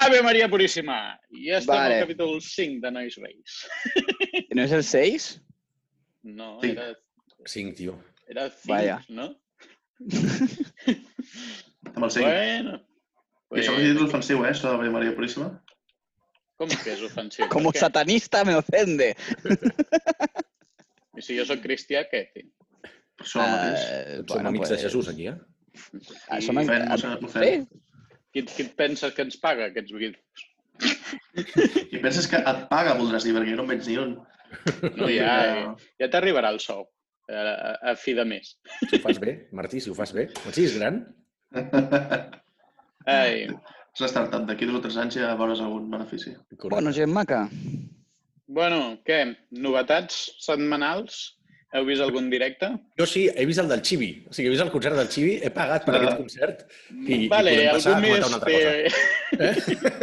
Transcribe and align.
Ave 0.00 0.22
Maria 0.22 0.48
Puríssima! 0.48 1.18
I 1.30 1.50
ja 1.50 1.58
estem 1.60 1.74
Vale. 1.74 1.94
al 1.98 2.00
capítol 2.06 2.40
5 2.40 2.80
de 2.86 2.90
Noise 2.90 3.20
Base. 3.20 3.68
¿No 4.54 4.62
es 4.62 4.72
el 4.72 4.84
6? 4.84 5.42
No, 6.22 6.58
Sí. 6.62 6.70
era, 6.70 6.96
Cinc, 7.46 7.76
tio. 7.76 7.98
era 8.28 8.48
5, 8.50 8.72
Vaya. 8.72 9.04
no? 9.08 9.36
Amb 11.94 12.04
el 12.04 12.10
5. 12.10 12.26
Bueno. 12.26 12.80
I 13.50 13.58
això 13.60 13.74
que 13.74 13.88
és 13.90 13.98
ofensiu, 14.00 14.44
eh, 14.44 14.50
això 14.52 14.68
de 14.70 14.74
Ave 14.78 14.90
Maria 14.94 15.12
Puríssima. 15.16 15.48
Com 16.60 16.68
que 16.70 16.92
és 16.94 17.00
ofensiu? 17.02 17.48
Como 17.54 17.72
Per 17.72 17.80
què? 17.80 17.84
satanista 17.84 18.44
me 18.44 18.54
ofende. 18.54 19.08
I 21.18 21.22
si 21.24 21.36
jo 21.36 21.44
sóc 21.48 21.60
cristià, 21.64 22.04
què, 22.08 22.20
tio? 22.32 22.46
Per 23.20 23.26
això 23.26 23.42
mateix. 23.42 23.80
Eh, 23.90 24.20
som 24.30 24.46
amics 24.48 24.70
de 24.72 24.78
Jesús, 24.84 25.08
aquí, 25.12 25.26
eh? 25.28 25.36
Ah, 26.30 26.40
som 26.40 26.56
en- 26.62 26.70
ah, 26.70 26.96
mossèn, 26.96 27.18
Sí? 27.20 27.26
ofèn. 27.26 27.66
Qui, 28.32 28.44
qui 28.46 28.66
et 28.66 28.72
penses 28.78 29.14
que 29.16 29.26
ens 29.26 29.38
paga 29.42 29.68
aquests 29.70 29.92
vídeos? 29.96 30.46
I 31.92 32.00
penses 32.00 32.26
que 32.30 32.40
et 32.40 32.62
paga, 32.70 32.96
voldràs 32.98 33.26
dir, 33.26 33.34
perquè 33.36 33.52
jo 33.52 33.58
no 33.60 33.66
en 33.66 33.72
veig 33.74 33.86
ni 33.88 33.98
un. 34.00 34.14
No, 34.96 35.08
ja, 35.12 35.34
ja 36.00 36.08
t'arribarà 36.10 36.50
el 36.54 36.60
sou 36.62 36.86
a, 37.30 37.40
a, 37.40 37.72
a 37.92 37.96
fi 37.98 38.14
de 38.18 38.24
mes. 38.26 38.54
Si 38.86 38.96
ho 38.96 39.02
fas 39.04 39.20
bé, 39.22 39.36
Martí, 39.54 39.82
si 39.82 39.92
ho 39.92 39.96
fas 39.98 40.14
bé. 40.16 40.28
Quan 40.40 40.56
siguis 40.56 40.78
gran, 40.80 41.02
Ai, 43.10 43.48
És 43.90 44.02
la 44.04 44.08
startup, 44.10 44.44
d'aquí 44.46 44.68
dos 44.68 44.78
o 44.78 44.82
tres 44.84 44.96
anys 45.02 45.16
ja 45.18 45.32
veuràs 45.38 45.60
algun 45.64 45.88
benefici. 45.90 46.36
Bueno, 46.62 46.92
gent 46.94 47.10
maca. 47.10 47.40
bueno, 48.46 48.98
què? 49.06 49.34
Novetats 49.50 50.20
setmanals? 50.42 51.18
Heu 51.72 51.84
vist 51.86 52.02
algun 52.02 52.26
directe? 52.32 52.66
Jo 52.98 53.06
sí, 53.06 53.28
he 53.30 53.44
vist 53.46 53.60
el 53.62 53.68
del 53.70 53.80
Chibi. 53.86 54.08
O 54.28 54.32
sigui, 54.34 54.48
he 54.48 54.50
vist 54.50 54.64
el 54.64 54.72
concert 54.72 54.96
del 54.98 55.08
Chibi, 55.08 55.36
he 55.44 55.50
pagat 55.54 55.84
per 55.86 55.94
Ah. 55.94 55.98
aquest 56.00 56.16
concert 56.18 56.64
i, 57.06 57.28
vale, 57.30 57.52
i 57.52 57.58
podem 57.60 57.76
passar 57.76 57.92
a 57.94 58.00
més 58.00 58.10
comentar 58.10 58.26
una 58.26 58.36
altra 58.40 58.50
cosa. 58.50 58.70
té... 59.38 60.00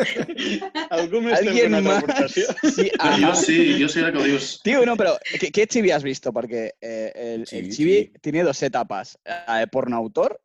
algú 0.97 1.21
més 1.25 1.39
té 1.41 1.47
¿Alguien 1.49 1.75
alguna 1.75 1.81
más? 1.81 2.03
altra 2.03 2.15
aportació? 2.15 2.71
Sí, 2.71 2.91
Ah, 2.99 3.17
jo 3.19 3.33
sí, 3.35 3.57
jo 3.81 3.89
sí, 3.89 3.99
ara 3.99 4.11
que 4.13 4.19
ho 4.19 4.23
dius. 4.23 4.61
Tío, 4.63 4.85
no, 4.85 4.95
pero 4.95 5.17
¿qué, 5.39 5.51
qué 5.51 5.67
chibi 5.67 5.91
has 5.91 6.03
visto? 6.03 6.31
Porque 6.33 6.73
eh, 6.81 7.11
el, 7.15 7.41
el 7.41 7.45
Chibi, 7.45 7.69
chibi. 7.75 8.11
tiene 8.21 8.43
dos 8.43 8.61
etapas. 8.63 9.17
La 9.25 9.59
de 9.59 9.67
pornoautor 9.67 10.39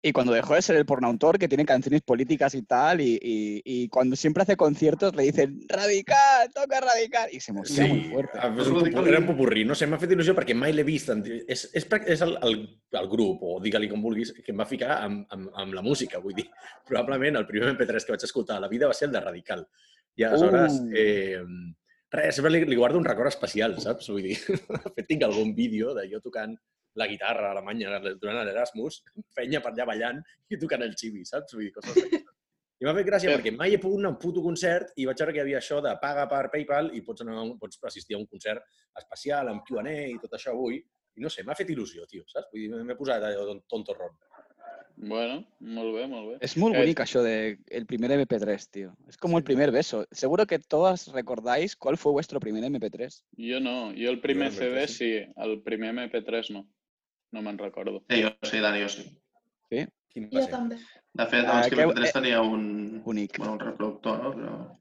y 0.00 0.12
cuando 0.12 0.32
dejó 0.32 0.54
de 0.54 0.62
ser 0.62 0.76
el 0.76 0.86
pornoautor, 0.86 1.38
que 1.38 1.48
tiene 1.48 1.64
canciones 1.66 2.02
políticas 2.02 2.54
y 2.54 2.62
tal, 2.62 3.00
y, 3.00 3.18
y- 3.20 3.62
y 3.64 3.88
cuando 3.88 4.14
siempre 4.14 4.44
hace 4.44 4.56
conciertos 4.56 5.14
le 5.16 5.24
dicen 5.24 5.60
radical, 5.68 6.48
toca 6.54 6.80
radical, 6.80 7.28
y 7.32 7.40
se 7.40 7.50
emociona 7.50 7.88
muy 7.88 8.04
fuerte. 8.04 8.38
ah, 8.40 8.54
és 8.56 8.66
un 8.68 8.78
popurrí, 8.78 9.08
era 9.08 9.18
un. 9.18 9.66
No 9.68 9.74
sé, 9.74 9.88
m'ha 9.90 9.98
fet 9.98 10.12
il·lusió 10.14 10.36
perquè 10.38 10.54
mai 10.54 10.72
l'he 10.72 10.84
vist. 10.86 11.10
És, 11.48 11.68
és, 11.74 11.86
és 12.06 12.20
el, 12.22 12.36
el, 12.46 12.54
el 12.92 13.08
grup, 13.10 13.42
o 13.42 13.58
digue-li 13.60 13.88
com 13.90 14.00
vulguis, 14.00 14.32
que 14.44 14.52
em 14.54 14.60
va 14.62 14.66
ficar 14.70 15.00
amb, 15.02 15.26
amb, 15.34 15.50
amb 15.54 15.74
la 15.74 15.82
música, 15.82 16.18
vull 16.22 16.34
dir. 16.38 16.46
Probablement 16.88 17.36
el 17.42 17.46
primer 17.50 17.74
MP3 17.74 18.06
que 18.06 18.14
vaig 18.14 18.24
escoltar 18.24 18.56
a 18.58 18.60
la 18.60 18.68
vida 18.68 18.86
va 18.86 18.94
ser 18.94 19.08
el 19.08 19.12
de 19.18 19.20
Radical. 19.26 19.66
I 20.14 20.24
aleshores, 20.24 20.78
Uh. 20.78 20.90
eh, 20.94 21.42
res, 22.10 22.34
sempre 22.38 22.50
li, 22.54 22.64
li 22.64 22.76
guardo 22.78 22.98
un 22.98 23.04
record 23.04 23.28
especial, 23.34 23.74
saps? 23.82 24.08
Vull 24.14 24.22
dir, 24.30 24.38
de 24.46 24.94
fet, 24.94 25.06
tinc 25.10 25.22
algun 25.26 25.54
vídeo 25.58 25.92
de 25.94 26.06
jo 26.10 26.20
tocant 26.22 26.54
la 26.98 27.06
guitarra 27.10 27.48
a 27.48 27.52
Alemanya 27.54 28.00
durant 28.20 28.42
l'Erasmus, 28.44 29.02
penya 29.38 29.60
per 29.64 29.72
allà 29.72 29.86
ballant 29.88 30.20
i 30.50 30.58
tocant 30.58 30.82
el 30.84 30.94
xivi, 30.98 31.24
saps? 31.24 31.54
Vull 31.54 31.68
dir, 31.68 31.72
coses. 31.78 31.96
I 32.78 32.86
m'ha 32.86 32.92
fet 32.94 33.06
gràcia 33.08 33.26
Sí. 33.30 33.34
perquè 33.34 33.50
mai 33.56 33.72
he 33.74 33.78
pogut 33.82 33.98
anar 33.98 34.12
a 34.12 34.14
un 34.14 34.18
puto 34.22 34.42
concert 34.42 34.92
i 35.02 35.06
vaig 35.08 35.18
veure 35.18 35.32
que 35.34 35.40
hi 35.40 35.42
havia 35.42 35.58
això 35.58 35.80
de 35.82 35.96
paga 36.02 36.28
per 36.30 36.44
PayPal 36.52 36.92
i 36.94 37.00
pots, 37.02 37.24
anar 37.24 37.42
pots 37.58 37.80
assistir 37.90 38.14
a 38.14 38.20
un 38.20 38.26
concert 38.30 38.62
especial 39.00 39.48
amb 39.50 39.64
Q&A 39.66 39.96
i 40.12 40.18
tot 40.22 40.36
això 40.38 40.52
avui. 40.54 40.78
I 41.18 41.20
no 41.24 41.28
sé, 41.34 41.42
m'ha 41.42 41.56
fet 41.58 41.72
il·lusió, 41.74 42.06
tio, 42.06 42.22
saps? 42.30 42.46
Vull 42.52 42.68
dir, 42.68 42.84
m'he 42.86 42.94
posat 42.94 43.24
allò 43.32 43.56
tonto 43.66 43.94
ron. 43.98 44.14
Bueno, 45.00 45.40
molt 45.60 45.92
bé, 45.94 46.06
molt 46.10 46.28
bé. 46.30 46.36
Es 46.40 46.56
muy 46.56 46.72
Eh, 46.74 46.78
bonito 46.78 47.02
eso 47.02 47.22
de 47.22 47.58
el 47.70 47.86
primer 47.86 48.10
MP3, 48.12 48.68
tío. 48.70 48.96
Es 49.08 49.16
como 49.16 49.38
el 49.38 49.44
primer 49.44 49.70
beso. 49.70 50.06
Seguro 50.10 50.46
que 50.46 50.58
todas 50.58 51.08
recordáis 51.12 51.76
cuál 51.76 51.96
fue 51.96 52.10
vuestro 52.12 52.40
primer 52.40 52.64
MP3. 52.64 53.24
Jo 53.36 53.60
no, 53.60 53.92
jo 53.92 54.10
el 54.10 54.20
primer 54.20 54.50
que 54.50 54.56
CD 54.56 54.86
sí, 54.88 55.12
el 55.36 55.62
primer 55.62 55.94
MP3 55.94 56.50
no. 56.50 56.68
No 57.32 57.42
me'n 57.42 57.58
recordo. 57.58 58.02
Eh, 58.08 58.22
jo 58.24 58.30
sí, 58.48 58.58
Dani, 58.60 58.80
jo 58.82 58.88
sí. 58.88 59.04
Quin 60.08 60.24
va 60.30 60.38
Jo 60.38 60.44
ser? 60.46 60.50
també. 60.52 60.76
De 61.12 61.26
fet, 61.26 61.44
Ah, 61.44 61.50
abans 61.50 61.66
que 61.68 61.76
que- 61.76 61.82
MP3 61.84 62.08
eh, 62.08 62.12
tenia 62.12 62.40
un, 62.40 63.02
Bonic. 63.04 63.36
bueno, 63.38 63.52
un 63.54 63.60
reproductor, 63.60 64.22
no? 64.22 64.30
Però... 64.34 64.78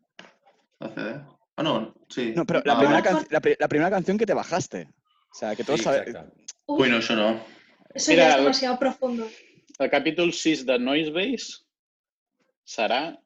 De 0.80 0.90
CD. 0.96 1.10
Ah, 1.58 1.64
no, 1.64 1.94
sí. 2.10 2.32
No, 2.36 2.46
pero 2.46 2.62
la, 2.64 2.74
Ah, 2.74 2.80
primera, 2.80 3.02
bueno. 3.02 3.18
can- 3.20 3.28
la, 3.32 3.42
pri- 3.42 3.58
la 3.60 3.68
primera 3.68 3.90
canción 3.90 4.18
que 4.18 4.26
te 4.26 4.34
bajaste. 4.34 4.88
O 5.32 5.36
sea, 5.36 5.56
que 5.56 5.64
todos 5.64 5.80
Sí, 5.80 5.84
sabe- 5.84 6.00
exacte. 6.08 6.44
Uf, 6.68 6.80
Ui, 6.80 6.90
no, 6.90 6.98
això 6.98 7.16
no. 7.16 7.42
eso 7.94 8.12
Mira, 8.12 8.24
ya 8.24 8.30
es 8.32 8.38
demasiado 8.38 8.80
profundo. 8.80 9.28
El 9.80 9.90
capítol 9.90 10.32
6 10.34 10.66
de 10.66 10.80
Noise 10.80 11.12
Base 11.12 11.64
serà 12.66 13.18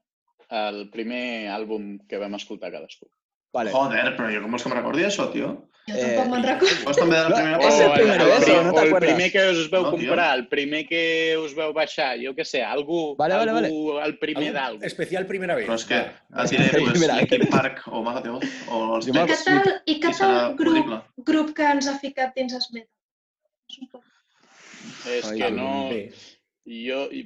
el 0.49 0.89
primer 0.91 1.49
àlbum 1.49 1.99
que 2.07 2.17
vam 2.17 2.35
escoltar 2.35 2.71
cadascú. 2.71 3.07
Vale. 3.53 3.71
Joder, 3.71 4.15
però 4.17 4.31
jo 4.33 4.41
com 4.41 4.51
vols 4.51 4.63
que 4.63 4.69
me'n 4.69 4.77
recordi 4.79 5.03
això, 5.03 5.29
tio? 5.31 5.69
Jo 5.89 5.95
Eh, 5.97 6.01
tampoc 6.15 6.27
me'n 6.31 6.43
recordo. 6.45 6.83
Vols 6.85 6.97
també 7.01 7.15
de 7.17 7.21
la 7.23 7.29
No, 7.29 7.35
primera 7.35 7.57
és 7.57 7.73
part? 7.73 7.81
el 7.81 7.91
primer 7.97 8.13
el, 8.13 8.65
¿no 8.67 8.81
el 8.81 8.91
primer 9.01 9.31
que 9.33 9.45
us 9.49 9.69
veu 9.71 9.81
No, 9.83 9.91
comprar, 9.95 10.27
el 10.37 10.43
primer 10.47 10.81
que 10.87 11.01
us 11.41 11.55
veu 11.57 11.73
baixar, 11.73 12.11
jo 12.21 12.33
què 12.37 12.45
sé, 12.45 12.61
algú, 12.63 13.15
Vale, 13.17 13.35
vale, 13.35 13.51
algú 13.65 13.97
el 13.99 14.17
primer 14.21 14.49
Algú 14.51 14.57
d'àlbum. 14.59 14.85
Especial 14.85 15.25
primera 15.25 15.55
vez. 15.57 15.65
Però 15.65 15.75
és 15.79 15.85
que 15.89 15.99
et 16.05 16.49
diré 16.53 16.69
pues, 16.85 16.99
Mira. 17.01 17.17
Linkin 17.17 17.47
Park 17.49 17.81
o 17.87 18.03
Maga 18.05 18.21
de 18.21 18.29
Oz 18.29 18.45
o 18.69 18.83
els 18.99 19.07
I 19.07 19.11
què 19.17 19.25
tal, 19.43 19.73
i 19.85 19.97
què 19.99 20.09
I 20.13 20.13
serà 20.13 20.37
tal 20.37 20.55
grup, 20.61 20.93
grup 21.31 21.53
que 21.57 21.71
ens 21.73 21.87
ha 21.89 21.97
ficat 21.97 22.35
dins 22.37 22.53
es 22.53 22.69
meta? 22.71 22.89
És 25.09 25.25
que 25.33 25.49
no... 25.51 25.89
Bé. 25.89 26.11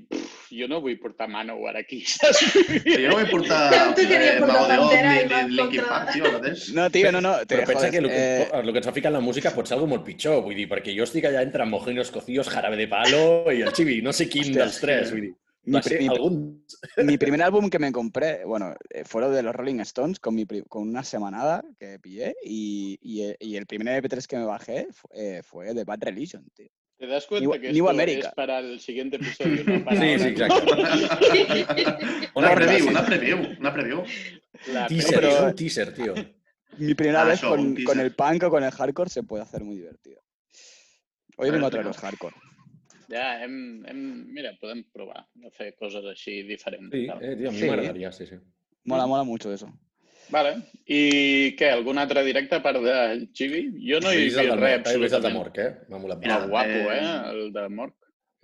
Pff, 0.08 0.48
jo 0.56 0.68
no 0.72 0.80
vull 0.82 0.96
portar 1.00 1.28
Manowar 1.28 1.76
aquí, 1.78 2.00
jo 2.06 3.08
no 3.10 3.18
ni 5.50 5.56
Linkin 5.56 5.82
contra- 5.82 5.88
Park, 5.90 6.14
tio. 6.14 6.74
No, 6.74 6.90
tío, 6.90 7.12
no, 7.12 7.22
no. 7.22 7.34
Te, 7.46 7.58
Però 7.58 7.66
pensa 7.68 7.90
que 7.92 7.98
el 7.98 8.08
que, 8.08 8.22
eh, 8.44 8.50
el 8.54 8.72
que 8.72 8.80
ens 8.80 8.92
ficat 8.96 9.12
la 9.14 9.20
música 9.20 9.52
pot 9.56 9.68
ser 9.68 9.76
algo 9.76 9.88
molt 9.92 10.06
pitjor, 10.08 10.42
vull 10.46 10.56
dir, 10.56 10.70
perquè 10.72 10.96
jo 10.98 11.04
estic 11.04 11.28
allà 11.28 11.44
entre 11.44 11.66
Mojinos 11.66 12.12
Cocidos, 12.16 12.50
Jarabe 12.50 12.78
de 12.80 12.88
Palo 12.88 13.52
i 13.52 13.62
el 13.62 13.74
Chibi, 13.74 14.02
no 14.02 14.14
sé 14.14 14.30
quin 14.30 14.48
Hòstia, 14.48 14.64
dels 14.64 14.80
tres, 14.80 15.12
vull 15.12 15.28
dir. 15.28 15.34
mi, 15.66 15.82
ser 15.82 15.98
primer 17.18 17.42
álbum 17.42 17.70
que 17.72 17.80
me 17.80 17.92
compré, 17.92 18.46
bueno, 18.46 18.76
eh, 18.90 19.04
fue 19.04 19.22
lo 19.22 19.32
de 19.32 19.42
los 19.42 19.56
Rolling 19.56 19.80
Stones 19.82 20.20
con, 20.20 20.36
mi, 20.36 20.46
con 20.46 20.88
una 20.88 21.04
semanada 21.04 21.64
que 21.80 21.98
pillé 22.00 22.36
y, 22.44 23.00
y, 23.02 23.24
eh, 23.24 23.36
y 23.40 23.56
el 23.58 23.66
primer 23.66 24.02
MP3 24.04 24.28
que 24.28 24.38
me 24.38 24.46
bajé 24.46 24.88
fue, 24.92 25.10
eh, 25.38 25.42
fue 25.44 25.74
de 25.74 25.84
Bad 25.84 26.04
Religion, 26.04 26.46
tío. 26.54 26.70
¿Te 26.98 27.08
das 27.08 27.26
cuenta 27.26 27.50
New- 27.50 27.60
que 27.62 27.72
New 27.72 27.86
esto 27.86 27.90
América. 27.90 28.28
es 28.30 28.34
para 28.36 28.60
el 28.60 28.80
siguiente 28.80 29.18
episodio? 29.18 29.64
No 29.66 29.80
para 29.86 30.00
Sí, 30.00 30.06
ahora? 30.08 30.20
sí, 30.20 30.28
exacte. 30.30 30.66
Una 32.36 32.56
preview, 32.56 32.88
una 32.90 33.06
preview, 33.06 33.38
una 33.60 33.74
preview. 33.74 34.04
Teaser, 34.88 35.26
un 35.44 35.56
teaser, 35.56 35.94
tio. 35.94 36.16
Mi 36.78 36.94
primera 36.96 37.22
Ah, 37.22 37.26
vez 37.26 37.42
con, 37.42 37.76
con 37.84 38.00
el 38.00 38.14
punk 38.16 38.44
o 38.44 38.50
con 38.50 38.64
el 38.64 38.72
hardcore 38.72 39.10
se 39.10 39.24
puede 39.24 39.44
hacer 39.44 39.64
muy 39.64 39.76
divertido. 39.78 40.22
Hoy 41.38 41.50
vengo 41.52 41.68
a 41.68 41.70
traer 41.70 41.86
los 41.86 41.98
hardcore. 41.98 42.36
Ja, 43.10 43.44
hem, 43.44 43.86
hem, 43.86 44.26
mira, 44.34 44.58
podem 44.60 44.84
provar 44.92 45.28
a 45.46 45.52
fer 45.54 45.76
coses 45.78 46.04
així 46.10 46.42
diferents. 46.48 46.90
Sí, 46.92 47.06
tal. 47.08 47.22
eh, 47.24 47.36
tio, 47.38 47.50
a 47.50 47.52
mi 47.52 47.60
Sí. 47.60 47.66
m'agradaria, 47.70 48.12
sí, 48.12 48.26
sí. 48.26 48.36
Mola, 48.86 49.06
mola 49.06 49.24
mucho 49.24 49.54
eso. 49.54 49.70
Vale. 50.30 50.56
I 50.88 51.56
què, 51.58 51.70
algun 51.72 51.98
altre 52.02 52.24
directe 52.26 52.56
a 52.58 52.62
part 52.64 52.82
de 52.82 52.96
Chibi? 53.34 53.68
Jo 53.90 54.00
no 54.02 54.12
he 54.12 54.18
vist 54.24 54.38
res, 54.38 54.48
Morc, 54.50 54.62
he 54.64 54.78
vist 54.78 54.88
el 54.88 55.00
de 55.00 55.06
absolutament. 55.06 55.36
Morc, 55.38 55.58
eh? 55.60 55.70
M'ha 55.90 56.00
molat 56.02 56.18
molt. 56.22 56.32
Molt 56.34 56.50
guapo, 56.50 56.68
Eh, 56.70 56.98
eh? 56.98 57.30
El 57.32 57.54
de 57.54 57.68
Morc. 57.70 57.96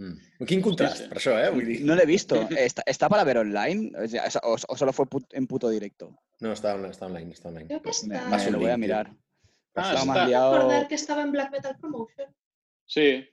Mm. 0.01 0.45
Quin 0.49 0.61
contrast, 0.65 0.97
Sí, 0.97 1.03
sí. 1.03 1.09
per 1.09 1.17
això, 1.19 1.33
eh? 1.37 1.49
Vull 1.53 1.65
dir... 1.65 1.79
No 1.85 1.93
lo 1.95 2.01
he 2.01 2.05
visto. 2.09 2.47
¿Está, 2.57 2.81
está 2.87 3.07
para 3.09 3.23
ver 3.23 3.37
online? 3.37 3.91
O, 4.43 4.53
o- 4.53 4.77
solo 4.77 4.93
fue 4.93 5.05
put- 5.05 5.29
en 5.33 5.45
puto 5.45 5.69
directo? 5.69 6.15
No, 6.39 6.53
està, 6.53 6.73
online, 6.73 6.93
està 6.93 7.05
online, 7.05 7.33
està 7.33 7.49
online. 7.49 7.67
Creo 7.67 7.81
que 7.81 7.89
Me, 8.07 8.15
está... 8.15 8.25
me 8.25 8.31
Paso 8.31 8.49
lo 8.51 8.59
voy 8.59 8.71
a 8.71 8.77
mirar. 8.77 9.11
Ah, 9.75 9.93
Estaba 9.93 9.99
està. 10.01 10.05
más 10.05 10.27
liado- 10.27 10.55
recordar 10.57 10.87
que 10.87 10.95
estaba 10.95 11.21
en 11.21 11.31
Black 11.31 11.51
Metal 11.51 11.77
Promotion. 11.79 12.33
Sí, 12.85 13.29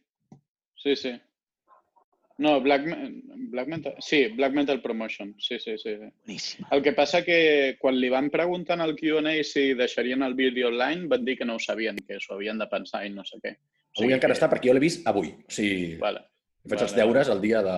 sí, 0.76 0.94
sí. 0.96 1.20
No, 2.38 2.60
Black, 2.60 2.84
Black 3.50 3.66
Metal... 3.68 3.94
Sí, 3.98 4.28
Black 4.28 4.52
Metal 4.54 4.80
Promotion. 4.80 5.34
Sí, 5.38 5.58
sí, 5.58 5.76
sí. 5.78 5.96
Buenísima. 6.24 6.68
El 6.70 6.82
que 6.84 6.92
passa 6.94 7.24
que 7.26 7.76
quan 7.80 7.96
li 7.98 8.08
van 8.12 8.30
preguntar 8.30 8.76
en 8.78 8.84
el 8.84 8.94
Q&A 8.94 9.32
si 9.42 9.72
deixarien 9.74 10.22
el 10.22 10.34
vídeo 10.38 10.68
online, 10.68 11.08
van 11.10 11.24
dir 11.24 11.36
que 11.38 11.44
no 11.44 11.56
ho 11.56 11.58
sabien, 11.58 11.96
que 12.06 12.20
s'ho 12.22 12.34
havien 12.36 12.58
de 12.62 12.68
pensar 12.70 13.04
i 13.06 13.10
no 13.10 13.24
sé 13.26 13.40
què. 13.42 13.56
O 13.98 14.04
Avui 14.04 14.14
encara 14.14 14.34
que- 14.34 14.38
està 14.38 14.48
perquè 14.52 14.70
jo 14.70 14.76
l'he 14.76 14.84
vist 14.84 15.06
avui. 15.10 15.32
O 15.34 15.50
sigui, 15.50 15.96
Vale. 15.98 16.22
faig 16.68 16.84
els 16.86 16.92
vale. 16.94 17.02
deures 17.02 17.28
el 17.34 17.40
dia 17.42 17.62
de... 17.66 17.76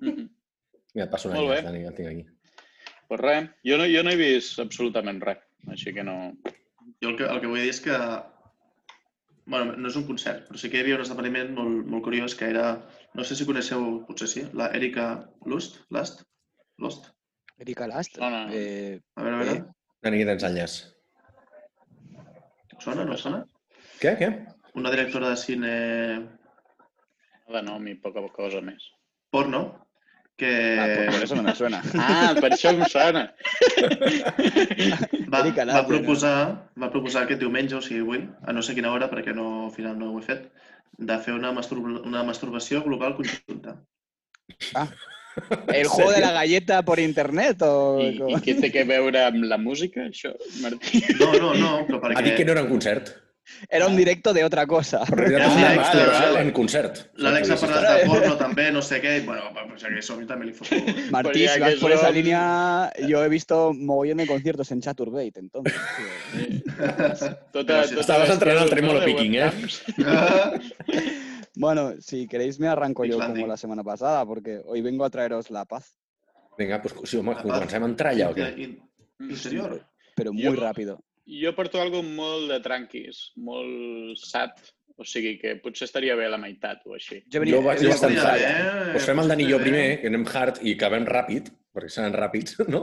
Mhm. 0.00 0.28
Mira, 0.94 1.04
et 1.06 1.10
passo 1.12 1.30
una 1.30 1.40
bé. 1.48 1.62
Dani, 1.62 1.84
el 1.86 1.94
tinc 1.94 2.08
aquí. 2.10 2.26
Pues 3.08 3.20
res, 3.22 3.48
jo 3.64 3.76
no, 3.78 3.86
jo 3.88 4.02
no 4.04 4.10
he 4.12 4.16
vist 4.20 4.58
absolutament 4.60 5.20
res, 5.24 5.38
així 5.72 5.94
que 5.96 6.04
no... 6.04 6.34
Jo 7.00 7.08
el 7.14 7.16
que, 7.16 7.24
el 7.24 7.40
que 7.40 7.46
vull 7.48 7.62
dir 7.64 7.70
és 7.72 7.80
que... 7.80 7.96
bueno, 9.50 9.72
no 9.76 9.88
és 9.88 9.96
un 9.98 10.04
concert, 10.06 10.44
però 10.46 10.58
sí 10.60 10.68
que 10.70 10.78
hi 10.78 10.84
havia 10.84 10.98
un 10.98 11.02
esdeveniment 11.02 11.54
molt, 11.56 11.86
molt 11.90 12.04
curiós 12.04 12.34
que 12.38 12.50
era... 12.52 12.74
No 13.14 13.24
sé 13.26 13.34
si 13.36 13.46
coneixeu, 13.48 13.86
potser 14.06 14.28
sí, 14.30 14.42
la 14.54 14.68
Erika 14.76 15.06
Lust, 15.50 15.80
Last? 15.90 16.22
Lost? 16.78 17.08
Erika 17.58 17.86
Last. 17.90 18.16
Sona. 18.16 18.44
eh, 18.54 19.00
A 19.16 19.22
veure, 19.24 19.36
a 19.36 19.40
veure. 19.42 19.56
Eh? 19.58 19.64
Dani, 20.04 20.20
què 20.22 20.26
tens 20.30 20.46
enllaç? 20.48 20.76
Sona, 22.80 23.04
no 23.04 23.16
sona? 23.20 23.42
Què, 24.00 24.14
què? 24.20 24.28
Una 24.80 24.92
directora 24.94 25.32
de 25.34 25.36
cine 25.36 25.72
De 27.50 27.60
nom 27.66 27.86
i 27.90 27.96
poca 27.98 28.22
cosa 28.32 28.60
més. 28.62 28.84
porno 29.34 29.60
que 30.40 30.50
Ah, 30.80 30.86
pues 30.96 31.14
por 31.14 31.24
eso 31.24 31.36
no 31.36 31.42
me 31.42 31.54
suena. 31.54 31.82
Ah, 32.00 32.32
per 32.40 32.50
això 32.54 32.72
em 32.72 32.80
sona. 32.88 33.26
va, 35.28 35.42
va, 35.44 35.84
proposar, 35.86 36.34
va 36.80 36.90
proposar 36.90 37.26
aquest 37.26 37.44
diumenge, 37.44 37.76
o 37.76 37.84
sigui 37.84 38.00
avui, 38.06 38.24
a 38.42 38.56
no 38.56 38.64
sé 38.64 38.74
quina 38.78 38.92
hora, 38.94 39.10
perquè 39.12 39.36
no, 39.36 39.46
al 39.68 39.74
final 39.76 39.98
no 40.00 40.10
ho 40.14 40.18
he 40.18 40.26
fet, 40.26 40.48
de 40.96 41.20
fer 41.22 41.36
una, 41.36 41.52
mastur 41.56 41.78
una 41.84 42.24
masturbació 42.26 42.82
global 42.86 43.16
conjunta. 43.20 43.78
¿El 45.72 45.86
juego 45.86 46.10
de 46.10 46.20
la 46.20 46.32
galleta 46.32 46.82
por 46.82 46.98
internet 46.98 47.62
o...? 47.62 48.00
I, 48.02 48.16
I 48.18 48.40
què 48.42 48.56
té 48.64 48.70
que 48.74 48.82
veure 48.88 49.26
amb 49.28 49.44
la 49.46 49.60
música, 49.60 50.08
això, 50.08 50.32
Martí? 50.64 51.04
No, 51.20 51.32
no, 51.36 51.52
no, 51.54 51.74
però 51.86 52.00
perquè... 52.02 52.18
Ha 52.18 52.24
dit 52.26 52.40
que 52.40 52.48
no 52.48 52.56
era 52.56 52.64
un 52.66 52.72
concert. 52.72 53.12
Era 53.68 53.86
un 53.86 53.96
directo 53.96 54.32
de 54.32 54.44
otra 54.44 54.66
cosa. 54.66 55.00
Però 55.04 55.26
era 55.26 55.46
Ah, 55.46 55.54
una 55.54 55.76
vale, 55.82 56.06
vale. 56.06 56.40
en 56.42 56.50
concert. 56.52 57.00
L'Àlex 57.16 57.50
ha 57.50 57.56
parlat 57.60 58.00
de 58.00 58.06
porno 58.08 58.36
també, 58.36 58.70
no 58.72 58.80
sé 58.82 59.00
què, 59.02 59.18
i 59.18 59.24
bueno, 59.26 59.42
pues 59.68 59.82
que 59.82 59.98
això 59.98 60.14
a 60.14 60.16
mi 60.20 60.26
també 60.26 60.46
li. 60.46 60.54
Martí, 61.10 61.32
Pues 61.40 61.52
si 61.52 61.60
vas 61.60 61.74
que 61.74 61.80
por 61.80 61.92
esa 61.92 62.10
línea, 62.10 62.92
yo 63.06 63.22
he 63.24 63.28
visto 63.28 63.72
mogollón 63.74 64.18
de 64.18 64.26
conciertos 64.26 64.70
en 64.72 64.80
Chaturbate, 64.80 65.40
entonces. 65.40 65.74
Tota, 66.76 67.16
Però 67.52 67.52
tota 67.52 68.00
estaves 68.00 68.30
entrenant 68.30 68.64
el 68.64 68.70
l'esquerda, 68.70 68.70
tremolo 68.70 69.04
picking, 69.04 69.34
eh? 69.34 69.50
Bueno, 71.56 71.94
si 72.00 72.26
queréis 72.26 72.58
me 72.60 72.68
arranco 72.68 73.04
yo 73.04 73.18
como 73.18 73.46
la 73.46 73.56
semana 73.56 73.82
pasada, 73.82 74.24
porque 74.24 74.60
hoy 74.64 74.80
vengo 74.80 75.04
a 75.04 75.10
traeros 75.10 75.50
la 75.50 75.64
paz, 75.64 75.96
Vinga, 76.56 76.78
doncs, 76.78 77.08
si 77.10 77.16
home, 77.16 77.34
comencem 77.40 77.82
a 77.82 77.86
entrar 77.88 78.12
ja 78.16 78.28
o 78.30 78.34
què? 78.36 78.46
In- 78.58 78.78
Interior. 79.30 79.80
pero 80.14 80.32
muy 80.32 80.54
rápido. 80.56 81.00
Jo 81.30 81.52
porto 81.54 81.78
algo 81.80 82.02
molt 82.02 82.50
de 82.50 82.58
tranquis, 82.64 83.30
molt 83.38 84.18
sat, 84.18 84.58
o 84.98 85.04
sigui 85.06 85.36
que 85.40 85.54
potser 85.62 85.86
estaria 85.86 86.16
bé 86.18 86.26
a 86.26 86.32
la 86.34 86.40
meitat 86.42 86.82
o 86.90 86.96
així. 86.96 87.20
Yo 87.30 87.40
he 87.42 87.50
Jo 87.52 87.60
vaig 87.62 87.78
venido 87.78 87.94
bastant 87.94 88.16
talla. 88.18 88.50
bé, 88.50 88.90
Doncs 88.96 89.06
fem 89.06 89.22
el 89.22 89.30
Dani 89.30 89.46
i 89.46 89.52
jo 89.52 89.60
primer, 89.62 89.86
que 90.02 90.10
anem 90.10 90.26
hard 90.26 90.58
i 90.66 90.74
acabem 90.74 91.06
ràpid, 91.08 91.52
perquè 91.76 91.92
seran 91.94 92.16
ràpids, 92.18 92.58
no? 92.74 92.82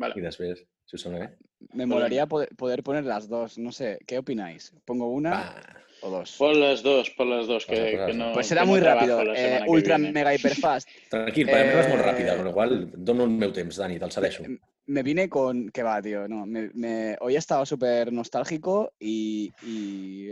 Vale. 0.00 0.16
I 0.16 0.24
després, 0.24 0.64
si 0.88 0.96
us 0.96 1.04
sona 1.04 1.20
bé. 1.20 1.28
Me 1.76 1.84
molaría 1.84 2.24
poder, 2.26 2.48
poder 2.56 2.82
poner 2.82 3.04
las 3.04 3.28
dos, 3.28 3.58
no 3.58 3.70
sé, 3.70 3.98
¿qué 4.06 4.16
opináis? 4.18 4.72
¿Pongo 4.86 5.10
una 5.12 5.30
Va. 5.30 5.76
o 6.00 6.10
dos? 6.10 6.32
Pon 6.40 6.56
les 6.58 6.82
dos, 6.82 7.10
pon 7.18 7.28
les 7.28 7.46
dos, 7.46 7.66
que, 7.66 7.76
posa, 7.76 8.06
que 8.06 8.14
no... 8.14 8.32
Pues 8.32 8.46
que 8.46 8.54
será 8.54 8.64
no 8.64 8.70
muy 8.72 8.80
rápido, 8.80 9.20
eh, 9.34 9.60
que 9.62 9.70
ultra 9.70 9.98
mega 9.98 10.32
hiper 10.34 10.56
fast. 10.56 10.88
Tranquil, 11.12 11.46
la 11.52 11.60
meva 11.68 11.84
és 11.84 11.92
molt 11.92 12.00
Eh, 12.00 12.06
ràpida, 12.08 12.38
qual 12.56 12.72
cosa 12.80 13.04
dono 13.10 13.28
el 13.28 13.36
meu 13.36 13.52
temps, 13.52 13.76
Dani, 13.76 14.00
te'l 14.00 14.16
cedeixo. 14.16 14.48
Me 14.90 15.04
vine 15.04 15.28
con. 15.28 15.70
¿Qué 15.70 15.84
va, 15.84 16.02
tío? 16.02 16.26
No, 16.26 16.46
me, 16.46 16.68
me- 16.74 17.16
hoy 17.20 17.36
he 17.36 17.38
estado 17.38 17.64
súper 17.64 18.12
nostálgico 18.12 18.92
y, 18.98 19.52
y, 19.62 20.30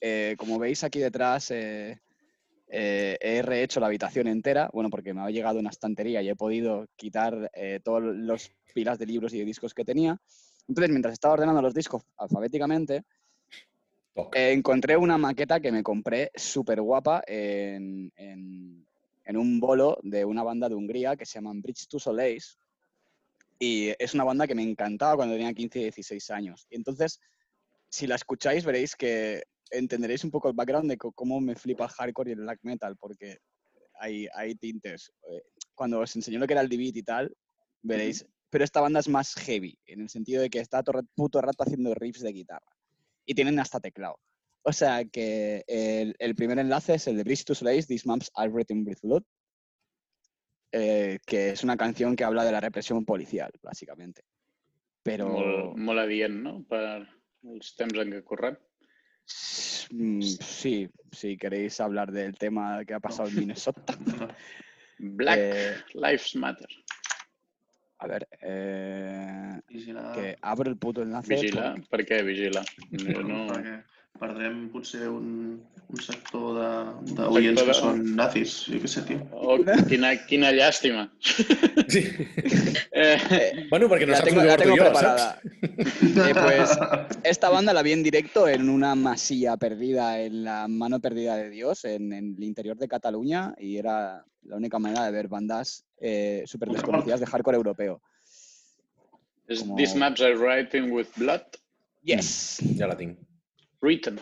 eh, 0.00 0.34
como 0.36 0.58
veis 0.58 0.82
aquí 0.82 0.98
detrás 0.98 1.52
eh, 1.52 1.96
eh, 2.68 3.16
he 3.20 3.40
rehecho 3.42 3.78
la 3.78 3.86
habitación 3.86 4.26
entera. 4.26 4.68
Bueno, 4.72 4.90
porque 4.90 5.14
me 5.14 5.20
ha 5.20 5.30
llegado 5.30 5.60
una 5.60 5.70
estantería 5.70 6.20
y 6.22 6.28
he 6.28 6.34
podido 6.34 6.86
quitar 6.96 7.52
todos 7.84 8.02
los 8.02 8.50
pilas 8.74 8.98
de 8.98 9.06
libros 9.06 9.32
y 9.32 9.38
de 9.38 9.44
discos 9.44 9.72
que 9.74 9.84
tenía. 9.84 10.20
Entonces, 10.66 10.90
mientras 10.90 11.12
estaba 11.12 11.34
ordenando 11.34 11.62
los 11.62 11.72
discos 11.72 12.02
alfabéticamente, 12.16 13.04
encontré 14.32 14.96
una 14.96 15.18
maqueta 15.18 15.60
que 15.60 15.70
me 15.70 15.84
compré 15.84 16.32
súper 16.34 16.80
guapa 16.80 17.22
en, 17.28 18.10
en- 18.16 18.84
en 19.24 19.36
un 19.36 19.60
bolo 19.60 19.98
de 20.02 20.24
una 20.24 20.42
banda 20.42 20.68
de 20.68 20.74
Hungría 20.74 21.14
que 21.16 21.26
se 21.26 21.34
llaman 21.34 21.60
Bridge 21.62 21.86
to 21.86 22.00
Soleils. 22.00 22.58
Y 23.58 23.92
es 23.98 24.14
una 24.14 24.24
banda 24.24 24.46
que 24.46 24.54
me 24.54 24.62
encantaba 24.62 25.16
cuando 25.16 25.34
tenía 25.34 25.52
15 25.52 25.78
y 25.78 25.82
16 25.84 26.30
años. 26.30 26.66
Y 26.70 26.76
entonces, 26.76 27.20
si 27.88 28.06
la 28.06 28.14
escucháis, 28.14 28.64
veréis 28.64 28.94
que 28.94 29.42
entenderéis 29.70 30.24
un 30.24 30.30
poco 30.30 30.48
el 30.48 30.54
background 30.54 30.90
de 30.90 30.96
cómo 30.96 31.40
me 31.40 31.56
flipa 31.56 31.84
el 31.84 31.90
hardcore 31.90 32.30
y 32.30 32.34
el 32.34 32.40
black 32.40 32.60
metal, 32.62 32.96
porque 32.96 33.38
hay, 34.00 34.28
hay 34.34 34.54
tintes. 34.54 35.12
Eh, 35.30 35.42
Cuando 35.74 36.00
os 36.00 36.14
enseñó 36.14 36.38
lo 36.38 36.46
que 36.46 36.54
era 36.54 36.62
el 36.62 36.68
D-Beat 36.68 36.96
y 36.96 37.02
tal, 37.02 37.34
veréis. 37.82 38.26
Pero 38.50 38.64
esta 38.64 38.80
banda 38.80 39.00
es 39.00 39.08
más 39.08 39.34
heavy, 39.34 39.78
en 39.86 40.00
el 40.00 40.08
sentido 40.08 40.40
de 40.40 40.48
que 40.48 40.60
está 40.60 40.82
todo 40.82 41.00
el 41.00 41.06
puto 41.14 41.40
rato 41.42 41.64
haciendo 41.64 41.92
riffs 41.94 42.22
de 42.22 42.32
guitarra. 42.32 42.72
Y 43.26 43.34
tienen 43.34 43.58
hasta 43.58 43.78
teclado. 43.78 44.18
O 44.62 44.72
sea 44.72 45.04
que 45.04 45.64
el, 45.66 46.16
el 46.18 46.34
primer 46.34 46.58
enlace 46.58 46.94
es 46.94 47.06
el 47.08 47.16
de 47.16 47.24
Bridge 47.24 47.44
to 47.44 47.54
Soleils, 47.54 47.86
These 47.86 48.06
Maps 48.06 48.30
Are 48.34 48.50
Written 48.50 48.86
with 48.86 48.98
Blood, 49.02 49.22
eh, 50.72 51.18
que 51.26 51.50
es 51.50 51.64
una 51.64 51.76
canción 51.76 52.16
que 52.16 52.24
habla 52.24 52.44
de 52.44 52.52
la 52.52 52.60
represión 52.60 53.04
policial, 53.04 53.50
básicamente. 53.62 54.22
Pero 55.02 55.28
Molt, 55.28 55.76
molt 55.76 56.00
adient, 56.00 56.42
no?, 56.44 56.58
per 56.68 56.82
els 57.48 57.74
temps 57.78 57.98
en 58.02 58.10
què 58.12 58.22
correm. 58.24 58.56
mm, 59.92 60.20
sí, 60.22 60.88
si 61.12 61.36
queréis 61.36 61.80
hablar 61.80 62.10
del 62.12 62.34
tema 62.36 62.84
que 62.84 62.94
ha 62.94 63.00
pasado 63.00 63.28
en 63.28 63.36
Minnesota. 63.36 63.94
Black 64.98 65.38
eh, 65.38 65.76
Lives 65.94 66.34
Matter. 66.36 66.68
a 68.00 68.06
ver, 68.06 68.28
eh, 68.42 69.60
Vigilar. 69.68 70.14
que 70.14 70.36
abro 70.40 70.70
el 70.70 70.76
puto 70.76 71.02
enlace. 71.02 71.34
Vigila. 71.34 71.74
Per 71.90 72.04
què 72.06 72.22
vigila? 72.24 72.62
Jo 73.14 73.22
no... 73.22 73.46
perdrem 74.18 74.68
potser 74.72 75.06
un, 75.08 75.60
un 75.88 76.00
sector 76.02 76.56
de- 76.58 77.14
d'oients 77.16 77.62
que 77.64 77.74
són 77.76 78.00
nazis, 78.18 78.56
jo 78.68 78.80
què 78.82 78.90
sé, 78.90 79.02
tio. 79.08 79.20
Oh, 79.32 79.56
quina, 79.88 80.10
quina 80.28 80.50
llàstima. 80.52 81.08
Sí. 81.88 82.04
Eh, 82.98 83.66
Bueno, 83.70 83.86
perquè 83.86 84.06
no 84.08 84.12
La 84.12 84.18
saps 84.18 84.28
tengo, 84.30 84.42
la 84.42 84.56
tengo 84.58 84.74
preparada. 84.74 85.26
saps? 85.38 86.18
Eh, 86.18 86.32
pues 86.34 86.72
esta 87.22 87.48
banda 87.48 87.72
la 87.72 87.82
vi 87.86 87.92
en 87.92 88.02
directo 88.02 88.48
en 88.48 88.68
una 88.68 88.96
masilla 88.96 89.56
perdida, 89.56 90.18
en 90.20 90.42
la 90.42 90.66
mano 90.66 90.98
perdida 90.98 91.36
de 91.36 91.48
Dios, 91.50 91.84
en, 91.84 92.12
en 92.12 92.34
el 92.36 92.42
interior 92.42 92.76
de 92.76 92.88
Cataluña, 92.88 93.54
y 93.58 93.76
era 93.76 94.24
la 94.42 94.56
única 94.56 94.80
manera 94.80 95.04
de 95.04 95.12
ver 95.12 95.28
bandas 95.28 95.84
eh, 96.00 96.42
súper 96.46 96.70
desconocidas 96.70 97.20
de 97.20 97.26
hardcore 97.26 97.56
europeo. 97.56 98.00
These 99.46 99.94
maps 99.96 100.20
are 100.20 100.34
writing 100.36 100.90
with 100.90 101.06
blood 101.16 101.42
Yes. 102.02 102.58
Ja 102.78 102.86
la 102.88 102.96
tinc. 102.96 103.16
Written. 103.80 104.20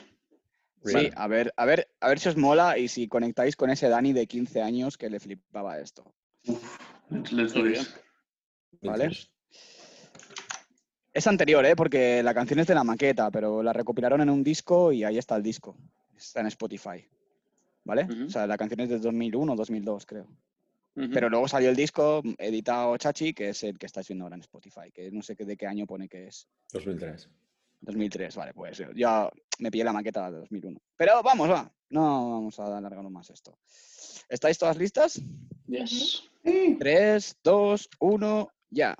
Sí, 0.84 1.10
a 1.16 1.26
ver, 1.26 1.52
a 1.56 1.64
ver, 1.64 1.88
a 2.00 2.08
ver 2.08 2.18
si 2.20 2.28
os 2.28 2.36
mola 2.36 2.78
y 2.78 2.86
si 2.88 3.08
conectáis 3.08 3.56
con 3.56 3.70
ese 3.70 3.88
Dani 3.88 4.12
de 4.12 4.26
15 4.26 4.62
años 4.62 4.96
que 4.96 5.10
le 5.10 5.18
flipaba 5.18 5.80
esto. 5.80 6.14
Let's 7.10 7.52
do. 7.54 7.62
Vale. 8.82 9.10
Es 11.12 11.26
anterior, 11.26 11.64
¿eh? 11.64 11.74
Porque 11.74 12.22
la 12.22 12.34
canción 12.34 12.60
es 12.60 12.66
de 12.66 12.74
la 12.74 12.84
maqueta, 12.84 13.30
pero 13.30 13.62
la 13.62 13.72
recopilaron 13.72 14.20
en 14.20 14.30
un 14.30 14.44
disco 14.44 14.92
y 14.92 15.02
ahí 15.02 15.18
está 15.18 15.34
el 15.36 15.42
disco. 15.42 15.76
Está 16.16 16.40
en 16.40 16.46
Spotify. 16.48 17.04
¿Vale? 17.84 18.06
O 18.26 18.30
sea, 18.30 18.46
la 18.46 18.56
canción 18.58 18.80
es 18.80 18.88
de 18.90 18.98
2001 18.98 19.52
o 19.52 19.56
2002, 19.56 20.06
creo. 20.06 20.26
Pero 21.12 21.28
luego 21.28 21.46
salió 21.46 21.68
el 21.70 21.76
disco 21.76 22.22
editado 22.38 22.96
Chachi, 22.96 23.32
que 23.34 23.50
es 23.50 23.62
el 23.64 23.78
que 23.78 23.86
estáis 23.86 24.08
viendo 24.08 24.24
ahora 24.24 24.36
en 24.36 24.40
Spotify, 24.42 24.90
que 24.92 25.10
no 25.10 25.22
sé 25.22 25.36
qué- 25.36 25.44
de 25.44 25.56
qué 25.56 25.66
año 25.66 25.86
pone 25.86 26.08
que 26.08 26.26
es. 26.28 26.48
2003. 26.72 27.28
2003, 27.86 28.36
vale, 28.36 28.52
pues 28.52 28.78
yo- 28.78 28.92
ya 28.94 29.30
me 29.60 29.70
pillé 29.70 29.84
la 29.84 29.92
maqueta 29.92 30.30
de 30.30 30.38
2001. 30.40 30.78
Pero 30.96 31.22
vamos, 31.22 31.48
va. 31.50 31.72
No 31.88 32.30
vamos 32.32 32.58
a 32.58 32.76
alargarlo 32.76 33.08
más 33.10 33.30
esto. 33.30 33.56
¿Estáis 34.28 34.58
todas 34.58 34.76
listas? 34.76 35.20
Yes. 35.66 36.24
3, 36.78 37.36
2, 37.42 37.88
1, 38.00 38.50
ya. 38.70 38.94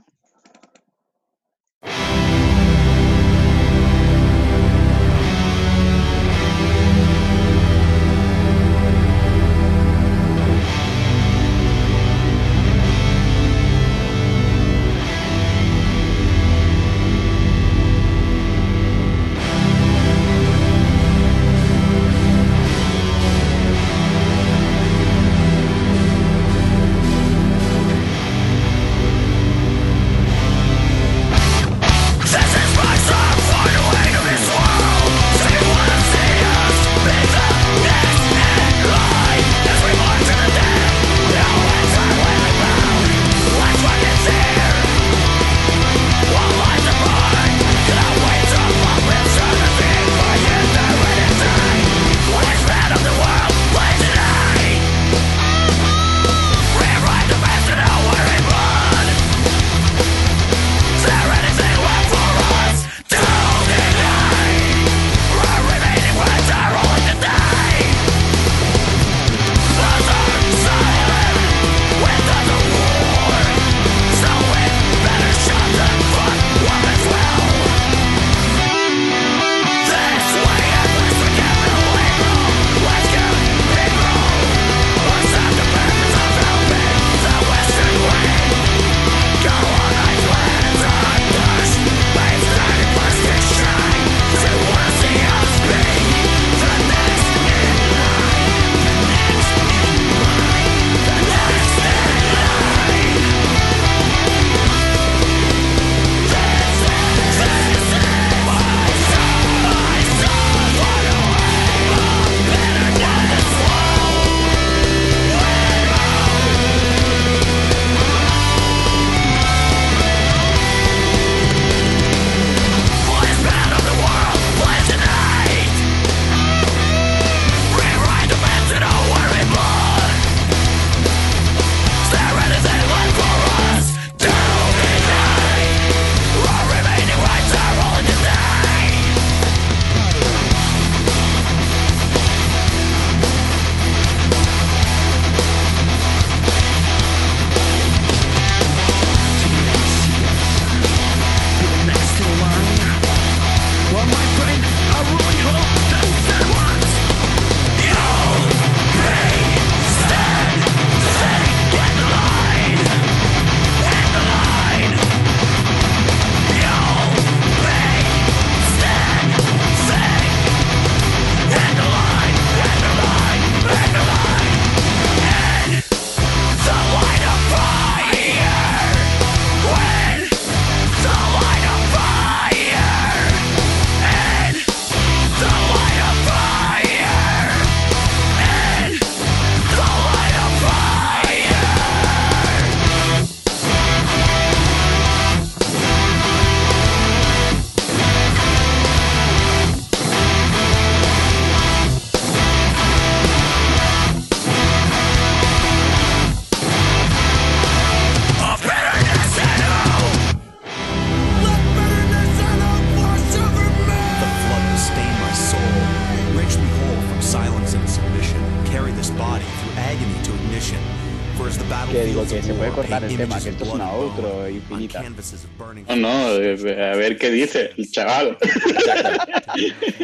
Dice 227.47 227.71
el 227.77 227.91
chaval. 227.91 228.37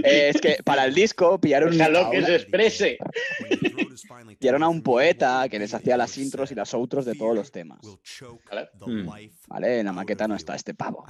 Eh, 0.04 0.30
es 0.34 0.40
que 0.40 0.56
para 0.64 0.86
el 0.86 0.94
disco 0.94 1.38
pillaron, 1.38 1.68
a, 1.74 1.88
Déjalo 1.88 2.10
que 2.10 2.24
se 2.24 2.36
exprese. 2.36 2.98
pillaron 4.38 4.62
a 4.62 4.68
un 4.68 4.82
poeta 4.82 5.46
que 5.50 5.58
les 5.58 5.74
hacía 5.74 5.96
las 5.96 6.16
intros 6.16 6.50
y 6.50 6.54
las 6.54 6.72
outros 6.74 7.04
de 7.04 7.14
todos 7.14 7.34
los 7.34 7.52
temas. 7.52 7.80
Vale. 8.50 8.68
Mm. 8.86 9.08
¿Vale? 9.48 9.78
En 9.80 9.86
la 9.86 9.92
maqueta 9.92 10.26
no 10.26 10.34
está 10.34 10.54
este 10.54 10.74
pavo. 10.74 11.04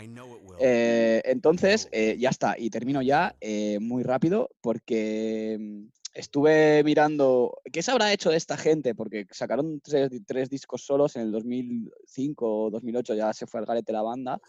Eh, 0.58 1.22
entonces, 1.24 1.88
eh, 1.92 2.16
ya 2.18 2.30
está. 2.30 2.56
Y 2.58 2.70
termino 2.70 3.02
ya 3.02 3.34
eh, 3.40 3.78
muy 3.80 4.02
rápido 4.02 4.50
porque 4.60 5.56
mm, 5.58 5.84
estuve 6.14 6.82
mirando 6.84 7.60
qué 7.72 7.82
se 7.82 7.90
habrá 7.90 8.12
hecho 8.12 8.30
de 8.30 8.36
esta 8.36 8.56
gente, 8.56 8.94
porque 8.94 9.26
sacaron 9.30 9.80
tres, 9.80 10.10
tres 10.26 10.50
discos 10.50 10.82
solos 10.82 11.16
en 11.16 11.22
el 11.22 11.32
2005 11.32 12.64
o 12.64 12.70
2008, 12.70 13.14
ya 13.14 13.32
se 13.32 13.46
fue 13.46 13.60
al 13.60 13.66
garete 13.66 13.92
la 13.92 14.02
banda. 14.02 14.40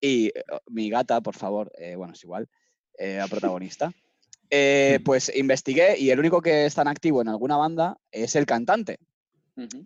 Y 0.00 0.26
eh, 0.28 0.32
mi 0.68 0.88
gata, 0.90 1.20
por 1.20 1.36
favor, 1.36 1.70
eh, 1.78 1.94
bueno, 1.96 2.14
es 2.14 2.22
igual, 2.24 2.48
eh, 2.98 3.16
la 3.18 3.28
protagonista. 3.28 3.92
Eh, 4.52 4.98
pues 5.04 5.30
investigué 5.36 5.96
y 5.96 6.10
el 6.10 6.18
único 6.18 6.42
que 6.42 6.66
está 6.66 6.82
en 6.82 6.88
activo 6.88 7.22
en 7.22 7.28
alguna 7.28 7.56
banda 7.56 7.96
es 8.10 8.34
el 8.34 8.46
cantante 8.46 8.98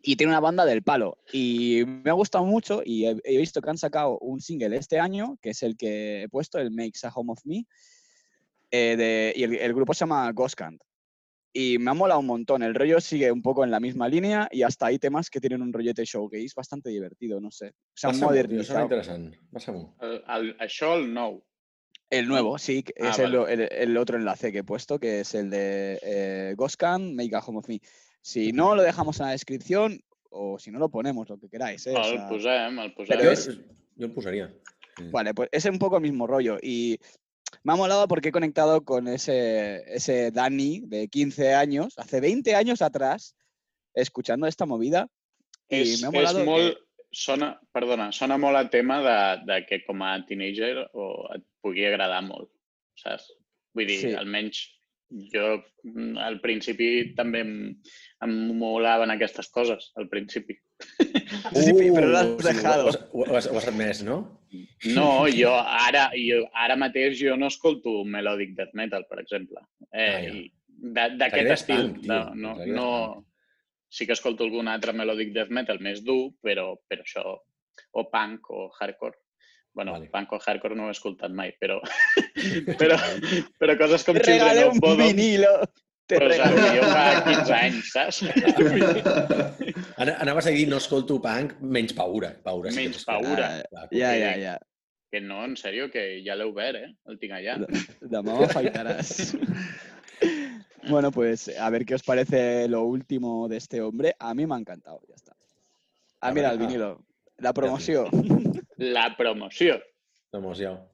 y 0.03 0.17
tiene 0.17 0.33
una 0.33 0.41
banda 0.41 0.65
del 0.65 0.83
palo. 0.83 1.19
Y 1.35 1.83
me 1.85 2.09
ha 2.09 2.15
gustado 2.15 2.47
mucho 2.47 2.81
y 2.83 3.05
he, 3.05 3.15
he 3.25 3.37
visto 3.37 3.61
que 3.61 3.69
han 3.69 3.77
sacado 3.77 4.19
un 4.21 4.41
single 4.41 4.75
este 4.79 4.99
año, 4.99 5.37
que 5.43 5.51
es 5.51 5.63
el 5.63 5.77
que 5.77 6.23
he 6.23 6.29
puesto, 6.31 6.59
el 6.59 6.71
Makes 6.71 7.01
a 7.07 7.11
Home 7.15 7.33
of 7.33 7.41
Me, 7.45 7.67
de- 8.71 9.35
y 9.37 9.43
el, 9.43 9.55
el 9.57 9.75
grupo 9.75 9.93
se 9.93 10.01
llama 10.01 10.33
Ghostcant. 10.33 10.81
Y 11.57 11.79
me 11.79 11.93
ha 11.93 11.95
molado 11.95 12.19
un 12.19 12.27
montón. 12.27 12.65
El 12.65 12.75
rollo 12.75 13.01
sigue 13.01 13.31
un 13.31 13.41
poco 13.41 13.63
en 13.65 13.71
la 13.71 13.79
misma 13.79 14.09
línea 14.09 14.49
y 14.51 14.63
hasta 14.65 14.87
hay 14.87 14.99
temas 14.99 15.31
que 15.31 15.41
tienen 15.41 15.63
un 15.63 15.73
rollete 15.73 16.05
showcase 16.05 16.49
bastante 16.57 16.91
divertido, 16.91 17.41
no 17.41 17.53
sé. 17.53 17.73
Se 17.95 18.09
han 18.09 18.15
Passa-m'ho, 18.15 18.33
tio, 18.33 18.65
sona 18.65 18.81
modernizado. 18.81 18.83
interessant. 18.83 19.35
Passa-m'ho. 19.53 19.95
El, 20.01 20.25
el, 20.29 20.57
això 20.59 20.97
el 20.99 21.13
nou. 21.15 21.45
El 22.11 22.27
nuevo, 22.29 22.59
sí, 22.59 22.85
Ah, 23.01 23.11
es 23.11 23.19
el, 23.21 23.37
vale. 23.37 23.53
el- 23.55 23.69
el 23.91 23.97
otro 23.97 24.17
enlace 24.19 24.51
que 24.51 24.59
he 24.59 24.65
puesto, 24.65 24.99
que 24.99 25.21
es 25.21 25.35
el 25.35 25.49
de 25.49 25.99
eh, 26.03 26.55
Ghostcant, 26.57 27.15
Make 27.15 27.35
a 27.37 27.39
Home 27.39 27.59
of 27.59 27.69
Me. 27.69 27.81
Si 28.21 28.53
no, 28.53 28.75
lo 28.75 28.83
dejamos 28.83 29.21
en 29.21 29.27
la 29.27 29.33
descripción 29.33 30.01
o 30.31 30.59
si 30.59 30.73
no, 30.73 30.81
lo 30.81 30.89
ponemos, 30.91 31.29
lo 31.29 31.39
que 31.39 31.49
queráis. 31.49 31.87
¿eh? 31.87 31.95
O 31.95 31.99
El 31.99 32.05
sea, 32.19 32.29
posem, 32.29 32.79
el 32.81 32.95
posem. 32.95 33.17
Pero 33.17 33.25
Jo, 33.25 33.31
es- 33.31 33.47
jo 33.97 34.05
el 34.05 34.13
posaria. 34.13 34.53
Sí. 34.97 35.05
Vale, 35.13 35.35
pues 35.35 35.49
es 35.53 35.65
un 35.67 35.79
poco 35.79 35.97
el 35.97 36.03
mismo 36.03 36.27
rollo. 36.27 36.59
Y 36.63 36.99
me 37.63 37.73
ha 37.73 37.77
molado 37.77 38.09
porque 38.09 38.29
he 38.29 38.33
conectado 38.33 38.85
con 38.85 39.07
ese, 39.09 39.83
ese 39.95 40.31
Dani 40.31 40.81
de 40.87 41.09
15 41.09 41.55
años, 41.55 41.95
hace 41.99 42.21
20 42.21 42.55
años 42.55 42.83
atrás, 42.83 43.37
escuchando 43.95 44.47
esta 44.47 44.67
movida. 44.67 45.09
Y 45.69 45.77
És, 45.81 46.03
me 46.03 46.09
ha 46.09 46.11
és 46.11 46.15
molado. 46.33 46.45
molt... 46.45 46.75
que- 46.75 46.83
Sona, 47.15 47.61
perdona, 47.71 48.11
sona 48.11 48.35
molt 48.37 48.57
a 48.59 48.69
tema 48.69 48.97
de, 48.99 49.19
de 49.47 49.61
que 49.69 49.85
com 49.87 50.01
a 50.03 50.17
teenager 50.27 50.89
o 50.99 51.29
et 51.33 51.45
pugui 51.63 51.85
agradar 51.87 52.25
molt, 52.27 52.49
saps? 52.99 53.29
Vull 53.73 53.87
dir, 53.87 54.01
Sí. 54.01 54.11
almenys 54.19 54.59
jo 55.31 55.61
mm, 55.85 56.17
al 56.19 56.41
principi 56.43 57.15
també 57.15 57.45
em, 57.47 57.53
em 58.27 58.33
molaven 58.59 59.13
aquestes 59.15 59.47
coses, 59.55 59.93
al 59.95 60.09
principi. 60.11 60.57
Sí, 61.55 61.71
pero 61.95 62.09
lo 62.09 62.19
has 62.19 62.27
Uh, 62.27 62.41
sí, 62.43 62.49
dejado. 62.49 62.85
Ho, 62.87 62.89
has- 62.89 63.01
ho, 63.13 63.37
has, 63.37 63.47
ho 63.47 63.59
has 63.59 63.69
admès, 63.69 64.03
no? 64.03 64.19
No, 64.93 65.27
jo 65.33 65.53
ara, 65.55 66.11
jo, 66.19 66.43
ara 66.53 66.77
mateix 66.77 67.17
jo 67.21 67.37
no 67.41 67.47
escolto 67.49 68.03
melodic 68.05 68.55
death 68.57 68.75
metal, 68.75 69.07
per 69.09 69.21
exemple. 69.23 69.63
Eh, 69.93 70.11
Ah, 70.11 70.21
ja. 70.21 71.09
D'aquest 71.17 71.51
estil. 71.55 71.93
tio, 72.03 72.13
no, 72.13 72.33
no, 72.35 72.67
no, 72.67 73.27
sí 73.89 74.05
que 74.07 74.13
escolto 74.13 74.45
algun 74.45 74.69
altre 74.69 74.93
melodic 74.93 75.31
death 75.33 75.49
metal 75.55 75.79
més 75.81 76.03
dur, 76.05 76.33
però, 76.43 76.75
però 76.91 77.03
això, 77.07 77.23
o 77.93 78.05
punk 78.11 78.51
o 78.51 78.67
hardcore. 78.81 79.17
Bueno, 79.75 79.93
Vale. 79.93 80.11
punk 80.13 80.33
o 80.37 80.39
hardcore 80.39 80.77
no 80.77 80.85
ho 80.85 80.89
he 80.93 80.95
escoltat 80.95 81.33
mai, 81.33 81.55
però, 81.59 81.81
però, 82.81 82.99
però 83.59 83.79
coses 83.79 84.05
com 84.05 84.15
Te 84.19 84.23
Children 84.27 84.51
regalé 84.51 84.67
of 84.69 84.75
un 84.75 84.81
Bodom, 84.81 85.07
vinilo. 85.07 85.55
Te 86.07 86.19
pues, 86.21 86.37
regalé. 86.37 86.67
jo 86.77 86.85
fa 86.93 87.25
15 87.25 87.55
anys, 87.55 87.93
saps? 87.95 88.23
Ana- 89.97 90.19
Anaves 90.21 90.47
a 90.47 90.51
dir 90.53 90.67
no 90.69 90.77
escolto 90.77 91.17
punk, 91.23 91.57
menys 91.63 91.95
paura. 91.97 92.35
paura 92.45 92.71
sí 92.71 92.77
que 92.77 92.83
Menys 92.91 93.05
paura. 93.09 93.47
Ah, 93.73 93.89
que- 93.89 93.99
ya, 93.99 94.37
ya. 94.37 94.59
Que 95.15 95.21
no, 95.21 95.45
en 95.47 95.53
sèrio, 95.55 95.85
que 95.95 96.01
ja 96.27 96.35
l'he 96.35 96.43
obert, 96.43 96.75
eh? 96.75 96.89
El 97.07 97.21
tinc 97.23 97.37
allà. 97.37 97.53
Demà 98.15 98.35
m'afaitaràs. 98.35 99.11
bueno, 100.91 101.13
pues 101.15 101.45
a 101.55 101.69
ver 101.71 101.85
qué 101.87 101.95
os 101.95 102.03
parece 102.03 102.67
lo 102.67 102.83
último 102.83 103.47
de 103.47 103.59
este 103.59 103.81
hombre. 103.81 104.17
A 104.19 104.35
mí 104.35 104.45
me 104.45 104.57
ha 104.57 104.59
encantado, 104.59 104.99
ya 105.07 105.15
está. 105.15 105.37
Ah, 106.19 106.33
mira, 106.33 106.51
el 106.51 106.59
vinilo. 106.59 107.05
La 107.39 107.53
promoción. 107.53 108.09
La 108.77 109.17
promoció. 109.17 109.81
Demasiado. 110.33 110.91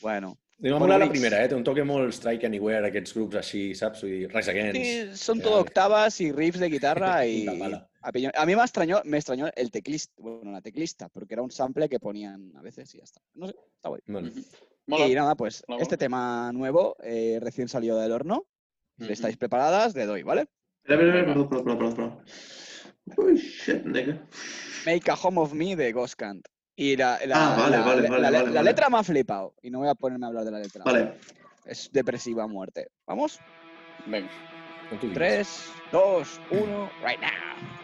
bueno, 0.00 0.38
Bueno, 0.60 0.78
molat 0.78 1.00
la 1.00 1.08
primera, 1.08 1.38
eh? 1.42 1.48
Té 1.48 1.54
un 1.56 1.62
toque 1.64 1.84
molt 1.88 2.12
Strike 2.12 2.44
Anywhere, 2.44 2.90
aquests 2.90 3.14
grups 3.16 3.38
així, 3.40 3.62
saps? 3.78 4.02
Vull 4.04 4.10
dir, 4.12 4.26
Rise 4.32 4.50
Against. 4.52 4.76
Sí, 4.76 5.16
son 5.16 5.38
Ya 5.38 5.44
todo 5.44 5.56
ves. 5.56 5.66
octavas 5.70 6.20
y 6.20 6.32
riffs 6.32 6.60
de 6.60 6.68
guitarra 6.68 7.14
pala. 7.58 7.88
a. 8.02 8.10
A 8.42 8.46
mí 8.46 8.54
me 8.56 8.62
extrañó, 8.62 9.00
me 9.04 9.16
extrañó 9.16 9.48
el 9.56 9.70
teclista, 9.70 10.12
bueno, 10.18 10.52
la 10.52 10.60
teclista, 10.60 11.08
porque 11.08 11.34
era 11.34 11.42
un 11.42 11.50
sample 11.50 11.88
que 11.88 11.98
ponían 11.98 12.52
a 12.56 12.62
veces 12.62 12.94
y 12.94 12.98
ya 12.98 13.04
está. 13.04 13.20
No 13.34 13.46
sé, 13.46 13.54
está 13.76 13.88
guay. 13.88 14.02
Bueno, 14.06 14.30
Mola. 14.86 15.06
Y 15.06 15.14
nada, 15.14 15.34
pues 15.34 15.62
Mola, 15.68 15.82
este 15.82 15.96
tema 15.96 16.50
nuevo, 16.52 16.96
eh, 17.02 17.38
recién 17.40 17.68
salido 17.68 17.98
del 17.98 18.12
horno, 18.12 18.46
si 18.98 19.10
estáis 19.12 19.36
preparadas, 19.38 19.94
le 19.94 20.04
doy, 20.04 20.22
¿vale? 20.22 20.46
Espera, 20.84 21.02
espera, 21.02 21.20
espera, 21.20 21.26
perdó, 21.34 21.48
perdó, 21.48 21.78
perdó, 21.78 21.94
perdó. 21.96 22.22
Uy, 23.16 23.36
shit, 23.36 23.84
nigga. 23.84 24.26
Make 24.84 25.10
a 25.10 25.14
Home 25.14 25.40
of 25.40 25.52
Me 25.54 25.74
de 25.76 25.92
Ghostcant. 25.92 26.46
Y 26.80 26.96
la, 26.96 27.18
la, 27.26 27.52
Ah, 27.52 27.56
vale, 27.56 27.76
la- 27.76 27.82
vale, 27.84 28.02
la- 28.02 28.08
vale, 28.08 28.22
la- 28.22 28.30
vale, 28.30 28.44
la 28.46 28.50
vale. 28.54 28.62
letra 28.70 28.88
me 28.88 28.96
ha 28.98 29.02
flipado 29.02 29.52
y 29.60 29.68
no 29.68 29.80
voy 29.80 29.88
a 29.88 29.94
ponerme 29.94 30.24
a 30.24 30.28
hablar 30.28 30.44
de 30.46 30.50
la 30.50 30.58
letra. 30.60 30.82
Vale. 30.82 31.12
Es 31.66 31.90
depresiva 31.92 32.44
a 32.44 32.46
muerte. 32.46 32.88
Vamos, 33.06 33.38
diguis. 34.98 35.12
3, 35.12 35.72
2, 35.92 36.40
1, 36.48 36.90
right 37.02 37.20
now. 37.20 37.79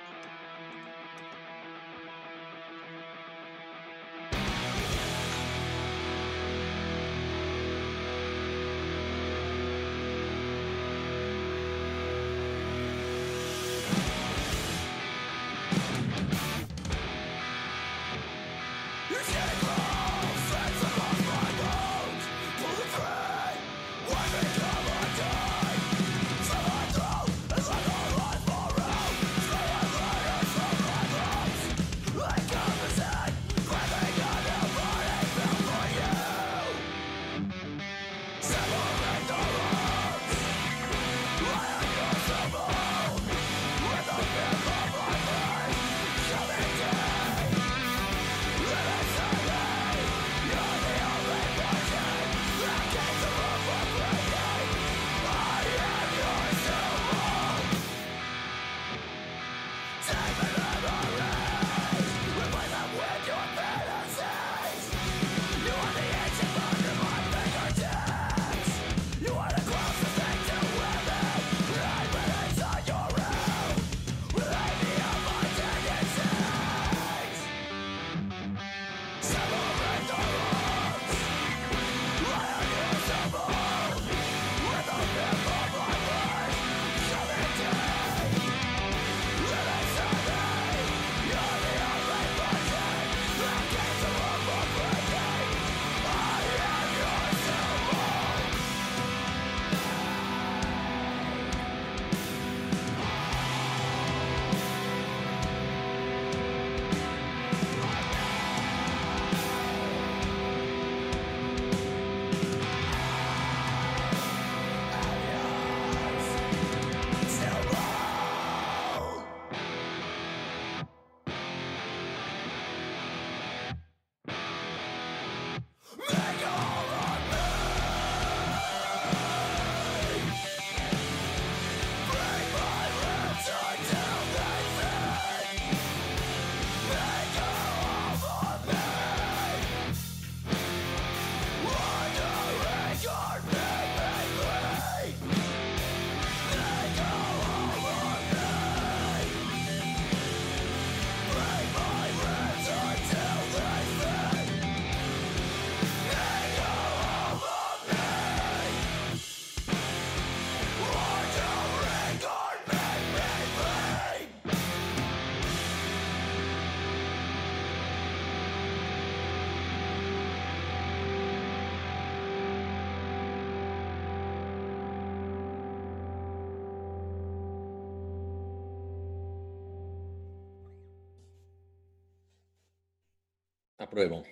Apruebo. 183.97 184.25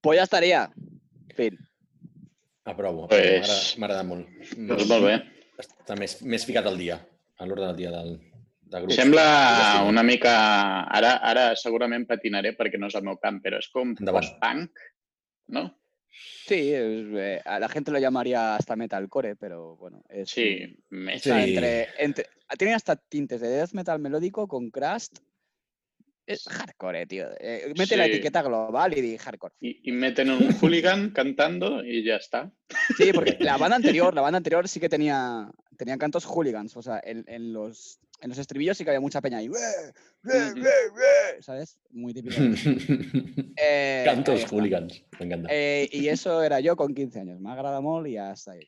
Pues 0.00 0.16
ya 0.18 0.22
estaría. 0.22 0.70
Fin. 1.34 1.58
Aprovo. 2.64 3.08
Pues- 3.08 3.76
M'agrada- 3.76 3.78
M'agrada 3.80 4.02
molt. 4.04 4.28
Doncs 4.56 4.86
molt 4.86 5.04
bé. 5.08 5.14
Està 5.58 5.96
més, 5.98 6.20
més 6.22 6.44
ficat 6.46 6.66
al 6.70 6.78
dia, 6.78 7.00
a 7.36 7.46
l'ordre 7.46 7.66
del 7.66 7.76
dia 7.76 7.90
del, 7.90 8.12
del 8.62 8.82
grup. 8.86 8.94
Sembla 8.94 9.82
una 9.88 10.02
mica... 10.06 10.84
Ara, 10.86 11.16
ara 11.18 11.48
segurament 11.58 12.06
patinaré 12.06 12.54
perquè 12.56 12.78
no 12.78 12.86
és 12.88 12.94
el 12.94 13.02
meu 13.04 13.18
camp, 13.18 13.42
però 13.44 13.58
és 13.58 13.68
com 13.74 13.92
post-punk, 13.98 14.70
no? 15.48 15.66
Sí, 16.46 16.60
es- 16.72 17.10
eh, 17.18 17.40
a 17.44 17.58
la 17.58 17.68
gente 17.68 17.90
lo 17.90 17.98
llamaría 17.98 18.54
hasta 18.54 18.76
metalcore, 18.76 19.34
pero 19.36 19.74
bueno, 19.76 20.02
es... 20.08 20.30
Sí, 20.30 20.78
més. 20.90 21.16
está 21.26 21.42
Sí. 21.42 21.50
entre, 21.56 21.88
entre, 21.98 22.26
tiene 22.56 22.74
hasta 22.74 22.94
tintes 22.96 23.40
de 23.40 23.48
death 23.48 23.72
metal 23.74 23.98
melódico 23.98 24.46
con 24.46 24.70
crust. 24.70 25.18
Es 26.30 26.46
hardcore, 26.48 27.06
tío. 27.06 27.26
Eh, 27.40 27.72
mete 27.76 27.96
la 27.96 28.06
etiqueta 28.06 28.42
global 28.42 28.96
y 28.96 29.00
di 29.00 29.18
hardcore. 29.18 29.54
Y, 29.60 29.88
y 29.88 29.92
meten 29.92 30.30
un 30.30 30.38
hooligan 30.60 31.10
cantando 31.10 31.84
y 31.84 32.04
ya 32.04 32.16
está. 32.16 32.52
Sí, 32.96 33.12
porque 33.12 33.36
la 33.40 33.56
banda 33.56 33.76
anterior, 33.76 34.14
la 34.14 34.20
banda 34.20 34.36
anterior 34.36 34.68
sí 34.68 34.78
que 34.78 34.88
tenía, 34.88 35.50
tenía 35.76 35.98
cantos 35.98 36.24
hooligans. 36.24 36.76
O 36.76 36.82
sea, 36.82 37.00
en, 37.02 37.24
en 37.26 37.52
los, 37.52 37.98
en 38.20 38.28
los 38.28 38.38
estribillos 38.38 38.78
sí 38.78 38.84
que 38.84 38.90
había 38.90 39.00
mucha 39.00 39.20
peña 39.20 39.38
ahí. 39.38 39.50
¿Sabes? 41.40 41.78
Muy 41.90 42.14
típico. 42.14 42.36
Eh, 43.62 44.02
Cantos 44.06 44.46
hooligans. 44.46 45.02
M'encanta. 45.18 45.48
Eh, 45.52 45.88
y 45.92 46.08
eso 46.08 46.42
era 46.42 46.60
yo 46.60 46.76
con 46.76 46.94
15 46.94 47.20
años. 47.20 47.40
Me 47.40 47.50
agrada 47.50 47.80
molt 47.80 48.06
y 48.06 48.16
hasta 48.16 48.52
ahí. 48.52 48.66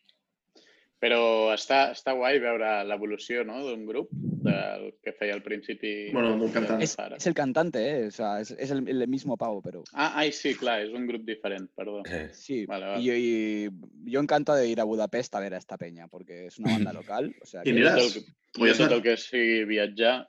Però 1.02 1.50
està, 1.50 1.88
està 1.90 2.12
guai 2.14 2.36
veure 2.38 2.84
l'evolució 2.86 3.42
no? 3.42 3.56
d'un 3.66 3.80
grup, 3.88 4.12
del 4.46 4.84
que 5.02 5.10
feia 5.18 5.34
al 5.34 5.42
principi. 5.42 6.12
Bueno, 6.14 6.36
d'un 6.38 6.52
cantant. 6.54 6.78
de 6.78 6.84
Es, 6.86 6.94
ara. 6.96 7.16
es 7.16 7.26
el 7.26 7.34
cantante, 7.34 7.80
¿eh? 7.90 8.06
O 8.06 8.10
sea, 8.12 8.40
es, 8.40 8.52
es 8.52 8.70
el, 8.70 8.86
el 8.86 9.08
mismo 9.08 9.36
pavo, 9.36 9.60
pero 9.60 9.82
Ah, 9.92 10.12
ai, 10.20 10.30
sí, 10.30 10.54
clar, 10.54 10.76
és 10.86 10.92
un 10.94 11.08
grup 11.10 11.24
diferent, 11.26 11.66
perdó. 11.74 12.04
Eh, 12.06 12.28
sí. 12.32 12.66
Vale, 12.66 12.86
vale. 12.86 13.02
Y, 13.02 13.10
y 13.10 13.70
yo 14.12 14.20
encanto 14.20 14.54
de 14.54 14.68
ir 14.68 14.78
a 14.80 14.84
Budapest 14.84 15.34
a 15.34 15.40
ver 15.40 15.54
a 15.54 15.58
esta 15.58 15.76
peña, 15.76 16.06
porque 16.06 16.46
es 16.46 16.60
una 16.60 16.70
banda 16.74 16.92
local. 16.92 17.34
O 17.42 17.46
sea, 17.46 17.62
I 17.62 17.64
que- 17.64 17.72
mira, 17.72 17.96
tot 17.96 18.14
el, 18.16 18.22
jo 18.60 18.66
ja 18.70 18.78
tot 18.78 18.92
el 18.92 19.02
que 19.02 19.16
sigui 19.16 19.64
viatjar, 19.64 20.28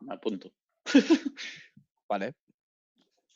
m'apunto. 0.00 0.50
Vale. 2.08 2.32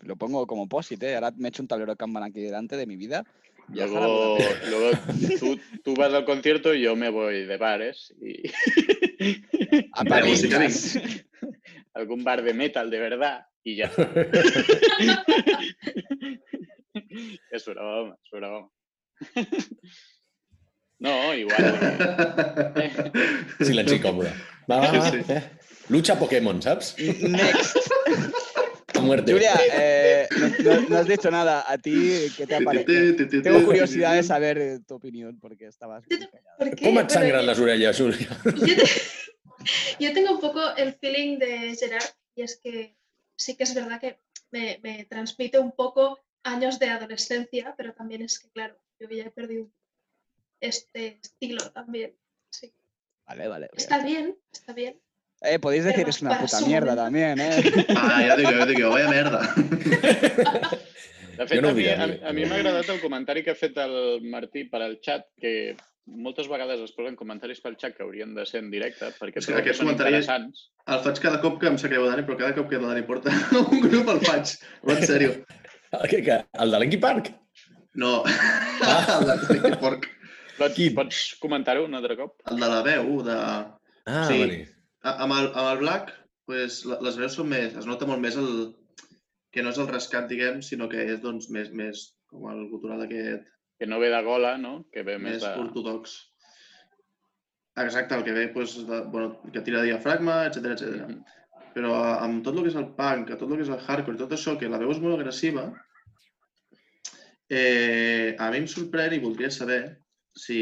Lo 0.00 0.16
pongo 0.16 0.46
como 0.46 0.66
posit, 0.66 1.02
¿eh? 1.02 1.14
Ahora 1.16 1.30
me 1.36 1.48
he 1.48 1.50
hecho 1.50 1.62
un 1.62 1.68
tablero 1.68 1.94
Kanban 1.94 2.22
aquí 2.22 2.40
delante 2.40 2.76
de 2.76 2.86
mi 2.86 2.96
vida. 2.96 3.22
Luego, 3.72 4.38
luego 4.68 4.90
tú, 5.38 5.60
tú 5.84 5.94
vas 5.94 6.12
al 6.12 6.24
concierto 6.24 6.74
y 6.74 6.82
yo 6.82 6.96
me 6.96 7.08
voy 7.10 7.46
de 7.46 7.56
bares 7.56 8.12
y 8.20 8.50
A 9.92 10.04
París. 10.04 10.98
algún 11.94 12.24
bar 12.24 12.42
de 12.42 12.54
metal 12.54 12.90
de 12.90 12.98
verdad 12.98 13.46
y 13.62 13.76
ya. 13.76 13.92
es 17.50 17.64
broma, 17.66 18.16
es 18.24 18.30
broma. 18.30 18.68
No, 20.98 21.34
igual. 21.34 21.78
Silenci 23.60 24.00
còmode. 24.00 24.32
Va, 24.70 24.80
va, 24.80 24.92
va. 24.92 25.42
Lucha 25.88 26.18
Pokémon, 26.18 26.60
saps? 26.62 26.96
Next. 26.98 27.76
A 29.00 29.06
muerte. 29.06 29.32
Julia, 29.32 29.54
eh, 29.72 30.28
no, 30.88 30.96
has 30.96 31.06
dicho 31.06 31.30
nada. 31.30 31.64
¿A 31.66 31.76
ti 31.78 32.28
qué 32.36 32.46
te 32.46 32.56
ha 32.56 32.60
parecido? 32.60 33.42
Tengo 33.42 33.64
curiosidad 33.64 34.14
de 34.14 34.22
saber 34.22 34.80
tu 34.86 34.94
opinión 34.94 35.38
porque 35.40 35.66
estabas. 35.66 36.04
¿Por 36.58 36.74
qué? 36.74 37.06
Sangren 37.08 37.40
yo- 37.40 37.46
les 37.46 37.58
orelles, 37.58 37.96
Júlia? 37.98 38.28
yo, 38.44 38.76
te- 38.76 38.84
yo 40.00 40.12
tengo 40.12 40.32
un 40.32 40.40
poco 40.40 40.74
el 40.76 40.94
feeling 40.94 41.38
de 41.38 41.76
Gerard 41.76 42.04
y 42.34 42.42
es 42.42 42.60
que 42.62 42.96
sí 43.36 43.56
que 43.56 43.64
es 43.64 43.74
verdad 43.74 44.00
que 44.00 44.18
me, 44.50 44.78
me 44.82 45.04
transmite 45.04 45.58
un 45.58 45.72
poco 45.72 46.20
años 46.42 46.78
de 46.78 46.88
adolescencia, 46.90 47.74
pero 47.76 47.92
también 47.94 48.22
es 48.22 48.38
que, 48.38 48.48
claro, 48.50 48.78
yo 48.98 49.08
ya 49.08 49.24
he 49.24 49.30
perdido 49.30 49.68
este 50.60 51.18
estilo 51.22 51.70
también. 51.72 52.14
Sí. 52.50 52.72
Vale, 53.26 53.48
vale. 53.48 53.70
Está 53.76 54.02
bien, 54.02 54.36
está 54.52 54.72
bien. 54.72 55.00
Eh, 55.42 55.58
podéis 55.58 55.84
decir 55.84 56.06
es 56.08 56.20
una 56.20 56.38
puta 56.38 56.60
mierda 56.66 56.94
también, 56.94 57.40
¿eh? 57.40 57.50
Ah, 57.96 58.20
ja 58.26 58.36
dic, 58.36 58.46
jo 58.52 58.66
dic, 58.68 58.82
vaya 58.84 59.08
merda. 59.08 59.40
De 61.40 61.46
fet, 61.46 61.56
Jo 61.56 61.62
no 61.62 61.68
a 61.70 61.72
mi, 61.72 61.80
diria, 61.82 62.02
a, 62.02 62.06
ni- 62.06 62.18
a 62.28 62.32
mi 62.36 62.44
m'ha 62.44 62.58
agradat 62.60 62.88
el 62.92 63.00
comentari 63.00 63.42
que 63.42 63.54
ha 63.54 63.56
fet 63.56 63.78
el 63.80 64.20
Martí 64.28 64.66
per 64.68 64.82
al 64.84 64.98
xat, 65.00 65.24
que 65.40 65.52
moltes 66.04 66.48
vegades 66.50 66.82
es 66.84 66.92
posen 66.92 67.16
comentaris 67.16 67.62
pel 67.64 67.78
xat 67.80 67.94
que 67.96 68.02
haurien 68.04 68.34
de 68.36 68.44
ser 68.44 68.60
en 68.60 68.68
directe, 68.70 69.08
perquè 69.16 69.40
És 69.40 69.46
que 69.46 69.52
trobo 69.54 69.56
que 69.56 69.62
aquests 69.64 69.80
són 69.80 69.88
comentaris- 69.88 70.18
interessants. 70.28 70.66
El 70.92 71.00
faig 71.06 71.20
cada 71.24 71.40
cop 71.40 71.56
que 71.62 71.70
em 71.70 71.78
sap 71.80 71.90
greu, 71.94 72.04
Dani, 72.10 72.26
però 72.28 72.36
cada 72.42 72.54
cop 72.58 72.68
que 72.68 72.76
el 72.76 72.84
Dani 72.84 73.02
porta 73.08 73.32
un 73.62 73.80
grup 73.86 74.10
el 74.12 74.20
faig. 74.26 74.52
Va, 74.84 74.98
en 74.98 75.06
sèrio. 75.08 75.30
Què, 76.10 76.20
que, 76.26 76.36
el 76.66 76.70
de 76.76 76.80
Linky 76.84 77.00
Park? 77.00 77.32
No, 77.96 78.18
el 79.16 79.24
de 79.30 79.38
Linkin 79.48 79.78
Park. 79.80 80.10
Pots, 80.60 80.74
Quin? 80.76 80.92
pots 80.98 81.22
comentar-ho 81.40 81.86
un 81.88 81.96
altre 81.96 82.18
cop? 82.20 82.36
El 82.52 82.60
de 82.60 82.68
la 82.68 82.82
veu, 82.84 83.22
de... 83.24 83.38
Ah, 84.04 84.26
Sí. 84.28 84.36
vale. 84.44 84.60
Amb 85.02 85.32
el, 85.32 85.48
amb 85.48 85.66
el 85.66 85.78
Black, 85.80 86.12
pues, 86.50 86.82
les 86.84 87.16
veus 87.20 87.38
són 87.38 87.48
més... 87.52 87.76
Es 87.78 87.88
nota 87.88 88.08
molt 88.08 88.20
més 88.22 88.36
el... 88.40 88.50
Que 89.50 89.64
no 89.64 89.72
és 89.72 89.78
el 89.82 89.88
rescat, 89.90 90.28
diguem, 90.30 90.60
sinó 90.62 90.86
que 90.90 91.02
és 91.14 91.22
doncs, 91.22 91.48
més, 91.50 91.72
més 91.74 92.04
com 92.30 92.44
el 92.52 92.68
gutural 92.70 93.00
aquest, 93.02 93.48
Que 93.80 93.86
no 93.86 93.98
ve 93.98 94.10
de 94.12 94.20
gola, 94.22 94.58
no? 94.60 94.84
Que 94.92 95.02
ve 95.02 95.14
més 95.16 95.38
més 95.38 95.44
de... 95.46 95.50
ortodox. 95.62 96.18
Exacte, 97.80 98.14
el 98.18 98.24
que 98.26 98.34
ve, 98.36 98.48
pues, 98.52 98.74
de, 98.86 98.98
bueno, 99.08 99.40
que 99.54 99.62
tira 99.64 99.80
diafragma, 99.86 100.42
etc 100.50 100.74
etc. 100.74 101.06
Mhm. 101.06 101.22
Però 101.72 101.94
eh, 101.96 102.18
amb 102.26 102.42
tot 102.44 102.58
el 102.58 102.66
que 102.66 102.72
és 102.74 102.76
el 102.76 102.90
punk, 102.98 103.32
tot 103.32 103.46
el 103.48 103.56
que 103.56 103.64
és 103.64 103.72
el 103.72 103.80
hardcore, 103.80 104.20
tot 104.20 104.34
això, 104.36 104.58
que 104.60 104.68
la 104.68 104.82
veu 104.82 104.92
és 104.92 105.00
molt 105.00 105.16
agressiva, 105.16 105.64
eh, 107.48 108.36
a 108.36 108.50
mi 108.52 108.60
em 108.60 108.68
sorprèn 108.68 109.16
i 109.16 109.22
voldria 109.24 109.48
saber 109.54 109.80
si 110.36 110.60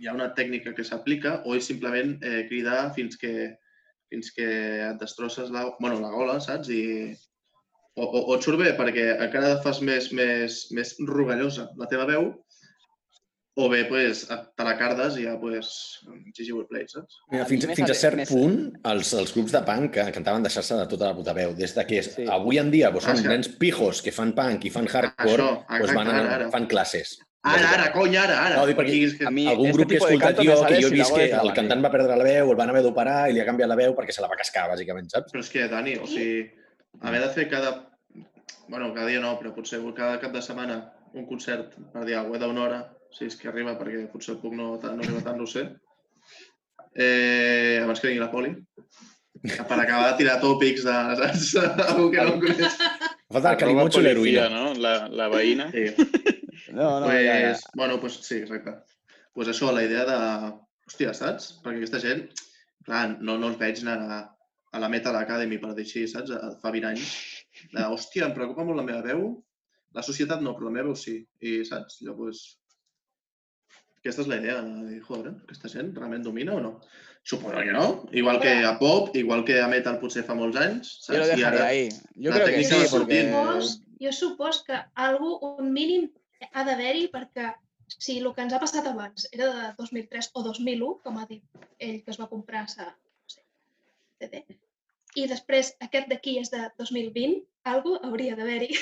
hi 0.00 0.06
ha 0.08 0.14
una 0.16 0.30
tècnica 0.34 0.74
que 0.76 0.84
s'aplica 0.84 1.42
o 1.44 1.54
és 1.58 1.66
simplement 1.66 2.16
eh, 2.22 2.44
cridar 2.48 2.92
fins 2.96 3.16
que, 3.20 3.34
fins 4.10 4.30
que 4.36 4.48
et 4.90 4.98
destrosses 5.00 5.50
la, 5.50 5.66
bueno, 5.80 6.00
la 6.00 6.10
gola, 6.14 6.40
saps? 6.40 6.68
I, 6.70 7.14
o, 7.96 8.02
o, 8.04 8.20
o 8.30 8.34
et 8.36 8.42
surt 8.42 8.58
bé 8.58 8.72
perquè 8.78 9.08
encara 9.28 9.60
fas 9.62 9.80
més, 9.82 10.10
més, 10.12 10.64
més 10.74 10.96
rogallosa 11.06 11.68
la 11.78 11.86
teva 11.90 12.06
veu 12.10 12.32
o 13.56 13.68
bé 13.70 13.84
pues, 13.86 14.24
te 14.26 14.64
la 14.66 14.72
cardes 14.74 15.14
i 15.22 15.28
ja 15.28 15.36
pues, 15.38 15.68
GG 16.34 16.48
Wordplay, 16.56 16.88
saps? 16.90 17.20
Mira, 17.30 17.44
A 17.44 17.46
fins, 17.46 17.68
fins 17.78 17.92
a 17.92 17.94
cert 17.94 18.24
punt, 18.26 18.56
els, 18.90 19.12
els 19.14 19.30
grups 19.36 19.52
de 19.54 19.60
punk 19.62 19.92
que 19.94 20.08
cantaven 20.16 20.42
deixar-se 20.42 20.74
de 20.80 20.88
tota 20.90 21.12
la 21.12 21.14
puta 21.14 21.34
veu. 21.36 21.52
Des 21.54 21.70
de 21.76 21.84
que 21.86 22.00
Sí. 22.02 22.24
avui 22.26 22.58
en 22.58 22.72
dia 22.72 22.90
doncs, 22.90 23.06
Ah, 23.06 23.14
són 23.14 23.22
que- 23.22 23.30
nens 23.30 23.48
pijos 23.62 24.02
que 24.02 24.10
fan 24.10 24.32
punk 24.34 24.64
i 24.66 24.70
fan 24.74 24.88
hardcore, 24.90 25.38
Això, 25.38 25.46
doncs 25.68 25.78
exacte, 25.78 25.94
van 26.00 26.08
a, 26.10 26.16
ara, 26.18 26.34
ara. 26.40 26.50
fan 26.50 26.66
classes. 26.66 27.14
Ara, 27.44 27.70
ara, 27.74 27.88
cony, 27.92 28.14
ara, 28.16 28.36
ara! 28.40 28.56
No, 28.56 28.64
dic 28.64 28.78
perquè 28.78 28.92
Aquí 28.94 29.04
és 29.04 29.14
que... 29.18 29.26
A 29.28 29.30
mi 29.34 29.42
Algun 29.50 29.66
este 29.68 29.76
grup 29.76 29.90
que 29.90 29.96
he 29.96 29.98
escoltat 30.00 30.38
jo, 30.38 30.54
que 30.64 30.78
jo 30.80 30.88
he 30.88 30.92
vist 30.94 31.12
que 31.12 31.26
el 31.36 31.50
cantant 31.56 31.82
va 31.84 31.90
perdre 31.92 32.16
la 32.16 32.24
veu, 32.24 32.52
el 32.54 32.56
van 32.56 32.70
haver 32.72 32.80
d'operar 32.86 33.16
i 33.28 33.34
li 33.36 33.42
ha 33.42 33.44
canviat 33.44 33.68
la 33.68 33.76
veu 33.76 33.92
perquè 33.98 34.14
se 34.16 34.22
la 34.24 34.30
va 34.30 34.38
cascar, 34.40 34.62
bàsicament, 34.70 35.10
saps? 35.12 35.34
Però 35.34 35.42
és 35.44 35.50
que, 35.52 35.66
Dani, 35.68 35.98
o 36.00 36.08
sigui, 36.08 36.46
haver 37.04 37.20
de 37.20 37.28
fer 37.34 37.44
cada... 37.52 37.74
Bueno, 38.64 38.94
cada 38.94 39.10
dia 39.10 39.20
no, 39.20 39.34
però 39.36 39.52
potser 39.52 39.82
cada 39.98 40.16
cap 40.22 40.32
de 40.32 40.40
setmana 40.40 40.78
un 41.12 41.26
concert 41.28 41.74
per 41.92 42.06
dir 42.08 42.16
alguna 42.16 42.38
cosa 42.38 42.48
d'una 42.48 42.62
hora, 42.64 42.78
si 43.12 43.28
és 43.28 43.36
que 43.36 43.50
arriba, 43.52 43.76
perquè 43.76 44.06
potser 44.12 44.38
el 44.38 44.40
puc 44.40 44.56
no, 44.56 44.70
no 44.80 44.94
arriba 44.94 45.20
tant, 45.26 45.36
no 45.36 45.44
ho 45.44 45.50
sé. 45.50 45.66
Eh, 46.96 47.82
abans 47.82 48.00
que 48.00 48.08
vingui 48.08 48.24
la 48.24 48.30
poli. 48.32 48.54
Per 49.44 49.76
acabar 49.76 50.14
de 50.14 50.16
tirar 50.22 50.38
tòpics 50.40 50.88
de... 50.88 50.96
Saps? 51.20 51.52
Algú 51.90 52.08
que 52.14 52.24
no 52.24 52.38
coneix. 52.40 52.80
Falta 53.34 53.52
el 53.52 53.60
calimocho 53.60 54.00
i 54.00 54.08
l'heroïna. 54.08 54.48
no? 54.48 54.72
La, 54.80 54.94
la 55.12 55.28
veïna. 55.28 55.68
Sí. 55.74 56.40
No, 56.74 56.88
no, 57.00 57.06
pues, 57.06 57.24
ya, 57.24 57.34
ya. 57.40 57.56
Bueno, 57.78 58.00
pues 58.02 58.18
sí, 58.26 58.40
exacte. 58.42 58.74
Pues 59.34 59.48
això, 59.50 59.70
la 59.74 59.82
idea 59.86 60.04
de... 60.08 60.18
Hòstia, 60.84 61.14
saps? 61.16 61.46
Perquè 61.64 61.80
aquesta 61.80 62.00
gent, 62.02 62.26
clar, 62.84 63.06
no, 63.24 63.38
no 63.40 63.48
els 63.48 63.56
veig 63.60 63.78
anar 63.80 63.94
a, 64.04 64.18
a 64.76 64.80
la 64.82 64.90
Metal 64.92 65.16
Academy, 65.16 65.56
per 65.62 65.70
dir 65.78 65.86
així, 65.86 66.02
saps? 66.10 66.34
A- 66.36 66.50
Fa 66.60 66.72
20 66.74 66.90
anys. 66.90 67.14
De, 67.72 67.86
hòstia, 67.86 68.26
em 68.26 68.34
preocupa 68.36 68.66
molt 68.68 68.76
la 68.82 68.84
meva 68.84 69.00
veu. 69.06 69.22
La 69.96 70.02
societat 70.04 70.42
no, 70.44 70.52
però 70.58 70.68
la 70.68 70.74
meva 70.74 70.90
veu 70.90 70.98
sí. 70.98 71.16
I, 71.40 71.62
saps? 71.64 72.02
Allò, 72.02 72.18
pues... 72.18 72.42
Aquesta 74.02 74.20
és 74.20 74.28
la 74.28 74.36
idea, 74.42 74.58
de 74.60 74.90
dir, 74.90 74.98
joder, 75.06 75.30
aquesta 75.46 75.70
gent 75.72 75.94
realment 75.96 76.26
domina 76.26 76.58
o 76.58 76.60
no? 76.60 76.72
Suposo 77.24 77.62
que 77.64 77.72
no. 77.72 77.86
Igual 78.12 78.36
que 78.42 78.52
a 78.68 78.74
pop, 78.76 79.08
igual 79.16 79.46
que 79.48 79.56
a 79.64 79.68
metal 79.72 79.96
potser 80.02 80.26
fa 80.28 80.36
molts 80.36 80.58
anys, 80.60 80.90
lo 81.08 81.22
saps? 81.22 81.30
I 81.30 81.38
dejaré 81.38 81.62
ara... 81.62 81.70
ahí. 81.70 81.86
Yo 82.20 82.34
la 82.34 82.42
creo 82.42 82.58
que 82.58 82.64
sí, 82.68 82.82
porque... 82.92 83.22
sortint. 83.24 83.32
Supos, 83.32 83.70
jo 84.04 84.12
supos 84.12 84.60
que 84.66 84.82
algú, 85.06 85.38
un 85.54 85.72
mínim 85.72 86.10
ha 86.52 86.64
d'haver-hi 86.66 87.08
perquè 87.12 87.52
si 87.88 88.18
el 88.18 88.28
que 88.34 88.42
ens 88.44 88.54
ha 88.56 88.60
passat 88.62 88.86
abans 88.90 89.26
era 89.32 89.48
de 89.52 89.64
2003 89.78 90.30
o 90.34 90.42
2001, 90.46 90.92
com 91.04 91.18
ha 91.20 91.26
dit 91.30 91.42
ell 91.78 92.02
que 92.04 92.10
es 92.14 92.20
va 92.20 92.28
comprar 92.30 92.66
sa, 92.72 92.86
no 92.90 93.28
sé, 93.32 93.42
CD, 94.20 94.44
i 95.20 95.26
després 95.30 95.74
aquest 95.84 96.08
d'aquí 96.10 96.38
és 96.40 96.50
de 96.50 96.62
2020, 96.80 97.42
algú 97.70 97.96
hauria 98.02 98.34
d'haver-hi, 98.36 98.72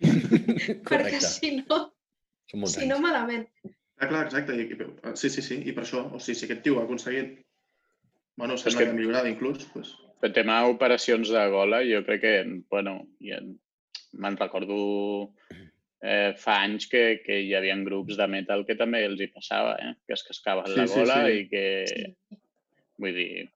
perquè 0.90 1.20
si 1.20 1.56
no, 1.60 1.80
si 2.66 2.86
no 2.88 2.98
malament. 3.02 3.48
Ah, 3.98 4.08
clar, 4.10 4.24
exacte. 4.26 4.54
I, 4.58 4.64
i- 4.74 5.16
sí, 5.16 5.28
sí, 5.30 5.42
sí. 5.42 5.60
I 5.68 5.72
per 5.72 5.84
això, 5.84 6.00
o 6.10 6.18
sigui, 6.18 6.38
si 6.38 6.46
aquest 6.48 6.64
tio 6.64 6.80
ha 6.80 6.84
aconseguit... 6.86 7.36
Bueno, 8.36 8.56
sembla 8.58 8.80
que- 8.80 8.86
que, 8.90 8.96
millorava 8.96 9.30
inclús, 9.30 9.66
pues, 9.72 9.92
El 10.24 10.32
tema 10.32 10.56
operacions 10.66 11.28
de 11.28 11.42
gola, 11.52 11.82
jo 11.84 12.00
crec 12.06 12.20
que, 12.22 12.32
bueno, 12.72 12.94
i 13.20 13.34
en, 13.36 13.52
me'n 14.16 14.38
recordo 14.40 14.78
eh, 16.04 16.34
fa 16.36 16.58
anys 16.66 16.84
que, 16.92 17.02
que 17.24 17.40
hi 17.46 17.54
havia 17.56 17.74
grups 17.86 18.18
de 18.20 18.26
metal 18.28 18.66
que 18.68 18.76
també 18.76 19.00
els 19.08 19.20
hi 19.24 19.30
passava, 19.32 19.74
eh? 19.80 19.94
que 20.06 20.12
es 20.18 20.22
cascaven 20.28 20.68
Sí, 20.68 20.76
la 20.76 20.86
sí, 20.86 20.98
gola 21.00 21.18
sí. 21.24 21.38
i 21.40 21.48
que, 21.48 21.64
Sí. 21.88 22.38
vull 23.00 23.14
dir, 23.16 23.50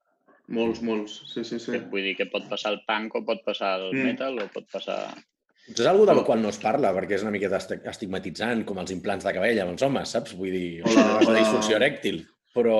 Molts, 0.48 0.78
molts. 0.80 1.18
Sí, 1.28 1.42
sí, 1.44 1.58
sí. 1.60 1.74
que, 1.74 1.78
vull 1.92 2.06
dir 2.06 2.14
que 2.16 2.24
pot 2.32 2.46
passar 2.48 2.70
el 2.72 2.78
punk 2.88 3.18
o 3.18 3.20
pot 3.26 3.42
passar 3.44 3.74
el 3.82 3.90
Mm. 3.92 4.04
metal 4.14 4.38
o 4.40 4.46
pot 4.48 4.64
passar... 4.72 5.02
És 5.68 5.82
algo 5.84 6.06
de 6.08 6.14
la 6.16 6.22
qual 6.24 6.40
no 6.40 6.48
es 6.48 6.56
parla, 6.56 6.94
perquè 6.96 7.18
és 7.18 7.22
una 7.26 7.30
miqueta 7.34 7.58
esti- 7.60 7.82
estigmatitzant, 7.84 8.62
com 8.64 8.78
els 8.80 8.90
implants 8.94 9.26
de 9.28 9.34
cabell 9.36 9.60
amb 9.60 9.74
els 9.74 9.82
homes, 9.84 10.08
saps? 10.16 10.32
Vull 10.38 10.50
dir, 10.56 10.80
O 10.88 10.94
la- 10.94 11.18
o 11.20 11.34
disfunció 11.36 11.76
erèctil. 11.76 12.22
Però... 12.56 12.78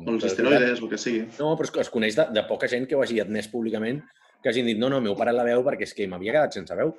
O 0.00 0.08
els 0.14 0.24
esteroides, 0.24 0.80
el 0.80 0.88
que 0.88 0.96
sigui. 0.96 1.26
No, 1.38 1.50
però 1.60 1.68
és 1.68 1.74
que 1.76 1.80
es 1.84 1.90
coneix 1.92 2.16
de, 2.16 2.24
de 2.32 2.42
poca 2.48 2.66
gent 2.72 2.88
que 2.88 2.96
ho 2.96 3.02
hagi 3.04 3.20
admès 3.20 3.50
públicament, 3.52 4.00
que 4.42 4.48
hagin 4.48 4.64
dit, 4.72 4.78
no, 4.80 4.88
no, 4.88 5.02
m'heu 5.04 5.12
parat 5.20 5.36
la 5.36 5.44
veu 5.44 5.60
perquè 5.62 5.84
és 5.84 5.92
que 5.92 6.08
m'havia 6.08 6.32
quedat 6.38 6.56
sense 6.56 6.74
veu. 6.80 6.94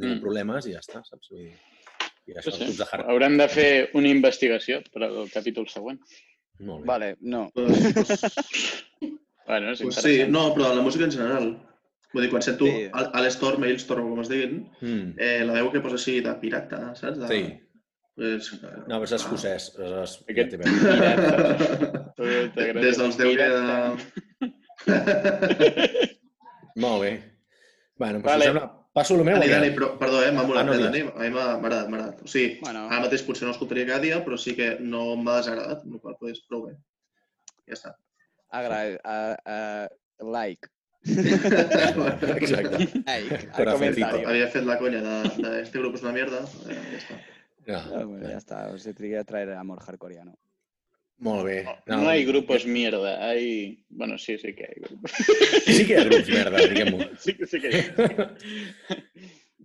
Tingut 0.00 0.16
Mm. 0.18 0.22
problemes 0.22 0.66
i 0.66 0.72
ja 0.72 0.80
està, 0.80 1.02
saps? 1.04 1.28
Vull 1.30 1.44
dir, 1.44 1.54
i 2.28 2.32
això, 2.36 2.50
Sí, 2.52 2.62
els 2.64 2.72
sí. 2.72 2.78
de 2.78 2.84
hard... 2.90 3.06
Haurem 3.08 3.38
de 3.38 3.48
fer 3.48 3.70
una 3.94 4.08
investigació 4.08 4.82
per 4.92 5.02
al 5.04 5.30
capítol 5.32 5.66
següent. 5.68 6.00
Molt 6.60 6.80
bé. 6.82 6.86
Vale, 6.86 7.16
no. 7.20 7.50
Pues, 7.54 7.92
pues, 7.94 8.84
Bueno, 9.48 9.70
és 9.72 9.80
pues 9.80 9.94
sí, 10.04 10.24
no, 10.28 10.52
però 10.54 10.74
la 10.74 10.82
música 10.82 11.04
en 11.04 11.12
general. 11.12 11.46
Vull 12.12 12.22
dir, 12.24 12.30
quan 12.30 12.42
sento 12.42 12.64
Sí. 12.66 12.70
sí. 12.84 12.90
Alestorm, 12.92 13.60
Mailstorm, 13.60 14.08
com 14.10 14.20
es 14.20 14.28
diguin, 14.28 14.70
Mm. 14.80 15.14
eh, 15.18 15.44
la 15.44 15.52
veu 15.54 15.70
que 15.72 15.80
posa 15.80 15.94
així 15.96 16.20
de 16.20 16.34
pirata, 16.40 16.94
saps? 16.94 17.18
De, 17.18 17.28
Sí. 17.28 17.42
Pues, 18.18 18.52
No, 18.88 18.98
però 18.98 19.04
és 19.04 19.12
escocès. 19.12 19.68
És, 19.78 19.78
és... 20.02 20.24
Aquest- 20.28 20.56
veu. 20.58 20.68
Des 22.82 22.96
dels 22.98 23.16
10 23.16 23.36
de... 23.38 23.48
Molt 26.76 27.02
bé. 27.02 27.12
Bueno, 27.96 28.18
doncs 28.20 28.24
Vale. 28.24 28.24
vale. 28.24 28.44
sembla... 28.44 28.77
Passo 28.98 29.14
el 29.16 29.24
meu. 29.28 29.38
Ja? 29.38 29.58
Dani, 29.58 29.70
però, 29.76 29.92
perdó, 30.00 30.22
eh, 30.26 30.32
m'ha 30.34 30.44
molat, 30.48 30.64
Ah, 30.64 30.68
no, 30.68 30.74
eh. 30.74 30.82
Dani? 30.84 31.02
A 31.14 31.22
mi 31.22 31.30
m'ha 31.34 31.46
agradat, 31.54 31.88
m'ha 31.92 31.98
agradat. 32.00 32.22
O 32.26 32.30
sigui, 32.32 32.58
Bueno, 32.64 32.86
ara 32.90 33.04
mateix 33.06 33.22
potser 33.26 33.46
no 33.46 33.52
l'escoltaria 33.52 33.86
cada 33.86 34.02
dia, 34.04 34.18
però 34.26 34.38
sí 34.40 34.56
que 34.58 34.72
no 34.80 35.04
m'ha 35.16 35.36
desagradat, 35.40 35.84
la 35.86 36.00
qual 36.18 36.32
és 36.32 36.42
prou 36.50 36.66
bé. 36.66 36.74
Ja 37.70 37.78
està. 37.78 37.94
agra 38.58 38.76
uh, 38.96 39.36
uh, 39.54 39.86
like. 40.34 40.68
Exacte. 41.06 42.78
Like. 43.06 43.34
al 43.34 43.52
Corazoncito. 43.54 43.74
comentario. 43.76 44.28
Havia 44.28 44.46
fet 44.54 44.64
la 44.66 44.78
conya 44.80 45.02
de, 45.04 45.16
de 45.44 45.50
este 45.62 45.78
grup 45.78 45.94
és 45.98 46.02
una 46.06 46.12
mierda, 46.16 46.40
eh, 46.66 46.78
ja 46.92 46.98
està. 47.02 47.18
Ja. 47.68 47.80
Ah, 47.92 48.04
bueno, 48.04 48.24
ya 48.28 48.38
está, 48.40 48.62
os 48.72 48.86
quería 48.96 49.22
traer 49.24 49.52
amor 49.52 49.82
hardcoreano. 49.84 50.34
Molt 51.20 51.44
bé. 51.48 51.56
No 51.86 52.08
hay 52.08 52.24
grupos 52.24 52.64
mierda, 52.64 53.16
hay... 53.26 53.84
Bueno, 53.88 54.16
sí, 54.18 54.36
sí 54.38 54.52
que 54.54 54.64
hay 54.68 54.80
grupos. 54.84 55.10
Sí 55.66 55.84
que 55.86 55.94
hi 55.94 55.96
ha 55.98 56.04
grups, 56.04 56.28
merda, 56.30 56.58
diguem-ho. 56.62 57.00
Sí, 57.18 57.34
que- 57.34 57.46
sí 57.46 57.60
que 57.60 57.72
hi 57.74 57.80
ha. 57.82 58.30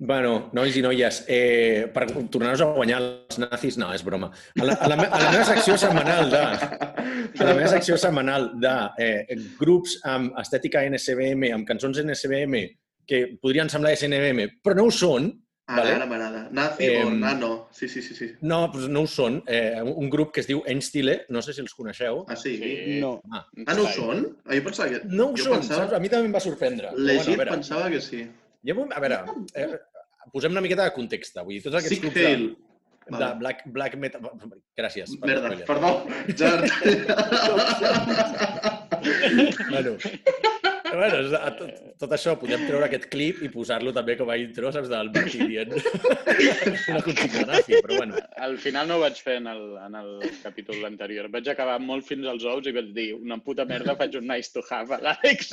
Bueno, 0.03 0.49
nois 0.57 0.73
i 0.75 0.81
noies, 0.81 1.19
eh, 1.29 1.85
per 1.93 2.07
tornar-nos 2.33 2.63
a 2.65 2.71
guanyar 2.73 2.97
els 2.99 3.37
nazis, 3.39 3.75
no, 3.77 3.91
és 3.93 4.01
broma. 4.03 4.31
A 4.59 4.65
la, 4.65 4.73
a 4.81 4.87
la, 4.89 4.95
me- 4.97 5.05
a 5.05 5.19
la 5.21 5.29
meva 5.31 5.45
secció 5.45 5.75
setmanal 5.77 6.31
de, 6.33 6.39
a 6.41 7.45
la 7.45 7.53
meva 7.53 7.69
secció 7.71 7.95
setmanal 8.01 8.49
de 8.59 8.73
eh, 9.05 9.37
grups 9.61 9.99
amb 10.09 10.33
estètica 10.41 10.81
NSBM, 10.89 11.51
amb 11.53 11.69
cançons 11.69 12.01
NSBM, 12.01 12.63
que 13.07 13.21
podrien 13.39 13.69
semblar 13.69 13.93
SNBM, 13.95 14.47
però 14.65 14.75
no 14.81 14.87
ho 14.89 14.91
són, 14.97 15.29
Ara, 15.65 15.77
Vale. 15.79 15.91
ara 15.95 16.05
m'agrada. 16.05 16.39
Nazi 16.51 16.89
o 16.89 17.07
Em, 17.07 17.19
nano. 17.21 17.67
Sí, 17.71 17.87
sí, 17.87 18.01
sí. 18.01 18.13
sí. 18.17 18.25
no, 18.41 18.67
doncs 18.67 18.89
no 18.91 19.01
ho 19.05 19.07
són. 19.07 19.37
Eh, 19.47 19.79
un 19.81 20.09
grup 20.11 20.33
que 20.35 20.41
es 20.43 20.47
diu 20.49 20.59
Enstile, 20.67 21.21
no 21.29 21.41
sé 21.41 21.53
si 21.55 21.61
els 21.63 21.73
coneixeu. 21.73 22.25
Ah, 22.27 22.35
sí? 22.35 22.57
Sí. 22.59 22.99
No. 22.99 23.21
Ah, 23.31 23.45
Ah, 23.67 23.73
no 23.77 23.83
ho 23.85 23.93
són? 23.93 24.25
Ah, 24.45 24.55
jo 24.57 24.63
pensava 24.65 24.89
que... 24.89 24.99
no 25.07 25.29
ho 25.29 25.37
jo 25.37 25.45
són, 25.45 25.59
pensava- 25.61 25.85
saps? 25.87 25.93
A 25.95 25.99
mi 26.03 26.09
també 26.11 26.27
em 26.27 26.35
va 26.35 26.41
sorprendre. 26.43 26.91
Legit 26.97 27.23
bueno, 27.29 27.33
a 27.33 27.45
veure, 27.45 27.51
pensava 27.55 27.89
que 27.89 28.01
sí. 28.01 28.25
ja, 28.67 28.75
a 28.75 28.99
veure 28.99 29.21
eh, 29.55 29.79
posem 30.33 30.51
una 30.51 30.61
miqueta 30.67 30.83
de 30.89 30.93
context. 30.99 31.39
Vull 31.39 31.55
dir, 31.55 31.63
tots 31.63 31.75
aquests 31.79 31.95
Sick 31.95 32.03
grups 32.09 32.19
de, 32.19 32.27
Hail. 32.27 32.45
de 33.07 33.11
Vale. 33.17 33.33
black, 33.39 33.63
black 33.67 33.95
metal... 33.95 34.21
Gràcies. 34.75 35.15
per 35.19 35.29
Merda, 35.31 35.55
perdó. 35.65 35.93
Gerard. 36.37 36.67
Bueno, 39.69 39.95
bueno, 40.97 41.37
a 41.37 41.51
tot, 41.57 41.71
tot 41.99 42.11
això 42.15 42.35
podem 42.39 42.65
treure 42.67 42.87
aquest 42.87 43.07
clip 43.11 43.41
i 43.45 43.49
posar-lo 43.53 43.93
també 43.95 44.15
com 44.19 44.29
a 44.29 44.37
intro, 44.39 44.71
saps, 44.73 44.89
del 44.91 45.09
Martí 45.15 45.47
dient 45.49 45.73
una 46.91 47.01
consigna 47.05 47.45
nazi, 47.49 47.79
però 47.79 47.97
bueno. 47.97 48.19
Al 48.47 48.57
final 48.61 48.89
no 48.89 48.99
ho 48.99 49.03
vaig 49.03 49.21
fer 49.25 49.39
en 49.41 49.49
el, 49.51 49.63
en 49.85 49.97
el 50.01 50.13
capítol 50.43 50.85
anterior. 50.89 51.29
Vaig 51.33 51.49
acabar 51.51 51.79
molt 51.81 52.07
fins 52.07 52.29
als 52.29 52.45
ous 52.49 52.69
i 52.69 52.75
vaig 52.75 52.93
dir 52.95 53.09
una 53.17 53.39
puta 53.43 53.65
merda, 53.69 53.97
faig 53.99 54.19
un 54.19 54.29
nice 54.29 54.53
to 54.53 54.63
have 54.69 54.93
a 54.93 55.01
l'Àlex. 55.03 55.51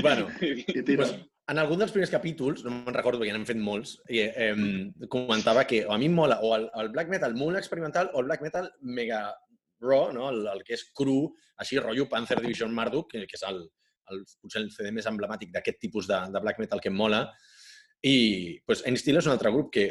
bueno, 0.06 0.30
I 0.40 0.82
tira. 0.82 1.04
Pues, 1.04 1.14
en 1.50 1.58
algun 1.58 1.80
dels 1.82 1.90
primers 1.90 2.12
capítols, 2.12 2.62
no 2.62 2.70
me'n 2.70 2.94
recordo 2.94 3.18
perquè 3.18 3.34
n'hem 3.34 3.46
fet 3.48 3.58
molts, 3.58 3.96
i, 4.06 4.22
eh, 4.22 4.54
comentava 5.10 5.64
que 5.66 5.82
a 5.82 5.98
mi 5.98 6.06
em 6.06 6.14
mola 6.14 6.38
o 6.46 6.52
el, 6.54 6.68
el 6.78 6.90
black 6.94 7.10
metal 7.10 7.34
molt 7.34 7.58
experimental 7.58 8.12
o 8.14 8.22
el 8.22 8.28
black 8.30 8.44
metal 8.46 8.70
mega 8.80 9.24
raw, 9.82 10.10
no? 10.12 10.28
el, 10.30 10.44
el 10.52 10.64
que 10.66 10.76
és 10.76 10.86
cru, 10.96 11.30
així, 11.60 11.78
rotllo 11.80 12.08
Panzer 12.10 12.40
Division 12.40 12.74
Marduk, 12.74 13.10
que, 13.12 13.24
que 13.28 13.38
és 13.38 13.44
el, 13.48 13.62
el, 14.10 14.22
potser 14.42 14.62
el 14.64 14.70
CD 14.74 14.92
més 14.94 15.08
emblemàtic 15.10 15.52
d'aquest 15.54 15.80
tipus 15.82 16.08
de, 16.10 16.20
de 16.32 16.42
black 16.42 16.62
metal 16.62 16.82
que 16.82 16.92
em 16.92 16.96
mola. 16.96 17.24
I 18.06 18.16
pues, 18.66 18.84
Ensteel 18.88 19.20
és 19.20 19.28
un 19.28 19.34
altre 19.34 19.52
grup 19.54 19.72
que 19.74 19.86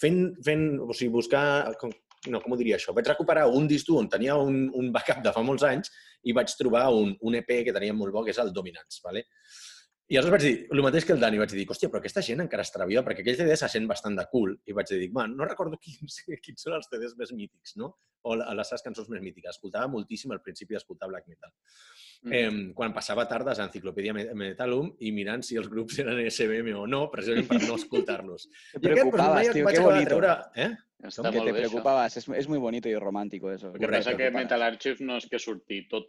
fent, 0.00 0.20
fent 0.44 0.68
o 0.82 0.90
sigui, 0.92 1.12
buscar, 1.14 1.44
com, 1.80 1.92
no, 2.32 2.42
com 2.42 2.54
ho 2.54 2.58
diria 2.60 2.78
això? 2.78 2.94
Vaig 2.96 3.08
recuperar 3.10 3.46
un 3.54 3.68
disc 3.70 3.90
on 3.94 4.10
tenia 4.10 4.36
un, 4.40 4.66
un 4.74 4.90
backup 4.94 5.22
de 5.24 5.32
fa 5.34 5.44
molts 5.46 5.66
anys 5.66 5.92
i 6.26 6.34
vaig 6.34 6.52
trobar 6.58 6.88
un, 6.94 7.14
un 7.22 7.38
EP 7.38 7.52
que 7.66 7.74
tenia 7.74 7.94
molt 7.94 8.14
bo, 8.14 8.24
que 8.26 8.34
és 8.34 8.42
el 8.42 8.52
Dominance. 8.54 9.02
¿vale? 9.04 9.26
I 10.08 10.16
aleshores 10.16 10.32
vaig 10.32 10.44
dir, 10.46 10.66
el 10.72 10.80
mateix 10.80 11.04
que 11.04 11.12
el 11.12 11.20
Dani, 11.20 11.36
vaig 11.36 11.50
dir, 11.52 11.66
hòstia, 11.68 11.90
però 11.92 12.00
aquesta 12.00 12.22
gent 12.24 12.40
encara 12.40 12.62
estarà 12.64 12.86
viva, 12.88 13.02
perquè 13.04 13.20
aquell 13.20 13.36
CD 13.36 13.56
se 13.60 13.68
sent 13.68 13.84
bastant 13.90 14.14
de 14.16 14.24
cool. 14.32 14.54
I 14.64 14.72
vaig 14.72 14.88
dir, 14.88 15.10
man, 15.12 15.34
no 15.36 15.44
recordo 15.44 15.76
quins, 15.76 16.22
quins 16.44 16.62
són 16.64 16.78
els 16.78 16.88
CDs 16.88 17.12
més 17.18 17.32
mítics, 17.36 17.74
no? 17.76 17.90
O 18.24 18.34
les 18.34 18.68
seves 18.72 18.82
cançons 18.82 19.10
més 19.12 19.20
mítiques. 19.22 19.52
Escoltava 19.56 19.86
moltíssim 19.92 20.32
al 20.32 20.40
principi 20.40 20.74
d'escoltar 20.74 21.08
black 21.12 21.28
metal. 21.28 21.52
Mm. 22.22 22.32
Eh, 22.32 22.72
quan 22.74 22.94
passava 22.96 23.28
tardes 23.28 23.60
a 23.60 23.66
Enciclopèdia 23.68 24.14
Me- 24.16 24.32
Metalum 24.34 24.88
i 25.06 25.12
mirant 25.14 25.44
si 25.46 25.60
els 25.60 25.68
grups 25.70 26.00
eren 26.02 26.18
SBM 26.26 26.72
o 26.80 26.86
no, 26.90 27.04
precisament 27.12 27.46
per 27.52 27.60
no 27.68 27.76
escoltar-los. 27.76 28.48
Te 28.72 28.80
I 28.80 28.94
preocupabas, 28.96 29.52
qué 29.52 29.60
acabar 29.60 29.74
de 29.76 29.84
bonito. 29.86 30.08
treure... 30.16 30.36
Eh? 30.56 30.70
Està 30.98 31.22
Que 31.30 31.36
molt 31.36 31.44
te 31.46 31.52
bé, 31.52 31.60
això. 31.60 31.68
preocupabas, 31.68 32.16
es, 32.18 32.26
es 32.40 32.48
muy 32.48 32.58
bonito 32.58 32.88
y 32.88 32.96
romántico 32.96 33.52
eso. 33.52 33.68
El 33.72 33.78
que 33.78 33.86
passa 33.92 34.16
que. 34.16 34.32
Metal 34.34 34.62
Archive 34.66 35.04
no 35.06 35.20
és 35.20 35.28
que 35.30 35.38
surti 35.38 35.84
tot 35.86 36.08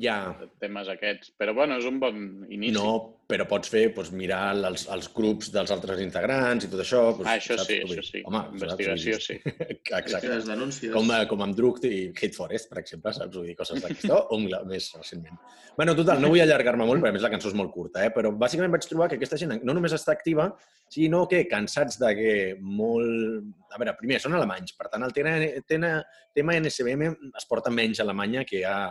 Ja. 0.00 0.34
temes 0.62 0.88
aquests. 0.88 1.32
Però 1.38 1.54
bueno, 1.54 1.76
és 1.80 1.86
un 1.88 1.98
bon 2.00 2.20
inici. 2.48 2.72
No, 2.76 3.18
però 3.30 3.46
pots 3.50 3.70
fer, 3.72 3.88
doncs, 3.94 4.12
mirar 4.16 4.54
els, 4.68 4.86
els 4.92 5.08
grups 5.14 5.50
dels 5.54 5.72
altres 5.74 6.00
integrants 6.04 6.66
i 6.66 6.70
tot 6.70 6.82
això. 6.84 7.02
Doncs, 7.18 7.26
ah, 7.26 7.36
això 7.36 7.56
saps? 7.58 7.66
sí, 7.68 7.80
això 7.82 7.96
dir, 7.98 8.04
sí. 8.06 8.22
Home, 8.26 8.44
Investigació, 8.54 9.18
saps? 9.18 9.26
sí. 9.26 9.38
Exacte. 9.74 10.30
Les 10.30 10.46
denúncies. 10.48 10.94
Com, 10.94 11.10
com 11.32 11.44
amb 11.46 11.58
Drugt 11.58 11.88
i 11.90 11.96
Hate 12.14 12.32
Forest, 12.36 12.70
per 12.70 12.80
exemple, 12.84 13.14
saps? 13.16 13.34
Vull 13.36 13.50
dir, 13.50 13.56
coses 13.58 13.82
d'aquesta, 13.82 14.22
o 14.22 14.38
amb 14.38 14.52
la- 14.54 14.62
més 14.70 14.90
recentment. 14.96 15.42
Bueno, 15.76 15.94
total, 15.98 16.22
no 16.22 16.30
vull 16.30 16.42
allargar-me 16.44 16.86
molt, 16.86 17.02
perquè 17.02 17.14
a 17.14 17.18
més 17.18 17.26
la 17.26 17.32
cançó 17.32 17.50
és 17.50 17.58
molt 17.58 17.72
curta, 17.74 18.04
eh? 18.04 18.10
però 18.14 18.32
bàsicament 18.36 18.72
vaig 18.74 18.86
trobar 18.86 19.08
que 19.10 19.16
aquesta 19.18 19.38
gent 19.40 19.62
no 19.64 19.74
només 19.76 19.94
està 19.96 20.12
activa, 20.12 20.50
sinó 20.90 21.26
que 21.30 21.44
cansats 21.50 21.98
de 22.00 22.10
que 22.18 22.32
molt... 22.60 23.46
A 23.70 23.78
veure, 23.78 23.94
primer, 23.98 24.18
són 24.20 24.34
alemanys, 24.34 24.74
per 24.76 24.90
tant, 24.90 25.06
el 25.06 25.14
tema, 25.14 25.36
tema, 25.70 25.92
tema 26.34 26.58
NSBM 26.58 27.14
es 27.38 27.46
porta 27.48 27.70
menys 27.70 28.00
a 28.02 28.06
Alemanya 28.06 28.42
que 28.44 28.64
a 28.66 28.90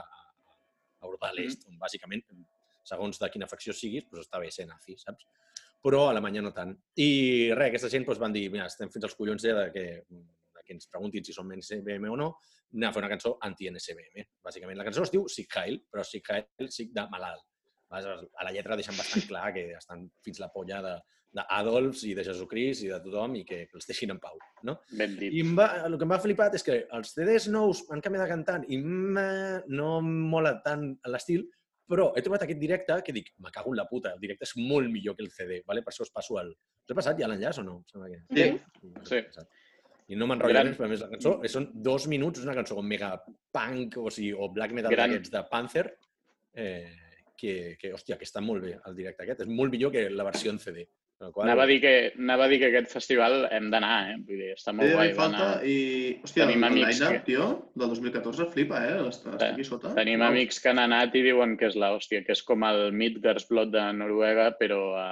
Europa 1.03 1.31
de 1.31 1.39
l'Est, 1.39 1.67
on 1.69 1.77
bàsicament, 1.81 2.25
segons 2.89 3.21
de 3.21 3.29
quina 3.33 3.47
facció 3.49 3.75
siguis, 3.75 4.07
doncs 4.09 4.27
està 4.27 4.41
bé 4.41 4.49
ser 4.53 4.67
nazi, 4.69 4.97
saps? 4.99 5.27
Però 5.83 6.05
a 6.05 6.13
Alemanya 6.13 6.43
no 6.43 6.51
tant. 6.55 6.73
I 6.99 7.09
res, 7.55 7.69
aquesta 7.69 7.91
gent 7.91 8.05
doncs, 8.07 8.19
van 8.19 8.35
dir, 8.35 8.47
mira, 8.51 8.67
estem 8.67 8.91
fins 8.91 9.07
als 9.07 9.15
collons 9.15 9.45
ja 9.45 9.55
de 9.55 9.67
que, 9.75 9.85
de 10.09 10.65
que 10.65 10.75
ens 10.75 10.89
preguntin 10.91 11.23
si 11.23 11.35
som 11.35 11.51
NSBM 11.55 12.09
o 12.11 12.17
no, 12.19 12.33
anem 12.73 12.89
a 12.89 12.95
fer 12.95 13.03
una 13.03 13.11
cançó 13.11 13.37
anti-NSBM. 13.47 14.25
Bàsicament, 14.45 14.77
la 14.77 14.87
cançó 14.87 15.05
es 15.05 15.13
diu 15.13 15.27
Sick 15.31 15.55
Heil, 15.55 15.79
però 15.89 16.03
Sick 16.05 16.33
Heil, 16.33 16.67
Sick 16.67 16.91
de 16.95 17.05
malalt. 17.13 17.45
A 17.89 18.43
la 18.45 18.51
lletra 18.53 18.77
deixen 18.77 18.97
bastant 18.97 19.25
clar 19.31 19.47
que 19.55 19.69
estan 19.77 20.03
fins 20.25 20.41
la 20.43 20.51
polla 20.53 20.83
de 20.85 20.97
d'Adolfs 21.35 22.01
i 22.09 22.15
de 22.17 22.23
Jesucrist 22.25 22.85
i 22.85 22.89
de 22.89 22.97
tothom 23.03 23.35
i 23.37 23.43
que 23.45 23.61
els 23.67 23.85
deixin 23.89 24.15
en 24.15 24.19
pau, 24.21 24.37
no? 24.65 24.79
Ben 24.97 25.13
dit. 25.19 25.35
I 25.35 25.43
em 25.45 25.53
va, 25.57 25.69
el 25.85 25.97
que 25.97 26.07
em 26.07 26.13
va 26.15 26.21
flipat 26.23 26.57
és 26.57 26.65
que 26.65 26.81
els 26.97 27.13
CDs 27.13 27.47
nous 27.53 27.83
han 27.93 28.01
canviat 28.05 28.25
de 28.25 28.31
cantant 28.31 28.65
i 28.67 28.79
no 28.81 29.89
em 29.99 30.11
mola 30.31 30.55
tant 30.65 30.89
l'estil, 31.13 31.45
però 31.89 32.11
he 32.13 32.21
trobat 32.25 32.45
aquest 32.45 32.61
directe 32.61 32.99
que 33.05 33.13
dic, 33.15 33.31
me 33.41 33.53
cago 33.53 33.73
en 33.73 33.79
la 33.79 33.87
puta, 33.89 34.13
el 34.13 34.21
directe 34.21 34.45
és 34.45 34.53
molt 34.57 34.89
millor 34.93 35.17
que 35.17 35.25
el 35.25 35.31
CD, 35.33 35.63
vale? 35.69 35.81
per 35.85 35.93
això 35.93 36.05
us 36.05 36.13
passo 36.13 36.37
el... 36.41 36.51
Us 36.53 36.93
he 36.93 36.97
passat 36.97 37.17
ja 37.21 37.29
l'enllaç 37.29 37.61
o 37.61 37.65
no? 37.65 37.79
Em 37.81 37.89
Sembla 37.93 38.11
que... 38.11 38.21
Sí. 39.09 39.23
Sí. 39.33 39.47
I 40.09 40.17
no 40.17 40.25
m'enrotllaré 40.25 40.71
Gran. 40.71 40.71
més, 40.71 40.77
però 40.77 40.87
a 40.87 40.89
més 40.89 41.01
la 41.03 41.09
cançó 41.11 41.35
són 41.53 41.67
dos 41.85 42.07
minuts, 42.09 42.41
és 42.41 42.45
una 42.47 42.55
cançó 42.57 42.77
com 42.77 42.87
mega 42.89 43.11
punk 43.53 43.99
o, 44.01 44.07
sigui, 44.13 44.31
o 44.33 44.49
black 44.53 44.73
metal 44.73 44.93
Gran. 44.93 45.13
d'aquests 45.13 45.33
de 45.33 45.43
Panzer, 45.51 45.85
eh, 46.57 47.09
que, 47.37 47.53
que, 47.81 47.93
hòstia, 47.93 48.17
que 48.17 48.25
està 48.25 48.41
molt 48.41 48.65
bé 48.65 48.73
el 48.89 48.97
directe 48.97 49.25
aquest. 49.25 49.45
És 49.45 49.51
molt 49.51 49.73
millor 49.73 49.93
que 49.93 50.07
la 50.09 50.25
versió 50.27 50.53
en 50.53 50.57
CD. 50.61 50.87
Amb 51.19 51.27
la 51.27 51.31
qual- 51.35 51.47
Anava 51.49 51.63
a, 51.63 51.67
dir 51.67 51.79
que, 51.83 51.93
anava 52.17 52.45
a 52.45 52.47
dir 52.47 52.59
que 52.61 52.67
aquest 52.71 52.93
festival 52.93 53.33
hem 53.51 53.69
d'anar, 53.69 53.95
eh? 54.11 54.17
Vull 54.27 54.37
dir, 54.39 54.51
està 54.55 54.71
molt 54.71 54.87
de 54.87 54.93
guai 54.95 55.09
d'anar. 55.17 55.47
i... 55.67 55.75
Hòstia, 56.23 56.45
Tenim 56.45 56.63
el 56.63 56.69
amics 56.71 56.99
line-up, 57.01 57.11
que- 57.17 57.25
tio, 57.27 57.47
del 57.75 57.89
2014 57.89 58.45
flipa, 58.53 58.83
eh? 58.87 58.93
Està, 59.09 59.33
està 59.35 59.49
aquí 59.53 59.65
sota. 59.67 59.91
Tenim 59.97 60.21
Uau. 60.23 60.29
amics 60.31 60.61
que 60.63 60.69
han 60.71 60.79
anat 60.79 61.15
i 61.19 61.25
diuen 61.25 61.57
que 61.59 61.67
és 61.67 61.75
la 61.75 61.91
hòstia, 61.97 62.23
que 62.23 62.31
és 62.31 62.43
com 62.47 62.63
el 62.63 62.93
Midgardsblot 62.93 63.71
de 63.75 63.83
Noruega, 63.99 64.53
però 64.57 64.79
a, 64.95 65.07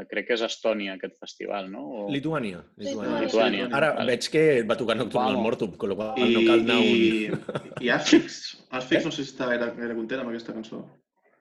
a, 0.00 0.04
crec 0.08 0.30
que 0.30 0.38
és 0.40 0.46
Estònia, 0.48 0.94
aquest 0.96 1.18
festival, 1.20 1.68
no? 1.70 1.84
O... 1.84 2.08
Lituània. 2.10 2.64
Lituània. 2.80 3.20
Lituània. 3.26 3.68
Ara 3.76 3.92
Vale. 4.00 4.08
veig 4.14 4.30
que 4.32 4.46
va 4.64 4.76
tocar 4.80 4.96
Nocturnal 4.96 5.34
Vamos. 5.36 5.44
Mortum, 5.50 5.76
con 5.76 5.92
lo 5.92 5.96
qual 6.00 6.16
I, 6.16 6.32
no 6.32 6.46
cal 6.48 6.64
anar 6.64 6.78
un... 6.80 6.84
i, 6.88 7.84
i 7.84 7.90
Asfix. 7.92 8.40
Asfix 8.70 9.04
no 9.04 9.12
sé 9.12 9.22
si 9.26 9.34
està 9.36 9.52
gaire, 9.52 9.68
gaire 9.76 9.94
content 10.00 10.24
amb 10.24 10.32
aquesta 10.32 10.56
cançó. 10.56 10.80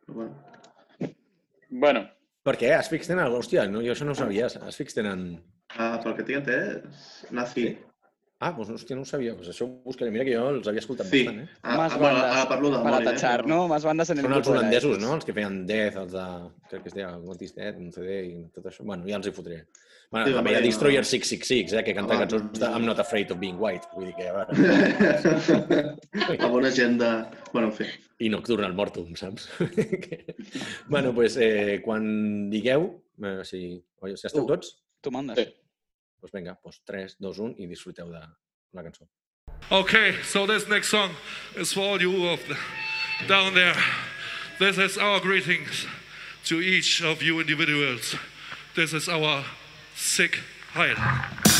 Però 0.03 0.19
bueno. 0.19 0.35
Bueno, 1.69 2.09
Per 2.47 2.55
què? 2.57 2.71
Asfix 2.73 3.09
tenen... 3.09 3.29
Hòstia, 3.37 3.67
no, 3.69 3.83
jo 3.85 3.93
això 3.93 4.07
no 4.07 4.15
ho 4.15 4.17
sabia. 4.17 4.49
Asfix 4.65 4.97
tenen... 4.97 5.27
Ah, 5.77 5.95
pel 6.03 6.15
que 6.17 6.25
tinc 6.27 6.41
entès, 6.41 7.05
Nazi. 7.37 7.69
Ah, 8.41 8.49
doncs 8.57 8.71
hòstia, 8.73 8.95
no 8.97 9.03
ho 9.05 9.09
sabia. 9.09 9.35
Pues 9.37 9.51
això 9.51 9.67
ho 9.67 9.75
buscaré. 9.85 10.09
Mira 10.13 10.25
que 10.25 10.33
jo 10.33 10.47
els 10.55 10.65
havia 10.67 10.81
escoltat 10.81 11.11
Sí. 11.11 11.21
bastant, 11.27 11.43
eh? 11.43 11.59
Ah, 11.61 11.75
Más 11.77 11.93
ah, 11.93 11.99
bandas 12.01 12.23
ara 12.31 12.47
parlo 12.49 12.71
de 12.73 12.79
Para 12.81 12.95
Mori, 12.97 13.05
tachar, 13.05 13.43
eh? 13.43 13.47
¿no? 13.51 13.59
Más 13.69 13.85
bandas 13.85 14.09
en 14.09 14.17
el 14.17 14.25
Són 14.25 14.33
els 14.39 14.49
holandesos, 14.49 14.97
no? 15.03 15.13
Els 15.19 15.27
que 15.27 15.35
feien 15.37 15.59
Death, 15.69 15.99
els 16.01 16.15
de... 16.17 16.25
Crec 16.71 16.81
que 16.81 16.89
es 16.89 16.97
deia 16.97 17.11
What 17.19 17.45
is 17.45 17.53
Death, 17.53 17.77
un 17.77 17.93
CD 17.93 18.17
i 18.31 18.33
tot 18.55 18.65
això. 18.71 18.87
Bueno, 18.89 19.05
ja 19.05 19.21
els 19.21 19.29
hi 19.29 19.35
fotré. 19.37 19.61
Bueno, 20.11 20.27
Sí, 20.27 20.33
també 20.35 20.51
hi 20.51 20.55
ha 20.55 20.59
home, 20.59 20.67
Destroyer 20.67 21.05
666, 21.07 21.73
eh, 21.79 21.83
que 21.87 21.93
canta 21.95 22.17
va. 22.17 22.25
cançons 22.25 22.59
de 22.59 22.67
I'm 22.67 22.83
not 22.85 22.99
afraid 22.99 23.31
of 23.31 23.39
being 23.39 23.55
white. 23.61 23.87
Vull 23.95 24.09
dir 24.09 24.15
que, 24.17 24.25
a 24.27 24.33
veure, 24.41 24.51
La 26.41 26.49
bona 26.51 26.71
gent 26.75 26.97
de... 26.99 27.11
Bueno, 27.53 27.69
en 27.69 27.73
fi. 27.77 27.85
i 28.19 28.27
Nocturnal 28.29 28.73
Mortum, 28.75 29.15
saps? 29.15 29.47
Que- 30.03 30.35
bueno, 30.89 31.13
doncs, 31.15 31.37
eh, 31.39 31.79
quan 31.85 32.03
digueu, 32.51 32.89
eh, 33.23 33.39
si, 33.47 33.61
oi, 34.03 34.11
si 34.17 34.27
esteu 34.27 34.43
Tu. 34.43 34.47
tots, 34.51 34.73
Tú 35.01 35.11
mandas. 35.15 35.39
Sí. 35.39 35.47
doncs 36.21 36.35
vinga, 36.35 36.57
doncs 36.63 36.81
3, 36.85 37.15
2, 37.23 37.39
1 37.47 37.55
i 37.63 37.67
disfruteu 37.71 38.11
de 38.11 38.19
la 38.75 38.83
cançó. 38.83 39.07
Okay, 39.71 40.11
so 40.23 40.45
this 40.45 40.67
next 40.67 40.89
song 40.89 41.11
is 41.55 41.71
for 41.73 41.81
all 41.93 42.01
you 42.01 42.27
of 42.27 42.43
the, 42.49 42.57
down 43.27 43.53
there. 43.55 43.77
This 44.59 44.77
is 44.77 44.97
our 44.97 45.19
greetings 45.21 45.87
to 46.45 46.59
each 46.59 47.01
of 47.01 47.23
you 47.23 47.39
individuals. 47.39 48.15
This 48.75 48.93
is 48.93 49.07
our 49.07 49.45
sick 50.01 50.39
heil. 50.73 51.50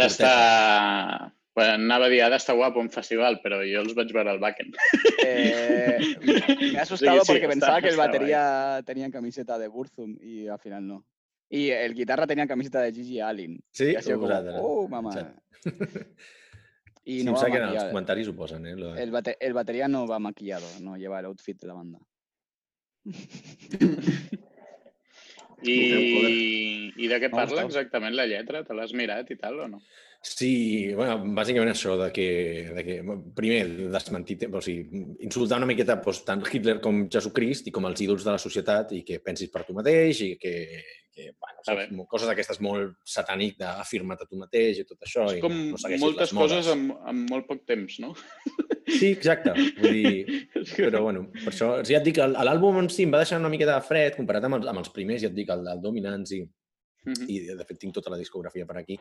Pues 0.00 0.12
està. 0.20 1.32
Bueno, 1.54 1.74
anava 1.74 2.06
a 2.06 2.08
dir, 2.10 2.20
ha 2.24 2.28
d'estar 2.32 2.56
guapo 2.58 2.80
un 2.80 2.90
festival, 2.90 3.36
però 3.42 3.60
jo 3.62 3.80
els 3.84 3.94
vaig 3.94 4.10
veure 4.12 4.30
al 4.32 4.40
Backen. 4.42 4.72
Eh, 5.24 5.98
me 6.72 6.78
ha 6.78 6.82
asustado 6.86 7.20
Sí, 7.20 7.26
sí, 7.26 7.32
porque 7.32 7.44
está- 7.44 7.48
pensaba 7.48 7.80
que 7.80 7.88
el 7.88 7.96
batería 7.96 8.82
tenía 8.84 9.08
camiseta 9.10 9.56
de 9.58 9.68
Burzum 9.68 10.16
y 10.20 10.48
al 10.48 10.58
final 10.58 10.84
no. 10.86 11.04
Y 11.48 11.70
el 11.70 11.94
guitarra 11.94 12.26
tenía 12.26 12.48
camiseta 12.48 12.80
de 12.80 12.92
Gigi 12.92 13.20
Allen. 13.20 13.62
Sí? 13.70 13.94
Ha 13.94 14.02
sido 14.02 14.18
Ho 14.18 14.20
como, 14.22 14.34
oh, 14.60 14.88
mamá. 14.88 15.34
Y 17.06 17.18
sí, 17.18 17.24
no 17.26 17.34
va 17.34 17.38
sembla 17.38 17.52
que 17.52 17.56
en 17.58 17.62
els 17.64 17.72
maquillado. 17.74 17.90
comentaris 17.92 18.28
ho 18.28 18.34
posen, 18.34 18.66
eh? 18.66 18.76
Lo. 18.76 18.96
El, 18.96 19.12
bate- 19.12 19.36
el 19.38 19.52
batería 19.52 19.86
no 19.88 20.06
va 20.08 20.18
maquillado, 20.18 20.66
no 20.80 20.96
lleva 20.96 21.20
el 21.20 21.26
outfit 21.26 21.60
de 21.60 21.66
la 21.68 21.74
banda. 21.74 21.98
I, 25.70 26.92
I 26.96 27.10
de 27.10 27.20
què 27.22 27.30
parla 27.32 27.64
exactament 27.64 28.16
la 28.16 28.26
lletra? 28.30 28.64
Te 28.66 28.76
l'has 28.76 28.94
mirat 28.96 29.30
i 29.32 29.38
tal 29.40 29.62
o 29.64 29.68
no? 29.70 29.80
Sí, 30.24 30.88
bueno, 30.96 31.18
bàsicament 31.36 31.68
això, 31.68 31.98
de 32.00 32.08
que, 32.16 32.26
de 32.72 32.82
que 32.86 32.94
primer, 33.36 33.90
desmentir, 33.92 34.38
o 34.48 34.62
sigui, 34.64 35.02
insultar 35.26 35.58
una 35.60 35.68
miqueta 35.68 35.98
doncs, 36.00 36.22
tant 36.24 36.40
Hitler 36.48 36.78
com 36.84 37.02
Jesucrist 37.12 37.68
i 37.68 37.74
com 37.74 37.84
els 37.90 38.00
ídols 38.00 38.24
de 38.24 38.32
la 38.32 38.40
societat 38.40 38.94
i 38.96 39.02
que 39.04 39.20
pensis 39.20 39.52
per 39.52 39.66
tu 39.66 39.76
mateix 39.76 40.22
i 40.24 40.30
que, 40.40 40.54
que 41.14 41.28
bueno, 41.38 41.60
saps, 41.62 41.92
coses 42.10 42.26
d'aquestes 42.30 42.58
molt 42.64 42.96
satànic 43.06 43.56
d'afirma't 43.60 44.24
a 44.24 44.26
tu 44.26 44.36
mateix 44.40 44.80
i 44.82 44.84
tot 44.88 44.98
això. 45.06 45.28
És 45.30 45.38
i 45.38 45.42
com 45.44 45.54
no, 45.54 45.70
no 45.76 45.78
segueixis 45.78 46.02
moltes 46.02 46.32
coses 46.34 46.70
en, 46.72 46.88
en 47.06 47.20
molt 47.30 47.46
poc 47.46 47.62
temps, 47.70 48.00
no? 48.02 48.10
Sí, 48.88 49.12
exacte. 49.14 49.54
Vull 49.78 49.94
dir, 49.94 50.42
però 50.76 51.04
bueno, 51.06 51.28
per 51.38 51.52
això, 51.54 51.70
ja 51.86 52.00
et 52.02 52.04
dic, 52.10 52.18
el- 52.24 52.34
l'àlbum 52.50 52.82
en 52.82 52.90
si 52.92 53.06
em 53.06 53.14
va 53.14 53.22
deixar 53.22 53.38
una 53.40 53.52
miqueta 53.52 53.78
de 53.78 53.86
fred 53.86 54.18
comparat 54.18 54.44
amb 54.50 54.58
els, 54.60 54.66
amb 54.74 54.82
els 54.82 54.90
primers, 54.94 55.22
ja 55.22 55.30
et 55.30 55.38
dic, 55.38 55.54
el 55.54 55.64
del 55.70 55.80
Dominance 55.86 56.36
i, 56.36 56.44
Mhm. 57.04 57.24
i 57.28 57.34
de 57.52 57.64
fet 57.68 57.76
tinc 57.82 57.92
tota 57.92 58.08
la 58.08 58.16
discografia 58.16 58.64
per 58.64 58.78
aquí, 58.80 58.94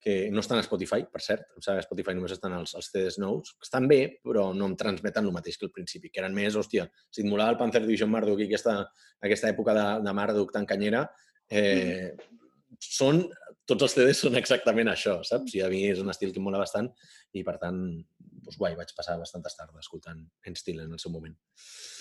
que 0.00 0.28
no 0.30 0.38
estan 0.38 0.60
a 0.60 0.62
Spotify, 0.62 1.00
per 1.10 1.18
cert. 1.20 1.48
Em 1.56 1.60
sembla 1.64 1.80
que 1.80 1.82
a 1.82 1.86
Spotify 1.88 2.12
només 2.14 2.30
estan 2.36 2.52
els, 2.54 2.76
els 2.78 2.90
CDs 2.92 3.16
nous, 3.18 3.50
que 3.58 3.66
estan 3.66 3.88
bé, 3.90 4.20
però 4.22 4.44
no 4.54 4.68
em 4.70 4.76
transmeten 4.78 5.26
el 5.26 5.32
mateix 5.34 5.58
que 5.58 5.66
al 5.66 5.72
principi, 5.74 6.12
que 6.14 6.20
eren 6.22 6.32
més, 6.32 6.54
hòstia, 6.54 6.84
si 7.10 7.24
et 7.24 7.26
molava 7.26 7.50
el 7.50 7.58
Panzer 7.58 7.82
Division 7.82 8.08
Marduk 8.12 8.38
i 8.38 8.46
aquesta, 8.46 8.76
aquesta 9.20 9.50
època 9.50 9.74
de, 9.74 9.86
de 10.06 10.12
Marduk 10.14 10.52
tan 10.54 10.64
canyera, 10.64 11.02
eh, 11.50 12.14
són, 12.80 13.24
tots 13.66 13.82
els 13.86 13.94
CDs 13.96 14.22
són 14.24 14.36
exactament 14.40 14.88
això, 14.88 15.18
saps? 15.26 15.54
I 15.58 15.62
a 15.66 15.68
mi 15.72 15.84
és 15.90 16.00
un 16.02 16.08
estil 16.10 16.32
que 16.32 16.40
em 16.40 16.46
mola 16.46 16.58
bastant 16.62 16.88
i, 17.32 17.42
per 17.46 17.58
tant, 17.62 17.78
doncs, 18.18 18.56
guai, 18.58 18.74
vaig 18.78 18.94
passar 18.96 19.18
bastantes 19.20 19.56
tardes 19.58 19.84
escoltant 19.84 20.24
Ensteel 20.46 20.80
en 20.86 20.92
el 20.96 20.98
seu 21.02 21.12
moment. 21.12 21.36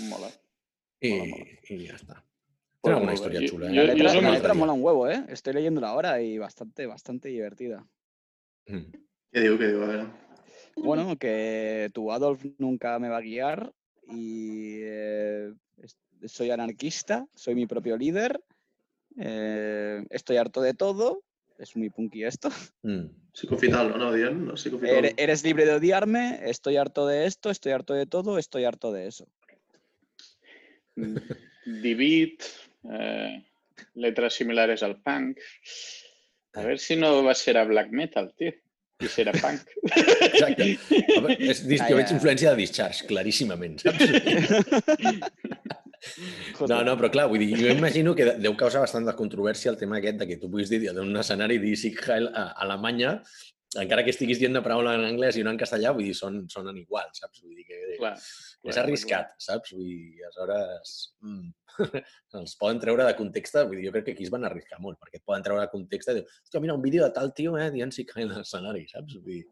Mola. 0.09 0.29
I, 1.01 1.11
Mola, 1.13 1.27
mola. 1.33 1.59
i 1.69 1.79
ja 1.87 1.95
està. 1.99 2.17
Pues 2.79 2.93
Tenen 2.93 3.01
una 3.03 3.11
molt 3.11 3.11
bé. 3.11 3.15
història 3.19 3.39
Jo- 3.41 3.57
jo- 3.57 3.59
La 3.59 3.69
jo 3.69 3.87
letra, 3.89 4.13
som 4.13 4.23
la 4.23 4.31
letra 4.37 4.53
mola 4.55 4.73
un 4.73 4.81
huevo, 4.83 5.07
¿eh? 5.09 5.19
Estoy 5.29 5.53
leyéndola 5.53 5.89
ahora 5.89 6.21
y 6.21 6.37
bastante, 6.37 6.85
bastante 6.87 7.27
divertida. 7.29 7.83
Mm. 8.67 8.85
Què 9.33 9.41
diu, 9.43 9.57
què 9.59 9.67
diu? 9.67 9.83
A 9.83 9.87
veure. 9.87 10.07
Bueno, 10.77 11.17
que 11.19 11.89
tu 11.93 12.09
Adolf 12.11 12.45
nunca 12.57 12.97
me 12.99 13.09
va 13.09 13.17
a 13.17 13.21
guiar 13.21 13.73
y 14.07 14.79
eh, 14.81 15.51
soy 16.25 16.51
anarquista, 16.51 17.25
soy 17.35 17.53
mi 17.55 17.65
propio 17.67 17.97
líder, 17.97 18.39
eh, 19.19 20.03
estoy 20.09 20.37
harto 20.37 20.61
de 20.61 20.73
todo 20.73 21.23
es 21.59 21.75
muy 21.75 21.89
punky 21.89 22.23
esto. 22.23 22.49
Mm. 22.81 23.09
Psicofital, 23.33 23.89
no? 23.97 24.11
No, 24.31 24.57
psicofital. 24.57 25.13
Eres 25.17 25.43
libre 25.43 25.65
de 25.65 25.73
odiarme, 25.73 26.39
estoy 26.45 26.77
harto 26.77 27.05
de 27.05 27.25
esto, 27.25 27.49
estoy 27.49 27.73
harto 27.73 27.93
de 27.93 28.05
todo, 28.05 28.37
estoy 28.37 28.63
harto 28.63 28.91
de 28.91 29.07
eso. 29.07 29.27
Divid, 31.65 32.39
eh, 32.89 33.45
letras 33.95 34.33
similares 34.33 34.81
al 34.81 35.01
punk. 35.01 35.39
A 36.53 36.61
ver 36.61 36.79
si 36.79 36.95
no 36.95 37.23
va 37.23 37.31
a 37.31 37.35
ser 37.35 37.57
a 37.57 37.65
black 37.65 37.91
metal, 37.91 38.33
tío. 38.35 38.53
I 38.99 39.07
serà 39.07 39.31
punk. 39.31 39.61
Exacte. 40.27 40.65
Veure, 40.89 41.37
És, 41.39 41.61
jo 41.63 41.77
Ah, 41.79 41.93
veig 41.95 42.09
influència 42.11 42.51
de 42.51 42.59
Discharge, 42.59 43.05
claríssimament, 43.07 43.77
saps? 43.79 44.01
No, 46.69 46.79
no, 46.87 46.95
però 46.99 47.09
clar, 47.11 47.27
vull 47.31 47.43
dir, 47.43 47.51
jo 47.59 47.71
imagino 47.75 48.15
que 48.15 48.27
deu 48.39 48.55
causar 48.59 48.83
bastant 48.85 49.07
de 49.07 49.15
controvèrsia 49.17 49.73
el 49.73 49.79
tema 49.79 49.99
aquest 49.99 50.19
de 50.21 50.27
que 50.29 50.39
tu 50.41 50.49
puguis 50.51 50.71
dir 50.71 50.81
d'un 50.95 51.15
escenari 51.19 51.59
dir 51.61 51.75
Sieg 51.79 51.99
Heil 52.07 52.29
a 52.31 52.49
Alemanya, 52.63 53.17
encara 53.77 54.03
que 54.05 54.13
estiguis 54.13 54.39
dient 54.41 54.55
una 54.55 54.63
paraula 54.65 54.95
en 54.97 55.05
anglès 55.05 55.37
i 55.37 55.43
una 55.43 55.53
en 55.53 55.59
castellà, 55.61 55.91
vull 55.93 56.07
dir, 56.07 56.15
són, 56.17 56.41
sonen 56.49 56.77
iguals, 56.79 57.19
saps? 57.21 57.43
Vull 57.43 57.57
dir 57.59 57.67
que 57.67 57.79
Clar, 57.99 58.15
és 58.65 58.79
arriscat, 58.81 59.35
saps? 59.43 59.75
Vull 59.75 59.85
dir, 59.85 60.23
aleshores 60.25 60.93
mm, 61.21 61.51
els 62.41 62.55
poden 62.61 62.81
treure 62.81 63.05
de 63.05 63.15
context, 63.19 63.59
vull 63.69 63.77
dir, 63.77 63.89
jo 63.89 63.93
crec 63.93 64.07
que 64.07 64.15
aquí 64.17 64.25
es 64.25 64.33
van 64.33 64.47
arriscar 64.49 64.79
molt, 64.81 64.97
perquè 65.03 65.21
et 65.21 65.25
poden 65.27 65.45
treure 65.45 65.61
de 65.61 65.73
context 65.73 66.09
i 66.09 66.17
dir, 66.17 66.25
hòstia, 66.25 66.63
mira, 66.63 66.77
un 66.79 66.85
vídeo 66.85 67.05
de 67.05 67.13
tal 67.19 67.33
tio, 67.37 67.57
eh, 67.61 67.69
dient 67.75 67.93
Sieg 67.93 68.15
Heil 68.15 68.33
a 68.33 68.39
l'escenari, 68.39 68.87
saps? 68.89 69.19
Vull 69.19 69.35
dir. 69.35 69.43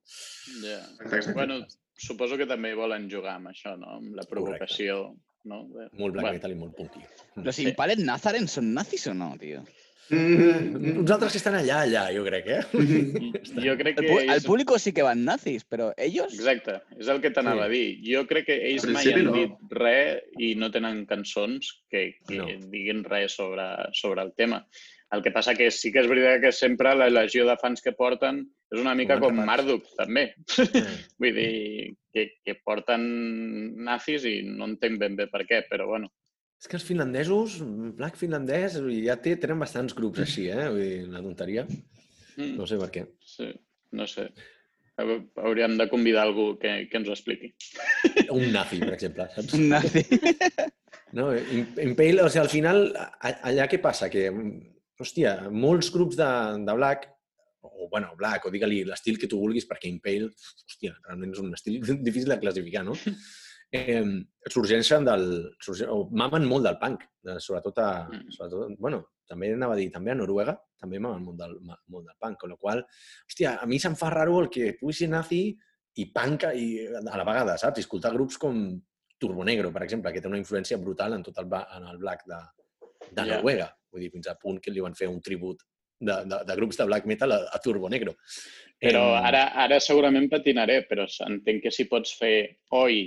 Exacte, 0.63 1.11
exacte. 1.11 1.37
Bueno, 1.37 1.61
suposo 2.09 2.41
que 2.41 2.49
també 2.49 2.73
volen 2.77 3.09
jugar 3.11 3.37
amb 3.37 3.53
això, 3.53 3.77
no? 3.77 3.99
Amb 3.99 4.17
la 4.17 4.25
provocació. 4.29 5.13
No? 5.43 5.63
Molt 5.67 6.13
black 6.13 6.23
Bueno, 6.23 6.31
metal 6.33 6.51
i 6.51 6.55
molt 6.55 6.75
punky. 6.75 6.99
¿Los 7.35 7.55
Sí. 7.55 7.67
Impaled 7.69 7.99
Nazaren 7.99 8.47
son 8.47 8.73
nazis 8.73 9.07
o 9.07 9.13
no, 9.13 9.35
tío? 9.39 9.63
Mm, 10.09 10.99
Uns 11.01 11.11
altres 11.11 11.33
que 11.33 11.37
estan 11.41 11.55
allà, 11.55 11.81
allà, 11.83 12.05
jo 12.15 12.23
crec, 12.23 12.45
eh? 12.47 12.61
Jo 13.59 13.73
crec 13.75 13.97
que 13.99 14.11
al 14.13 14.29
ells... 14.37 14.45
público 14.47 14.77
sí 14.79 14.93
que 14.93 15.03
van 15.03 15.25
nazis, 15.25 15.65
pero 15.67 15.89
ellos... 15.97 16.33
Exacte, 16.33 16.77
és 16.97 17.09
el 17.11 17.19
que 17.21 17.31
t'anava 17.35 17.65
a 17.65 17.71
dir. 17.71 17.99
Jo 18.07 18.23
crec 18.29 18.45
que 18.47 18.55
ells 18.69 18.85
mai 18.87 19.11
han 19.11 19.25
no. 19.27 19.33
dit 19.35 19.73
res 19.75 20.23
i 20.39 20.53
no 20.55 20.69
tenen 20.71 21.05
cançons 21.09 21.73
que, 21.91 22.13
que 22.27 22.37
No. 22.39 22.47
diguin 22.71 23.03
res 23.03 23.35
sobre, 23.35 23.67
sobre 23.93 24.23
el 24.23 24.31
tema. 24.33 24.61
El 25.15 25.21
que 25.23 25.31
passa 25.31 25.53
que 25.55 25.69
sí 25.71 25.87
que 25.93 26.01
és 26.03 26.07
veritat 26.11 26.41
que 26.43 26.51
sempre 26.51 26.91
la 26.99 27.07
legió 27.09 27.45
de 27.47 27.55
fans 27.61 27.79
que 27.81 27.93
porten 27.95 28.41
és 28.73 28.81
una 28.81 28.91
mica 28.95 29.15
com. 29.21 29.37
Marduk, 29.47 29.85
també. 29.95 30.33
Mm. 30.57 30.97
Vull 31.23 31.37
dir, 31.37 31.51
que, 32.11 32.25
que 32.43 32.55
porten 32.65 33.05
nazis 33.87 34.25
i 34.27 34.41
no 34.43 34.67
entenc 34.67 34.99
ben 34.99 35.15
bé 35.15 35.29
per 35.31 35.45
què, 35.47 35.61
però 35.69 35.87
bueno. 35.93 36.11
És 36.59 36.67
que 36.67 36.75
els 36.79 36.83
finlandesos, 36.87 37.59
Black 37.95 38.17
finlandès, 38.19 38.79
ja 39.05 39.15
té, 39.21 39.35
tenen 39.39 39.59
bastants 39.61 39.93
grups 39.95 40.23
així, 40.25 40.47
eh? 40.51 40.67
Vull 40.73 40.81
dir, 40.83 41.01
una 41.07 41.21
tonteria. 41.23 41.63
Mm, 42.35 42.55
No 42.59 42.67
sé 42.67 42.77
per 42.81 42.89
què. 42.91 43.05
sí, 43.23 43.47
no 43.95 44.07
sé. 44.09 44.27
Hau- 44.97 45.21
Hauríem 45.45 45.75
de 45.77 45.85
convidar 45.91 46.23
algú 46.25 46.55
que, 46.59 46.87
que 46.89 46.97
ens 46.97 47.07
ho 47.07 47.13
expliqui. 47.13 47.51
Un 48.33 48.47
nazi, 48.51 48.79
per 48.81 48.95
exemple, 48.97 49.27
saps? 49.35 49.53
Un 49.53 49.67
nazi. 49.69 50.01
No, 51.13 51.29
Im- 51.37 51.77
Impale, 51.85 52.23
o 52.25 52.27
sigui, 52.33 52.41
al 52.43 52.49
final, 52.51 52.81
allà 53.21 53.67
què 53.69 53.77
passa? 53.79 54.09
Que, 54.09 54.25
hòstia, 54.99 55.49
molts 55.53 55.91
grups 55.93 56.17
de, 56.19 56.29
de 56.67 56.75
Black, 56.77 57.09
o 57.67 57.89
bueno, 57.91 58.13
Black, 58.17 58.45
o 58.45 58.53
digue-li 58.53 58.83
l'estil 58.87 59.19
que 59.19 59.27
tu 59.29 59.39
vulguis, 59.41 59.67
perquè 59.67 59.89
Impale, 59.91 60.31
hòstia, 60.67 60.95
realment 61.07 61.35
és 61.35 61.43
un 61.43 61.53
estil 61.57 61.81
difícil 62.07 62.33
de 62.33 62.39
classificar, 62.41 62.85
no? 62.87 62.97
Eh, 63.75 63.99
sorgeixen 64.47 65.03
del... 65.03 65.25
Sorge, 65.59 65.89
o 65.91 66.05
mamen 66.15 66.45
molt 66.47 66.63
del 66.63 66.77
punk, 66.79 67.01
de, 67.19 67.33
sobretot, 67.43 67.81
a, 67.83 68.07
Mm. 68.07 68.29
sobretot, 68.31 68.77
bueno, 68.79 69.01
també 69.27 69.49
anava 69.51 69.73
a 69.75 69.75
dir, 69.75 69.89
també 69.91 70.13
a 70.13 70.15
Noruega, 70.15 70.53
també 70.79 71.01
mamen 71.03 71.25
molt 71.25 71.37
del, 71.41 71.57
molt 71.91 72.05
del 72.07 72.15
punk, 72.15 72.37
con 72.39 72.53
la 72.53 72.55
qual, 72.55 72.85
hòstia, 73.27 73.57
a 73.59 73.67
mi 73.67 73.75
se'm 73.83 73.97
fa 73.99 74.07
raro 74.13 74.39
el 74.39 74.47
que 74.47 74.69
pugui 74.79 74.95
ser 74.95 75.09
nazi 75.11 75.41
i 75.99 76.05
punk 76.15 76.47
i, 76.55 76.85
a 76.87 77.01
la 77.03 77.27
vegada, 77.27 77.57
saps? 77.59 77.81
I 77.81 77.83
escoltar 77.83 78.13
grups 78.15 78.39
com 78.39 78.79
Turbonegro, 79.19 79.73
per 79.75 79.83
exemple, 79.83 80.13
que 80.13 80.21
té 80.23 80.31
una 80.31 80.39
influència 80.39 80.79
brutal 80.79 81.17
en 81.17 81.27
tot 81.27 81.37
el, 81.41 81.51
en 81.51 81.91
el 81.91 81.97
black 81.97 82.23
de, 82.29 82.39
de. 83.11 83.25
Noruega. 83.33 83.67
Vull 83.91 84.03
dir, 84.05 84.11
fins 84.13 84.27
a 84.27 84.35
punt 84.39 84.59
que 84.63 84.71
li 84.73 84.83
van 84.83 84.95
fer 84.97 85.07
un 85.11 85.21
tribut 85.21 85.61
de, 85.99 86.13
de, 86.29 86.39
de 86.45 86.55
grups 86.59 86.77
de 86.77 86.85
black 86.85 87.05
metal 87.09 87.31
a, 87.33 87.39
a 87.53 87.59
Turbonegro. 87.63 88.13
Però 88.81 89.03
Em, 89.17 89.25
ara, 89.31 89.45
ara 89.65 89.79
segurament 89.81 90.27
patinaré, 90.29 90.83
però 90.89 91.07
entenc 91.25 91.63
que 91.63 91.71
si 91.73 91.87
pots 91.89 92.13
fer 92.19 92.35
Oi, 92.77 92.99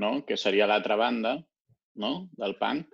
no? 0.00 0.22
que 0.24 0.36
seria 0.40 0.66
l'altra 0.70 0.96
banda 0.96 1.36
no? 2.00 2.28
del 2.36 2.56
punk, 2.60 2.92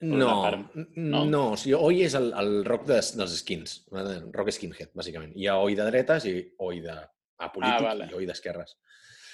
No, 0.00 0.26
part- 0.44 0.76
no, 0.94 1.24
no? 1.26 1.40
o 1.52 1.56
sigui, 1.58 1.74
Oi 1.74 2.04
és 2.06 2.14
el, 2.14 2.28
el 2.38 2.60
rock 2.68 2.84
des, 2.86 3.08
dels 3.18 3.32
skins, 3.40 3.72
rock 3.90 4.52
skinhead, 4.54 4.92
bàsicament. 4.94 5.32
Hi 5.34 5.48
ha 5.50 5.56
Oi 5.58 5.74
de 5.74 5.86
dretes 5.88 6.26
i 6.30 6.34
Oi 6.62 6.78
de 6.84 6.94
apolític 7.42 7.80
Ah, 7.80 7.88
vale. 7.88 8.06
i 8.12 8.14
Oi 8.20 8.28
d'esquerres. 8.28 8.76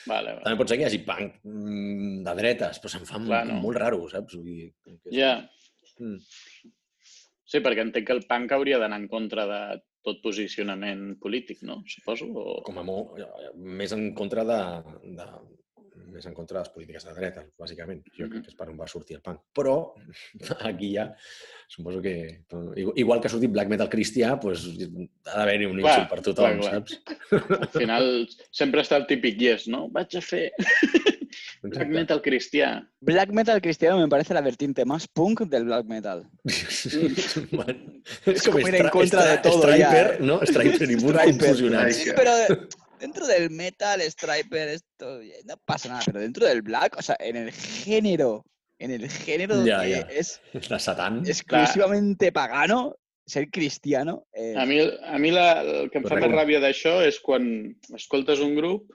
vale, 0.06 0.32
vale. 0.32 0.40
També 0.46 0.56
pot 0.62 0.72
ser 0.72 0.78
que 0.80 0.86
hi 0.86 0.88
hagi 0.88 1.02
punk 1.04 1.36
mm, 1.44 2.22
de 2.24 2.34
dretes, 2.40 2.80
però 2.80 2.94
se'n 2.94 3.04
fa 3.10 3.20
Clar, 3.20 3.42
molt, 3.44 3.52
no. 3.52 3.60
molt 3.66 3.80
raro, 3.82 4.00
saps? 4.08 4.38
Vull 4.38 4.48
dir, 4.48 4.70
que 4.86 5.18
Ja, 5.18 5.34
Mm. 6.00 6.16
Sí, 7.54 7.62
perquè 7.64 7.86
entenc 7.86 8.08
que 8.08 8.16
el 8.18 8.24
punk 8.28 8.54
hauria 8.56 8.80
d'anar 8.82 9.00
en 9.02 9.10
contra 9.10 9.46
de 9.50 9.60
tot 10.04 10.20
posicionament 10.24 11.14
polític, 11.22 11.62
no? 11.64 11.80
Suposo. 11.88 12.28
O... 12.28 12.62
com 12.66 12.80
a 12.80 12.84
molt, 12.86 13.20
més 13.54 13.94
en 13.96 14.10
contra 14.18 14.44
de, 14.48 14.60
de 15.16 15.28
més 16.14 16.26
en 16.28 16.34
contra 16.34 16.58
de 16.58 16.62
les 16.62 16.72
polítiques 16.74 17.06
de 17.06 17.14
dretes, 17.16 17.46
bàsicament. 17.58 18.02
Jo 18.18 18.28
crec 18.30 18.44
que 18.44 18.52
és 18.52 18.58
per 18.58 18.68
on 18.70 18.78
va 18.78 18.88
sortir 18.90 19.16
el 19.18 19.22
punk. 19.24 19.40
Però 19.56 19.76
aquí 20.70 20.92
ja, 20.94 21.08
suposo 21.70 22.02
que... 22.04 22.14
Igual 23.00 23.22
que 23.22 23.30
ha 23.30 23.34
sortit 23.34 23.54
black 23.54 23.72
metal 23.72 23.90
cristià, 23.92 24.34
doncs 24.42 24.66
ha 25.30 25.38
d'haver-hi 25.40 25.70
un 25.70 25.80
insult 25.82 26.10
per 26.12 26.20
tothom, 26.28 26.60
clar, 26.60 26.82
clar. 26.82 26.84
saps? 26.84 27.58
Al 27.58 27.72
final 27.74 28.10
sempre 28.50 28.84
està 28.84 29.00
el 29.00 29.08
típic 29.10 29.40
yes, 29.42 29.68
no? 29.72 29.86
Vaig 29.94 30.18
a 30.18 30.24
fer 30.24 30.46
black 31.70 31.88
metal 31.88 32.20
cristià. 32.22 32.88
Black 33.00 33.30
metal 33.32 33.60
cristiano 33.60 33.98
me 33.98 34.08
parece 34.08 34.34
la 34.34 34.40
vertiente 34.40 34.84
más 34.84 35.06
punk 35.08 35.42
del 35.42 35.64
black 35.64 35.86
metal. 35.86 36.28
com, 37.50 38.52
como 38.52 38.68
ir 38.68 38.74
en 38.74 38.88
contra 38.88 39.24
de 39.26 39.38
todo 39.38 39.76
ya, 39.76 39.88
Striper, 39.90 40.14
eh. 40.14 40.18
no? 40.20 40.40
Striper 40.42 40.88
confusionats. 41.24 41.96
Striper. 41.96 42.14
Pero 42.16 42.36
de- 42.36 42.68
dentro 43.00 43.26
del 43.26 43.50
metal, 43.50 44.00
striper, 44.02 44.68
esto 44.68 45.20
no 45.46 45.56
pasa 45.64 45.88
nada, 45.88 46.02
pero 46.06 46.20
dentro 46.20 46.46
del 46.46 46.62
black, 46.62 46.96
o 46.98 47.02
sea, 47.02 47.16
en 47.20 47.36
el 47.36 47.52
género, 47.52 48.44
en 48.78 48.90
el 48.92 49.08
género 49.10 49.64
Ya, 49.64 49.82
que 49.82 49.90
ya. 49.90 50.00
es 50.10 50.40
De 50.52 50.78
Satan. 50.78 51.22
exclusivamente 51.26 52.32
pagano, 52.32 52.96
ser 53.26 53.48
cristiano, 53.50 54.26
eh, 54.32 54.54
A 54.56 54.66
mi, 54.66 54.80
a 54.80 55.18
mi 55.18 55.30
la, 55.30 55.62
el 55.62 55.90
que 55.90 55.96
em 55.98 56.04
fa 56.04 56.14
més 56.16 56.24
Correcte. 56.26 56.36
ràbia 56.36 56.58
d'això 56.60 56.98
és 57.06 57.16
quan 57.24 57.46
escoltes 57.96 58.40
un 58.44 58.54
grup 58.56 58.90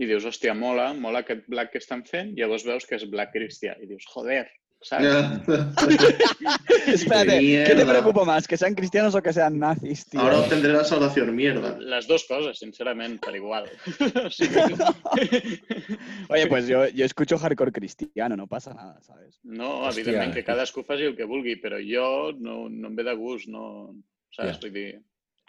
i 0.00 0.08
dius, 0.08 0.24
hòstia, 0.28 0.54
mola, 0.56 0.90
mola 0.96 1.20
aquest 1.22 1.44
black 1.52 1.74
que 1.74 1.82
estan 1.82 2.04
fent, 2.08 2.32
i 2.36 2.42
llavors 2.42 2.64
veus 2.64 2.88
que 2.88 2.96
és 2.96 3.04
black 3.12 3.34
cristià 3.36 3.76
i 3.82 3.88
dius, 3.90 4.06
joder, 4.08 4.46
saps? 4.82 5.46
Espérate, 6.86 7.38
¿qué 7.38 7.74
te 7.76 7.86
preocupa 7.86 8.24
más? 8.24 8.48
¿Que 8.48 8.56
sean 8.56 8.74
cristianos 8.74 9.14
o 9.14 9.22
que 9.22 9.32
sean 9.32 9.58
nazis, 9.58 10.08
tío? 10.08 10.20
Ahora 10.20 10.40
obtendré 10.40 10.72
la 10.72 10.84
salvación, 10.84 11.34
mierda. 11.34 11.78
Les 11.78 12.06
dues 12.08 12.24
coses, 12.28 12.58
sincerament, 12.58 13.20
per 13.22 13.36
igual. 13.36 13.70
Oye, 16.28 16.46
pues 16.48 16.66
yo, 16.66 16.88
yo 16.88 17.04
escucho 17.04 17.38
hardcore 17.38 17.72
cristiano, 17.72 18.36
no 18.36 18.46
pasa 18.46 18.74
nada, 18.74 19.00
¿sabes? 19.02 19.38
no, 19.42 19.86
Hòstia. 19.86 20.02
evidentment 20.02 20.34
que 20.34 20.44
cadascú 20.44 20.84
faci 20.84 21.04
el 21.04 21.16
que 21.16 21.24
vulgui, 21.24 21.56
però 21.62 21.78
jo 21.78 22.32
no, 22.32 22.68
no 22.68 22.88
em 22.88 22.96
ve 22.96 23.04
de 23.04 23.14
gust, 23.14 23.48
no... 23.48 23.94
Saps? 24.32 24.56
Ja. 24.56 24.60
Vull 24.62 24.72
dir... 24.72 25.02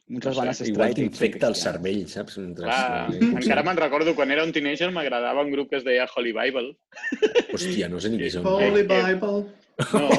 Muchas 0.08 0.36
No 0.36 0.54
sé, 0.54 0.68
Igual 0.68 0.94
t'infecta 0.94 1.48
el 1.48 1.56
cervell, 1.56 2.08
saps? 2.12 2.38
Mentre... 2.38 2.66
Clar, 2.68 3.08
eh, 3.14 3.20
encara 3.40 3.64
me'n 3.64 3.78
recordo, 3.80 4.12
quan 4.16 4.32
era 4.36 4.44
un 4.44 4.52
teenager 4.52 4.92
m'agradava 4.92 5.42
un 5.46 5.52
grup 5.54 5.70
que 5.72 5.78
es 5.80 5.86
deia 5.88 6.08
Holy 6.12 6.34
Bible. 6.36 6.74
Hòstia, 7.56 7.88
no 7.90 8.00
sé 8.04 8.10
ni 8.12 8.20
qui 8.20 8.30
són. 8.34 8.44
Holy 8.46 8.84
Eh, 8.84 8.86
eh. 8.88 8.88
Bible. 9.14 9.40
No. 9.94 10.10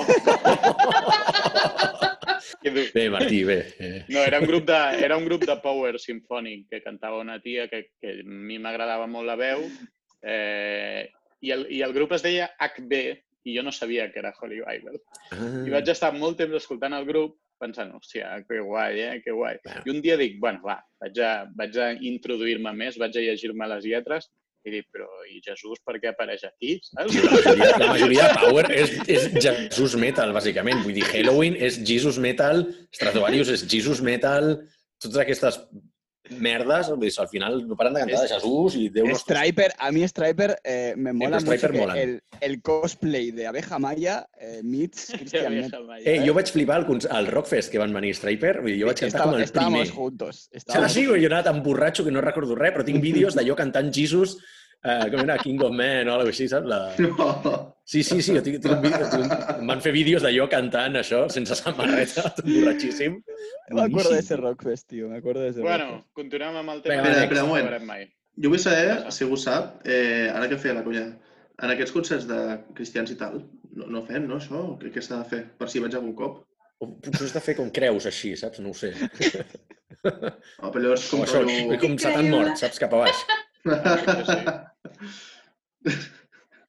Bé, 2.95 3.11
Martí, 3.11 3.45
bé. 3.45 3.75
Eh, 3.79 4.05
No, 4.09 4.21
era 4.25 4.41
un 4.41 4.47
grup 4.47 4.65
de, 4.67 5.05
era 5.05 5.17
un 5.19 5.25
grup 5.27 5.45
de 5.45 5.57
power 5.61 5.99
sinfònic 6.01 6.69
que 6.71 6.81
cantava 6.83 7.19
una 7.21 7.37
tia 7.43 7.69
que, 7.69 7.91
que 8.01 8.21
a 8.23 8.25
mi 8.25 8.57
m'agradava 8.59 9.07
molt 9.07 9.27
la 9.29 9.37
veu 9.37 9.67
eh, 10.25 11.11
i, 11.45 11.51
el, 11.53 11.67
i 11.69 11.83
el 11.85 11.93
grup 11.93 12.13
es 12.17 12.23
deia 12.25 12.49
HB 12.57 12.93
i 13.45 13.57
jo 13.59 13.63
no 13.63 13.71
sabia 13.73 14.09
que 14.11 14.19
era 14.23 14.33
Holy 14.41 14.63
Bible. 14.65 15.03
I 15.69 15.75
vaig 15.75 15.89
estar 15.93 16.15
molt 16.17 16.39
temps 16.41 16.57
escoltant 16.57 16.97
el 16.97 17.05
grup 17.05 17.37
pensant, 17.65 17.91
hòstia, 17.97 18.31
que 18.49 18.61
guai, 18.63 19.01
eh, 19.01 19.19
que 19.25 19.35
guai. 19.35 19.59
Bueno. 19.65 19.83
I 19.85 19.95
un 19.97 20.01
dia 20.05 20.17
dic, 20.21 20.39
bueno, 20.43 20.63
va, 20.67 20.79
vaig 21.03 21.21
a, 21.25 21.35
vaig 21.59 21.77
a 21.81 21.91
introduir-me 22.13 22.73
més, 22.77 23.01
vaig 23.01 23.17
a 23.17 23.25
llegir-me 23.25 23.69
les 23.75 23.87
lletres 23.89 24.31
i 24.65 24.73
dic, 24.73 24.87
però 24.93 25.07
i 25.29 25.41
Jesús 25.45 25.81
per 25.85 25.99
què 26.01 26.11
apareix 26.11 26.47
aquí, 26.49 26.79
saps? 26.87 27.17
La 27.21 27.33
majoria, 27.35 27.73
la 27.83 27.89
majoria 27.91 28.29
de 28.31 28.39
Power 28.41 28.65
és, 28.73 28.95
és 29.13 29.27
Jesus 29.37 29.97
Metal, 30.01 30.33
bàsicament. 30.37 30.81
Vull 30.87 30.97
dir, 30.97 31.05
Halloween 31.11 31.59
és 31.69 31.83
Jesus 31.85 32.21
Metal, 32.23 32.65
Stratovarius 32.97 33.53
és 33.59 33.67
Jesus 33.69 34.01
Metal, 34.05 34.55
totes 35.05 35.21
aquestes 35.21 35.61
merdes, 36.31 36.89
vull 36.89 37.01
dir, 37.01 37.13
al 37.21 37.29
final 37.29 37.59
no 37.69 37.77
paren 37.77 37.95
de 37.95 38.01
cantar 38.01 38.23
de 38.23 38.29
Jesús 38.33 38.77
i 38.81 38.89
Déu. 38.89 39.11
Striper, 39.17 39.71
a 39.79 39.91
mí 39.93 40.07
Striper 40.09 40.57
eh, 40.65 40.95
me 40.97 41.13
mola 41.13 41.41
mucho 41.41 41.69
el, 41.95 42.23
el 42.41 42.63
cosplay 42.63 43.31
de 43.31 43.47
Abeja 43.47 43.79
Maya 43.79 44.27
eh, 44.41 44.61
meets 44.65 45.13
Christian 45.19 45.53
Metz. 45.55 45.73
Eh, 46.05 46.23
jo 46.27 46.35
vaig 46.35 46.51
flipar 46.51 46.81
al, 46.81 46.87
al 47.11 47.27
Rockfest 47.29 47.71
que 47.71 47.79
van 47.79 47.93
venir 47.93 48.15
Striper, 48.17 48.61
vull 48.63 48.73
dir, 48.73 48.81
jo 48.83 48.89
vaig 48.91 49.01
cantar 49.05 49.21
Estaba- 49.21 49.31
com 49.33 49.39
el 49.39 49.45
estábamos 49.45 49.81
primer. 49.89 49.95
juntos. 49.97 50.49
Ah, 50.53 50.57
estábamos 50.63 50.93
sí, 50.97 51.05
jo 51.07 51.17
he 51.17 51.27
anat 51.27 51.45
tan 51.51 51.63
borratxo 51.63 52.05
que 52.05 52.11
no 52.15 52.21
recordo 52.25 52.55
res, 52.57 52.73
però 52.73 52.85
tinc 52.85 53.03
vídeos 53.05 53.35
d'allò 53.37 53.57
cantant 53.57 53.93
Jesus, 53.95 54.39
eh, 54.85 55.07
com 55.13 55.21
era 55.25 55.37
King 55.41 55.63
of 55.65 55.73
Men 55.77 56.09
o 56.09 56.15
alguna 56.15 56.29
cosa 56.29 56.35
així, 56.35 56.49
saps? 56.53 56.69
La... 56.69 56.81
No. 57.45 57.55
Sí, 57.85 58.01
sí, 58.03 58.21
sí, 58.25 58.33
jo 58.33 58.41
tinc, 58.45 58.63
tinc 58.65 58.73
un 58.79 58.81
vídeo, 58.81 59.09
tinc, 59.13 59.33
em 59.59 59.69
van 59.69 59.81
fer 59.85 59.91
vídeos 59.93 60.23
d'allò 60.25 60.47
cantant 60.49 60.95
això, 61.01 61.25
sense 61.33 61.57
samarreta, 61.59 62.23
tot 62.39 62.47
borratxíssim. 62.49 63.19
Me 63.75 63.83
acuerdo 63.83 64.15
de 64.15 64.21
ese 64.23 64.37
Boníssim. 64.37 64.45
Rockfest, 64.47 64.89
tío. 64.89 65.09
Me 65.11 65.19
acuerdo 65.19 65.43
de 65.45 65.51
ese 65.53 65.61
Bueno, 65.61 65.91
Rockfest. 65.91 66.15
continuem 66.17 66.57
amb 66.63 66.71
el 66.77 66.81
tema. 66.87 67.03
Vinga, 67.03 67.25
espera, 67.27 67.43
no 67.43 67.51
un 67.53 67.53
moment. 67.59 67.85
mai. 67.91 68.07
Jo 68.41 68.51
vull 68.55 68.63
saber, 68.63 69.13
si 69.15 69.25
algú 69.29 69.37
sap, 69.39 69.83
eh, 69.87 70.31
ara 70.33 70.49
que 70.49 70.57
feia 70.59 70.75
la 70.79 70.83
conya, 70.87 71.05
en 71.63 71.71
aquests 71.77 71.93
concerts 71.95 72.25
de 72.27 72.41
cristians 72.75 73.13
i 73.13 73.19
tal, 73.21 73.37
no, 73.77 73.87
no 73.87 74.03
fem, 74.09 74.25
no, 74.27 74.41
això? 74.41 74.65
Què, 74.81 74.91
què 74.97 75.05
s'ha 75.05 75.21
de 75.21 75.29
fer? 75.35 75.43
Per 75.61 75.69
si 75.71 75.85
vaig 75.85 75.95
algun 76.01 76.17
cop? 76.19 76.41
O 76.83 76.89
potser 77.05 77.29
has 77.29 77.37
de 77.37 77.41
fer 77.45 77.55
com 77.61 77.69
creus 77.71 78.09
així, 78.11 78.33
saps? 78.41 78.59
No 78.65 78.73
ho 78.73 78.79
sé. 78.81 78.95
No, 80.05 80.69
però 80.69 80.81
llavors 80.83 81.05
Com, 81.09 81.21
com 81.21 81.25
això, 81.25 81.41
rotllo... 81.41 81.77
com 81.81 81.95
Satan 82.03 82.27
mort, 82.29 82.59
saps? 82.61 82.81
Cap 82.83 82.93
a 82.93 83.05
baix. 83.07 83.21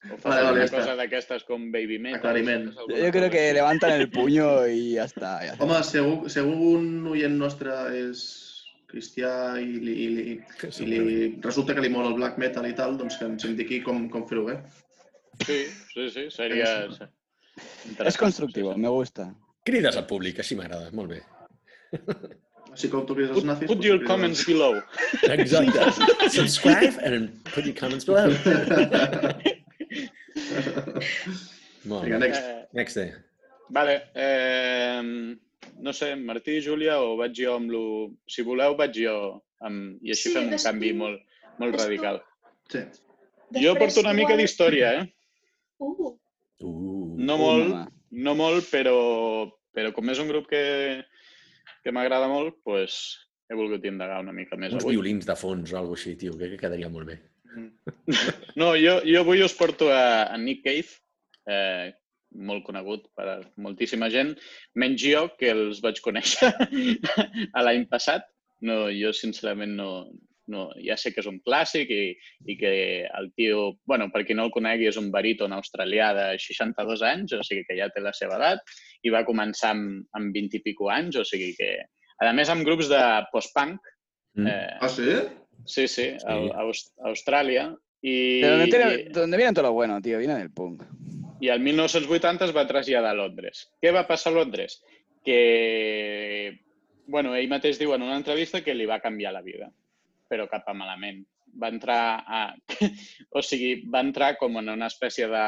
O 0.05 0.17
fas 0.17 0.35
Vale, 0.35 0.41
vale, 0.43 0.51
una 0.51 0.59
ja 0.59 0.65
està. 0.67 0.79
cosa 0.81 0.95
d'aquestes 0.99 1.45
com 1.47 1.71
baby 1.73 1.97
metal. 1.97 2.19
Aclariment. 2.19 2.67
creo 3.11 3.11
cosa 3.11 3.29
que 3.31 3.53
levantan 3.57 3.91
el 3.93 4.09
puño 4.09 4.67
y 4.67 4.93
ya 4.93 5.05
está. 5.05 5.43
ya 5.43 5.53
está. 5.53 5.63
Home, 5.63 5.75
algú, 5.75 6.29
si 6.29 6.39
algun 6.39 7.07
oient 7.09 7.37
nostre 7.39 7.73
és 7.97 8.21
cristià 8.91 9.31
i 9.59 9.79
li, 9.81 9.95
i 10.05 10.07
li, 10.13 10.25
i 10.83 10.85
li 10.85 10.99
resulta 11.41 11.73
que 11.73 11.81
li 11.81 11.89
mola 11.89 12.13
el 12.13 12.19
black 12.19 12.37
metal 12.37 12.67
i 12.69 12.75
tal, 12.77 12.99
doncs 13.01 13.17
que 13.17 13.25
ens 13.25 13.47
indiqui 13.49 13.81
com, 13.81 14.05
com 14.13 14.27
fer-ho 14.29 14.45
bé. 14.51 14.59
Sí, 15.41 15.65
sí, 15.95 16.09
sí, 16.13 16.29
seria... 16.31 16.69
interessant. 16.85 17.11
Es 18.05 18.17
constructivo, 18.17 18.77
me 18.77 18.89
gusta. 18.93 19.31
Crides 19.65 19.97
al 19.97 20.05
públic, 20.05 20.39
així 20.39 20.55
m'agrada, 20.59 20.91
molt 20.93 21.15
bé. 21.15 21.23
Així 22.75 22.89
com 22.91 23.05
tu 23.07 23.15
crides 23.15 23.31
els 23.31 23.39
Put, 23.39 23.47
nazis... 23.47 23.69
put 23.71 23.83
your 23.87 24.01
comments 24.03 24.41
below. 24.47 24.73
Exacte. 25.31 25.85
Subscribe 26.35 26.99
and 27.07 27.29
put 27.53 27.63
your 27.69 27.75
comments 27.77 28.03
below. 28.03 28.27
Molt 31.85 32.03
Vinga, 32.05 32.17
bé. 32.19 32.27
next. 32.27 32.41
Eh, 32.41 32.65
Next 32.73 32.95
day. 32.99 33.13
vale, 33.69 33.95
eh, 34.13 35.01
no 35.79 35.93
sé, 35.93 36.15
Martí 36.15 36.57
i 36.59 36.61
Júlia, 36.65 36.99
o 37.01 37.15
vaig 37.17 37.33
jo 37.37 37.55
amb 37.55 37.71
lo... 37.71 37.83
Si 38.29 38.43
voleu, 38.45 38.75
vaig 38.77 38.93
jo 38.99 39.15
amb... 39.65 39.95
I 40.03 40.11
així 40.13 40.29
Sí, 40.29 40.33
fem 40.35 40.47
un 40.49 40.53
després- 40.53 40.67
canvi 40.73 40.91
molt, 40.93 41.21
molt 41.59 41.73
després- 41.73 41.87
radical. 41.87 42.21
Sí. 42.71 42.83
Jo 43.61 43.75
porto 43.79 44.01
una 44.03 44.13
mica 44.17 44.35
d'història, 44.39 44.93
eh? 44.99 45.07
Uh, 45.79 46.13
Uh. 46.63 47.15
No 47.19 47.35
molt, 47.37 47.89
no 48.15 48.31
molt, 48.39 48.63
però, 48.71 48.93
però 49.75 49.89
com 49.93 50.07
és 50.09 50.19
un 50.23 50.29
grup 50.31 50.45
que, 50.47 50.61
que 51.85 51.93
m'agrada 51.93 52.27
molt, 52.31 52.57
pues, 52.65 52.97
he 53.45 53.57
volgut 53.57 53.85
indagar 53.85 54.17
una 54.23 54.33
mica 54.33 54.57
més 54.57 54.73
Uns 54.73 54.83
avui. 54.83 54.97
violins 54.97 55.27
de 55.27 55.35
fons 55.37 55.73
o 55.73 55.77
alguna 55.77 55.99
així, 55.99 56.15
tio, 56.17 56.33
crec 56.39 56.55
que 56.55 56.63
quedaria 56.65 56.89
molt 56.89 57.13
bé. 57.13 57.19
No, 58.59 58.73
jo, 58.79 58.97
jo 59.05 59.21
avui 59.21 59.43
us 59.45 59.53
porto 59.55 59.87
a, 59.93 60.25
a 60.31 60.37
Nick 60.39 60.63
Cave, 60.65 60.97
eh, 61.51 61.93
molt 62.35 62.65
conegut 62.67 63.05
per 63.15 63.25
a 63.31 63.35
moltíssima 63.63 64.09
gent, 64.11 64.33
menys 64.81 65.03
jo, 65.03 65.25
que 65.39 65.51
els 65.53 65.81
vaig 65.83 66.01
conèixer 66.03 66.49
a 67.57 67.63
l'any 67.63 67.85
passat. 67.91 68.27
No, 68.65 68.85
jo, 68.91 69.11
sincerament, 69.15 69.75
no, 69.77 69.89
no, 70.47 70.69
ja 70.85 70.95
sé 70.97 71.11
que 71.13 71.21
és 71.21 71.27
un 71.27 71.39
clàssic 71.45 71.89
i, 71.89 72.15
i 72.45 72.57
que 72.57 72.71
el 73.05 73.31
tio, 73.35 73.79
bueno, 73.85 74.09
per 74.13 74.25
qui 74.25 74.33
no 74.37 74.45
el 74.45 74.51
conegui, 74.53 74.87
és 74.87 74.97
un 74.97 75.09
baríton 75.11 75.53
australià 75.53 76.13
de 76.13 76.25
62 76.39 77.01
anys, 77.01 77.33
o 77.33 77.43
sigui 77.43 77.63
que 77.65 77.77
ja 77.79 77.89
té 77.89 78.01
la 78.01 78.13
seva 78.13 78.35
edat, 78.37 78.59
i 79.03 79.09
va 79.13 79.25
començar 79.25 79.71
amb, 79.73 80.05
amb 80.13 80.33
20 80.33 80.57
i 80.57 80.63
pico 80.65 80.89
anys, 80.93 81.15
o 81.17 81.23
sigui 81.25 81.55
que, 81.57 81.71
a 82.21 82.31
més, 82.33 82.49
amb 82.49 82.63
grups 82.65 82.89
de 82.89 83.01
post-punk, 83.31 83.79
Mm. 84.35 84.47
eh, 84.47 84.77
Ah, 84.81 84.89
sí? 84.89 85.03
sí, 85.65 85.87
sí, 85.87 86.03
Sí. 86.19 86.25
a, 86.27 86.33
a 86.33 86.61
Aus- 86.65 86.91
a 86.99 87.07
Austràlia, 87.09 87.69
i, 88.03 88.41
De 88.41 88.49
donde, 88.49 88.67
tiene- 88.67 88.93
i, 88.93 89.03
de 89.05 89.19
donde 89.21 89.37
viene 89.37 89.53
todo 89.53 89.63
lo 89.67 89.71
bueno, 89.73 90.01
tío. 90.01 90.17
Viene 90.19 90.35
del 90.37 90.51
punk. 90.51 90.83
i 91.41 91.47
el 91.49 91.59
1980 91.59 92.45
es 92.45 92.55
va 92.55 92.65
traslladar 92.67 93.11
a 93.11 93.13
Londres. 93.13 93.69
Què 93.81 93.91
va 93.93 94.05
passar 94.07 94.31
a 94.31 94.35
Londres? 94.35 94.81
Que, 95.23 96.59
bueno, 97.07 97.35
ell 97.35 97.49
mateix 97.51 97.77
diu 97.79 97.93
en 97.95 98.01
una 98.05 98.17
entrevista 98.17 98.61
que 98.63 98.73
li 98.75 98.85
va 98.89 98.99
canviar 99.03 99.33
la 99.33 99.41
vida, 99.45 99.69
però 100.29 100.47
cap 100.51 100.67
a 100.67 100.75
malament. 100.77 101.23
Va 101.61 101.71
entrar 101.71 102.01
a... 102.27 102.41
o 103.37 103.43
sigui, 103.45 103.85
va 103.91 104.03
entrar 104.03 104.33
com 104.41 104.59
en 104.61 104.73
una 104.75 104.89
espècie 104.91 105.29
de... 105.31 105.45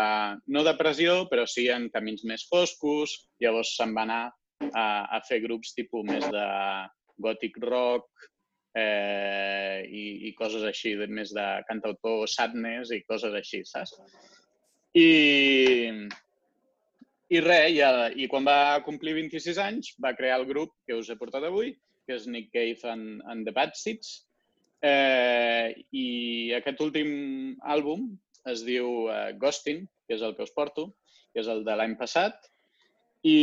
no 0.53 0.63
depressió, 0.67 1.23
però 1.31 1.45
sí 1.49 1.67
en 1.73 1.89
camins 1.93 2.23
més 2.29 2.47
foscos. 2.51 3.17
Llavors 3.43 3.75
se'n 3.79 3.95
va 3.97 4.07
anar 4.07 4.23
a, 4.71 4.87
a 5.17 5.21
fer 5.27 5.41
grups 5.43 5.75
tipus 5.77 6.07
més 6.07 6.25
de 6.31 6.47
gothic 7.21 7.57
rock, 7.63 8.07
eh, 8.77 9.81
i, 9.89 10.05
i 10.29 10.33
coses 10.37 10.63
així, 10.67 10.93
més 11.09 11.33
de 11.35 11.45
cantautor 11.69 12.27
sadness 12.29 12.93
i 12.93 13.01
coses 13.09 13.35
així, 13.37 13.63
saps? 13.65 13.95
I, 14.97 15.07
i 17.33 17.41
res, 17.43 17.73
i, 17.73 17.81
i 18.23 18.29
quan 18.31 18.47
va 18.47 18.79
complir 18.85 19.17
26 19.17 19.59
anys 19.63 19.91
va 20.03 20.15
crear 20.17 20.39
el 20.41 20.47
grup 20.49 20.73
que 20.87 20.97
us 20.97 21.09
he 21.09 21.17
portat 21.19 21.47
avui, 21.47 21.73
que 22.07 22.15
és 22.15 22.27
Nick 22.31 22.53
Cave 22.55 22.93
and, 22.93 23.21
and 23.31 23.47
the 23.47 23.55
Bad 23.55 23.75
Seeds. 23.75 24.26
Eh, 24.85 25.73
I 25.91 26.07
aquest 26.59 26.81
últim 26.85 27.09
àlbum 27.65 28.11
es 28.51 28.61
diu 28.67 29.07
eh, 29.11 29.33
Ghosting, 29.41 29.85
que 30.07 30.17
és 30.17 30.23
el 30.23 30.35
que 30.37 30.45
us 30.45 30.53
porto, 30.55 30.91
que 31.33 31.41
és 31.43 31.49
el 31.51 31.63
de 31.67 31.75
l'any 31.77 31.97
passat, 31.99 32.37
i, 33.25 33.39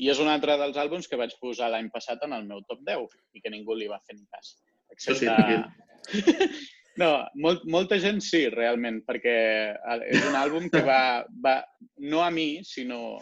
i 0.00 0.08
és 0.10 0.18
un 0.22 0.30
altre 0.32 0.56
dels 0.58 0.78
àlbums 0.80 1.06
que 1.08 1.18
vaig 1.20 1.36
posar 1.42 1.68
l'any 1.70 1.90
passat 1.92 2.24
en 2.26 2.34
el 2.34 2.48
meu 2.48 2.64
top 2.66 2.80
10 2.88 3.14
i 3.36 3.44
que 3.44 3.52
ningú 3.52 3.76
li 3.76 3.90
va 3.90 4.00
fer 4.06 4.16
ni 4.16 4.26
cas. 4.32 4.56
Això 4.94 5.14
sí, 5.14 5.28
No, 6.98 7.12
molt, 7.38 7.62
molta 7.70 7.94
gent 8.02 8.18
sí, 8.24 8.40
realment, 8.50 9.04
perquè 9.06 9.34
és 10.10 10.24
un 10.26 10.34
àlbum 10.34 10.66
que 10.72 10.80
va, 10.82 11.22
va 11.44 11.60
no 12.10 12.24
a 12.24 12.30
mi, 12.34 12.64
sinó 12.66 13.20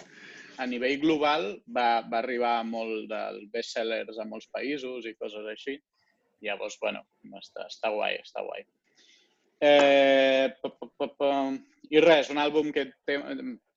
a 0.57 0.65
nivell 0.65 0.97
global, 1.03 1.45
va, 1.69 2.01
va 2.09 2.23
arribar 2.23 2.55
a 2.57 2.65
molt 2.65 3.05
dels 3.11 3.51
bestsellers 3.53 4.17
a 4.17 4.25
molts 4.31 4.49
països 4.55 5.05
i 5.05 5.13
coses 5.21 5.45
així. 5.53 5.77
Llavors, 6.45 6.77
bueno, 6.81 7.01
està, 7.41 7.67
està 7.71 7.91
guai, 7.95 8.19
està 8.21 8.43
guai. 8.45 8.67
Eh, 9.61 10.53
pa, 10.61 10.69
pa, 10.69 10.89
pa, 10.99 11.09
pa. 11.17 11.31
I 11.91 12.03
res, 12.05 12.29
un 12.31 12.39
àlbum 12.43 12.73
que 12.75 12.91
té, 13.09 13.17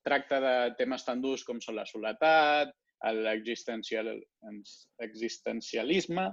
tracta 0.03 0.39
de 0.43 0.53
temes 0.79 1.05
tan 1.05 1.21
durs 1.21 1.43
com 1.47 1.59
són 1.63 1.77
la 1.77 1.85
soledat, 1.87 2.73
l'existencial- 3.15 4.17
l'existencialisme, 4.99 6.25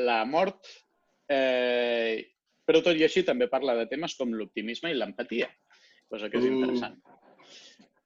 la 0.00 0.24
mort, 0.24 0.64
eh, 1.28 2.30
però 2.64 2.80
tot 2.82 2.96
i 2.96 3.04
així 3.04 3.24
també 3.26 3.48
parla 3.52 3.74
de 3.76 3.86
temes 3.90 4.14
com 4.16 4.32
l'optimisme 4.32 4.90
i 4.92 4.96
l'empatia, 4.96 5.48
cosa 6.08 6.30
que 6.30 6.38
és 6.38 6.44
Uh. 6.44 6.54
interessant. 6.54 6.96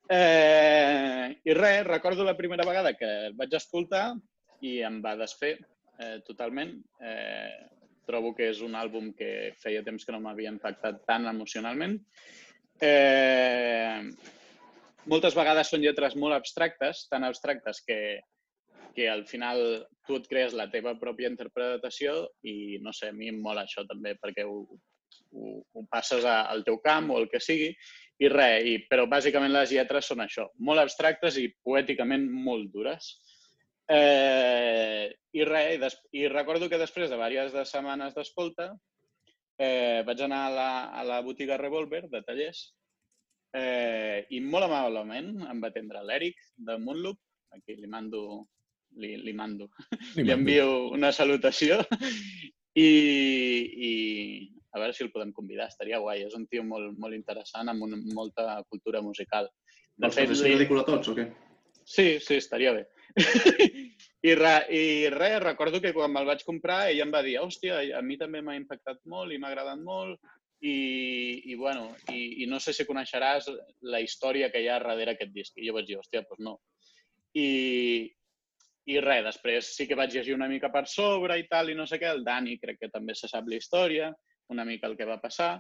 Eh, 0.09 1.40
I 1.44 1.55
res, 1.55 1.86
recordo 1.86 2.24
la 2.24 2.36
primera 2.36 2.64
vegada 2.66 2.94
que 2.96 3.07
el 3.28 3.34
vaig 3.38 3.55
escoltar 3.57 4.14
i 4.61 4.80
em 4.84 5.00
va 5.05 5.14
desfer 5.16 5.59
eh, 6.01 6.18
totalment. 6.26 6.76
Eh, 7.01 7.70
trobo 8.05 8.34
que 8.36 8.51
és 8.53 8.61
un 8.61 8.74
àlbum 8.76 9.12
que 9.16 9.55
feia 9.61 9.82
temps 9.84 10.05
que 10.05 10.12
no 10.12 10.20
m'havia 10.20 10.53
impactat 10.53 11.03
tant 11.09 11.26
emocionalment. 11.30 11.99
Eh, 12.84 14.01
moltes 15.09 15.36
vegades 15.36 15.70
són 15.72 15.84
lletres 15.84 16.16
molt 16.16 16.36
abstractes, 16.36 17.07
tan 17.09 17.24
abstractes 17.24 17.80
que, 17.86 17.99
que 18.95 19.09
al 19.09 19.24
final 19.26 19.86
tu 20.07 20.18
et 20.20 20.26
crees 20.28 20.53
la 20.57 20.68
teva 20.72 20.95
pròpia 21.01 21.30
interpretació 21.32 22.26
i, 22.45 22.78
no 22.84 22.92
sé, 22.92 23.09
a 23.09 23.16
mi 23.16 23.30
em 23.32 23.40
mola 23.40 23.64
això 23.64 23.86
també 23.88 24.14
perquè 24.20 24.45
ho, 24.45 24.59
ho, 25.32 25.53
ho 25.72 25.84
passes 25.90 26.24
a- 26.28 26.45
al 26.53 26.64
teu 26.64 26.76
camp 26.84 27.11
o 27.14 27.20
el 27.22 27.28
que 27.32 27.40
sigui 27.40 27.70
i 28.20 28.28
res, 28.30 28.66
i, 28.68 28.74
però 28.90 29.09
bàsicament 29.11 29.53
les 29.53 29.72
lletres 29.74 30.07
són 30.07 30.20
això, 30.22 30.51
molt 30.59 30.84
abstractes 30.84 31.38
i 31.40 31.49
poèticament 31.64 32.28
molt 32.30 32.68
dures. 32.74 33.14
Eh, 33.91 35.12
I 35.35 35.45
res, 35.45 35.74
i, 35.74 35.78
des, 35.82 35.97
i 36.16 36.28
recordo 36.32 36.70
que 36.70 36.80
després 36.80 37.11
de 37.11 37.18
diverses 37.18 37.53
de 37.53 37.64
setmanes 37.68 38.14
d'escolta 38.16 38.70
eh, 39.59 40.03
vaig 40.07 40.22
anar 40.24 40.47
a 40.47 40.55
la, 40.55 40.70
a 41.01 41.05
la 41.05 41.20
botiga 41.26 41.59
Revolver 41.61 42.05
de 42.09 42.22
tallers 42.24 42.62
eh, 43.55 44.24
i 44.30 44.41
molt 44.41 44.66
amablement 44.66 45.35
em 45.51 45.61
va 45.62 45.70
atendre 45.70 46.03
l'Eric 46.07 46.41
de 46.57 46.78
Moonloop, 46.80 47.20
aquí 47.55 47.76
li 47.76 47.91
mando, 47.91 48.24
li, 48.99 49.14
li 49.20 49.35
mando, 49.37 49.68
li 50.16 50.30
envio 50.32 50.91
una 50.95 51.12
salutació 51.12 51.82
i, 52.74 52.89
i 52.89 53.93
a 54.74 54.80
veure 54.80 54.95
si 54.95 55.05
el 55.05 55.12
podem 55.14 55.30
convidar, 55.32 55.68
estaria 55.70 56.01
guai. 56.03 56.24
És 56.26 56.35
un 56.35 56.49
tio 56.51 56.64
molt, 56.66 56.97
molt 56.99 57.14
interessant, 57.14 57.70
amb 57.70 57.87
una, 57.87 58.01
molta 58.16 58.59
cultura 58.68 59.03
musical. 59.07 59.47
De 59.95 60.09
Els 60.09 60.18
fet, 60.18 60.32
li... 60.43 60.66
a 60.66 60.87
tots 60.89 61.12
o 61.12 61.14
què? 61.14 61.28
Sí, 61.85 62.18
sí, 62.20 62.37
estaria 62.41 62.72
bé. 62.72 62.87
I, 64.24 64.35
re, 64.35 64.55
I 64.72 65.11
res, 65.12 65.37
recordo 65.43 65.80
que 65.85 65.93
quan 65.93 66.12
me'l 66.12 66.26
vaig 66.26 66.43
comprar 66.47 66.89
ella 66.91 67.05
em 67.05 67.12
va 67.12 67.20
dir 67.22 67.37
hòstia, 67.43 67.82
a 67.99 68.01
mi 68.03 68.16
també 68.20 68.41
m'ha 68.43 68.57
impactat 68.57 69.03
molt 69.11 69.35
i 69.35 69.39
m'ha 69.39 69.51
agradat 69.53 69.82
molt 69.85 70.18
i, 70.64 71.53
i 71.53 71.55
bueno, 71.61 71.91
i, 72.09 72.43
i 72.43 72.49
no 72.49 72.59
sé 72.59 72.72
si 72.72 72.87
coneixeràs 72.89 73.51
la 73.93 74.01
història 74.01 74.49
que 74.51 74.62
hi 74.64 74.68
ha 74.72 74.80
darrere 74.80 75.12
aquest 75.14 75.35
disc. 75.35 75.59
I 75.61 75.68
jo 75.68 75.76
vaig 75.76 75.91
dir, 75.91 75.99
hòstia, 76.01 76.24
doncs 76.24 76.45
no. 76.47 76.57
I, 77.37 78.09
i 78.89 79.01
res, 79.05 79.26
després 79.28 79.74
sí 79.76 79.87
que 79.91 79.99
vaig 79.99 80.16
llegir 80.16 80.37
una 80.39 80.49
mica 80.49 80.72
per 80.72 80.87
sobre 80.89 81.37
i 81.41 81.45
tal, 81.51 81.68
i 81.68 81.76
no 81.76 81.85
sé 81.91 82.01
què, 82.01 82.09
el 82.09 82.24
Dani 82.24 82.57
crec 82.62 82.80
que 82.80 82.93
també 82.93 83.16
se 83.18 83.28
sap 83.28 83.49
la 83.51 83.61
història, 83.61 84.11
una 84.53 84.64
mica 84.64 84.89
el 84.89 84.97
que 84.97 85.09
va 85.09 85.20
passar, 85.20 85.59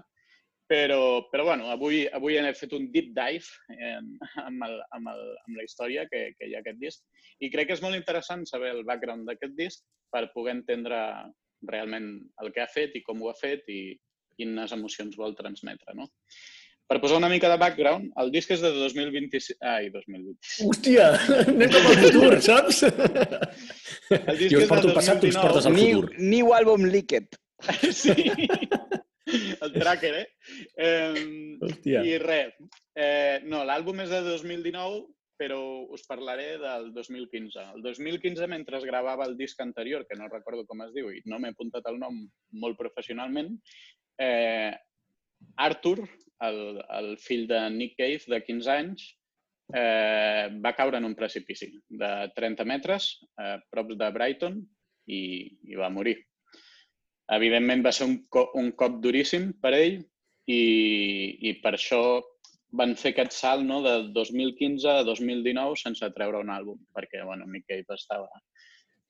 però, 0.66 1.28
però 1.30 1.44
bueno, 1.44 1.68
avui, 1.70 2.04
avui 2.08 2.38
he 2.40 2.52
fet 2.56 2.72
un 2.72 2.88
deep 2.92 3.12
dive 3.16 3.76
eh, 3.76 3.98
amb, 4.40 4.64
el, 4.64 4.78
amb, 4.96 5.10
el, 5.12 5.22
amb 5.44 5.58
la 5.58 5.66
història 5.66 6.06
que, 6.10 6.30
que 6.38 6.48
hi 6.48 6.56
ha 6.56 6.62
aquest 6.64 6.80
disc 6.80 7.04
i 7.44 7.50
crec 7.52 7.68
que 7.68 7.76
és 7.76 7.84
molt 7.84 7.98
interessant 7.98 8.46
saber 8.48 8.72
el 8.72 8.84
background 8.88 9.28
d'aquest 9.28 9.56
disc 9.58 9.84
per 10.14 10.30
poder 10.32 10.56
entendre 10.56 10.98
realment 11.68 12.08
el 12.42 12.52
que 12.52 12.64
ha 12.64 12.70
fet 12.70 12.96
i 12.96 13.04
com 13.04 13.22
ho 13.22 13.30
ha 13.30 13.38
fet 13.38 13.68
i 13.68 13.96
quines 14.38 14.72
emocions 14.74 15.16
vol 15.20 15.36
transmetre, 15.38 15.94
no? 15.94 16.08
Per 16.84 16.98
posar 17.00 17.16
una 17.16 17.30
mica 17.32 17.48
de 17.48 17.56
background, 17.56 18.10
el 18.20 18.30
disc 18.32 18.50
és 18.52 18.60
de 18.60 18.68
2026... 18.76 19.54
Ai, 19.64 19.86
2026. 19.94 20.66
Hòstia, 20.68 21.06
anem 21.46 21.70
cap 21.72 21.86
al 21.88 22.02
futur, 22.02 22.32
saps? 22.48 22.82
El 22.84 24.36
disc 24.36 24.52
Jo 24.52 24.58
és 24.60 24.66
us 24.66 24.68
porto 24.68 24.90
de 24.90 24.92
al 24.92 24.98
passat, 24.98 25.22
tu 25.22 25.30
ens 25.30 25.38
2019. 25.38 25.46
portes 25.46 25.70
al 25.70 25.78
New, 25.78 26.02
futur. 26.02 26.26
new 26.34 26.52
album 26.58 26.84
Licket. 26.92 27.40
Sí, 27.88 28.12
el 29.64 29.74
tracker, 29.74 30.14
eh? 30.20 30.28
eh 30.76 31.58
Hòstia. 31.64 32.04
I 32.06 32.16
res, 32.22 32.54
eh, 32.94 33.42
no, 33.48 33.64
l'àlbum 33.66 34.04
és 34.04 34.12
de 34.12 34.22
2019, 34.26 35.02
però 35.40 35.58
us 35.90 36.04
parlaré 36.06 36.54
del 36.62 36.92
2015. 36.94 37.64
El 37.76 37.82
2015, 37.82 38.46
mentre 38.50 38.78
es 38.78 38.86
gravava 38.86 39.26
el 39.26 39.36
disc 39.36 39.60
anterior, 39.60 40.06
que 40.08 40.18
no 40.18 40.30
recordo 40.30 40.66
com 40.68 40.84
es 40.86 40.92
diu 40.94 41.10
i 41.10 41.22
no 41.30 41.40
m'he 41.42 41.52
apuntat 41.54 41.88
el 41.90 41.98
nom 42.02 42.20
molt 42.62 42.78
professionalment, 42.78 43.56
eh, 44.22 44.72
Arthur, 45.60 46.04
el, 46.46 46.60
el 46.98 47.10
fill 47.18 47.48
de 47.50 47.60
Nick 47.74 47.98
Cave, 47.98 48.22
de 48.30 48.40
15 48.46 48.72
anys, 48.74 49.08
eh, 49.74 50.48
va 50.64 50.74
caure 50.76 51.00
en 51.00 51.08
un 51.08 51.16
precipici 51.18 51.70
de 51.88 52.12
30 52.36 52.66
metres, 52.68 53.10
eh, 53.40 53.58
prop 53.70 53.92
de 53.98 54.10
Brighton, 54.14 54.62
i, 55.10 55.20
i 55.68 55.76
va 55.76 55.92
morir. 55.92 56.16
Evidentment 57.32 57.84
va 57.84 57.92
ser 57.96 58.08
un, 58.10 58.18
co 58.28 58.50
un 58.60 58.70
cop 58.76 59.00
duríssim 59.00 59.52
per 59.62 59.72
ell 59.78 60.00
i, 60.50 60.60
i 61.48 61.54
per 61.62 61.74
això 61.76 62.00
van 62.76 62.94
fer 63.00 63.14
aquest 63.14 63.36
salt 63.36 63.64
no, 63.64 63.80
de 63.84 64.10
2015 64.16 64.90
a 64.90 65.04
2019 65.06 65.78
sense 65.80 66.10
treure 66.16 66.42
un 66.42 66.50
àlbum, 66.52 66.80
perquè 66.94 67.22
bueno, 67.24 67.46
Nick 67.46 67.68
Cave 67.70 67.96
estava 67.96 68.28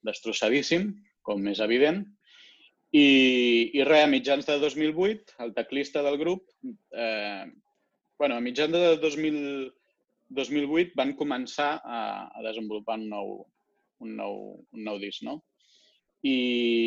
destrossadíssim, 0.05 0.91
com 1.25 1.47
és 1.49 1.59
evident, 1.65 2.03
i, 2.93 3.05
i 3.75 3.83
res, 3.83 4.05
a 4.05 4.11
mitjans 4.11 4.45
de 4.47 4.59
2008, 4.61 5.39
el 5.43 5.55
teclista 5.57 6.03
del 6.05 6.19
grup, 6.21 6.45
eh, 6.93 7.45
bueno, 8.21 8.37
a 8.37 8.43
mitjans 8.45 8.71
de 8.71 8.93
2000, 9.01 9.41
2008 10.37 10.93
van 10.95 11.15
començar 11.17 11.71
a, 11.83 11.99
a 12.29 12.45
desenvolupar 12.45 12.99
un 13.01 13.09
nou, 13.09 13.35
un 14.05 14.15
nou, 14.21 14.39
un 14.77 14.87
nou 14.87 15.01
disc, 15.01 15.25
no? 15.27 15.41
I, 16.21 16.37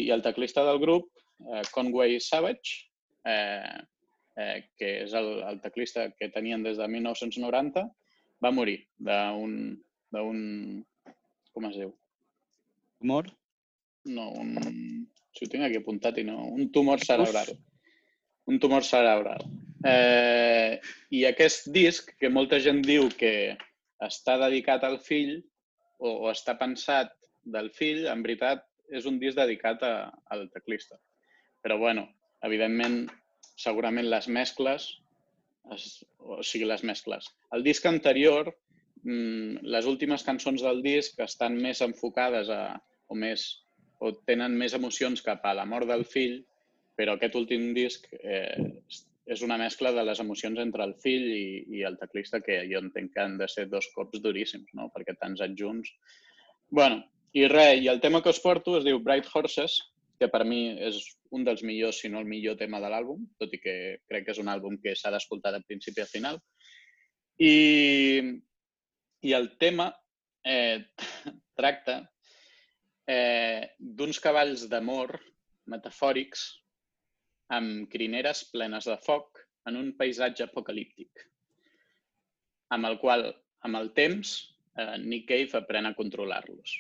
i 0.07 0.11
el 0.15 0.23
teclista 0.25 0.65
del 0.67 0.81
grup, 0.83 1.11
eh, 1.47 1.63
Conway 1.75 2.19
Savage, 2.21 2.89
eh, 3.25 3.79
eh, 4.39 4.59
que 4.79 4.93
és 5.05 5.15
el, 5.19 5.31
el 5.49 5.61
teclista 5.65 6.09
que 6.19 6.31
tenien 6.35 6.63
des 6.67 6.79
de 6.79 6.89
1990, 6.89 7.87
va 8.45 8.55
morir 8.55 8.81
d'un... 8.99 9.77
d'un 10.15 10.41
com 11.55 11.67
es 11.69 11.79
diu? 11.81 11.91
Humor. 13.03 13.31
No, 14.09 14.31
un... 14.39 14.55
Si 15.35 15.47
ho 15.47 15.51
tinc 15.51 15.67
aquí 15.67 15.79
apuntat 15.81 16.19
i 16.19 16.27
no... 16.27 16.39
Un 16.55 16.71
tumor 16.75 17.03
cerebral. 17.05 17.51
Un 18.49 18.59
tumor 18.63 18.87
cerebral. 18.87 19.45
Eh, 19.87 20.79
I 21.15 21.25
aquest 21.29 21.69
disc, 21.75 22.15
que 22.19 22.31
molta 22.33 22.59
gent 22.63 22.81
diu 22.87 23.11
que 23.19 23.57
està 24.03 24.39
dedicat 24.41 24.87
al 24.87 24.99
fill 25.03 25.37
o, 25.99 26.09
o 26.09 26.31
està 26.31 26.57
pensat 26.59 27.13
del 27.45 27.71
fill, 27.75 28.07
en 28.11 28.23
veritat 28.25 28.65
és 28.95 29.07
un 29.07 29.19
disc 29.21 29.37
dedicat 29.37 29.83
a, 29.85 29.95
al 30.33 30.49
teclista. 30.55 30.99
Però, 31.65 31.79
bueno, 31.81 32.07
evidentment, 32.47 33.03
segurament 33.59 34.09
les 34.09 34.29
mescles, 34.31 34.89
es, 35.75 35.87
o 36.19 36.41
sigui, 36.43 36.69
les 36.69 36.85
mescles. 36.87 37.29
El 37.57 37.65
disc 37.67 37.87
anterior, 37.91 38.53
mm, 39.03 39.65
les 39.75 39.89
últimes 39.91 40.25
cançons 40.27 40.63
del 40.65 40.83
disc 40.85 41.19
estan 41.25 41.59
més 41.61 41.83
enfocades 41.85 42.53
a, 42.55 42.79
o 43.09 43.19
més 43.19 43.49
o 43.99 44.13
tenen 44.29 44.55
més 44.55 44.77
emocions 44.79 45.23
cap 45.27 45.45
a 45.45 45.57
la 45.59 45.67
mort 45.67 45.89
del 45.91 46.05
fill, 46.07 46.39
però 46.99 47.15
aquest 47.15 47.35
últim 47.39 47.73
disc 47.75 48.07
eh, 48.23 48.71
és 49.29 49.43
una 49.45 49.59
mescla 49.61 49.93
de 49.93 50.05
les 50.07 50.21
emocions 50.23 50.59
entre 50.63 50.87
el 50.87 50.95
fill 51.03 51.27
i, 51.35 51.45
i 51.79 51.85
el 51.87 51.99
teclista, 52.01 52.41
que 52.45 52.63
jo 52.71 52.81
entenc 52.81 53.13
que 53.15 53.23
han 53.23 53.37
de 53.41 53.49
ser 53.51 53.67
dos 53.69 53.91
cops 53.95 54.23
duríssims, 54.25 54.71
no? 54.79 54.89
perquè 54.95 55.15
tants 55.19 55.43
anys 55.45 55.61
junts. 55.61 55.93
bueno, 56.71 57.03
i 57.37 57.47
res, 57.49 57.83
i 57.83 57.89
el 57.93 58.01
tema 58.01 58.23
que 58.23 58.33
us 58.33 58.41
porto 58.41 58.79
es 58.79 58.85
diu 58.87 59.01
Bright 59.05 59.29
Horses, 59.35 59.79
que 60.19 60.29
per 60.33 60.45
mi 60.49 60.63
és 60.89 60.99
un 61.37 61.45
dels 61.45 61.63
millors, 61.67 62.01
si 62.01 62.09
no 62.09 62.23
el 62.23 62.29
millor 62.29 62.57
tema 62.61 62.81
de 62.81 62.91
l'àlbum, 62.91 63.25
tot 63.41 63.53
i 63.53 63.61
que 63.61 63.75
crec 64.09 64.27
que 64.27 64.35
és 64.35 64.41
un 64.43 64.49
àlbum 64.49 64.79
que 64.83 64.95
s'ha 64.97 65.13
d'escoltar 65.13 65.53
de 65.55 65.63
principi 65.67 66.05
a 66.05 66.09
final. 66.09 66.39
I, 67.39 68.23
i 69.29 69.35
el 69.37 69.51
tema 69.61 69.91
eh, 70.45 70.87
tracta 71.59 72.01
eh, 73.07 73.69
d'uns 73.79 74.21
cavalls 74.25 74.67
d'amor 74.73 75.19
metafòrics 75.69 76.49
amb 77.55 77.89
crineres 77.93 78.45
plenes 78.53 78.89
de 78.89 78.97
foc 79.05 79.45
en 79.69 79.77
un 79.77 79.93
paisatge 80.01 80.47
apocalíptic, 80.47 81.25
amb 82.73 82.89
el 82.89 82.99
qual, 83.01 83.29
amb 83.69 83.81
el 83.81 83.93
temps, 83.97 84.35
eh, 84.77 84.97
Nick 85.05 85.29
Cave 85.29 85.61
aprèn 85.61 85.89
a 85.89 85.95
controlar-los. 85.97 86.77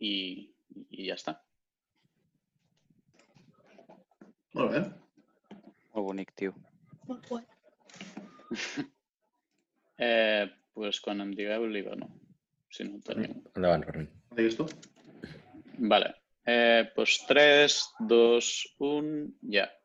I, 0.00 0.12
I 0.94 1.06
ja 1.10 1.18
està. 1.18 1.36
Molt 4.58 4.72
bé. 4.74 4.80
Molt 5.94 6.06
bonic, 6.06 6.32
tio. 6.38 6.54
Molt 7.10 7.28
guai. 7.28 7.44
Eh, 10.00 10.46
pues 10.72 10.96
quan 11.04 11.18
em 11.20 11.34
digueu, 11.36 11.66
li 11.68 11.82
dono, 11.84 12.06
si 12.72 12.86
no 12.86 13.02
teniu. 13.04 13.34
Endavant, 13.52 13.82
Fermín. 13.84 14.06
Digues 14.32 14.56
tu. 14.56 14.64
Vale. 15.92 16.14
Eh, 16.48 16.88
pues 16.94 17.18
3, 17.28 17.76
2, 18.08 18.48
1, 18.80 19.10
ja. 19.52 19.66
The 19.66 19.79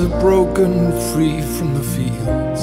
are 0.00 0.20
broken 0.20 0.90
free 1.12 1.42
from 1.42 1.74
the 1.74 1.82
fields. 1.82 2.60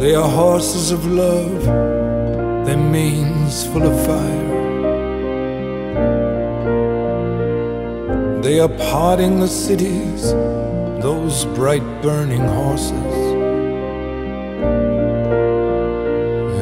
They 0.00 0.14
are 0.14 0.28
horses 0.28 0.90
of 0.90 1.04
love, 1.04 1.64
their 2.64 2.78
manes 2.78 3.66
full 3.66 3.82
of 3.82 4.06
fire. 4.06 4.48
They 8.42 8.58
are 8.60 8.74
parting 8.90 9.40
the 9.40 9.48
cities, 9.48 10.32
those 11.02 11.44
bright 11.56 11.84
burning 12.00 12.40
horses. 12.40 13.14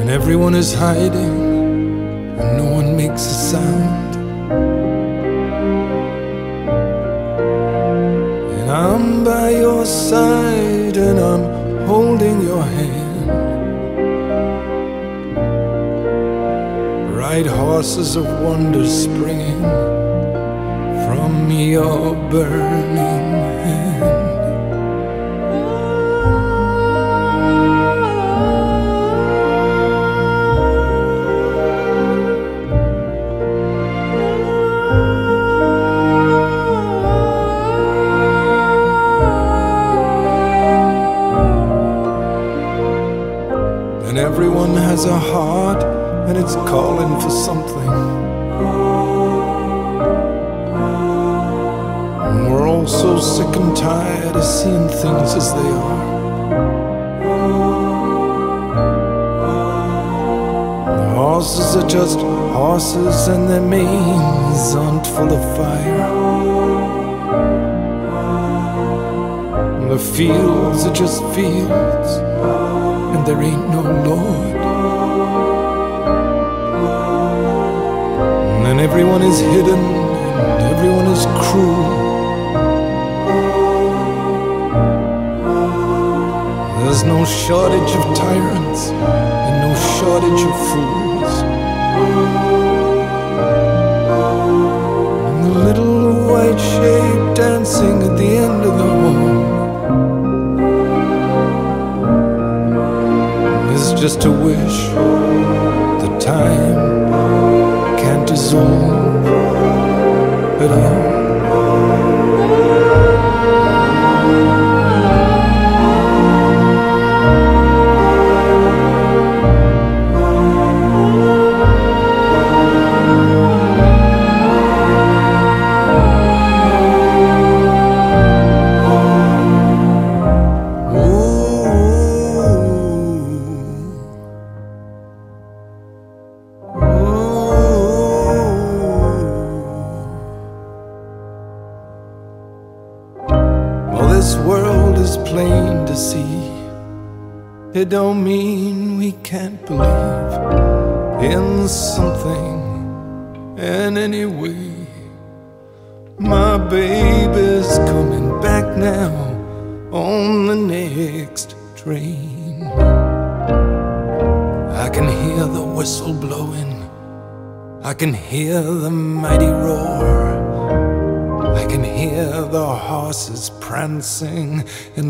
And 0.01 0.11
everyone 0.11 0.55
is 0.55 0.74
hiding, 0.74 1.37
and 2.41 2.57
no 2.59 2.64
one 2.64 2.97
makes 2.97 3.22
a 3.27 3.35
sound. 3.53 4.06
Side 9.87 10.97
and 10.97 11.18
I'm 11.20 11.87
holding 11.87 12.43
your 12.43 12.62
hand. 12.62 13.30
Ride 17.16 17.47
horses 17.47 18.16
of 18.16 18.26
wonder 18.43 18.84
springing 18.84 19.62
from 21.07 21.51
your 21.51 22.14
burning 22.30 23.46
horses 62.77 63.29
and 63.29 63.49
their 63.49 63.62
manes 63.62 64.74
aren't 64.74 65.07
full 65.07 65.33
of 65.33 65.43
fire. 65.57 66.03
And 69.81 69.91
the 69.91 69.99
fields 69.99 70.85
are 70.85 70.93
just 70.93 71.22
fields 71.35 72.11
and 73.14 73.27
there 73.27 73.41
ain't 73.43 73.66
no 73.70 73.81
Lord. 74.11 74.57
And 78.68 78.79
everyone 78.79 79.22
is 79.22 79.41
hidden 79.41 79.83
and 80.51 80.64
everyone 80.74 81.07
is 81.16 81.24
cruel. 81.45 81.89
There's 86.81 87.05
no 87.05 87.24
shortage 87.24 87.93
of 88.01 88.05
tyrants 88.14 88.91
and 89.47 89.55
no 89.64 89.70
shortage 89.97 90.43
of 90.51 90.57
fools. 90.70 91.06
Just 104.07 104.25
a 104.25 104.31
wish 104.31 104.79
that 106.01 106.21
time 106.21 106.79
can't 107.99 108.29
dissolve 108.29 108.86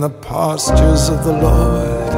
the 0.07 0.18
pastures 0.20 1.09
of 1.09 1.24
the 1.24 1.32
Lord. 1.32 2.12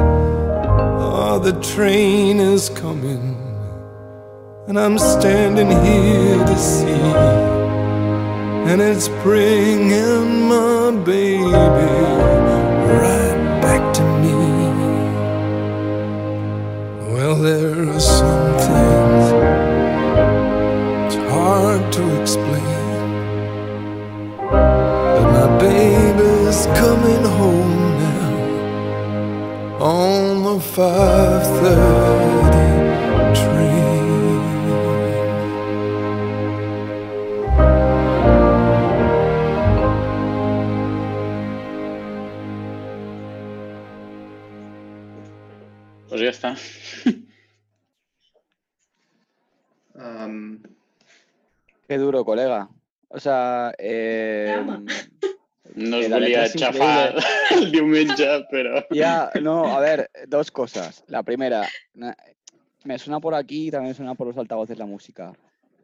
Oh, 1.00 1.38
the 1.38 1.58
train 1.74 2.38
is 2.38 2.68
coming, 2.68 3.34
and 4.66 4.78
I'm 4.78 4.98
standing 4.98 5.70
here 5.70 6.44
to 6.50 6.56
see. 6.58 7.12
And 8.68 8.82
it's 8.82 9.08
bringing 9.24 10.48
my 10.48 10.90
baby 11.02 11.94
right 13.02 13.40
back 13.62 13.82
to 13.94 14.04
me. 14.22 14.36
Well, 17.14 17.36
there 17.36 17.88
are 17.88 18.00
some 18.00 18.48
things 18.68 19.24
it's 21.06 21.18
hard 21.32 21.90
to 21.94 22.20
explain. 22.20 22.82
But 25.16 25.26
my 25.38 25.48
baby's 25.58 26.66
coming 26.82 27.24
home 27.38 27.77
on 30.58 30.58
the 30.58 30.64
530 30.64 33.34
train. 33.34 33.78
Pues 46.08 46.20
ya 46.20 46.30
está. 46.30 46.56
Um, 50.00 50.62
Qué 51.88 51.98
duro, 51.98 52.24
colega. 52.24 52.68
O 53.08 53.18
sea, 53.18 53.72
eh. 53.78 54.64
No 55.78 56.00
La 56.00 56.18
volia 56.18 56.46
xafar 56.48 57.14
el 57.56 57.70
diumenge, 57.70 58.26
però... 58.50 58.84
Ya, 58.90 59.30
no, 59.40 59.64
a 59.76 59.80
ver, 59.80 60.10
dos 60.26 60.50
cosas. 60.50 61.04
La 61.06 61.22
primera, 61.22 61.66
me 62.84 62.98
suena 62.98 63.20
por 63.20 63.34
aquí 63.34 63.68
y 63.68 63.70
también 63.70 63.90
me 63.90 63.94
suena 63.94 64.14
por 64.14 64.26
los 64.26 64.36
altavoces 64.36 64.76
la 64.78 64.86
música. 64.86 65.32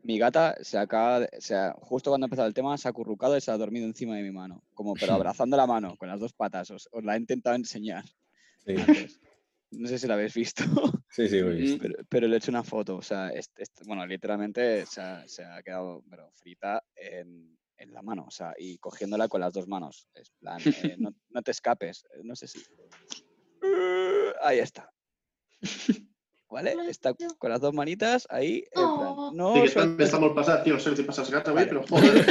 Mi 0.03 0.18
gata 0.18 0.55
se 0.61 0.76
acaba, 0.78 1.20
de- 1.20 1.30
se 1.40 1.55
ha- 1.55 1.72
justo 1.80 2.11
cuando 2.11 2.24
ha 2.24 2.28
empezado 2.28 2.49
el 2.49 2.55
tema, 2.55 2.76
se 2.76 2.88
ha 2.88 2.90
acurrucado 2.90 3.36
y 3.36 3.40
se 3.40 3.51
ha 3.51 3.57
dormido 3.57 3.86
encima 3.86 4.16
de 4.16 4.22
mi 4.22 4.30
mano, 4.32 4.62
como 4.74 4.95
pero 4.95 5.12
abrazando 5.14 5.57
la 5.57 5.66
mano 5.66 5.97
con 5.97 6.09
las 6.09 6.20
dos 6.20 6.32
patas. 6.32 6.70
Os, 6.70 6.88
os 6.92 7.05
la 7.05 7.14
he 7.14 7.18
intentado 7.18 7.57
enseñar. 7.57 8.05
Sí, 8.66 8.74
antes. 8.76 9.20
No 9.70 9.88
sé 9.88 9.99
si 9.99 10.07
la 10.07 10.14
habéis 10.14 10.34
visto, 10.34 10.62
sí, 11.11 11.28
sí, 11.28 11.40
ho 11.40 11.51
he 11.51 11.55
vist. 11.55 11.80
pero, 11.82 11.95
pero 12.09 12.28
le 12.28 12.34
he 12.34 12.38
hecho 12.38 12.51
una 12.53 12.62
foto. 12.62 12.97
O 12.97 13.03
sea, 13.03 13.28
este- 13.30 13.62
este- 13.64 13.84
bueno, 13.86 14.07
literalmente 14.07 14.86
se 14.86 15.01
ha, 15.01 15.26
se 15.26 15.45
ha 15.45 15.62
quedado 15.62 16.03
pero, 16.09 16.30
frita 16.32 16.82
en, 16.95 17.57
en 17.76 17.92
la 17.92 18.02
mano, 18.02 18.24
o 18.26 18.30
sea, 18.30 18.54
y 18.58 18.78
cogiéndola 18.78 19.28
con 19.28 19.40
las 19.40 19.52
dos 19.52 19.66
manos. 19.68 20.08
Es 20.14 20.30
plan, 20.38 20.60
eh, 20.64 20.96
no, 20.98 21.10
no 21.30 21.42
te 21.42 21.50
escapes. 21.50 22.04
eh, 22.14 22.20
No 22.22 22.34
sé 22.36 22.46
si. 22.48 22.60
Ahí 24.42 24.58
está. 24.58 24.90
¿Vale? 26.50 26.76
Está 26.88 27.14
con 27.38 27.50
las 27.50 27.60
dos 27.60 27.74
manitas 27.74 28.26
ahí. 28.30 28.58
En 28.72 28.94
plan, 28.96 29.14
Oh. 29.16 29.32
no 29.34 29.54
sí, 29.54 29.72
que 29.74 30.04
està 30.06 30.18
molt 30.20 30.34
pesat, 30.36 30.62
tio. 30.62 30.74
No 30.76 30.80
sé 31.12 31.20
als 31.22 31.30
gats 31.32 31.48
avui, 31.48 31.64
Vale. 31.64 31.70
però 31.70 31.82
joder. 31.88 32.26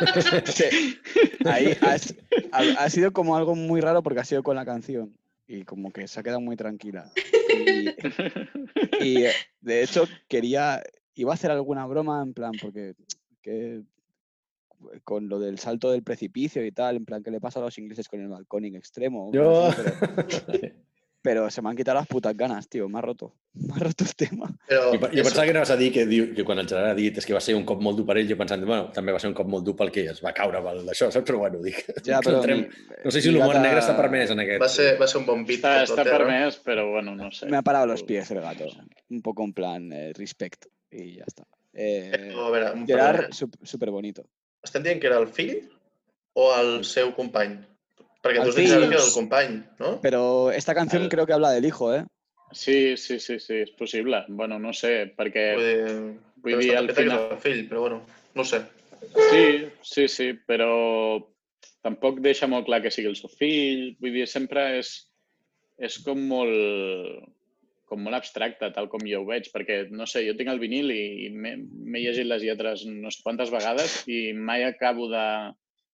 Sí. 0.46 0.98
Ahí 1.44 1.74
ha, 1.82 1.96
ha- 2.52 2.84
ha 2.84 2.90
sido 2.90 3.12
como 3.12 3.36
algo 3.36 3.54
muy 3.54 3.80
raro 3.80 4.02
porque 4.02 4.20
ha 4.20 4.24
sido 4.24 4.42
con 4.42 4.54
la 4.56 4.64
canción 4.64 5.16
y 5.46 5.64
como 5.64 5.90
que 5.90 6.06
se 6.08 6.20
ha 6.20 6.22
quedado 6.22 6.40
muy 6.40 6.56
tranquila. 6.56 7.10
Y, 7.66 7.88
y, 9.04 9.24
eh, 9.24 9.32
de 9.60 9.82
hecho 9.82 10.04
quería, 10.28 10.82
iba 11.14 11.32
a 11.32 11.34
hacer 11.34 11.50
alguna 11.50 11.86
broma 11.86 12.22
en 12.22 12.32
plan 12.34 12.52
porque 12.62 12.94
que, 13.42 13.82
con 15.04 15.28
lo 15.28 15.38
del 15.38 15.58
salto 15.58 15.90
del 15.90 16.02
precipicio 16.02 16.64
y 16.64 16.72
tal, 16.72 16.96
en 16.96 17.04
plan 17.04 17.22
que 17.22 17.30
le 17.30 17.40
pasa 17.40 17.58
a 17.60 17.62
los 17.62 17.76
ingleses 17.78 18.08
con 18.08 18.20
el 18.20 18.28
balconing 18.28 18.76
extremo. 18.76 19.28
o 19.28 19.32
Jo... 19.32 19.66
algo 19.66 19.66
así, 19.68 19.82
pero, 20.46 20.74
pero 21.22 21.50
se 21.50 21.60
me 21.60 21.68
han 21.68 21.76
quitado 21.76 21.98
las 21.98 22.06
putas 22.06 22.34
ganas, 22.34 22.66
tío, 22.66 22.88
me 22.88 22.98
ha 22.98 23.02
roto, 23.02 23.34
me 23.54 23.74
ha 23.74 23.78
roto 23.78 24.04
el 24.04 24.14
tema. 24.16 24.46
Però 24.66 24.92
Jo, 24.92 24.98
jo 25.12 25.22
pensava 25.22 25.44
que 25.44 25.50
anaves 25.50 25.70
a 25.70 25.76
dir 25.76 25.92
que, 25.92 26.06
diu, 26.06 26.30
que 26.34 26.44
quan 26.48 26.58
el 26.58 26.66
Gerard 26.68 26.92
ha 26.92 26.94
dit 26.94 27.18
és 27.20 27.26
que 27.26 27.34
va 27.36 27.40
ser 27.44 27.54
un 27.58 27.66
cop 27.68 27.82
molt 27.84 27.98
dur 28.00 28.06
per 28.08 28.16
ell, 28.16 28.28
jo 28.30 28.38
pensant, 28.40 28.64
bueno, 28.64 28.88
també 28.96 29.12
va 29.12 29.20
ser 29.20 29.28
un 29.28 29.36
cop 29.36 29.46
molt 29.52 29.66
dur 29.66 29.76
pel 29.76 29.90
que 29.92 30.06
es 30.14 30.22
va 30.24 30.32
caure 30.32 30.58
amb 30.62 30.70
el 30.72 30.80
d'això, 30.88 31.10
saps? 31.12 31.26
Però 31.28 31.42
bueno, 31.44 31.60
dic... 31.60 31.82
Que 31.84 32.00
pero 32.24 32.40
entrem- 32.40 32.64
mi- 32.70 33.04
No 33.04 33.10
sé 33.10 33.20
si 33.20 33.30
l'humor 33.30 33.52
gata- 33.52 33.62
negre 33.66 33.80
està 33.84 33.96
permès 34.00 34.32
en 34.32 34.40
aquest... 34.46 34.62
va 34.64 34.68
ser, 34.72 34.88
va 35.00 35.06
ser 35.06 35.20
un 35.20 35.26
bon 35.28 35.44
beat. 35.44 35.60
Està, 35.60 35.76
està 35.84 36.04
permès, 36.08 36.56
però 36.64 36.88
bueno, 36.90 37.14
no 37.14 37.30
sé. 37.30 37.50
Me 37.52 37.58
ha 37.60 37.62
parado 37.62 37.86
los 37.86 38.02
pies 38.02 38.30
el 38.30 38.40
gato. 38.40 38.64
Un 39.10 39.20
poco 39.20 39.44
en 39.44 39.52
plan, 39.52 39.92
eh, 39.92 40.12
respect. 40.16 40.66
Y 40.90 41.16
ya 41.16 41.24
está. 41.26 41.44
Eh, 41.72 42.10
Però, 42.34 42.48
a 42.66 42.72
un 42.72 42.84
Gerard, 42.84 43.30
súper 43.32 43.90
bonito. 43.90 44.24
Estem 44.64 44.82
dient 44.84 45.00
que 45.00 45.08
era 45.10 45.18
el 45.22 45.28
fill 45.28 45.58
o 46.38 46.48
el 46.56 46.84
seu 46.84 47.12
company? 47.16 47.58
Perquè 48.20 48.42
El 48.42 48.44
tu 48.44 48.52
has 48.52 48.56
dit 48.58 48.68
que 48.68 48.76
era 48.76 49.02
el 49.04 49.12
company, 49.14 49.60
no? 49.80 49.94
Pero 50.02 50.50
esta 50.52 50.74
canción 50.74 51.04
Al- 51.04 51.08
creo 51.08 51.26
que 51.26 51.32
habla 51.32 51.52
del 51.52 51.64
hijo, 51.64 51.94
¿eh? 51.94 52.04
Sí, 52.52 52.96
sí, 52.96 53.20
sí, 53.20 53.38
sí, 53.38 53.60
és 53.62 53.70
possible. 53.78 54.24
Bueno, 54.28 54.58
no 54.58 54.72
sé, 54.74 55.12
perquè... 55.16 55.44
Vull 55.54 55.66
dir, 55.68 55.92
Vull 56.42 56.56
però 56.56 56.60
dir, 56.64 56.72
al 56.76 56.88
final... 56.90 57.20
és 57.28 57.32
el 57.36 57.42
fill, 57.44 57.60
però 57.70 57.80
bueno, 57.84 58.00
no 58.34 58.44
sé. 58.44 58.58
Sí, 59.30 59.44
sí, 59.86 60.08
sí, 60.08 60.26
però 60.46 60.70
tampoc 61.80 62.18
deixa 62.20 62.48
molt 62.50 62.66
clar 62.66 62.82
que 62.82 62.90
sigui 62.90 63.08
el 63.08 63.16
seu 63.16 63.30
fill. 63.30 63.94
Vull 64.02 64.18
dir, 64.18 64.26
sempre 64.28 64.66
és, 64.80 64.90
és 65.78 66.00
com 66.04 66.18
molt 66.32 67.22
com 67.90 68.00
molt 68.06 68.14
abstracte, 68.20 68.68
tal 68.76 68.86
com 68.92 69.02
jo 69.06 69.20
ho 69.24 69.26
veig, 69.26 69.48
perquè, 69.50 69.80
no 69.90 70.06
sé, 70.06 70.22
jo 70.28 70.36
tinc 70.38 70.48
el 70.52 70.60
vinil 70.62 70.92
i 70.94 71.02
i 71.26 71.28
m'he 71.34 71.56
llegit 72.04 72.28
les 72.30 72.44
lletres 72.46 72.86
no 72.86 73.10
sé 73.10 73.20
quantes 73.26 73.50
vegades 73.50 73.98
i 74.08 74.30
mai 74.32 74.62
acabo 74.68 75.08
de... 75.10 75.24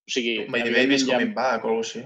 O 0.06 0.12
sigui, 0.12 0.36
Baby's 0.52 1.02
hi 1.06 1.10
ha- 1.10 1.16
coming 1.18 1.34
back 1.34 1.64
o 1.64 1.72
alguna 1.72 1.86
així. 1.88 2.04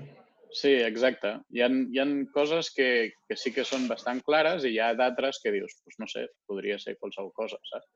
Sí, 0.57 0.71
exacte. 0.83 1.35
Hi 1.55 1.61
ha, 1.63 1.69
hi 1.71 1.99
ha 2.03 2.07
coses 2.35 2.71
que, 2.75 2.87
que 3.29 3.37
sí 3.39 3.53
que 3.55 3.63
són 3.67 3.85
bastant 3.91 4.23
clares 4.27 4.65
i 4.67 4.73
hi 4.75 4.79
ha 4.83 4.89
d'altres 4.99 5.39
que 5.45 5.53
dius, 5.55 5.77
doncs 5.85 5.99
no 6.03 6.09
sé, 6.11 6.25
podria 6.51 6.79
ser 6.83 6.97
qualsevol 6.99 7.31
cosa, 7.37 7.59
saps? 7.71 7.87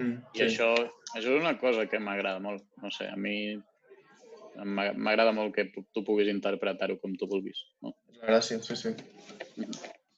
Mm, 0.00 0.16
I 0.34 0.42
això, 0.48 0.70
això 1.14 1.20
és 1.36 1.40
una 1.42 1.54
cosa 1.60 1.84
que 1.90 2.00
m'agrada 2.02 2.40
molt. 2.42 2.64
No 2.82 2.90
sé, 2.90 3.06
a 3.12 3.16
mi 3.16 3.36
m'ag- 4.56 4.96
m'agrada 4.96 5.32
molt 5.36 5.54
que 5.54 5.68
tu 5.94 6.02
puguis 6.04 6.28
interpretar-ho 6.32 6.98
com 7.02 7.14
tu 7.20 7.28
vulguis. 7.30 7.60
No? 7.84 7.94
La 8.22 8.32
gràcia, 8.32 8.58
sí, 8.64 8.76
sí. 8.82 8.96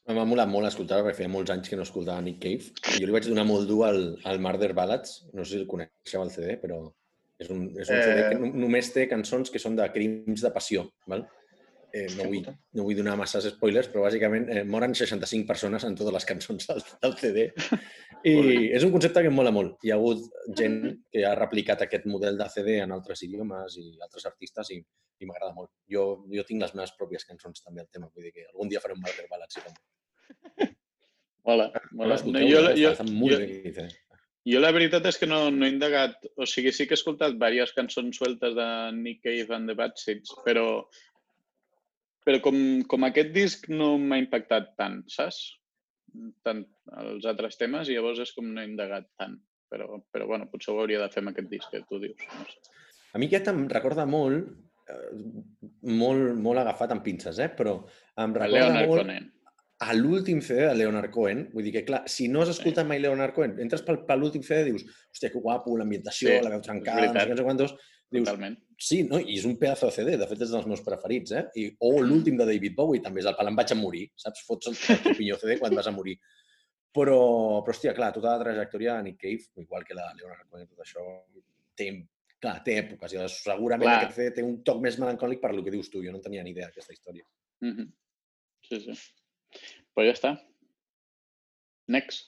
M'ha 0.09 0.25
molat 0.25 0.49
molt 0.49 0.65
escoltar 0.71 1.03
perquè 1.05 1.19
feia 1.19 1.29
molts 1.29 1.51
anys 1.53 1.69
que 1.69 1.77
no 1.77 1.85
escoltava 1.85 2.23
Nick 2.25 2.39
Cave. 2.41 2.71
Jo 2.97 3.05
li 3.09 3.13
vaig 3.13 3.27
donar 3.29 3.45
molt 3.45 3.67
dur 3.69 3.83
al, 3.91 3.99
al 4.31 4.39
Murder 4.41 4.71
Ballads. 4.77 5.19
No 5.37 5.45
sé 5.45 5.57
si 5.59 5.61
el 5.61 5.67
coneixeu 5.69 6.23
el 6.25 6.31
CD, 6.33 6.55
però 6.63 6.79
és 7.39 7.51
un, 7.53 7.67
és 7.77 7.91
un 7.93 7.99
CD 8.01 8.15
que 8.23 8.37
Eh. 8.37 8.39
no- 8.41 8.55
només 8.65 8.89
té 8.95 9.05
cançons 9.11 9.51
que 9.53 9.61
són 9.61 9.77
de 9.77 9.85
crims 9.93 10.41
de 10.41 10.51
passió. 10.55 10.87
Val? 11.07 11.27
Eh, 11.93 12.07
no, 12.17 12.25
vull, 12.29 12.41
no 12.77 12.85
vull 12.85 12.97
donar 12.97 13.15
masses 13.17 13.47
spoilers, 13.53 13.89
però 13.89 14.03
bàsicament 14.07 14.49
eh, 14.53 14.63
moren 14.65 14.95
65 14.97 15.47
persones 15.49 15.85
en 15.85 15.95
totes 15.97 16.13
les 16.13 16.27
cançons 16.29 16.67
del, 16.69 16.83
del 17.05 17.15
CD. 17.21 17.45
I 18.29 18.35
és 18.77 18.85
un 18.85 18.91
concepte 18.93 19.21
que 19.23 19.29
em 19.31 19.37
mola 19.37 19.53
molt. 19.55 19.77
Hi 19.85 19.93
ha 19.93 19.97
hagut 20.01 20.25
gent 20.57 20.81
que 21.13 21.25
ha 21.25 21.35
replicat 21.39 21.85
aquest 21.85 22.05
model 22.11 22.37
de 22.41 22.49
CD 22.53 22.79
en 22.83 22.93
altres 22.97 23.23
idiomes 23.29 23.77
i 23.81 23.87
altres 24.05 24.25
artistes 24.27 24.73
i, 24.73 24.81
i 25.21 25.29
m'agrada 25.29 25.53
molt. 25.55 25.71
Jo, 25.93 26.25
jo 26.33 26.45
tinc 26.49 26.65
les 26.65 26.75
meves 26.75 26.93
pròpies 26.99 27.25
cançons 27.29 27.61
també 27.65 27.85
al 27.85 27.89
tema, 27.93 28.09
vull 28.15 28.25
dir 28.29 28.33
que 28.37 28.49
algun 28.51 28.69
dia 28.73 28.81
faré 28.85 28.97
un 28.97 29.01
Murder 29.05 29.29
Ballads 29.31 29.57
i 29.61 29.65
també. 29.69 29.81
Mola, 31.49 31.71
No 31.73 32.05
mola. 32.05 32.19
No, 32.27 32.41
jo, 32.45 32.61
eh? 32.69 32.77
jo, 32.77 32.93
jo, 32.93 33.39
CD. 33.41 33.87
jo 34.49 34.61
la 34.61 34.73
veritat 34.77 35.07
és 35.09 35.19
que 35.21 35.29
no, 35.31 35.47
no 35.55 35.65
he 35.65 35.73
indagat, 35.73 36.19
o 36.37 36.47
sigui, 36.49 36.73
sí 36.77 36.87
que 36.87 36.97
he 36.97 37.01
escoltat 37.01 37.39
diverses 37.39 37.75
cançons 37.77 38.21
sueltes 38.21 38.57
de 38.57 38.67
Nick 38.99 39.23
Cave 39.25 39.57
and 39.57 39.71
the 39.71 39.77
Bad 39.79 39.97
Seeds, 40.01 40.35
però, 40.45 40.67
però 42.27 42.43
com, 42.45 42.59
com 42.91 43.09
aquest 43.09 43.33
disc 43.37 43.71
no 43.73 43.95
m'ha 44.03 44.21
impactat 44.21 44.75
tant, 44.81 45.01
saps? 45.13 45.41
Tant 46.45 46.65
els 47.01 47.29
altres 47.29 47.57
temes, 47.61 47.89
i 47.89 47.97
llavors 47.97 48.21
és 48.25 48.35
com 48.37 48.49
no 48.53 48.61
he 48.61 48.69
indagat 48.69 49.09
tant. 49.21 49.39
Però, 49.69 49.99
però 50.13 50.25
bueno, 50.29 50.47
potser 50.49 50.73
ho 50.73 50.79
hauria 50.81 51.01
de 51.03 51.11
fer 51.13 51.21
amb 51.21 51.35
aquest 51.35 51.49
disc 51.51 51.73
que 51.73 51.83
tu 51.89 51.99
dius. 52.01 52.23
No 52.33 52.47
sé. 52.49 52.77
A 53.13 53.21
mi 53.21 53.29
aquest 53.29 53.51
em 53.53 53.65
recorda 53.69 54.05
molt, 54.09 54.49
eh, 54.89 55.09
molt, 55.93 56.31
molt 56.41 56.61
agafat 56.63 56.95
amb 56.95 57.05
pinces, 57.05 57.41
eh? 57.41 57.51
però 57.57 57.75
em 58.21 58.37
recorda 58.37 58.65
Leonard 58.69 58.93
molt 58.93 59.03
Cohen. 59.03 59.29
A 59.79 59.95
l'últim 59.95 60.41
CD 60.43 60.65
de 60.67 60.75
Leonard 60.75 61.13
Cohen. 61.15 61.45
Vull 61.53 61.69
dir 61.69 61.73
que, 61.77 61.85
clar, 61.87 62.03
si 62.11 62.27
no 62.31 62.43
has 62.43 62.51
escoltat 62.55 62.87
mai 62.89 62.99
Leonard 63.03 63.35
Cohen, 63.37 63.55
entres 63.63 63.85
pel, 63.87 64.01
per 64.09 64.17
l'últim 64.19 64.43
CD 64.43 64.65
i 64.65 64.73
dius, 64.73 64.87
hòstia, 65.13 65.31
que 65.31 65.43
guapo, 65.45 65.77
l'ambientació, 65.79 66.33
Sí, 66.33 66.41
la 66.45 66.51
veu 66.57 66.65
trencada, 66.65 67.13
no 67.13 67.21
sé 67.21 67.29
no 67.31 67.39
sé 67.39 67.47
quantos. 67.47 67.77
Dius, 68.09 68.25
Totalment. 68.25 68.57
sí, 68.81 69.03
no? 69.05 69.19
i 69.21 69.37
és 69.37 69.45
un 69.45 69.59
pedazo 69.61 69.91
de 69.91 69.93
CD, 69.93 70.17
de 70.17 70.27
fet 70.31 70.43
és 70.47 70.53
dels 70.55 70.67
meus 70.67 70.81
preferits, 70.81 71.35
eh? 71.37 71.45
I, 71.61 71.67
o 71.85 71.91
l'últim 72.01 72.39
de 72.41 72.47
David 72.49 72.75
Bowie, 72.75 73.03
també 73.05 73.21
és 73.21 73.29
el 73.29 73.37
pal 73.37 73.51
em 73.51 73.59
vaig 73.59 73.75
a 73.75 73.77
morir, 73.77 74.07
saps? 74.17 74.47
Fots 74.49 74.71
el, 74.71 74.79
el 74.97 75.19
pinyó 75.19 75.37
CD 75.37 75.59
quan 75.61 75.77
vas 75.77 75.91
a 75.91 75.93
morir. 75.93 76.17
Però, 76.97 77.19
però, 77.61 77.75
hòstia, 77.75 77.93
clar, 77.95 78.15
tota 78.17 78.33
la 78.33 78.43
trajectòria 78.47 78.97
de 78.97 79.11
Nick 79.11 79.21
Cave, 79.21 79.51
igual 79.63 79.85
que 79.85 79.95
la 79.95 80.09
de 80.09 80.23
Leonard 80.23 80.49
Cohen, 80.49 80.67
tot 80.73 80.81
això, 80.87 81.05
té, 81.77 81.91
clar, 82.41 82.57
té 82.65 82.79
èpoques. 82.81 83.13
I 83.13 83.29
segurament 83.37 83.87
Clar. 83.91 83.99
aquest 84.01 84.17
CD 84.17 84.35
té 84.39 84.47
un 84.47 84.63
toc 84.65 84.81
més 84.83 84.97
melancòlic 84.99 85.45
per 85.45 85.53
lo 85.53 85.63
que 85.67 85.75
dius 85.75 85.93
tu. 85.93 86.01
Jo 86.03 86.15
no 86.15 86.23
en 86.23 86.25
tenia 86.25 86.43
ni 86.47 86.57
idea 86.57 86.71
d'aquesta 86.71 86.97
història. 86.97 87.29
Mhm. 87.61 87.93
Sí, 88.71 88.81
sí. 88.89 88.97
Pues 89.95 90.09
ja 90.11 90.15
està. 90.17 90.33
Next. 91.89 92.27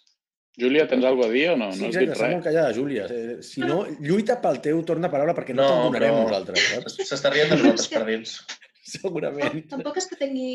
Júlia, 0.60 0.86
tens 0.88 1.04
alguna 1.04 1.28
cosa 1.28 1.30
a 1.30 1.32
dir 1.36 1.44
o 1.52 1.56
no? 1.56 1.68
sí, 1.72 1.80
no 1.80 1.86
has 1.88 1.94
exacte, 1.96 2.10
dit 2.10 2.20
res. 2.20 2.32
molt 2.34 2.44
callada, 2.44 2.72
Júlia. 2.76 3.04
Si 3.46 3.60
no, 3.62 3.76
lluita 4.02 4.36
pel 4.42 4.58
teu 4.64 4.80
torn 4.88 5.04
de 5.06 5.10
paraula 5.12 5.34
perquè 5.36 5.54
no, 5.54 5.62
No, 5.62 5.68
te'l 5.70 5.84
donarem 5.86 6.14
però- 6.16 6.24
nosaltres? 6.26 6.96
S'està 7.10 7.30
rient 7.32 7.52
de 7.54 7.58
nosaltres 7.62 7.88
per 7.94 8.02
dins. 8.08 8.34
Segurament. 8.94 9.60
Tampoc 9.70 10.00
és 10.02 10.08
que 10.10 10.18
tingui... 10.20 10.50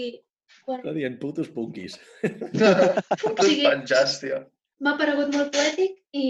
Bueno, 0.66 0.82
Està 0.84 0.94
dient 0.98 1.16
putos 1.22 1.48
punquis. 1.54 1.96
Sigui- 2.22 3.66
penjats, 3.66 4.20
tio. 4.22 4.42
m'ha 4.84 4.94
paregut 5.00 5.32
molt 5.34 5.52
poètic 5.56 6.00
i 6.18 6.26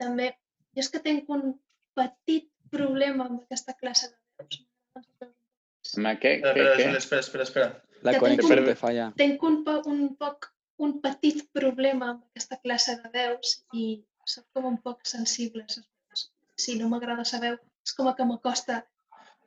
també 0.00 0.30
jo 0.74 0.82
és 0.82 0.88
que 0.90 1.00
tinc 1.04 1.28
un 1.30 1.52
petit 1.98 2.46
problema 2.72 3.26
amb 3.28 3.42
aquesta 3.42 3.74
classe 3.78 4.08
de 4.08 4.16
veus. 4.40 4.62
Home, 5.98 6.14
què? 6.22 6.36
Espera, 6.38 6.52
Què? 6.54 6.62
espera, 6.62 6.76
què? 6.78 7.00
Espera, 7.02 7.20
espera, 7.26 7.44
espera. 7.48 7.68
La 8.02 8.12
Que 8.12 8.18
conexión 8.18 8.56
tengo- 8.56 8.68
te 8.70 8.74
falla. 8.76 9.12
Tinc 9.16 9.42
un, 9.42 9.62
po, 9.64 9.82
un 9.86 10.16
poc, 10.16 10.48
un 10.78 11.00
petit 11.00 11.44
problema 11.52 12.10
amb 12.10 12.22
aquesta 12.30 12.58
classe 12.64 12.96
de 13.02 13.08
veus 13.14 13.64
i 13.72 14.04
soc 14.26 14.44
com 14.52 14.64
un 14.66 14.78
poc 14.82 15.04
sensible. 15.06 15.62
a 15.62 15.66
les 15.66 15.84
veus. 16.08 16.32
Si 16.56 16.78
no 16.78 16.88
m'agrada 16.88 17.24
veu, 17.40 17.56
és 17.86 17.92
com 17.94 18.08
que 18.14 18.24
m'acosta 18.24 18.80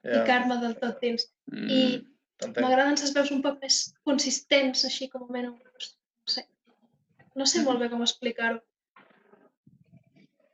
Ja, 0.03 0.22
ficar-me 0.22 0.58
del 0.62 0.76
tot 0.80 0.99
dins. 1.01 1.24
I 1.51 1.56
Mm, 1.56 2.06
t'entenc. 2.38 2.62
m'agraden 2.64 2.95
les 3.01 3.14
veus 3.14 3.32
un 3.32 3.41
poc 3.41 3.60
més 3.62 3.93
consistents, 4.03 4.86
així 4.86 5.10
com 5.10 5.24
a 5.24 5.32
mínim. 5.34 5.56
No 5.56 6.32
sé, 6.34 6.47
no 7.36 7.45
sé 7.45 7.62
molt 7.64 7.80
bé 7.80 7.89
com 7.89 8.01
explicar-ho. 8.01 8.62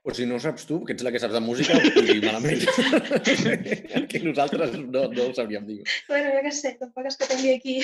O 0.03 0.13
si 0.17 0.25
no 0.25 0.35
ho 0.35 0.41
saps 0.41 0.63
tu, 0.65 0.79
que 0.85 0.95
ets 0.95 1.03
la 1.05 1.11
que 1.13 1.19
saps 1.21 1.35
de 1.35 1.39
música, 1.45 1.75
ho 1.77 2.01
dic 2.07 2.23
malament. 2.25 2.63
que 4.09 4.21
nosaltres 4.23 4.73
no, 4.79 5.03
no 5.13 5.27
ho 5.27 5.33
sabríem 5.37 5.67
dir. 5.67 5.81
Bueno, 6.07 6.31
jo 6.33 6.39
què 6.47 6.53
sé, 6.57 6.71
tampoc 6.79 7.09
és 7.11 7.19
que 7.19 7.27
tingui 7.29 7.51
aquí... 7.53 7.75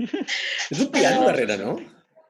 És 0.74 0.82
un 0.82 0.90
piano 0.92 1.22
Però- 1.22 1.30
darrere, 1.30 1.56
no? 1.62 1.78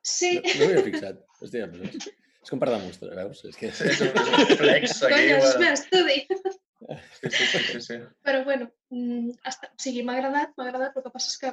Sí, 0.06 0.36
No, 0.38 0.52
no 0.60 0.68
m'hi 0.70 0.78
he 0.78 0.84
fixat. 0.86 1.18
Hòstia, 1.42 1.66
però 1.72 1.88
és, 1.90 2.06
com 2.46 2.60
per 2.62 2.68
demostrar, 2.70 3.16
veus? 3.18 3.40
És 3.48 3.58
que... 3.58 3.72
És 3.74 3.80
un, 4.06 4.12
és 4.22 4.44
un 4.44 4.52
flex 4.60 5.00
aquí. 5.08 5.24
és 5.34 5.56
meu 5.58 5.72
estudi. 5.74 6.20
Sí, 6.30 7.32
sí, 7.32 7.48
sí, 7.50 7.62
sí, 7.72 7.80
sí. 7.88 7.96
Però 8.22 8.44
bueno, 8.46 8.68
mm, 8.94 9.34
està, 9.50 9.72
o 9.72 9.82
sigui, 9.82 10.04
m'ha 10.06 10.14
agradat, 10.20 10.54
m'ha 10.54 10.68
agradat, 10.68 10.94
el 10.94 11.02
que 11.08 11.12
passa 11.16 11.32
és 11.32 11.40
que 11.42 11.50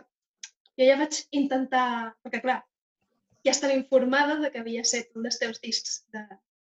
jo 0.78 0.86
ja 0.91 0.99
vaig 1.01 1.17
intentar, 1.41 1.88
perquè 2.21 2.43
clar, 2.45 2.59
ja 3.47 3.55
estava 3.57 3.74
informada 3.74 4.38
de 4.43 4.53
que 4.53 4.61
havia 4.61 4.86
set 4.86 5.09
un 5.17 5.26
dels 5.26 5.41
teus 5.41 5.57
discs 5.65 6.03
de 6.13 6.21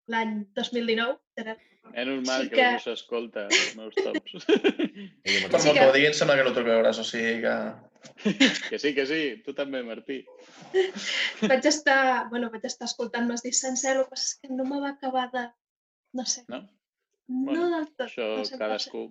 l'any 0.09 0.39
2019, 0.57 1.19
era 1.37 1.53
És 1.93 2.05
normal 2.05 2.43
Sí 2.43 2.49
que, 2.49 2.55
que- 2.55 2.65
algú 2.67 2.81
s'escolta 2.83 3.45
els 3.47 3.75
meus 3.77 3.95
tops. 3.97 4.45
Per 4.45 5.35
molt 5.41 5.55
que- 5.55 5.73
que 5.77 5.85
ho 5.87 5.93
diguin, 5.95 6.13
sembla 6.17 6.35
que 6.37 6.43
no 6.45 6.51
t'ho 6.53 6.65
creuràs, 6.65 6.99
o 7.01 7.05
sigui 7.07 7.39
que... 7.45 7.55
que 8.69 8.79
sí, 8.79 8.93
que 8.95 9.05
sí. 9.09 9.21
Tu 9.45 9.53
també, 9.57 9.81
Martí. 9.83 10.19
vaig 11.49 11.65
estar, 11.65 12.27
bueno, 12.29 12.49
vaig 12.53 12.65
estar 12.69 12.85
escoltant-me 12.87 13.33
els 13.37 13.43
discs 13.45 13.61
sencer, 13.65 13.95
el 13.97 14.03
que 14.05 14.13
passa 14.13 14.27
és 14.27 14.35
que 14.43 14.51
no 14.53 14.65
me 14.69 14.79
va 14.83 14.91
acabar 14.95 15.29
de, 15.33 15.47
no 16.13 16.25
sé, 16.25 16.43
No? 16.47 16.61
no 16.61 17.45
Bueno, 17.51 17.69
del 17.75 17.87
tot. 17.95 18.07
Això 18.09 18.27
no 18.37 18.45
sé 18.45 18.57
cadascú... 18.57 19.07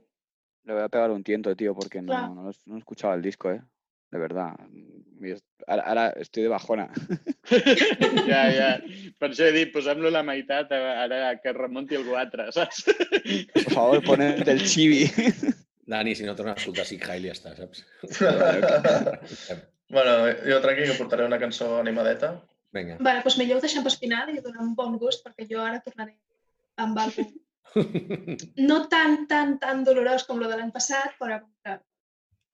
Le 0.69 0.75
voy 0.75 0.83
a 0.83 0.89
pegar 0.93 1.11
un 1.11 1.23
tiento, 1.25 1.55
tío, 1.57 1.75
porque 1.75 2.03
no, 2.03 2.13
Claro. 2.13 2.35
no, 2.35 2.51
no 2.67 2.75
he 2.77 2.79
escuchado 2.79 3.15
el 3.15 3.23
disco, 3.23 3.51
¿eh? 3.51 3.63
De 4.11 4.19
verdad. 4.19 4.55
Y 5.21 5.33
es- 5.33 5.45
Ahora, 5.67 5.83
ahora 5.83 6.09
estoy 6.17 6.45
de 6.45 6.49
bajona. 6.49 6.89
Ja, 8.29 8.43
ja. 8.53 8.69
Per 9.19 9.31
això 9.31 9.47
he 9.49 9.53
dit, 9.53 9.71
posem-lo 9.73 10.11
la 10.13 10.23
meitat, 10.23 10.71
ara 10.73 11.33
que 11.43 11.53
remunti 11.57 11.97
algú 11.97 12.15
altre, 12.17 12.51
saps? 12.53 12.85
Por 13.55 13.73
favor, 13.73 14.03
poned 14.05 14.49
el 14.49 14.61
chibi. 14.69 15.07
Dani, 15.89 16.15
si 16.15 16.25
no 16.29 16.35
tornes 16.37 16.57
a 16.57 16.61
escoltar 16.61 16.85
Sig 16.87 17.05
Heil, 17.09 17.25
ja 17.31 17.35
està, 17.37 17.55
saps? 17.57 17.85
bueno, 19.89 20.13
jo 20.45 20.61
tranqui 20.61 20.85
que 20.91 20.97
portaré 21.01 21.25
una 21.27 21.41
cançó 21.41 21.79
animadeta. 21.81 22.35
Vinga. 22.77 22.99
Vale, 23.01 23.23
doncs 23.25 23.39
millor 23.41 23.59
ho 23.59 23.65
deixem 23.65 23.85
per 23.87 23.95
final 23.97 24.29
i 24.35 24.43
donar 24.45 24.61
un 24.65 24.75
bon 24.77 24.99
gust, 25.01 25.25
perquè 25.25 25.49
jo 25.49 25.63
ara 25.65 25.81
tornaré 25.85 26.19
amb 26.85 27.01
algú 27.01 27.25
no 28.69 28.79
tan, 28.93 29.27
tan, 29.29 29.57
tan 29.61 29.83
dolorós 29.85 30.25
com 30.29 30.39
el 30.41 30.49
de 30.53 30.57
l'any 30.61 30.71
passat, 30.73 31.17
però 31.21 31.41
que 31.65 31.79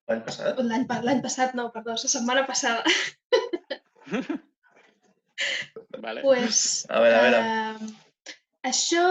L'any 0.08 0.20
passat? 0.26 0.58
l'any 0.60 0.84
pa- 0.88 1.00
l'any 1.02 1.20
passat, 1.24 1.54
no, 1.56 1.70
perdó, 1.72 1.94
la 1.96 2.10
setmana 2.12 2.42
passada. 2.46 2.82
Vale. 6.04 6.20
pues, 6.22 6.86
A 6.90 7.00
veure, 7.00 7.16
a 7.16 7.22
veure. 7.22 7.38
eh, 7.40 7.76
això, 8.68 9.04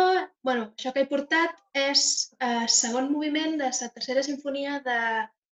bueno, 0.45 0.67
això 0.77 0.91
que 0.93 1.01
he 1.03 1.09
portat 1.09 1.55
és 1.73 2.03
el 2.39 2.67
segon 2.69 3.09
moviment 3.11 3.57
de 3.59 3.69
la 3.71 3.89
tercera 3.95 4.23
sinfonia 4.23 4.79
de 4.85 4.97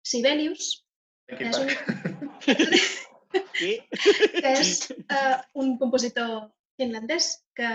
Sibelius, 0.03 0.83
Aquí 1.29 1.43
és 1.43 1.57
un, 1.59 1.67
que 3.59 4.51
és 4.53 4.69
eh, 4.95 5.38
un 5.59 5.75
compositor 5.81 6.47
finlandès 6.79 7.33
que 7.57 7.69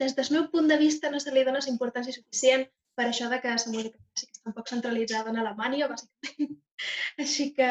des 0.00 0.14
del 0.16 0.30
meu 0.36 0.46
punt 0.52 0.68
de 0.70 0.78
vista 0.80 1.10
no 1.10 1.18
se 1.20 1.32
li 1.34 1.42
dona 1.44 1.60
importància 1.68 2.14
suficient 2.14 2.64
per 3.00 3.08
això 3.08 3.30
de 3.32 3.40
que 3.40 3.48
la 3.48 3.72
música 3.72 3.96
clàssica 3.96 4.34
està 4.36 4.50
un 4.50 4.54
poc 4.56 4.68
centralitzada 4.68 5.32
en 5.32 5.40
Alemanya, 5.40 5.88
bàsicament. 5.88 6.56
Així 7.24 7.46
que, 7.56 7.68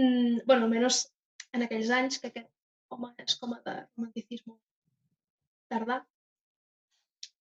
mm, 0.00 0.44
bueno, 0.48 0.64
almenys 0.64 1.02
en 1.54 1.64
aquells 1.66 1.90
anys 1.92 2.20
que 2.22 2.30
aquest 2.30 2.48
home 2.94 3.10
és 3.20 3.36
com 3.40 3.52
a 3.52 3.58
de 3.66 3.74
romanticisme 3.82 4.56
tardà. 5.72 5.98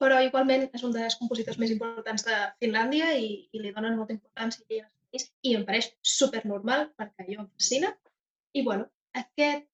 Però 0.03 0.17
igualment 0.25 0.67
és 0.75 0.84
un 0.84 0.91
dels 0.95 1.15
compositors 1.21 1.59
més 1.61 1.71
importants 1.71 2.27
de 2.27 2.41
Finlàndia 2.59 3.13
i, 3.15 3.31
i 3.55 3.63
li 3.63 3.71
donen 3.77 3.95
molta 3.99 4.15
importància 4.17 4.84
i, 5.15 5.23
i 5.47 5.55
em 5.55 5.63
pareix 5.69 5.91
super 6.15 6.43
normal 6.49 6.89
perquè 6.99 7.29
jo 7.29 7.45
em 7.45 7.49
fascina. 7.53 7.93
I 8.59 8.65
bueno, 8.67 8.89
aquest 9.23 9.69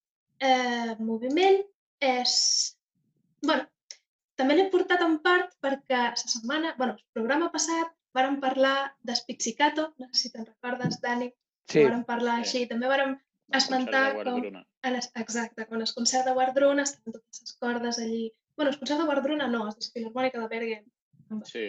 eh, 0.46 0.94
moviment 1.10 1.58
és... 2.12 2.38
bueno, 3.42 3.66
també 4.40 4.56
l'he 4.56 4.68
portat 4.72 5.02
en 5.04 5.18
part 5.24 5.52
perquè 5.64 6.00
la 6.10 6.16
setmana, 6.20 6.74
bueno, 6.78 6.96
el 6.98 7.04
programa 7.16 7.50
passat 7.54 7.92
vàrem 8.16 8.40
parlar 8.42 8.76
d'Espizzicato, 9.06 9.90
no 10.00 10.08
sé 10.10 10.24
si 10.24 10.30
te'n 10.34 10.46
recordes, 10.48 11.00
Dani, 11.04 11.30
Sí, 11.70 11.84
vàrem 11.86 12.00
parlar 12.08 12.40
Sí. 12.40 12.42
així, 12.42 12.60
també 12.70 12.88
vàrem 12.90 13.12
esmentar 13.54 14.14
com 14.24 14.40
a 14.82 14.90
les, 14.90 15.06
exacte, 15.22 15.66
quan 15.68 15.82
es 15.84 15.92
concert 15.94 16.24
de 16.26 16.32
Wardruna 16.34 16.82
estaven 16.82 17.12
totes 17.12 17.42
les 17.44 17.52
cordes 17.60 17.98
allí. 18.02 18.32
bueno, 18.56 18.72
el 18.72 18.78
concert 18.78 19.00
de 19.00 19.06
Wardruna 19.08 19.46
no, 19.48 19.68
és 19.68 19.76
la 19.78 19.92
Filarmònica 19.94 20.40
de 20.40 20.48
Bergen. 20.48 20.84
Sí, 21.46 21.62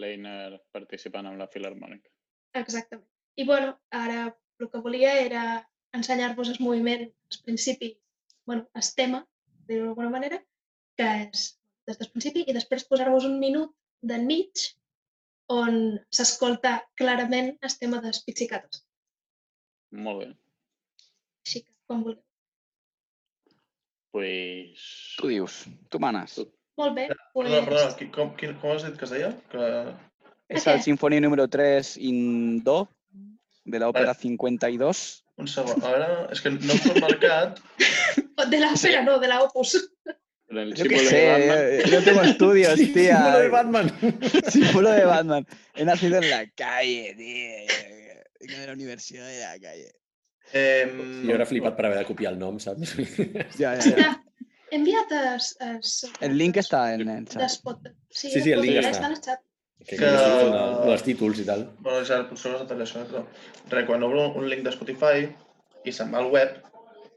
Leiner 0.00 0.60
participant 0.74 1.26
amb 1.30 1.38
la 1.38 1.46
Filarmònica. 1.48 2.10
Exactament. 2.54 3.06
I 3.36 3.44
bueno, 3.46 3.78
ara 3.90 4.36
el 4.58 4.68
que 4.70 4.80
volia 4.84 5.14
era 5.20 5.44
ensenyar-vos 5.92 6.50
el 6.50 6.58
moviment, 6.60 7.02
el 7.30 7.38
principi, 7.46 7.96
bueno, 8.44 8.68
el 8.74 8.82
tema, 8.96 9.26
de 9.68 9.78
d'alguna 9.80 10.10
manera, 10.10 10.42
que 10.98 11.08
és 11.30 11.46
des 11.88 11.98
del 11.98 12.10
principi, 12.12 12.44
i 12.46 12.54
després 12.56 12.86
posar-vos 12.88 13.26
un 13.28 13.38
minut 13.42 13.74
d'enmig 14.02 14.66
on 15.52 15.98
s'escolta 16.14 16.78
clarament 16.98 17.52
el 17.60 17.76
tema 17.80 18.00
dels 18.04 18.22
pizzicatos. 18.26 18.84
Molt 19.92 20.22
bé. 20.22 20.28
Així 21.44 21.64
que, 21.64 21.72
quan 21.86 22.04
vulgueu. 22.06 22.22
Pues... 24.12 24.82
tu 25.18 25.28
dius, 25.32 25.62
tu 25.88 26.00
manes. 26.00 26.36
Tu. 26.36 26.46
Molt 26.80 26.96
bé, 26.96 27.06
pues, 27.34 27.50
perdona, 27.52 27.92
qui- 27.98 28.08
com, 28.12 28.32
quin, 28.36 28.54
com 28.60 28.72
has 28.72 28.84
dit 28.86 28.96
que 29.00 29.06
es 29.08 29.12
deia? 29.12 29.30
Que... 29.52 29.68
És 30.52 30.66
el 30.68 30.82
Sinfonia 30.84 31.20
número 31.24 31.46
3 31.48 31.94
in 32.04 32.60
Do, 32.64 32.82
de 33.64 33.80
l'òpera 33.80 34.14
52. 34.16 35.02
Un 35.40 35.48
segon. 35.48 35.80
Ara, 35.88 36.08
és 36.32 36.42
que 36.44 36.52
no 36.52 36.74
em 36.74 36.80
surt 36.80 37.00
marcat. 37.00 37.60
de 38.52 38.60
la 38.60 38.72
ópera 38.74 39.04
no, 39.06 39.18
de 39.22 39.30
la 39.30 39.40
opus. 40.52 40.62
El 40.62 40.74
Yo 40.74 40.84
qué 40.84 40.98
símbolo 40.98 41.02
de 41.02 41.08
sé, 41.10 41.28
Batman. 41.28 41.58
yo, 41.84 41.90
yo 41.98 42.04
tengo 42.04 42.22
estudios, 42.22 42.74
Sí, 42.78 42.86
tía. 42.92 43.16
símbolo 43.16 43.38
de 43.40 43.48
Batman. 43.48 43.92
Símbolo 44.48 44.90
de 44.90 45.04
Batman. 45.04 45.46
He 45.74 45.84
nacido 45.84 46.18
en 46.18 46.30
la 46.30 46.46
calle, 46.50 47.14
tío. 47.16 48.56
De 48.58 48.66
la 48.66 48.72
universidad 48.72 49.26
de 49.26 49.40
la 49.40 49.58
calle. 49.60 49.92
Eh, 50.52 51.22
Jo 51.24 51.34
era 51.34 51.46
flipat 51.46 51.76
per 51.76 51.86
haver 51.86 51.98
de 51.98 52.04
copiar 52.04 52.32
el 52.34 52.38
nom, 52.38 52.58
saps? 52.60 52.96
Ya, 53.58 53.76
ya. 53.78 54.22
He 54.72 54.76
enviat 54.76 55.10
els, 55.12 55.52
els, 55.60 55.92
El 56.20 56.36
link 56.36 56.56
está 56.56 56.94
en 56.94 57.08
el 57.08 57.24
de 57.24 57.30
chat. 57.32 57.42
Spot. 57.50 57.88
Sí, 58.10 58.30
Sí, 58.30 58.40
sí, 58.40 58.52
el 58.52 58.60
link 58.62 58.80
ja 58.82 58.90
està. 58.90 58.98
està 58.98 59.06
en 59.06 59.12
el 59.12 59.22
xat. 59.22 59.40
que, 59.82 59.96
Que- 59.96 59.98
que... 59.98 60.10
són 60.18 60.90
els 60.92 61.02
títols 61.02 61.38
i 61.40 61.44
tal. 61.44 61.64
Bueno, 61.80 62.04
ja 62.08 62.20
potser 62.28 62.52
has 62.54 62.60
detallat 62.64 62.86
això, 62.88 63.04
però... 63.08 63.24
Res, 63.70 63.86
quan 63.86 64.02
obro 64.02 64.28
un 64.38 64.48
link 64.48 64.62
de 64.64 64.70
Spotify 64.74 65.26
i 65.84 65.92
se'n 65.92 66.12
va 66.14 66.18
al 66.22 66.30
web, 66.32 66.58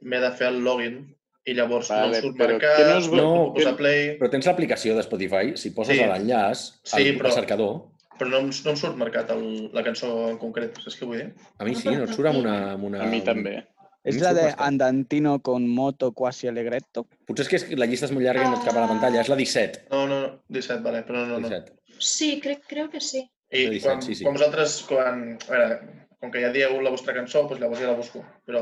m'he 0.01 0.19
de 0.19 0.31
fer 0.37 0.47
el 0.53 0.61
login 0.63 1.14
i 1.45 1.53
llavors 1.53 1.89
Vale, 1.93 2.17
no 2.17 2.21
surt 2.23 2.37
però 2.39 2.55
marcat, 2.55 2.79
no 2.89 2.97
es 2.97 3.09
no, 3.11 3.53
que- 3.53 3.73
play, 3.77 4.05
Però 4.19 4.29
tens 4.33 4.47
l'aplicació 4.49 4.95
de 4.97 5.03
Spotify, 5.05 5.53
si 5.55 5.71
poses 5.75 5.97
Sí. 5.97 6.03
l'enllaç 6.03 6.63
Sí, 6.83 6.95
al 7.09 7.19
però- 7.19 7.31
cercador, 7.33 7.75
però 8.17 8.29
no, 8.31 8.41
no 8.41 8.71
em 8.71 8.77
surt 8.79 8.95
marcat 8.97 9.29
el, 9.31 9.69
la 9.73 9.83
cançó 9.83 10.29
en 10.31 10.37
concret, 10.41 10.77
saps 10.81 10.97
què 10.99 11.05
vull 11.05 11.17
dir? 11.19 11.33
a 11.59 11.63
mi 11.67 11.75
sí, 11.75 11.89
no 11.89 12.03
et 12.05 12.13
surt 12.15 12.29
amb 12.31 12.39
una... 12.39 12.55
Amb 12.73 12.83
una 12.89 13.03
A 13.03 13.05
mi 13.05 13.21
també. 13.21 13.63
Es 14.05 14.15
mi 14.15 14.21
la 14.21 14.33
de. 14.37 14.53
Andantino 14.57 15.39
con 15.41 15.67
moto 15.67 16.11
quasi 16.13 16.47
allegretto. 16.47 17.07
Potser 17.25 17.41
és 17.45 17.49
que 17.49 17.55
és, 17.57 17.63
la 17.77 17.87
llista 17.89 18.05
és 18.05 18.11
molt 18.13 18.23
llarga 18.23 18.43
i 18.45 18.49
no 18.51 18.59
et 18.59 18.65
cap 18.67 18.75
a 18.77 18.81
la 18.83 18.87
pantalla, 18.87 19.21
és 19.21 19.29
la 19.31 19.35
17. 19.35 19.87
No, 19.89 20.05
no, 20.07 20.19
no, 20.21 20.27
17, 20.49 20.83
vale, 20.85 21.01
però 21.07 21.25
no, 21.25 21.39
no. 21.39 21.49
17. 21.49 21.73
Sí, 21.97 22.39
crec, 22.39 22.61
crec 22.69 22.91
que 22.91 23.01
sí. 23.01 23.23
I 23.51 23.63
La 23.65 23.71
17, 23.71 23.81
quan, 23.87 24.01
sí, 24.03 24.13
sí. 24.15 24.23
quan 24.23 24.35
vosaltres, 24.37 24.75
quan, 24.87 25.23
a 25.47 25.51
veure, 25.51 25.79
com 26.21 26.29
que 26.31 26.41
ja 26.43 26.51
dieu 26.53 26.77
la 26.81 26.91
vostra 26.93 27.13
cançó, 27.17 27.47
doncs 27.49 27.59
llavors 27.61 27.81
ja 27.81 27.87
la 27.89 27.97
busco. 27.97 28.21
Però 28.45 28.61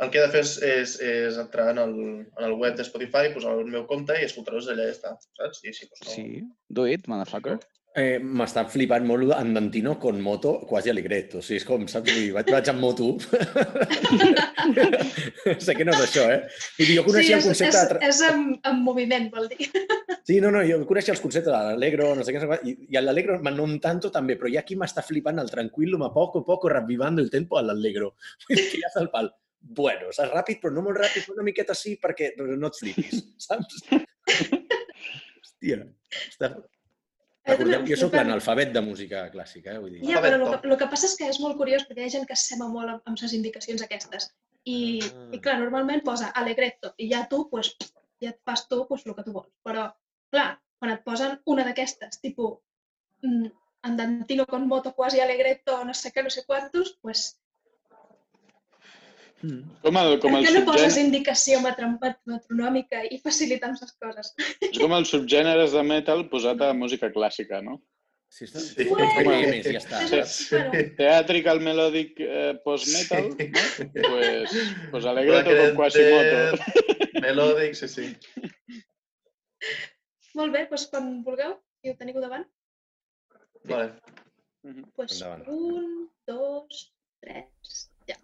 el 0.00 0.10
que 0.10 0.18
he 0.18 0.24
de 0.24 0.30
fer 0.32 0.40
és, 0.42 0.54
és, 0.64 0.94
és 1.04 1.36
entrar 1.42 1.68
en 1.74 1.82
el, 1.82 1.92
en 2.24 2.46
el 2.46 2.56
web 2.56 2.78
de 2.78 2.86
Spotify, 2.86 3.28
posar 3.34 3.58
el 3.58 3.68
meu 3.68 3.84
compte 3.90 4.16
i 4.18 4.26
escoltar-los 4.26 4.70
allà 4.72 4.88
i 4.88 4.90
ja 4.90 4.96
està, 4.96 5.14
saps? 5.38 5.62
I 5.68 5.76
sí, 5.76 5.88
doncs 5.90 6.02
no. 6.06 6.16
Sí. 6.16 6.26
Do 6.72 6.88
it, 6.88 7.06
motherfucker. 7.12 7.58
Eh, 7.92 8.16
M'està 8.24 8.62
flipant 8.72 9.04
molt 9.04 9.20
lo 9.20 9.34
d'Andantino 9.34 9.98
con 10.00 10.16
moto 10.24 10.54
quasi 10.68 10.88
allegretto. 10.88 11.42
O 11.42 11.44
sigui, 11.44 11.58
és 11.60 11.66
com, 11.68 11.82
saps? 11.92 12.08
Vull 12.08 12.22
dir, 12.22 12.30
vaig, 12.32 12.48
vaig 12.54 12.70
amb 12.72 12.80
moto. 12.80 13.10
sé 15.66 15.76
que 15.76 15.84
no 15.84 15.92
és 15.92 16.06
això, 16.06 16.24
eh? 16.32 16.40
Vull 16.78 16.88
dir, 16.88 16.96
jo 16.96 17.04
coneixia 17.10 17.36
sí, 17.36 17.42
el 17.42 17.50
concepte 17.50 17.82
és, 17.82 17.92
de... 17.92 18.00
és, 18.00 18.22
és 18.22 18.30
en, 18.30 18.46
en 18.70 18.80
moviment, 18.86 19.28
vol 19.34 19.52
dir. 19.52 19.68
Sí, 20.22 20.36
no, 20.38 20.52
no, 20.54 20.60
jo 20.62 20.76
coneixia 20.86 21.16
els 21.16 21.20
conceptes 21.20 21.50
de 21.50 21.58
l'Allegro, 21.58 22.12
no 22.14 22.22
sé 22.22 22.30
què, 22.30 22.38
no 22.46 22.54
i, 22.62 22.76
i 22.94 23.00
l'Allegro 23.00 23.40
ma 23.42 23.50
non 23.50 23.80
tanto 23.82 24.06
també, 24.14 24.36
però 24.38 24.46
ja 24.52 24.60
aquí 24.62 24.76
m'està 24.78 25.02
flipant 25.02 25.42
el 25.42 25.50
tranquillo, 25.50 25.98
ma 25.98 26.12
poco 26.14 26.44
a 26.44 26.46
poco 26.46 26.70
ravvivando 26.70 27.20
el 27.20 27.30
tempo 27.30 27.58
all'Allegro. 27.58 28.14
Vull 28.46 28.60
dir 28.60 28.68
que 28.70 28.84
ja 28.84 28.92
està 28.92 29.02
el 29.02 29.10
pal. 29.10 29.32
Bueno, 29.62 30.10
saps, 30.12 30.32
ràpid, 30.34 30.60
però 30.60 30.74
no 30.74 30.82
molt 30.84 30.98
ràpid, 31.00 31.30
una 31.32 31.44
miqueta 31.46 31.74
sí, 31.78 31.94
perquè 32.02 32.32
no 32.38 32.68
et 32.68 32.78
flipis, 32.78 33.22
saps? 33.46 33.82
Hòstia, 35.40 35.84
està... 36.26 36.54
Recordeu 37.42 37.82
que 37.82 37.90
jo 37.90 37.98
sóc 37.98 38.12
l'analfabet 38.14 38.70
de 38.74 38.80
música 38.86 39.24
clàssica, 39.32 39.72
eh? 39.74 39.80
Vull 39.82 39.96
dir... 39.96 40.02
Ja, 40.06 40.20
però 40.22 40.36
el 40.38 40.44
que, 40.46 40.68
el 40.68 40.76
que 40.78 40.86
passa 40.92 41.08
és 41.08 41.16
que 41.18 41.26
és 41.30 41.40
molt 41.42 41.56
curiós 41.58 41.82
perquè 41.88 42.04
hi 42.04 42.10
ha 42.10 42.14
gent 42.14 42.26
que 42.28 42.36
sema 42.38 42.68
molt 42.70 42.92
amb, 42.92 43.02
amb 43.10 43.18
les 43.18 43.34
indicacions 43.34 43.82
aquestes. 43.82 44.28
I, 44.62 44.76
Ah. 45.02 45.24
i 45.34 45.40
clar, 45.42 45.56
normalment 45.58 46.04
posa 46.06 46.28
allegretto 46.38 46.92
i 47.02 47.08
ja 47.10 47.24
tu, 47.30 47.48
pues, 47.50 47.72
ja 48.22 48.30
et 48.30 48.38
fas 48.46 48.68
tu 48.70 48.84
pues, 48.86 49.02
el 49.06 49.16
que 49.16 49.24
tu 49.26 49.34
vols. 49.34 49.50
Però, 49.66 49.88
clar, 50.30 50.52
quan 50.78 50.94
et 50.94 51.02
posen 51.02 51.34
una 51.50 51.64
d'aquestes, 51.66 52.20
tipus 52.22 52.60
mm, 53.26 53.50
andantino 53.90 54.46
con 54.46 54.68
moto 54.70 54.94
quasi 54.94 55.18
allegretto, 55.20 55.80
no 55.84 55.94
sé 55.94 56.12
què, 56.14 56.22
no 56.22 56.30
sé 56.30 56.46
quantos, 56.46 56.94
pues, 57.02 57.41
Mm. 59.42 59.62
Com 59.82 59.96
el, 59.98 60.12
com 60.22 60.30
per 60.36 60.38
el, 60.40 60.44
què 60.46 60.52
no 60.54 60.60
poses 60.68 60.96
indicació 61.00 61.58
metro- 61.64 61.88
metronòmica 62.30 63.00
i 63.10 63.18
facilitant 63.24 63.74
les 63.80 63.92
coses? 63.98 64.28
és 64.68 64.78
com 64.78 64.92
els 64.94 65.10
subgèneres 65.10 65.72
de 65.74 65.82
metal 65.82 66.28
posat 66.30 66.62
a 66.62 66.72
música 66.78 67.10
clàssica, 67.10 67.58
no? 67.62 67.80
Sí, 68.32 68.46
està... 68.46 68.62
Sí. 68.64 68.86
Bueno. 68.88 69.40
més, 69.50 69.66
ja 69.66 69.80
està. 69.82 69.98
Sí, 70.32 70.60
Theatrical 70.96 71.58
melodic 71.60 72.14
eh, 72.24 72.54
post-metal, 72.64 73.26
Sí. 73.36 73.48
no? 73.50 73.98
Pues, 74.08 74.54
pues 74.94 75.04
alegreto 75.10 75.50
con 75.58 75.74
Quasimoto. 75.76 76.62
Melòdic, 77.20 77.74
sí, 77.76 77.88
sí. 77.92 78.06
molt 80.38 80.54
bé, 80.54 80.62
doncs 80.70 80.86
quan 80.94 81.10
vulgueu, 81.26 81.58
si 81.82 81.92
ho 81.92 81.96
teniu 81.98 82.22
davant, 82.24 82.46
Vale. 83.68 83.90
doncs 84.64 85.18
Endavant. 85.18 85.44
un, 85.52 86.08
dos, 86.26 86.86
tres, 87.20 87.82
ja. 88.08 88.16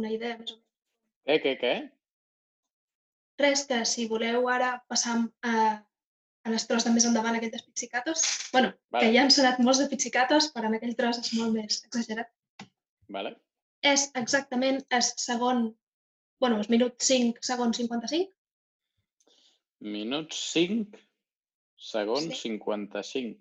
Idea 0.00 0.38
més 0.38 0.52
o 0.54 0.58
menys. 0.58 0.68
Què, 1.26 1.38
què, 1.44 1.54
què? 1.60 1.72
Res, 3.42 3.64
que 3.68 3.80
si 3.88 4.08
voleu 4.10 4.48
ara 4.48 4.72
passar 4.90 5.16
a, 5.48 5.54
a 6.44 6.52
les 6.52 6.66
tros 6.68 6.84
de 6.86 6.92
més 6.94 7.06
endavant 7.08 7.38
aquell 7.38 7.52
dels 7.54 7.64
pizzicatos, 7.68 8.24
bueno, 8.52 8.72
Vale. 8.90 9.06
que 9.06 9.14
ja 9.14 9.22
han 9.22 9.32
sonat 9.34 9.62
molts 9.62 9.80
de 9.82 9.88
pizzicatos, 9.92 10.50
però 10.54 10.68
en 10.68 10.78
aquell 10.78 10.96
tros 10.98 11.22
és 11.22 11.32
molt 11.38 11.56
més 11.56 11.80
exagerat. 11.86 12.30
Vale. 13.08 13.36
És 13.82 14.10
exactament 14.18 14.82
el 14.94 15.02
segon, 15.02 15.64
bueno, 16.42 16.60
el 16.62 16.70
minut 16.70 17.00
5, 17.02 17.42
segon 17.42 17.74
55, 17.74 18.30
Minut 19.82 20.30
5, 20.32 20.98
segon 21.74 22.28
Sí. 22.30 22.36
55. 22.54 23.38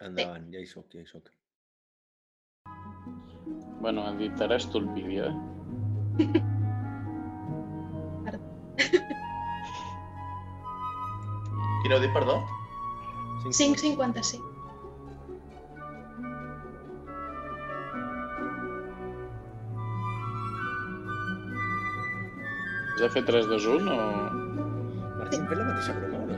Endavant, 0.00 0.46
ja 0.54 0.58
hi 0.62 0.66
soc, 0.66 0.86
ja 0.94 1.02
hi 1.02 1.06
soc. 1.06 1.28
Bueno, 3.82 4.06
editaràs 4.14 4.70
tu 4.72 4.78
el 4.78 4.88
vídeo, 4.96 5.26
eh? 5.28 5.61
Quin 11.82 11.92
heu 11.92 12.00
dit, 12.00 12.12
perdó? 12.14 12.34
5.55. 13.44 14.52
Has 22.92 23.00
de 23.00 23.08
fer 23.16 23.24
3, 23.26 23.48
2, 23.50 23.66
1 23.66 23.88
o... 23.90 23.96
Martí, 25.18 25.36
hem 25.40 25.46
fet 25.48 25.58
la 25.58 25.64
mateixa 25.66 25.92
broma 25.96 26.18
o 26.20 26.26
no? 26.28 26.36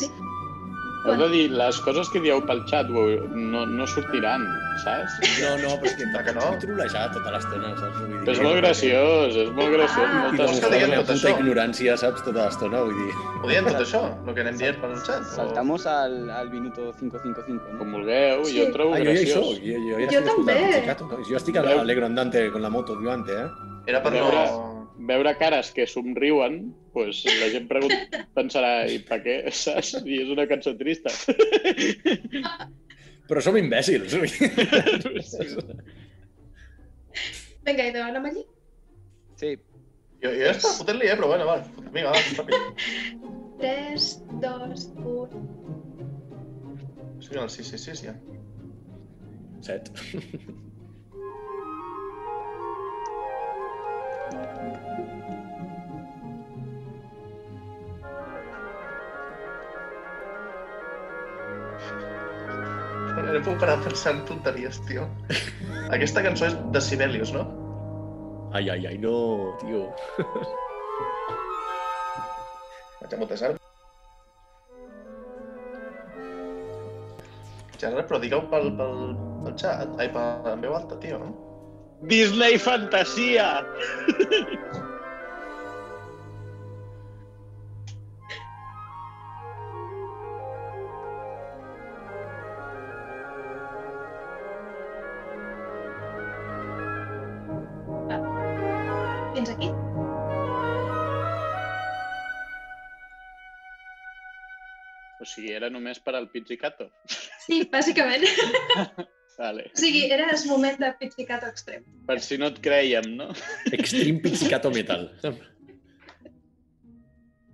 Sí. 0.00 0.06
Heu 1.00 1.14
de 1.16 1.28
dir, 1.32 1.46
les 1.56 1.78
coses 1.80 2.08
que 2.12 2.20
dieu 2.20 2.42
pel 2.44 2.58
xat 2.68 2.90
no, 2.90 3.62
no 3.66 3.86
sortiran, 3.88 4.42
saps? 4.82 5.14
No, 5.40 5.54
no, 5.62 5.70
però 5.80 5.88
és 5.88 5.94
que 5.96 6.04
que 6.26 6.32
no? 6.36 6.42
estic 6.44 6.60
trolejat 6.66 7.14
tota 7.16 7.30
l'estona, 7.32 7.70
saps? 7.78 7.96
Vull 8.00 8.10
dir, 8.10 8.18
Però 8.26 8.34
és 8.34 8.40
molt 8.44 8.56
graciós, 8.60 9.36
és 9.44 9.50
molt 9.56 9.72
graciós. 9.72 10.04
Ah. 10.04 10.12
I 10.12 10.20
moltes 10.26 10.44
doncs 10.46 10.60
que 10.60 10.70
diguem 10.74 10.92
tot 11.00 11.12
això. 11.14 11.32
ignorància, 11.38 11.96
saps, 11.96 12.22
tota 12.26 12.44
l'estona, 12.44 12.82
vull 12.84 12.98
dir... 13.00 13.14
Ho 13.40 13.48
diem 13.48 13.64
tot 13.70 13.80
això? 13.80 14.02
El 14.26 14.34
que 14.36 14.40
anem 14.44 14.58
dient 14.60 14.80
per 14.82 14.90
el 14.90 15.00
xat? 15.06 15.22
O- 15.24 15.34
Saltamos 15.38 15.86
al, 15.86 16.18
al 16.30 16.50
minuto 16.50 16.92
555, 17.00 17.78
Com 17.78 17.90
¿no? 17.90 17.96
vulgueu, 17.98 18.44
Sí. 18.44 18.58
jo 18.60 18.70
trobo 18.72 18.94
Ah, 18.94 18.98
jo 18.98 19.04
ja 19.04 19.10
hi 19.10 19.24
graciós. 19.24 19.46
soc, 19.46 19.64
jo, 19.64 19.78
jo 19.88 20.00
ja 20.04 20.10
Jo 20.10 20.20
estic 20.20 20.36
també. 20.36 21.24
Jo 21.30 21.36
estic 21.40 21.56
a 21.56 21.62
Veu? 21.62 21.76
l'Alegro 21.78 22.06
Andante 22.06 22.50
con 22.50 22.60
la 22.62 22.68
moto 22.68 22.96
violante, 22.96 23.32
eh? 23.32 23.48
Era 23.86 24.02
per 24.02 24.12
no... 24.12 24.18
Veure 24.28 24.69
cares 25.38 25.70
que 25.72 25.86
somriuen, 25.86 26.74
pues, 26.92 27.24
la 27.24 27.48
gent 27.50 27.68
pregun... 27.68 27.90
pensarà, 28.36 28.86
i 28.90 28.98
per 28.98 29.22
què, 29.24 29.50
saps? 29.64 29.94
I 30.04 30.22
és 30.24 30.28
una 30.30 30.46
cançó 30.46 30.76
trista. 30.76 31.10
Però 33.30 33.40
som 33.40 33.56
imbècils. 33.56 34.14
Vinga, 37.66 37.84
idò, 37.86 38.00
anem 38.08 38.24
allí? 38.30 38.44
Sí. 39.38 39.56
Jo, 40.20 40.28
jo 40.34 40.42
ja 40.42 40.50
estava 40.52 40.74
fotent-li, 40.80 41.06
eh? 41.08 41.16
Però 41.16 41.26
bueno, 41.30 41.44
va. 41.46 41.56
Vinga, 41.94 42.10
va, 42.10 42.20
ràpid. 42.40 42.54
3, 43.60 44.24
2, 44.42 44.92
1... 45.04 45.40
Sí, 47.20 47.28
el 47.36 47.50
666 47.52 48.02
ja. 48.08 48.14
Set. 49.60 49.92
No 63.20 63.40
puc 63.44 63.58
parar 63.60 63.76
pensant 63.84 64.22
tonteries, 64.28 64.80
tio. 64.88 65.04
Aquesta 65.94 66.22
cançó 66.24 66.48
és 66.48 66.56
de 66.74 66.80
Sibelius, 66.82 67.32
no? 67.34 67.42
Ai, 68.56 68.68
ai, 68.72 68.86
ai, 68.90 68.98
no, 68.98 69.14
tio. 69.62 69.82
Vaig 73.00 73.14
a 73.14 73.20
mutejar. 73.20 73.52
Gerard, 77.80 78.06
però 78.10 78.18
digueu 78.20 78.42
pel, 78.52 78.70
pel, 78.76 78.98
pel 79.46 79.56
xat. 79.56 79.96
Ai, 79.96 80.10
per, 80.12 80.26
en 80.52 80.66
veu 80.66 80.76
alta, 80.76 80.98
tio. 81.00 81.22
Disney 82.10 82.58
Fantasia! 82.58 83.50
sigui, 105.30 105.54
era 105.56 105.70
només 105.72 106.02
per 106.02 106.16
al 106.18 106.28
pizzicato. 106.34 106.90
Sí, 107.46 107.62
bàsicament. 107.72 108.26
Vale. 109.40 109.70
O 109.72 109.78
sigui, 109.80 110.02
era 110.12 110.26
el 110.28 110.42
moment 110.50 110.76
de 110.82 110.90
pizzicato 111.00 111.48
extrem. 111.48 111.86
Per 112.08 112.18
si 112.20 112.36
no 112.40 112.50
et 112.52 112.58
creiem, 112.60 113.06
no? 113.16 113.30
Extreme 113.72 114.20
Pizzicato 114.20 114.68
Metal. 114.74 115.06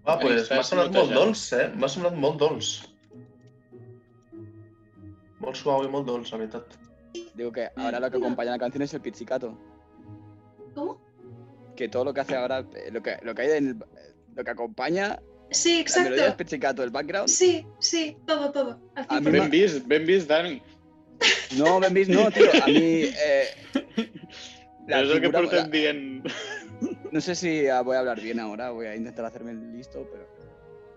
Va, 0.07 0.17
Ai, 0.17 0.23
pues 0.25 0.51
m'ha 0.51 0.65
sonat 0.67 0.91
molt 0.95 1.15
dolç, 1.15 1.45
eh? 1.55 1.69
M'ha 1.79 1.91
sonat 1.93 2.19
molt 2.25 2.41
dolç. 2.43 2.73
Molt 5.45 5.61
suau 5.61 5.87
i 5.87 5.93
molt 5.93 6.11
dolç, 6.11 6.35
la 6.35 6.43
veritat. 6.43 6.75
Digo 7.39 7.53
que 7.53 7.69
ahora 7.77 8.01
lo 8.01 8.11
que 8.11 8.19
acompaña 8.19 8.51
la 8.53 8.59
canción 8.59 8.83
es 8.83 8.95
el 8.95 9.01
pizzicato. 9.01 9.57
¿Cómo? 10.75 11.01
Que 11.77 11.89
todo 11.89 12.05
lo 12.05 12.15
que 12.15 12.21
hace 12.21 12.35
ahora, 12.35 12.65
eh, 12.75 12.91
lo 12.91 13.03
que, 13.03 13.19
lo 13.23 13.35
que 13.35 13.43
hay 13.43 13.51
en 13.59 13.67
el, 13.69 13.77
lo 14.35 14.45
que 14.45 14.51
acompaña 14.51 15.21
Sí, 15.51 15.85
la 15.89 16.03
melodía 16.03 16.15
es 16.17 16.21
exacto. 16.23 16.45
pizzicato, 16.45 16.83
el 16.83 16.91
background. 16.91 17.29
Sí, 17.29 17.65
sí, 17.79 18.17
todo, 18.27 18.51
todo. 18.53 18.81
Al 18.95 19.07
A 19.09 19.21
mí 19.21 19.27
100%. 19.27 19.33
Ben 19.33 19.51
vist, 19.51 19.87
ben 19.87 20.07
vist, 20.07 20.29
Dani. 20.29 20.63
No, 21.57 21.81
Ben 21.81 21.95
Bis, 21.95 22.09
no, 22.09 22.31
tío. 22.31 22.45
A 22.63 22.67
mí. 22.67 22.75
eh, 22.75 23.45
la 24.89 25.01
el 25.01 25.21
que 25.21 25.29
la- 25.29 26.33
no 27.13 27.21
sé 27.21 27.35
si 27.35 27.69
ah, 27.69 27.81
voy 27.83 27.97
a 27.97 28.01
hablar 28.01 28.21
bien 28.21 28.39
ahora, 28.41 28.71
voy 28.71 28.87
a 28.87 28.95
intentar 28.97 29.25
hacerme 29.25 29.53
el 29.53 29.73
listo, 29.73 30.07
pero. 30.13 30.27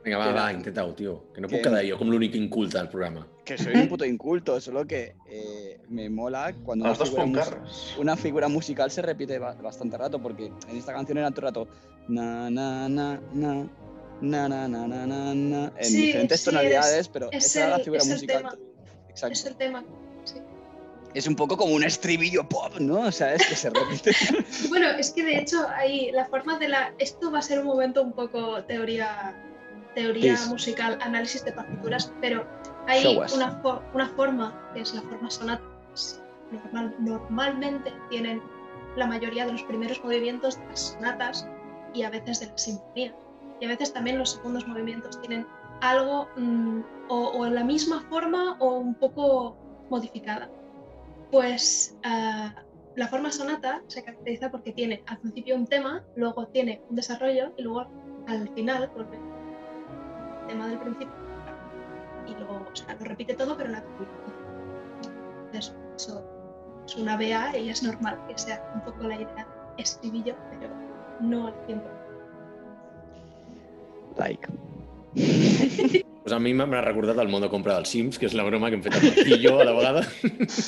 Vinga, 0.03 0.17
va, 0.17 0.31
va, 0.31 0.53
intenta-ho, 0.53 0.93
tio. 0.95 1.25
Que 1.33 1.41
no 1.41 1.47
puc 1.51 1.59
quedar 1.61 1.83
jo 1.83 1.97
com 1.99 2.07
l'únic 2.09 2.33
inculte 2.35 2.77
del 2.77 2.87
programa. 2.87 3.27
Que 3.45 3.57
soy 3.57 3.73
un 3.75 3.89
puto 3.89 4.05
inculto, 4.05 4.59
solo 4.61 4.85
que 4.87 5.15
eh, 5.29 5.77
me 5.89 6.09
mola 6.09 6.53
cuando 6.63 6.85
una 6.85 6.95
figura, 6.95 7.25
mus- 7.25 7.39
puncarres. 7.39 7.95
una 7.97 8.15
figura 8.15 8.47
musical 8.47 8.89
se 8.91 9.01
repite 9.01 9.37
ba- 9.39 9.55
bastante 9.55 9.97
rato, 9.97 10.21
porque 10.21 10.45
en 10.69 10.77
esta 10.77 10.93
canción 10.93 11.17
era 11.17 11.29
todo 11.31 11.41
el 11.41 11.53
rato. 11.53 11.67
Na, 12.07 12.49
na, 12.49 12.87
na, 12.87 13.19
na. 13.33 13.67
Na, 14.21 14.49
na, 14.49 14.67
na, 14.67 14.85
na, 14.87 15.05
na, 15.05 15.33
na, 15.33 15.71
en 15.77 15.85
Sí, 15.85 16.01
diferentes 16.07 16.39
sí, 16.41 16.45
tonalidades, 16.45 16.97
es- 16.99 17.07
pero 17.07 17.29
es 17.31 17.45
esa 17.45 17.59
era 17.59 17.69
la 17.69 17.75
el- 17.77 17.83
figura 17.83 18.01
es 18.01 18.07
el 18.07 18.13
musical. 18.15 18.59
Exacto. 19.09 19.33
Es 19.33 19.45
el 19.45 19.55
tema. 19.55 19.83
Sí. 20.25 20.35
Es 21.13 21.25
un 21.27 21.35
poco 21.35 21.57
como 21.57 21.73
un 21.73 21.83
estribillo 21.83 22.47
pop, 22.47 22.75
¿no? 22.79 22.99
O 23.01 23.11
sea, 23.11 23.33
es 23.33 23.45
que 23.47 23.55
se 23.55 23.69
repite. 23.69 24.11
Bueno, 24.69 24.89
es 24.91 25.11
que 25.11 25.23
de 25.23 25.37
hecho 25.39 25.67
ahí 25.69 26.11
la 26.11 26.25
forma 26.25 26.59
de 26.59 26.67
la... 26.67 26.93
Esto 26.99 27.31
va 27.31 27.39
a 27.39 27.41
ser 27.41 27.59
un 27.59 27.65
momento 27.67 28.03
un 28.03 28.11
poco 28.13 28.63
teoría, 28.65 29.35
teoría 29.95 30.37
musical, 30.49 30.97
análisis 31.01 31.43
de 31.45 31.51
partituras, 31.53 32.11
pero 32.21 32.45
hay 32.87 33.05
una, 33.33 33.61
fo- 33.63 33.81
una 33.93 34.09
forma, 34.09 34.69
que 34.73 34.81
es 34.81 34.93
la 34.93 35.01
forma 35.01 35.29
sonata. 35.31 35.63
normal- 36.51 36.95
normalmente 36.99 37.93
tienen 38.09 38.41
la 38.95 39.07
mayoría 39.07 39.45
de 39.45 39.53
los 39.53 39.63
primeros 39.63 40.03
movimientos 40.03 40.57
de 40.59 40.65
las 40.67 40.79
sonatas 40.93 41.47
y 41.93 42.03
a 42.03 42.09
veces 42.09 42.39
de 42.41 42.47
las 42.47 42.61
sinfonías. 42.61 43.13
Y 43.59 43.65
a 43.65 43.69
veces 43.69 43.93
también 43.93 44.17
los 44.17 44.31
segundos 44.31 44.67
movimientos 44.67 45.19
tienen 45.21 45.45
algo 45.81 46.27
mm, 46.35 46.81
o, 47.09 47.29
o 47.29 47.45
la 47.47 47.63
misma 47.63 48.01
forma 48.09 48.57
o 48.59 48.77
un 48.77 48.95
poco 48.95 49.57
modificada. 49.89 50.49
Pues 51.31 51.97
ah, 52.03 52.53
la 52.95 53.07
forma 53.07 53.31
sonata 53.31 53.81
se 53.87 54.03
caracteriza 54.03 54.51
porque 54.51 54.73
tiene 54.73 55.03
al 55.07 55.19
principio 55.19 55.55
un 55.55 55.67
tema, 55.67 56.03
luego 56.15 56.47
tiene 56.47 56.81
un 56.89 56.95
desarrollo 56.95 57.53
y 57.57 57.63
luego 57.63 57.87
al 58.27 58.49
final 58.49 58.89
vuelve 58.93 59.17
el 59.17 60.47
tema 60.47 60.67
del 60.67 60.79
principio. 60.79 61.13
Y 62.27 62.33
luego, 62.33 62.67
o 62.71 62.75
sea, 62.75 62.95
lo 62.95 63.05
repite 63.05 63.33
todo, 63.35 63.55
pero 63.57 63.69
la 63.69 63.83
Entonces, 65.45 65.75
eso 65.95 66.23
es 66.85 66.95
una 66.95 67.15
BA 67.15 67.57
y 67.57 67.69
es 67.69 67.83
normal 67.83 68.19
que 68.27 68.37
sea 68.37 68.71
un 68.75 68.81
poco 68.81 69.03
la 69.03 69.15
idea 69.15 69.47
estribillo, 69.77 70.35
pero 70.59 70.73
no 71.21 71.47
al 71.47 71.53
100%. 71.67 71.98
Like. 74.17 74.49
Pues 76.19 76.35
a 76.35 76.39
mi 76.43 76.51
m'ha 76.53 76.81
recordat 76.83 77.17
el 77.23 77.29
món 77.31 77.41
de 77.41 77.47
compra 77.49 77.79
dels 77.79 77.89
Sims, 77.89 78.19
que 78.21 78.27
és 78.27 78.35
la 78.37 78.43
broma 78.45 78.67
que 78.69 78.77
hem 78.77 78.83
fet 78.85 78.97
amb 78.99 79.05
Martillo 79.07 79.53
a 79.57 79.65
la 79.65 79.71
vegada. 79.73 80.03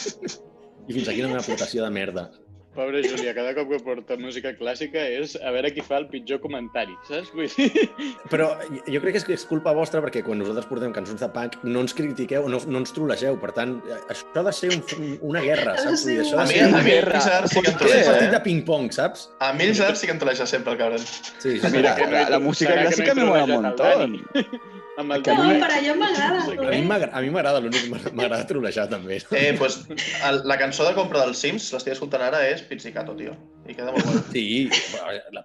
I 0.88 0.96
fins 0.96 1.10
aquí 1.12 1.22
la 1.22 1.28
meva 1.30 1.44
aportació 1.44 1.84
de 1.84 1.92
merda. 1.94 2.24
Pobre 2.72 3.02
Júlia, 3.04 3.34
cada 3.36 3.52
cop 3.52 3.68
que 3.68 3.78
porta 3.84 4.16
música 4.16 4.54
clàssica 4.56 5.02
és 5.20 5.34
a 5.44 5.52
veure 5.52 5.74
qui 5.76 5.84
fa 5.84 5.98
el 6.00 6.06
pitjor 6.08 6.40
comentari, 6.40 6.94
saps? 7.04 7.28
Vull 7.36 7.50
dir... 7.52 7.84
Però 8.32 8.46
jo 8.88 9.02
crec 9.04 9.18
que 9.18 9.20
és, 9.20 9.26
que 9.28 9.36
és 9.36 9.44
culpa 9.50 9.74
vostra 9.76 10.00
perquè 10.06 10.22
quan 10.24 10.40
nosaltres 10.40 10.70
portem 10.70 10.94
cançons 10.96 11.20
de 11.20 11.28
punk 11.36 11.58
no 11.68 11.84
ens 11.84 11.92
critiqueu, 11.98 12.48
no, 12.48 12.62
no 12.72 12.80
ens 12.80 12.96
trolegeu. 12.96 13.36
Per 13.42 13.52
tant, 13.58 13.76
això 14.08 14.32
ha 14.40 14.46
de 14.48 14.54
ser 14.56 14.72
un, 14.72 15.18
una 15.34 15.44
guerra, 15.44 15.76
saps? 15.82 16.06
Vull 16.08 16.14
dir, 16.14 16.22
això 16.24 16.40
A 16.40 16.46
ha 16.46 16.48
de 16.48 16.54
mi, 16.54 16.60
ser 16.62 16.64
a 16.64 16.72
un, 16.72 16.78
mi, 16.78 16.94
guerra. 16.94 17.18
el 17.20 17.26
Gerard 17.28 17.52
sí 17.52 17.60
que 17.60 17.68
em 17.68 17.76
un 17.76 17.82
troleja, 17.84 18.08
partit 18.14 18.30
eh? 18.30 18.32
de 18.38 18.42
ping-pong, 18.48 18.90
saps? 18.96 19.28
A 19.44 19.52
mi 19.58 19.68
el 19.68 19.76
Gerard 19.82 20.00
sí 20.00 20.08
que 20.08 20.16
em 20.16 20.24
troleja 20.24 20.48
sempre, 20.54 20.78
el 20.78 20.80
cabron. 20.86 21.04
Sí, 21.04 21.58
sí, 21.60 21.74
Mira, 21.76 21.92
sí. 21.98 22.02
que 22.02 22.08
no 22.08 22.16
la, 22.16 22.24
la 22.38 22.40
música 22.40 22.72
no 22.72 22.80
he 22.80 22.88
clásica 22.88 23.18
me 23.20 23.28
mola 23.28 23.44
un 23.44 23.58
montón. 23.68 24.18
Amb 25.02 25.16
el 25.18 25.24
Que 25.26 25.32
a 25.34 25.38
No, 25.38 25.48
per 25.62 25.70
allò 25.76 25.96
m'agrada. 26.00 26.44
A 27.18 27.22
mi 27.22 27.30
m'agrada, 27.34 27.60
l'únic 27.64 27.88
que 27.88 28.12
m'agrada- 28.14 28.46
trolejar 28.50 28.88
també. 28.92 29.20
Eh, 29.32 29.54
pues, 29.58 29.80
el, 30.28 30.42
la 30.48 30.58
cançó 30.62 30.86
de 30.88 30.94
compra 30.98 31.26
dels 31.26 31.42
Sims, 31.42 31.72
l'estic 31.74 31.96
escoltant 31.96 32.22
ara, 32.30 32.44
és 32.50 32.62
Pizzicato, 32.70 33.16
tio. 33.18 33.34
I 33.68 33.76
queda 33.78 33.92
molt 33.94 34.06
bona. 34.06 34.22
Sí, 34.32 34.70
la, 35.34 35.44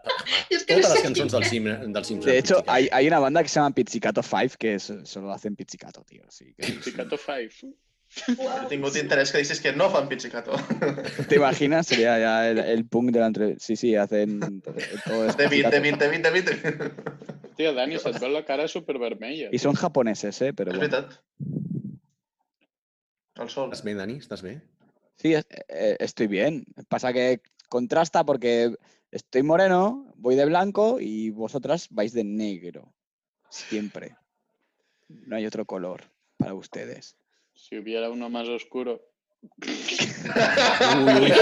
És 0.50 0.64
que 0.64 0.76
no 0.76 0.82
totes 0.82 0.94
les 0.94 1.02
cançons 1.04 1.32
del, 1.36 1.44
Sim, 1.44 1.64
del 1.92 2.04
Simpsons. 2.04 2.26
De 2.26 2.38
hecho, 2.38 2.62
hay, 2.66 2.88
hay 2.92 3.08
una 3.08 3.18
banda 3.18 3.42
que 3.42 3.48
se 3.48 3.60
llama 3.60 3.74
Pizzicato 3.74 4.22
5 4.22 4.56
que 4.58 4.78
solo 4.78 5.32
hacen 5.32 5.56
pizzicato, 5.56 6.02
tío. 6.04 6.22
Así 6.26 6.54
que, 6.56 6.66
Pizzicato 6.72 7.16
5. 7.16 7.74
He 8.62 8.66
tingut 8.68 8.96
interès 8.96 9.30
que 9.32 9.38
dices 9.38 9.60
que 9.60 9.72
no 9.72 9.90
fan 9.90 10.08
Pizzicato. 10.08 10.52
¿Te 11.28 11.36
imaginas? 11.36 11.86
Sería 11.86 12.18
ya 12.18 12.48
el, 12.48 12.58
el 12.58 12.86
punk 12.86 13.10
de 13.12 13.20
la 13.20 13.26
entre... 13.26 13.58
Sí, 13.58 13.76
sí, 13.76 13.94
hacen 13.94 14.60
todo, 14.62 14.74
todo 15.04 15.26
es 15.26 15.36
David, 15.36 15.50
pizzicato. 15.64 15.76
David, 15.76 15.96
David, 15.98 16.22
David. 16.22 16.48
Hòstia, 17.56 17.72
Dani, 17.72 17.98
se't 17.98 18.18
veu 18.20 18.28
la 18.32 18.42
cara 18.44 18.66
supervermella. 18.68 19.48
Y 19.52 19.58
son 19.58 19.74
japoneses, 19.74 20.40
¿eh? 20.42 20.52
Pero 20.52 20.72
És 20.72 20.76
bueno. 20.78 20.90
veritat. 20.92 21.20
El 23.40 23.48
sol. 23.52 23.70
Estàs 23.72 23.84
bé, 23.84 23.94
Dani? 23.96 24.16
Estàs 24.20 24.42
bé? 24.44 24.60
Sí, 25.16 25.34
es- 25.34 25.46
eh, 25.68 25.96
estoy 26.00 26.26
bien. 26.26 26.64
Pasa 26.88 27.12
que 27.12 27.40
contrasta 27.68 28.24
porque 28.24 28.74
estoy 29.10 29.42
moreno, 29.42 30.12
voy 30.16 30.36
de 30.36 30.44
blanco 30.46 30.98
y 31.00 31.30
vosotras 31.30 31.88
vais 31.90 32.12
de 32.12 32.24
negro. 32.24 32.92
Siempre. 33.48 34.16
No 35.08 35.36
hay 35.36 35.46
otro 35.46 35.64
color 35.64 36.04
para 36.36 36.54
ustedes. 36.54 37.16
Si 37.56 37.76
hubiera 37.78 38.10
uno 38.10 38.28
más 38.30 38.48
oscuro. 38.48 39.00
Ui, 39.42 41.14
ui. 41.22 41.32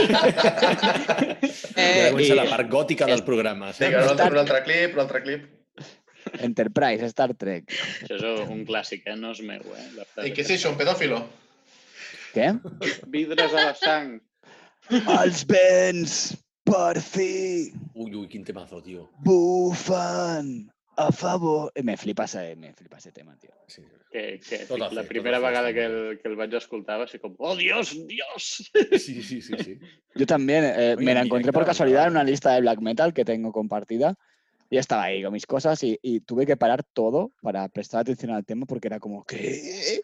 Eh, 1.77 2.13
Ja 2.15 2.21
i- 2.21 2.37
la 2.37 2.45
part 2.49 2.69
gòtica 2.71 3.07
del 3.07 3.23
programa. 3.25 3.73
Vinga, 3.79 4.03
un 4.05 4.09
altre, 4.13 4.29
un 4.31 4.39
altre 4.39 4.61
clip, 4.65 4.95
un 4.95 5.01
altre 5.01 5.23
clip. 5.23 5.47
Enterprise, 6.41 7.09
Star 7.11 7.35
Trek. 7.37 7.69
Això 8.07 8.17
és 8.35 8.49
un 8.49 8.63
clàssic, 8.69 9.03
eh? 9.11 9.17
No 9.17 9.33
és 9.35 9.41
meu, 9.45 9.61
eh? 9.77 9.89
I 10.29 10.33
què 10.33 10.41
és 10.45 10.51
això, 10.55 10.71
un 10.73 10.79
pedòfilo? 10.81 11.19
Què? 12.35 12.49
Vidres 13.13 13.53
a 13.53 13.67
la 13.71 13.75
sang. 13.79 14.15
Els 14.91 15.45
vents, 15.49 16.17
per 16.65 17.01
fi, 17.05 17.73
Ui, 17.95 18.15
ui, 18.15 18.27
quin 18.29 18.45
temazo, 18.45 18.81
tio. 18.85 19.09
bufen 19.25 20.71
a 20.97 21.13
favor... 21.13 21.73
Eh, 21.75 21.83
Me 21.83 21.97
flipa 21.97 22.25
ese, 22.25 22.57
me 22.57 22.73
flipa 22.73 22.99
ese 22.99 23.13
tema, 23.13 23.37
tío. 23.39 23.51
Sí. 23.67 23.83
Que, 24.11 24.39
que 24.39 24.59
Tot 24.67 24.79
la 24.79 24.91
fer, 24.91 25.09
primera 25.09 25.41
fer, 25.41 25.47
vegada 25.49 25.69
sí. 25.69 25.75
que 25.75 25.85
el, 25.85 26.21
que 26.21 26.29
el 26.29 26.37
vaig 26.37 26.55
escoltar 26.55 27.01
va 27.01 27.07
ser 27.09 27.21
com 27.21 27.35
¡Oh, 27.39 27.57
Dios, 27.57 27.97
Dios! 28.07 28.71
Sí, 28.99 29.23
sí, 29.23 29.43
sí, 29.43 29.57
sí. 29.59 29.79
Yo 30.15 30.27
también 30.27 30.65
eh, 30.65 30.95
Oye, 30.97 31.05
me 31.05 31.15
la 31.15 31.21
en 31.21 31.27
encontré 31.27 31.53
por 31.53 31.65
casualidad 31.65 32.07
en 32.07 32.13
una 32.13 32.25
lista 32.25 32.53
de 32.53 32.61
black 32.61 32.81
metal 32.81 33.13
que 33.13 33.25
tengo 33.25 33.51
compartida 33.51 34.15
y 34.71 34.79
estaba 34.79 35.05
ahí 35.05 35.23
con 35.23 35.33
mis 35.33 35.47
cosas 35.47 35.83
y, 35.83 35.99
y 36.03 36.21
tuve 36.21 36.47
que 36.47 36.57
parar 36.57 36.83
todo 36.83 37.33
para 37.43 37.69
prestar 37.69 38.01
atención 38.01 38.31
al 38.33 38.45
tema 38.45 38.67
porque 38.67 38.89
era 38.89 39.01
como, 39.01 39.25
¿qué? 39.25 39.55
Sí, 39.55 40.01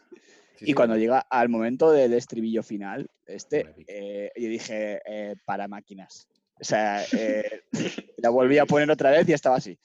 Y 0.59 0.65
sí. 0.67 0.73
cuando 0.73 0.95
llega 0.97 1.19
al 1.29 1.49
momento 1.49 1.91
del 1.91 2.13
estribillo 2.13 2.63
final, 2.63 3.09
este, 3.25 3.73
eh, 3.87 4.31
yo 4.35 4.47
dije, 4.49 5.01
eh, 5.05 5.35
para 5.45 5.67
máquinas. 5.67 6.27
O 6.59 6.63
sea, 6.63 7.03
eh, 7.13 7.63
la 8.17 8.29
volví 8.29 8.59
a 8.59 8.65
poner 8.65 8.91
otra 8.91 9.09
vez 9.09 9.27
y 9.27 9.33
estaba 9.33 9.55
así. 9.55 9.77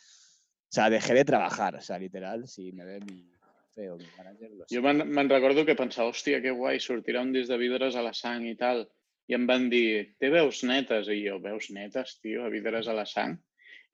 O 0.76 0.78
sea, 0.78 0.90
dejé 0.90 1.14
de 1.14 1.24
trabajar. 1.24 1.74
O 1.74 1.80
sea, 1.80 1.98
literal, 1.98 2.46
si 2.46 2.70
me 2.70 2.84
ve 2.84 3.00
mi 3.00 3.32
feo, 3.74 3.96
mi 3.96 4.04
manager, 4.14 4.50
lo 4.50 4.66
Jo 4.68 4.82
me'n 4.84 5.06
me'n 5.08 5.30
recordo 5.30 5.62
que 5.64 5.74
pensava, 5.74 6.10
hòstia, 6.12 6.42
que 6.44 6.50
guai, 6.52 6.76
sortirà 6.84 7.22
un 7.24 7.30
disc 7.32 7.48
de 7.48 7.56
vidres 7.56 7.94
a 7.96 8.02
la 8.04 8.12
sang 8.12 8.44
i 8.44 8.52
tal. 8.60 8.82
I 9.24 9.38
em 9.38 9.46
van 9.48 9.70
dir, 9.72 10.12
té 10.20 10.28
veus 10.28 10.58
netes? 10.68 11.08
I 11.08 11.22
jo, 11.22 11.38
veus 11.40 11.70
netes, 11.72 12.18
tio, 12.20 12.42
a 12.44 12.50
vidres 12.52 12.90
a 12.92 12.96
la 12.98 13.06
sang? 13.08 13.38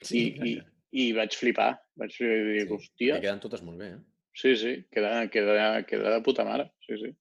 Sí, 0.02 0.24
I, 0.42 0.48
i, 0.50 1.04
i 1.04 1.04
vaig 1.14 1.36
flipar. 1.38 1.68
Vaig 2.02 2.16
flipar 2.16 2.40
i 2.40 2.56
dic, 2.64 2.72
hòstia, 2.74 3.20
Que 3.20 3.28
queden 3.28 3.44
totes 3.44 3.62
molt 3.62 3.78
bé, 3.78 3.92
eh? 3.94 4.00
sí, 4.42 4.56
sí, 4.59 4.72
queda, 4.90 5.12
queda, 5.30 5.68
queda 5.86 6.16
de 6.16 6.24
puta 6.26 6.42
mare, 6.48 6.72
sí, 6.88 6.98
sí. 6.98 7.12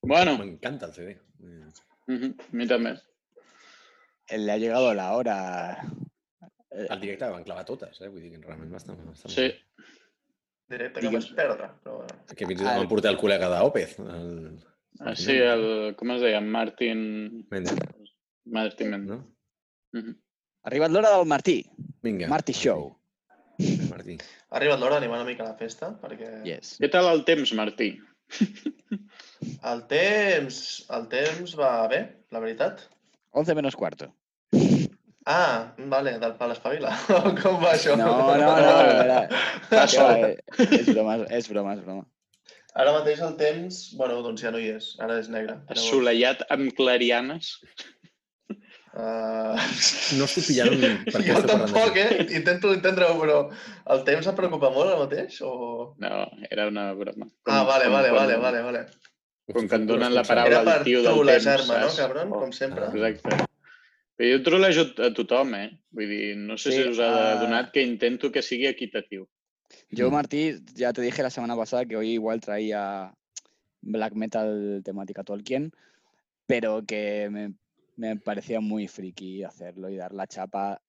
Bueno, 0.00 0.38
M'encanta 0.40 0.88
el 0.88 0.96
CD. 0.96 1.18
Eh, 1.44 1.68
mhm, 2.08 2.32
a 2.40 2.56
mi 2.56 2.70
també. 2.72 2.96
Le 4.32 4.56
ha 4.56 4.56
llegado 4.56 4.94
la 4.94 5.12
hora. 5.12 5.36
Eh, 6.72 6.86
Al 6.90 7.00
directe 7.00 7.28
van 7.28 7.44
clavar 7.44 7.64
totes, 7.68 8.00
eh? 8.00 8.08
Vull 8.08 8.22
dir 8.24 8.30
que 8.32 8.40
realment 8.46 8.72
va 8.72 8.78
estar, 8.80 8.94
va 8.96 9.12
estar 9.12 9.28
molt 9.28 9.36
Sí. 9.36 9.48
Directe 10.72 11.00
que 11.00 11.08
Digues. 11.08 11.26
vaig 11.28 11.36
perdre. 11.36 11.66
Però... 11.84 11.98
Que 12.32 12.46
fins 12.46 12.60
i 12.60 12.64
tot 12.64 12.70
Al- 12.72 12.78
van 12.80 12.88
portar 12.88 13.10
el 13.12 13.18
col·lega 13.20 13.48
d'Opez. 13.52 13.98
El... 14.00 14.30
ah, 15.00 15.14
sí, 15.18 15.36
el, 15.36 15.66
com 15.98 16.14
es 16.14 16.22
deia? 16.24 16.40
Martin... 16.40 17.02
Mendes, 17.50 17.76
Martin 18.46 18.90
Mendes. 18.94 19.18
no? 19.18 19.20
Mhm. 19.92 20.14
ha 20.64 20.68
arribat 20.70 20.90
l'hora 20.94 21.10
del 21.16 21.26
Martí. 21.28 21.58
Vinga. 22.02 22.28
Martí 22.32 22.54
Show. 22.56 22.86
Martí. 23.90 24.16
Ha 24.48 24.56
arribat 24.56 24.80
l'hora 24.80 24.96
d'animar 24.96 25.18
una 25.20 25.28
mica 25.28 25.44
a 25.44 25.50
la 25.52 25.58
festa, 25.60 25.92
perquè 26.00 26.30
Yes. 26.46 26.78
Què 26.80 26.88
tal 26.90 27.10
el 27.12 27.24
temps, 27.28 27.52
Martí? 27.58 27.90
el 29.72 29.82
temps, 29.90 30.58
el 30.96 31.06
temps 31.12 31.54
va 31.58 31.72
bé, 31.92 32.00
la 32.32 32.40
veritat. 32.40 32.80
11 33.32 33.54
menos 33.58 33.76
cuarto. 33.76 34.08
Ah, 35.26 35.74
vale, 35.78 36.16
del 36.18 36.32
pal 36.38 36.50
espavila. 36.54 36.90
Com 37.42 37.60
va 37.62 37.74
això? 37.76 37.94
No, 37.98 38.08
no, 38.34 38.48
no. 38.58 38.72
era- 39.04 39.28
Passo. 39.70 40.02
era- 40.10 40.32
és 40.66 40.88
broma, 40.90 41.16
és 41.30 41.48
broma, 41.52 41.76
és 41.78 41.84
broma. 41.84 42.04
Ara 42.74 42.94
mateix 42.96 43.20
el 43.20 43.34
temps, 43.36 43.82
bueno, 44.00 44.22
doncs 44.24 44.40
ja 44.42 44.50
no 44.50 44.58
hi 44.58 44.70
és. 44.78 44.94
Ara 45.04 45.18
és 45.20 45.28
negre. 45.28 45.58
Llavors, 45.60 45.76
Assolellat 45.78 46.42
amb 46.50 46.72
clarianes. 46.74 47.52
Uh... 48.92 49.56
No 50.18 50.26
estic 50.26 50.48
pillant 50.50 50.82
per 51.06 51.22
jo 51.28 51.38
tampoc, 51.48 51.94
eh? 51.96 52.26
Intento 52.36 52.72
entendre-ho, 52.76 53.14
però 53.20 53.38
el 53.94 54.02
temps 54.08 54.26
em 54.28 54.36
preocupa 54.36 54.68
molt 54.74 54.90
ara 54.90 54.98
mateix? 55.04 55.38
O... 55.46 55.92
No, 56.02 56.26
era 56.50 56.66
una 56.72 56.90
broma. 56.98 57.30
Ah, 57.46 57.62
vale, 57.68 57.88
vale, 57.92 58.10
vale, 58.12 58.36
vale, 58.42 58.60
vale. 58.66 58.82
Com 59.52 59.68
que 59.68 59.78
em 59.80 59.86
donen 59.88 60.12
la 60.14 60.22
paraula 60.24 60.50
Era 60.50 60.64
per 60.66 60.74
al 60.80 60.84
tio 60.88 61.00
del 61.00 61.08
temps, 61.08 61.16
trolejar-me, 61.22 61.78
no, 61.78 61.88
saps? 61.88 62.00
cabron? 62.02 62.30
Com 62.42 62.52
sempre. 62.56 62.90
Exacte. 62.92 63.51
Però 64.22 64.36
jo 64.36 64.42
trolejo 64.46 64.82
a 65.02 65.08
tothom, 65.10 65.54
eh? 65.58 65.68
Vull 65.90 66.06
dir, 66.06 66.36
no 66.38 66.54
sé 66.54 66.70
Sí, 66.70 66.76
si 66.78 66.90
us 66.92 66.98
ha 67.02 67.08
ah. 67.10 67.30
adonat 67.40 67.72
que 67.74 67.82
intento 67.82 68.30
que 68.30 68.38
sigui 68.42 68.68
equitatiu. 68.68 69.24
Yo, 69.90 70.10
Mm. 70.10 70.12
Martí, 70.14 70.42
ya 70.76 70.92
te 70.92 71.02
dije 71.02 71.24
la 71.24 71.30
semana 71.30 71.56
pasada 71.56 71.86
que 71.86 71.96
hoy 71.96 72.10
igual 72.12 72.40
traía 72.40 73.12
black 73.80 74.14
metal 74.14 74.80
temática 74.84 75.24
Tolkien, 75.24 75.72
pero 76.46 76.84
que 76.86 77.28
me, 77.32 77.54
me 77.96 78.14
parecía 78.16 78.60
muy 78.60 78.86
friki 78.86 79.42
hacerlo 79.42 79.88
y 79.88 79.96
dar 79.96 80.12
la 80.14 80.28
chapa, 80.28 80.80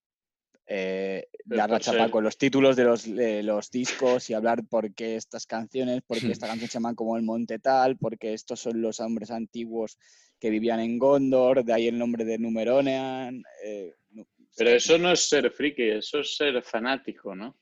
eh, 0.66 1.28
Pero 1.46 1.58
dar 1.58 1.68
la 1.70 1.76
por 1.76 1.82
chapa 1.84 1.98
ser- 2.04 2.10
con 2.10 2.24
los 2.24 2.38
títulos 2.38 2.74
de 2.76 2.84
los, 2.84 3.06
los 3.06 3.70
discos 3.70 4.30
y 4.30 4.34
hablar 4.34 4.64
por 4.66 4.94
qué 4.94 5.16
estas 5.16 5.46
canciones, 5.46 6.02
por 6.02 6.18
qué 6.20 6.32
esta 6.40 6.46
canción 6.46 6.68
se 6.70 6.74
llama 6.74 6.94
como 6.94 7.16
el 7.16 7.22
monte 7.22 7.58
tal, 7.58 7.96
porque 7.98 8.32
estos 8.34 8.60
son 8.60 8.80
los 8.80 9.00
hombres 9.00 9.30
antiguos 9.30 9.98
que 10.40 10.50
vivían 10.50 10.80
en 10.80 10.98
Gondor, 10.98 11.64
de 11.64 11.72
ahí 11.72 11.88
el 11.88 11.98
nombre 11.98 12.24
de 12.24 12.38
Numeronean. 12.38 13.42
eh, 13.64 13.92
no- 14.10 14.26
sí, 14.50 14.64
això 14.64 14.98
no 15.00 15.10
és 15.12 15.20
ser 15.28 15.50
friki, 15.50 15.90
això 15.98 16.20
és 16.22 16.36
ser 16.36 16.62
fanático, 16.62 17.34
no? 17.34 17.56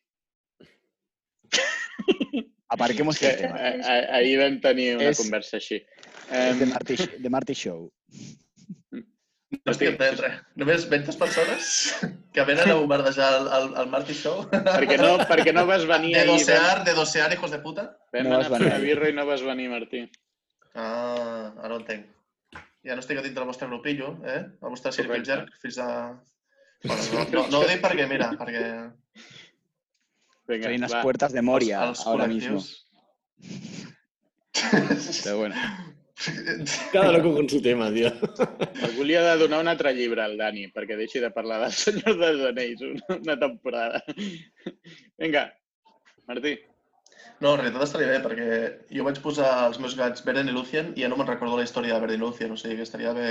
Aparquemos 2.69 3.19
Que, 3.19 3.31
el 3.31 3.37
tema. 3.37 3.57
a, 3.57 3.69
a, 3.69 4.17
ahir 4.17 4.39
vam 4.41 4.61
tenir 4.61 4.97
una 4.97 5.11
És- 5.11 5.19
conversa. 5.19 5.59
Es 5.59 5.69
de 5.69 5.85
Em, 6.65 6.69
Marty, 6.71 6.97
de 7.19 7.29
Marty 7.31 7.53
Show. 7.55 7.93
No 9.65 9.71
estic 9.71 9.93
entenent 9.93 10.19
res. 10.19 10.39
Només 10.59 10.85
20 10.91 11.13
persones 11.21 11.67
que 12.35 12.43
venen 12.49 12.71
a 12.73 12.75
bombardejar 12.75 13.29
el, 13.41 13.45
el, 13.59 13.67
el 13.83 13.91
Marty 13.93 14.15
Show. 14.19 14.41
perquè, 14.51 14.97
no, 14.99 15.13
perquè 15.31 15.53
no 15.55 15.63
vas 15.69 15.85
venir 15.87 16.17
De 16.17 16.25
ahir. 16.25 16.33
dosear, 16.33 16.81
de 16.89 16.95
dosear, 16.99 17.29
hijos 17.33 17.53
de 17.55 17.61
puta. 17.63 17.85
Vam 18.13 18.27
No 18.27 18.35
anar 18.41 18.49
a 18.49 18.57
fer 18.57 18.67
una 18.67 18.81
birra 18.83 19.11
i 19.13 19.15
no 19.15 19.27
vas 19.29 19.45
venir, 19.47 19.69
Martí. 19.71 20.03
Ah, 20.75 21.53
ara 21.63 21.77
ho 21.77 21.79
entenc. 21.79 22.09
Ja 22.83 22.97
no 22.99 23.05
estic 23.05 23.21
a 23.21 23.23
dintre 23.23 23.45
del 23.45 23.47
vostre 23.53 23.69
grupillo, 23.71 24.17
eh? 24.27 24.41
El 24.59 24.73
vostre 24.75 24.91
Correcte. 24.91 25.31
jerk, 25.31 25.55
fins 25.63 25.79
a... 25.79 25.89
Bueno, 26.83 27.03
no, 27.13 27.25
no, 27.31 27.47
no 27.53 27.59
ho 27.63 27.69
dic 27.71 27.79
perquè, 27.85 28.09
mira, 28.11 28.33
perquè 28.35 28.65
Soy 30.67 30.75
unas 30.81 30.93
va. 30.97 31.03
puertas 31.07 31.33
de 31.33 31.43
Moria 31.47 31.85
els, 31.87 32.01
els 32.01 32.07
ahora 32.11 32.27
mismo. 32.27 32.59
col·lectius... 32.59 33.87
Pero 35.23 35.39
bueno. 35.39 35.55
Cada 36.93 37.13
loco 37.13 37.35
con 37.35 37.49
su 37.49 37.61
tema, 37.63 37.91
tio. 37.93 38.11
Algú 38.87 39.05
li 39.05 39.17
ha 39.17 39.23
de 39.27 39.37
donar 39.41 39.61
un 39.63 39.71
altre 39.73 39.95
llibre 39.97 40.23
al 40.25 40.37
Dani 40.39 40.69
perquè 40.75 40.99
deixi 40.99 41.23
de 41.23 41.33
parlar 41.35 41.61
del 41.65 41.75
Senyor 41.77 42.19
dels 42.21 42.45
Anells 42.51 42.85
una, 42.89 43.19
una 43.19 43.39
temporada. 43.41 44.03
Vinga, 45.19 45.49
Martí. 46.31 46.57
No, 47.43 47.57
en 47.57 47.61
realitat 47.61 47.89
estaria 47.89 48.11
bé, 48.13 48.19
perquè 48.23 48.49
jo 48.95 49.05
vaig 49.07 49.19
posar 49.23 49.51
els 49.67 49.79
meus 49.83 49.97
gats 49.99 50.23
Beren 50.27 50.51
i 50.51 50.55
Lucien 50.55 50.93
i 50.95 51.03
ja 51.03 51.11
no 51.11 51.19
me'n 51.19 51.27
recordo 51.27 51.59
la 51.59 51.67
història 51.67 51.97
de 51.97 52.05
Beren 52.05 52.21
i 52.21 52.23
Lucien, 52.23 52.53
o 52.55 52.59
sigui 52.61 52.79
que 52.79 52.87
estaria 52.87 53.15
bé 53.17 53.31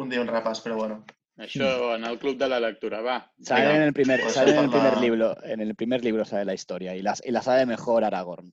un 0.00 0.10
dia 0.12 0.20
un 0.20 0.28
repàs, 0.28 0.60
però 0.64 0.76
bueno. 0.80 1.04
Això 1.40 1.94
en 1.96 2.04
el 2.06 2.18
club 2.22 2.36
de 2.38 2.48
la 2.50 2.60
lectura, 2.62 3.00
va. 3.02 3.16
Sale 3.40 3.64
Venga, 3.64 3.76
en 3.76 3.82
el 3.88 3.94
primer, 3.96 4.20
pues 4.20 4.34
sale 4.34 4.52
en 4.52 4.64
el 4.64 4.70
primer 4.70 4.98
libro, 4.98 5.34
en 5.42 5.60
el 5.60 5.74
primer 5.74 6.04
libro 6.04 6.24
sale 6.24 6.44
la 6.44 6.54
historia 6.54 6.94
y 6.94 7.02
la, 7.02 7.14
y 7.24 7.32
la 7.32 7.42
sabe 7.42 7.66
mejor 7.66 8.04
Aragorn. 8.04 8.52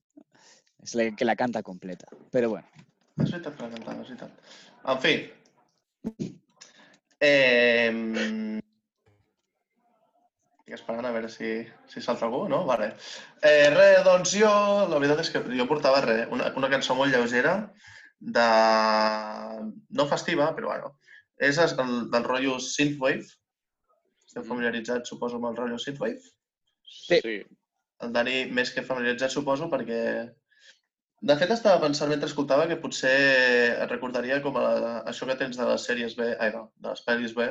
Es 0.81 0.95
la 0.95 1.11
que 1.15 1.25
la 1.25 1.35
canta 1.35 1.61
completa. 1.61 2.07
Pero 2.31 2.49
bueno, 2.49 2.67
És 3.21 3.31
veritat 3.31 3.57
que 3.57 3.67
la 3.67 3.95
és 4.01 4.09
veritat. 4.09 4.31
En 4.93 5.01
fi. 5.03 5.13
Eh... 7.21 7.91
Estic 10.61 10.75
esperant 10.77 11.05
a 11.05 11.13
veure 11.13 11.29
si, 11.29 11.53
si 11.91 12.01
salta 12.01 12.25
algú, 12.27 12.47
no? 12.49 12.63
Vale. 12.69 12.93
Eh, 13.43 13.69
res, 13.75 14.01
doncs 14.07 14.33
jo, 14.39 14.51
la 14.89 14.97
veritat 14.97 15.23
és 15.25 15.31
que 15.33 15.43
jo 15.59 15.67
portava 15.69 16.01
res, 16.07 16.25
una, 16.33 16.49
una 16.57 16.71
cançó 16.73 16.97
molt 16.97 17.13
lleugera, 17.13 17.55
de... 18.21 18.49
no 19.97 20.07
festiva, 20.09 20.51
però 20.57 20.71
bueno, 20.71 20.91
és 21.41 21.57
el, 21.61 21.73
del 22.13 22.27
rotllo 22.27 22.59
Synthwave. 22.63 23.25
Estem 24.27 24.45
familiaritzats, 24.47 25.09
suposo, 25.11 25.37
amb 25.37 25.49
el 25.51 25.57
rotllo 25.57 25.79
Synthwave. 25.81 26.21
Sí. 26.85 27.19
sí. 27.19 27.39
El 28.01 28.13
Dani 28.15 28.45
més 28.49 28.71
que 28.73 28.85
familiaritzat, 28.85 29.33
suposo, 29.33 29.69
perquè... 29.69 30.01
De 31.21 31.35
fet, 31.37 31.51
estava 31.53 31.79
pensant 31.83 32.09
mentre 32.09 32.25
escoltava 32.25 32.65
que 32.69 32.79
potser 32.81 33.11
et 33.83 33.89
recordaria 33.91 34.39
com 34.41 34.55
a 34.57 34.61
la, 34.81 34.93
això 35.11 35.27
que 35.29 35.35
tens 35.37 35.57
de 35.59 35.67
les 35.69 35.83
sèries 35.85 36.15
B, 36.17 36.31
ai, 36.39 36.49
no, 36.55 36.71
de 36.81 36.89
les 36.89 37.03
pel·lis 37.05 37.35
B, 37.37 37.45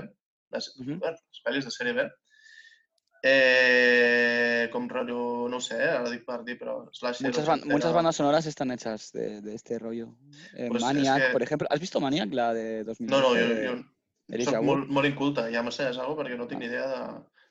les, 0.57 0.67
Mhm. 0.81 0.99
bueno, 0.99 1.17
les 1.17 1.43
pel·lis 1.47 1.65
de 1.69 1.71
sèrie 1.71 1.95
B, 1.95 2.09
eh, 3.23 4.69
com 4.73 4.89
rotllo, 4.89 5.49
no 5.49 5.57
ho 5.59 5.61
sé, 5.61 5.77
eh, 5.77 5.91
ara 5.91 6.11
dic 6.11 6.25
per 6.27 6.43
dir, 6.45 6.59
però 6.59 6.85
muchas, 6.85 7.21
ochentera. 7.21 7.57
muchas 7.67 7.93
bandas 7.93 8.17
sonoras 8.17 8.47
están 8.47 8.71
hechas 8.73 9.13
de, 9.13 9.41
de 9.41 9.55
este 9.55 9.79
rollo. 9.79 10.17
Eh, 10.55 10.69
Pues 10.69 10.83
es 10.83 10.89
Maniac, 10.89 11.23
que- 11.27 11.33
por 11.33 11.43
ejemplo. 11.43 11.69
¿Has 11.71 11.81
visto 11.81 12.01
Maniac, 12.01 12.33
la 12.33 12.53
de 12.55 12.85
2012? 12.85 13.11
No, 13.11 13.21
no, 13.21 13.29
jo, 13.35 13.77
jo 13.77 14.45
soc 14.45 14.55
Wood? 14.55 14.65
molt, 14.65 14.89
molt 14.89 15.07
inculta, 15.07 15.51
ja 15.51 15.63
me 15.63 15.71
sé, 15.71 15.85
algo 15.87 16.17
perquè 16.17 16.37
no 16.37 16.47
tinc 16.47 16.61
ni 16.61 16.67
idea 16.67 16.87
de... 16.87 16.97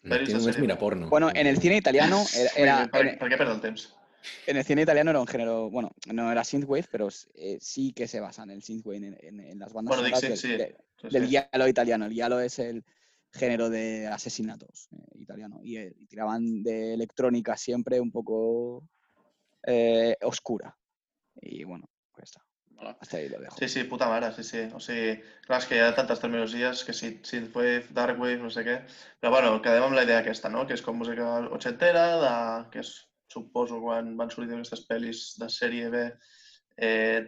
No, 0.02 0.16
de 0.16 0.62
mira 0.62 0.78
porno. 0.78 1.10
Bueno, 1.10 1.30
en 1.34 1.46
el 1.48 1.58
cine 1.60 1.76
italiano 1.78 2.24
era, 2.34 2.52
era- 2.56 2.88
per, 2.91 3.08
en, 3.08 3.18
per 3.20 3.30
què 3.30 3.41
el 3.52 3.62
temps? 3.62 3.96
En 4.48 4.58
el 4.58 4.64
cine 4.64 4.82
italiano 4.84 5.12
era 5.12 5.20
un 5.20 5.28
género, 5.28 5.70
bueno, 5.70 5.91
no 6.14 6.32
era 6.32 6.44
synthwave, 6.44 6.86
pero 6.91 7.10
eh, 7.36 7.58
sí 7.62 7.94
que 7.94 8.08
se 8.08 8.20
basa 8.20 8.44
en 8.44 8.52
el 8.52 8.64
synthwave, 8.64 8.98
en, 8.98 9.18
en- 9.22 9.40
en 9.41 9.60
las 9.60 9.74
bandas 9.74 9.98
Bueno, 10.00 10.16
sí, 10.18 10.28
del, 10.28 10.38
sí. 10.38 10.48
de- 10.58 10.76
Sí, 11.02 11.08
del 11.12 11.24
sí. 11.24 11.30
giallo 11.30 11.68
italiano. 11.68 12.06
El 12.06 12.12
giallo 12.14 12.40
es 12.41 12.60
el 12.60 12.84
género 13.32 13.70
de 13.70 14.08
asesinatos 14.08 14.90
eh, 14.91 15.20
italiano 15.20 15.60
y, 15.64 15.78
eh, 15.78 15.94
y 15.98 16.08
tiraban 16.08 16.62
de 16.64 16.94
electrónica 16.94 17.56
siempre 17.56 18.00
un 18.02 18.12
poco 18.12 18.84
oscura. 20.24 20.76
Y 21.41 21.64
bueno, 21.64 21.90
pues 22.12 22.30
está. 22.32 22.46
Hasta 23.00 23.18
ahí 23.18 23.28
lo 23.30 23.40
dejo. 23.40 23.58
Sí, 23.58 23.68
sí, 23.68 23.84
puta 23.84 24.08
mare, 24.08 24.32
sí, 24.34 24.44
sí. 24.44 24.60
O 24.74 24.80
sigui, 24.80 25.22
clar, 25.46 25.60
és 25.60 25.66
que 25.68 25.76
hi 25.76 25.82
ha 25.84 25.90
tantes 25.96 26.22
terminologies, 26.22 26.86
que 26.88 26.94
si 26.96 27.10
synthwave, 27.28 27.90
darkwave, 27.91 28.38
no 28.40 28.48
sé 28.50 28.64
què. 28.64 28.78
Però 29.20 29.34
bueno, 29.34 29.58
quedem 29.62 29.84
amb 29.84 29.98
la 29.98 30.06
idea 30.08 30.22
aquesta, 30.24 30.48
no? 30.50 30.64
Que 30.68 30.78
és 30.78 30.84
com 30.86 30.96
música 30.96 31.26
ochentera, 31.52 32.06
de, 32.24 32.32
que 32.72 32.80
és, 32.80 32.94
suposo, 33.30 33.80
quan 33.84 34.15
van 34.19 34.31
sortir 34.34 34.56
aquestes 34.57 34.85
pel·lis 34.89 35.23
de 35.41 35.49
sèrie 35.53 35.89
B 35.93 36.06
eh, 36.77 37.22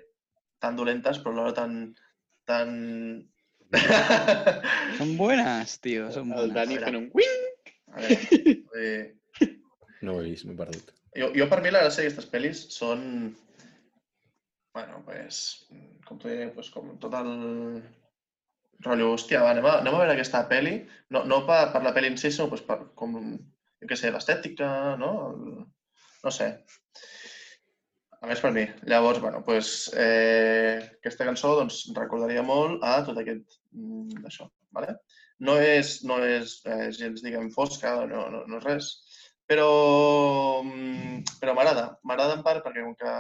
tan 0.62 0.76
dolentes, 0.80 1.20
però 1.22 1.36
alhora 1.36 1.54
tan... 1.58 1.76
tan... 2.50 2.72
Son 4.98 5.16
buenas, 5.18 5.78
tío, 5.80 6.12
son 6.12 6.32
El 6.34 6.50
buenas. 6.52 6.56
Dani 6.58 6.74
Mira. 6.76 6.86
fent 6.90 6.98
un 7.00 7.10
wing. 7.16 7.46
A 7.92 8.02
veure, 8.02 8.58
eh, 8.82 9.50
No 10.02 10.16
ho 10.18 10.22
he 10.24 10.32
vist, 10.32 10.46
m'he 10.50 10.56
perdut. 10.58 10.92
jo, 11.16 11.28
jo 11.36 11.46
per 11.52 11.60
mi 11.62 11.72
la 11.72 11.84
gràcia 11.86 12.02
d'aquestes 12.04 12.28
pel·lis 12.32 12.62
són, 12.74 13.02
bueno, 14.74 15.02
pues, 15.06 15.42
com 16.08 16.18
t'ho 16.20 16.30
diré, 16.32 16.48
pues, 16.56 16.70
com 16.74 16.94
tot 17.04 17.14
el 17.20 17.32
rotllo, 18.86 19.12
hòstia, 19.14 19.42
va, 19.44 19.52
anem 19.54 19.68
a, 19.70 19.76
anem 19.84 19.94
a 19.96 20.00
veure 20.02 20.16
aquesta 20.16 20.42
pel·li, 20.50 20.74
no, 21.14 21.22
no 21.30 21.42
per, 21.48 21.60
per 21.76 21.84
la 21.86 21.92
pel·li 21.96 22.10
en 22.12 22.18
si, 22.18 22.32
sinó 22.34 22.48
pues, 22.50 22.64
per, 22.66 22.80
com, 22.98 23.14
jo 23.82 23.90
què 23.92 23.98
sé, 24.00 24.10
l'estètica, 24.16 24.72
no? 25.02 25.12
El, 25.30 25.44
no 26.24 26.32
sé. 26.34 26.52
A 28.22 28.28
més 28.30 28.42
per 28.44 28.52
mi. 28.54 28.68
Llavors, 28.86 29.20
bueno, 29.22 29.40
pues, 29.46 29.90
eh, 29.98 30.78
aquesta 31.00 31.26
cançó 31.26 31.56
doncs, 31.58 31.80
recordaria 31.98 32.44
molt 32.46 32.84
a 32.86 33.00
tot 33.08 33.18
aquest, 33.18 33.58
mm, 33.74 34.22
això, 34.30 34.46
vale? 34.78 34.94
No 35.42 35.56
és, 35.58 35.96
no 36.06 36.20
és 36.22 36.60
eh, 36.70 36.92
gens, 36.98 37.24
diguem, 37.26 37.50
fosca, 37.56 37.96
no, 38.12 38.28
no, 38.30 38.44
no 38.46 38.60
és 38.60 38.68
res, 38.68 38.90
però, 39.50 39.70
mm, 40.64 41.24
però 41.42 41.56
m'agrada. 41.58 41.88
M'agrada 42.06 42.38
en 42.38 42.44
part 42.46 42.62
perquè 42.66 42.86
com 42.86 42.94
que 43.00 43.16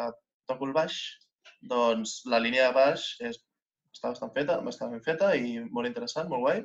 toco 0.51 0.69
el 0.69 0.75
baix, 0.77 0.99
doncs 1.73 2.19
la 2.29 2.41
línia 2.43 2.67
de 2.67 2.75
baix 2.77 3.07
és, 3.25 3.41
està 3.89 4.11
bastant 4.13 4.33
feta, 4.35 4.59
bastant 4.67 4.93
ben 4.93 5.01
feta 5.07 5.31
i 5.35 5.57
molt 5.65 5.89
interessant, 5.89 6.29
molt 6.29 6.45
guai. 6.45 6.61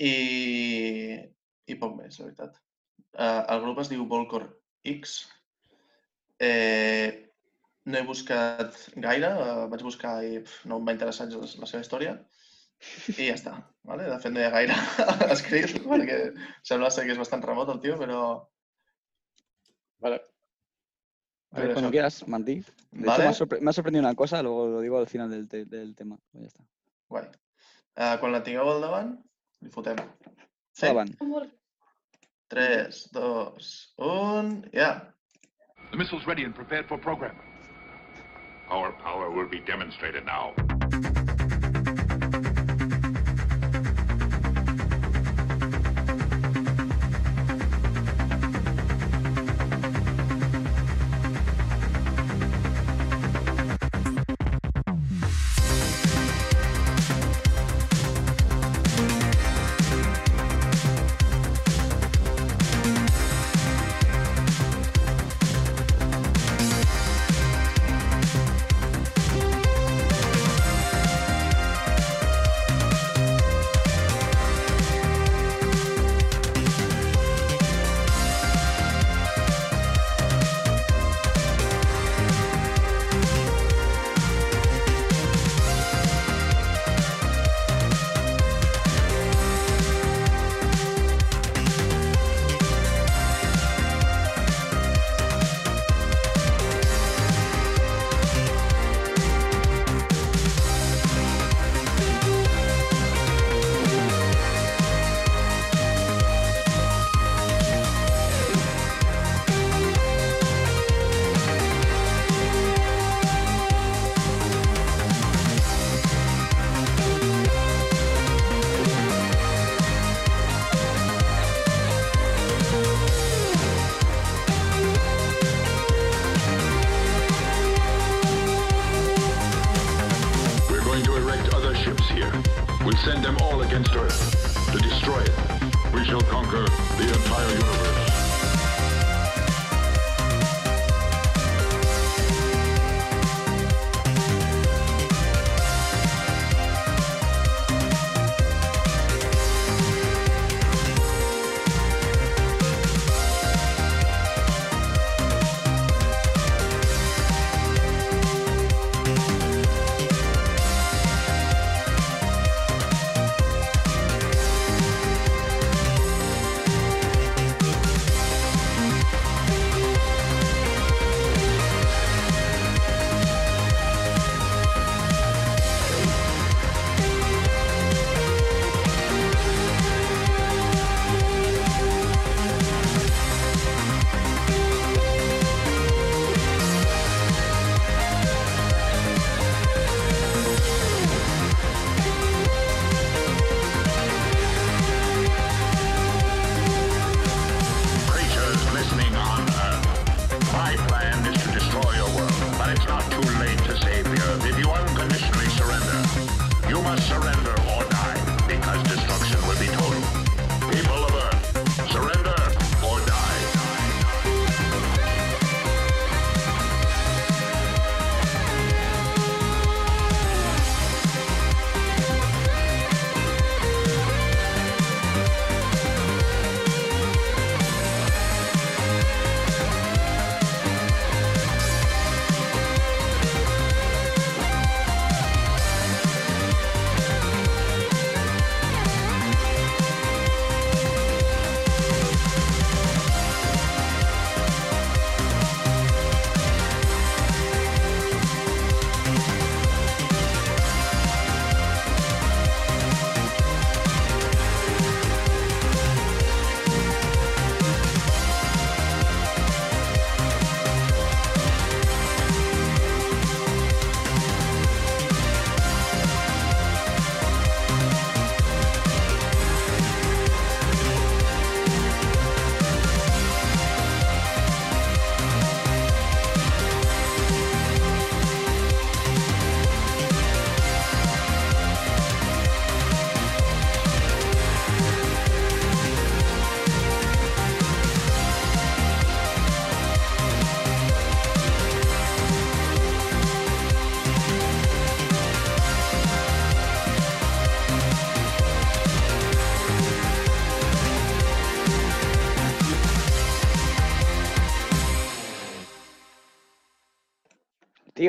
I, 0.00 0.12
i 1.70 1.78
poc 1.78 1.94
més, 2.00 2.18
la 2.18 2.26
veritat. 2.26 2.58
Uh, 3.18 3.42
el 3.50 3.60
grup 3.64 3.80
es 3.82 3.88
diu 3.90 4.04
Volcor 4.06 4.44
X. 4.86 5.16
Eh, 6.40 7.26
no 7.84 7.98
he 7.98 8.04
buscat 8.06 8.76
gaire, 9.02 9.30
uh, 9.34 9.64
vaig 9.72 9.82
buscar 9.84 10.20
i 10.24 10.38
pf, 10.44 10.64
no 10.70 10.78
em 10.80 10.86
va 10.88 10.94
interessar 10.94 11.26
la 11.32 11.66
seva 11.68 11.82
història. 11.82 12.14
I 13.12 13.26
ja 13.26 13.34
està. 13.36 13.54
Vale? 13.84 14.06
De 14.08 14.16
fet, 14.22 14.32
no 14.32 14.40
hi 14.40 14.46
ha 14.46 14.52
gaire 14.54 14.76
escrit, 15.34 15.74
perquè 15.84 16.20
sembla 16.64 16.88
ser 16.94 17.04
que 17.08 17.12
és 17.16 17.20
bastant 17.20 17.42
remot 17.44 17.68
el 17.74 17.80
tio, 17.82 17.98
però... 18.00 18.20
Vale. 20.00 20.20
A 21.52 21.58
ver, 21.60 21.72
cuando 21.74 21.88
eso- 21.88 21.90
quieras, 21.90 22.20
Manti. 22.28 22.54
De 22.54 23.02
hecho, 23.02 23.10
Vale. 23.10 23.24
me 23.24 23.28
ha, 23.30 23.34
sorpre- 23.34 23.60
me 23.60 23.70
ha 23.70 23.72
sorprendido 23.74 24.04
una 24.06 24.14
cosa, 24.14 24.40
luego 24.42 24.66
lo 24.68 24.80
digo 24.80 24.98
al 24.98 25.08
final 25.08 25.28
del, 25.30 25.48
te- 25.48 25.64
del 25.66 25.94
tema. 25.94 26.16
Pues 26.30 26.42
ya 26.42 26.48
está. 26.48 26.64
Guai. 27.08 27.26
Uh, 27.98 28.16
quan 28.20 28.32
la 28.32 28.42
tingueu 28.46 28.70
al 28.70 28.80
davant, 28.80 29.16
li 29.60 29.68
fotem. 29.74 29.98
Sí? 30.72 30.86
Saban. 30.86 31.10
Com 32.50 32.58
vulguis. 32.58 33.08
3, 33.12 33.52
2, 33.96 34.04
1, 34.06 34.64
ja. 34.72 35.00
The 35.90 35.96
missile's 35.96 36.26
ready 36.26 36.44
and 36.44 36.54
prepared 36.54 36.88
for 36.88 36.98
program. 36.98 37.36
Our 38.68 38.92
power 38.92 39.30
will 39.30 39.48
be 39.48 39.60
demonstrated 39.60 40.24
now. 40.24 40.54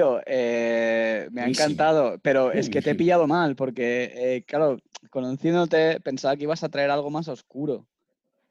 Tío, 0.02 0.20
eh, 0.26 1.28
me 1.32 1.42
ha 1.42 1.44
Buenísimo. 1.44 1.66
encantado, 1.66 2.20
pero 2.24 2.52
es 2.52 2.72
que 2.72 2.82
te 2.82 2.90
he 2.90 2.96
pillado 2.96 3.28
mal 3.28 3.56
porque, 3.56 4.12
eh, 4.16 4.44
claro, 4.48 4.80
conociéndote 5.12 6.00
pensaba 6.00 6.36
que 6.36 6.46
ibas 6.46 6.64
a 6.64 6.70
traer 6.70 6.90
algo 6.90 7.12
más 7.12 7.28
oscuro. 7.28 7.86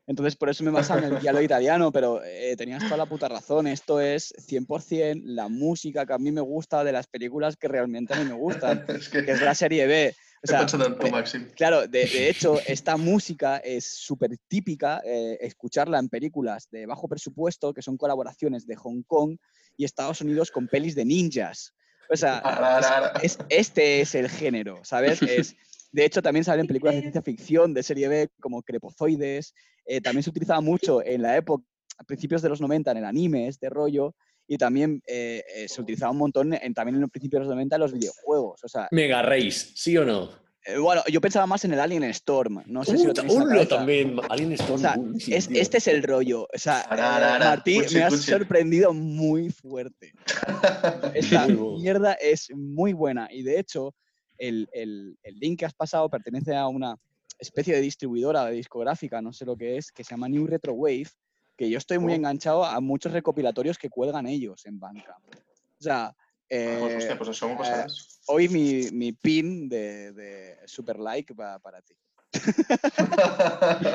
Entonces, 0.06 0.36
por 0.36 0.48
eso 0.48 0.62
me 0.62 0.70
he 0.70 0.72
basado 0.72 1.00
en 1.00 1.12
el 1.12 1.20
diálogo 1.20 1.42
italiano, 1.50 1.90
pero 1.90 2.22
eh, 2.24 2.54
tenías 2.56 2.84
toda 2.84 2.98
la 2.98 3.06
puta 3.06 3.28
razón. 3.28 3.66
Esto 3.66 4.00
es 4.00 4.32
100% 4.46 5.22
la 5.24 5.48
música 5.48 6.06
que 6.06 6.12
a 6.12 6.18
mí 6.18 6.30
me 6.30 6.40
gusta 6.40 6.84
de 6.84 6.92
las 6.92 7.08
películas 7.08 7.56
que 7.56 7.66
realmente 7.66 8.14
a 8.14 8.18
mí 8.18 8.26
me 8.26 8.34
gustan, 8.34 8.84
És 8.88 9.08
que 9.08 9.24
que 9.24 9.32
es 9.32 9.42
la 9.42 9.56
serie 9.56 9.88
B. 9.88 10.14
O 10.44 10.46
sea, 10.46 10.64
de-. 10.64 11.52
Claro, 11.56 11.88
de, 11.88 12.06
de 12.06 12.28
hecho, 12.30 12.60
esta 12.64 12.96
música 12.96 13.56
es 13.56 13.86
súper 13.86 14.30
típica 14.46 15.02
eh, 15.04 15.36
escucharla 15.40 15.98
en 15.98 16.08
películas 16.08 16.68
de 16.70 16.86
bajo 16.86 17.08
presupuesto, 17.08 17.74
que 17.74 17.82
son 17.82 17.96
colaboraciones 17.96 18.68
de 18.68 18.76
Hong 18.76 19.02
Kong 19.02 19.36
y 19.80 19.84
Estados 19.84 20.20
Unidos 20.20 20.50
con 20.50 20.68
pelis 20.68 20.94
de 20.94 21.06
ninjas. 21.06 21.72
O 22.10 22.16
sea, 22.16 22.38
ara. 22.38 23.12
es, 23.22 23.38
este 23.48 24.02
es 24.02 24.14
el 24.14 24.28
género, 24.28 24.80
¿sabes? 24.84 25.22
Es, 25.22 25.56
de 25.90 26.04
hecho, 26.04 26.20
también 26.20 26.44
salen 26.44 26.66
películas 26.66 26.96
de 26.96 27.00
ciencia 27.00 27.22
ficción 27.22 27.72
de 27.72 27.82
serie 27.82 28.08
B 28.08 28.28
como 28.40 28.62
Crepozoides. 28.62 29.54
eh, 29.86 30.02
también 30.02 30.22
se 30.22 30.28
utilizaba 30.28 30.60
mucho 30.60 31.02
en 31.02 31.22
la 31.22 31.34
época, 31.38 31.64
a 31.96 32.04
principios 32.04 32.42
de 32.42 32.50
los 32.50 32.60
90, 32.60 32.90
en 32.90 32.96
el 32.98 33.04
anime, 33.06 33.48
este 33.48 33.70
rollo. 33.70 34.14
Y 34.46 34.58
también 34.58 35.02
eh, 35.06 35.42
eh, 35.56 35.66
se 35.66 35.80
utilizaba 35.80 36.12
un 36.12 36.18
montón 36.18 36.52
en, 36.52 36.74
también 36.74 36.96
en 36.96 37.00
los 37.00 37.10
principios 37.10 37.40
de 37.40 37.46
los 37.46 37.54
90 37.54 37.76
en 37.76 37.80
los 37.80 37.92
videojuegos. 37.94 38.62
O 38.62 38.68
sea, 38.68 38.86
Mega 38.90 39.22
Race, 39.22 39.70
¿sí 39.74 39.96
o 39.96 40.04
no? 40.04 40.30
Eh, 40.66 40.78
bueno, 40.78 41.02
yo 41.10 41.20
pensaba 41.20 41.46
más 41.46 41.64
en 41.64 41.72
el 41.72 41.80
Alien 41.80 42.04
Storm. 42.04 42.62
No 42.66 42.84
sé 42.84 42.98
si 42.98 43.06
lo 43.06 43.14
tenéis 43.14 43.68
también. 43.68 44.16
Alien 44.28 44.52
Storm. 44.52 44.74
O 44.74 44.78
sea, 44.78 44.96
es- 45.28 45.48
este 45.50 45.78
es 45.78 45.86
el 45.88 46.02
rollo. 46.02 46.42
O 46.54 46.58
sea, 46.58 46.80
Ara, 46.80 47.36
eh. 47.36 47.38
Martí, 47.38 47.80
me 47.94 48.02
has 48.02 48.20
sorprendido 48.22 48.92
muy 48.92 49.50
fuerte. 49.50 50.12
Esta 51.14 51.46
mierda 51.48 52.12
es 52.14 52.48
muy 52.54 52.92
buena. 52.92 53.28
Y 53.30 53.42
de 53.42 53.58
hecho, 53.58 53.94
el, 54.38 54.68
el- 54.72 55.18
el 55.22 55.38
link 55.38 55.60
que 55.60 55.66
has 55.66 55.74
pasado 55.74 56.08
pertenece 56.08 56.54
a 56.54 56.66
una 56.68 56.96
especie 57.38 57.74
de 57.74 57.80
distribuidora 57.80 58.44
de 58.44 58.52
discográfica, 58.52 59.22
no 59.22 59.32
sé 59.32 59.46
lo 59.46 59.56
que 59.56 59.76
es, 59.78 59.90
que 59.92 60.04
se 60.04 60.10
llama 60.10 60.28
New 60.28 60.46
Retro 60.46 60.74
Wave, 60.74 61.08
que 61.56 61.70
yo 61.70 61.78
estoy 61.78 61.98
muy 61.98 62.12
Oh. 62.12 62.16
enganchado 62.16 62.64
a 62.64 62.80
muchos 62.80 63.12
recopilatorios 63.12 63.78
que 63.78 63.88
cuelgan 63.88 64.26
ellos 64.26 64.66
en 64.66 64.78
Bandcamp. 64.78 65.24
O 65.34 65.82
sea, 65.82 66.14
eh, 66.50 66.78
hòstia, 66.82 67.16
pues 67.16 67.40
m'ho 67.42 67.56
passaràs. 67.56 68.20
hoy 68.26 68.48
mi, 68.48 68.90
mi 68.92 69.12
pin 69.12 69.68
de, 69.68 70.12
de 70.12 70.56
Super 70.66 70.98
Like 70.98 71.32
va 71.34 71.58
para 71.58 71.80
ti. 71.82 71.94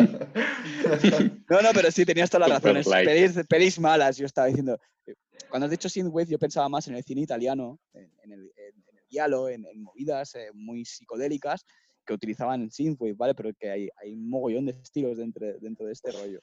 No, 1.49 1.61
no, 1.61 1.69
pero 1.73 1.91
sí, 1.91 2.05
tenías 2.05 2.29
toda 2.29 2.47
la 2.47 2.55
razón. 2.55 2.77
Es 2.77 2.85
Super 2.85 3.05
like. 3.05 3.11
pelis, 3.33 3.47
pelis 3.47 3.79
malas, 3.79 4.17
yo 4.17 4.25
estaba 4.25 4.47
diciendo. 4.47 4.79
eh, 5.05 5.13
Cuando 5.49 5.65
has 5.65 5.71
dicho 5.71 5.89
Synthwave, 5.89 6.29
yo 6.29 6.39
pensaba 6.39 6.67
más 6.69 6.87
en 6.87 6.95
el 6.95 7.03
cine 7.03 7.21
italiano, 7.21 7.79
en, 7.93 8.11
en 8.23 8.31
el, 8.31 8.51
en- 8.57 8.83
en 8.89 8.97
el 8.97 9.05
giallo, 9.09 9.49
en, 9.49 9.65
en 9.65 9.81
movidas 9.83 10.35
eh, 10.35 10.49
muy 10.53 10.83
psicodélicas 10.85 11.63
que 12.05 12.13
utilizaban 12.13 12.61
el 12.63 12.71
Synthwave, 12.71 13.13
¿vale? 13.13 13.33
Pero 13.35 13.53
que 13.53 13.69
hay, 13.69 13.89
hay 14.01 14.13
un 14.13 14.29
mogollón 14.29 14.65
de 14.65 14.71
estilos 14.73 15.17
dentro, 15.17 15.45
dentro 15.59 15.85
de 15.85 15.93
este 15.93 16.11
rollo. 16.11 16.39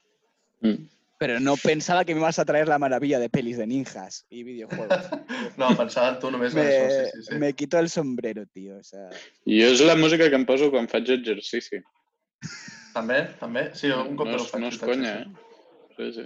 Mm. 0.61 0.87
Pero 1.17 1.39
no 1.39 1.55
pensaba 1.57 2.03
que 2.03 2.13
me 2.13 2.19
ibas 2.19 2.39
a 2.39 2.45
traer 2.45 2.67
la 2.67 2.79
maravilla 2.79 3.19
de 3.19 3.29
pelis 3.29 3.57
de 3.57 3.67
ninjas 3.67 4.25
y 4.29 4.43
videojuegos. 4.43 4.89
No, 5.57 5.69
pensava 5.77 6.09
en 6.09 6.19
tu 6.19 6.31
només 6.31 6.55
en 6.55 6.63
això, 6.63 6.85
Me, 6.87 6.89
sí, 6.89 7.11
sí, 7.13 7.23
sí. 7.29 7.35
me 7.37 7.53
quito 7.53 7.77
el 7.79 7.89
sombrero, 7.89 8.45
tío. 8.47 8.77
O 8.77 8.83
sea, 8.83 9.09
Jo 9.45 9.67
és 9.69 9.81
la 9.85 9.95
música 9.95 10.29
que 10.29 10.35
em 10.35 10.45
poso 10.45 10.71
quan 10.73 10.87
faig 10.89 11.11
exercici. 11.13 11.79
També, 12.93 13.19
també? 13.39 13.67
Sí, 13.77 13.89
un 13.93 14.15
cop 14.17 14.27
no, 14.31 14.39
faig. 14.49 14.61
no 14.63 14.71
és 14.73 14.79
sí, 14.79 14.85
conya, 14.85 15.13
sí. 15.13 15.23
eh? 15.23 15.91
Sí, 15.97 16.07
sí. 16.17 16.25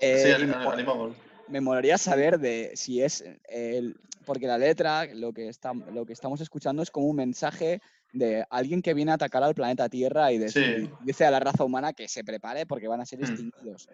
eh, 0.00 0.18
Sí, 0.24 0.32
anima, 0.32 0.58
me- 0.64 0.72
anima 0.72 0.94
molt. 0.94 1.16
me 1.48 1.60
molaría 1.60 1.96
saber 1.98 2.38
de 2.38 2.72
si 2.76 3.02
es 3.02 3.22
el, 3.48 3.94
porque 4.26 4.46
la 4.46 4.58
letra, 4.58 5.06
lo 5.14 5.32
que, 5.32 5.48
está, 5.48 5.72
lo 5.74 6.04
que 6.06 6.12
estamos 6.12 6.40
escuchando 6.40 6.82
es 6.82 6.90
como 6.90 7.06
un 7.06 7.16
mensaje 7.16 7.80
de 8.12 8.44
alguien 8.50 8.80
que 8.82 8.94
viene 8.94 9.10
a 9.12 9.14
atacar 9.14 9.42
al 9.42 9.54
planeta 9.54 9.88
Tierra 9.88 10.32
y 10.32 10.38
decir- 10.38 10.86
Sí. 10.86 10.90
dice 11.04 11.24
a 11.26 11.30
la 11.30 11.40
raza 11.40 11.64
humana 11.64 11.92
que 11.92 12.08
se 12.08 12.24
prepare 12.24 12.66
porque 12.66 12.88
van 12.88 13.00
a 13.00 13.06
ser 13.06 13.18
Mm. 13.20 13.24
extinguidos. 13.24 13.88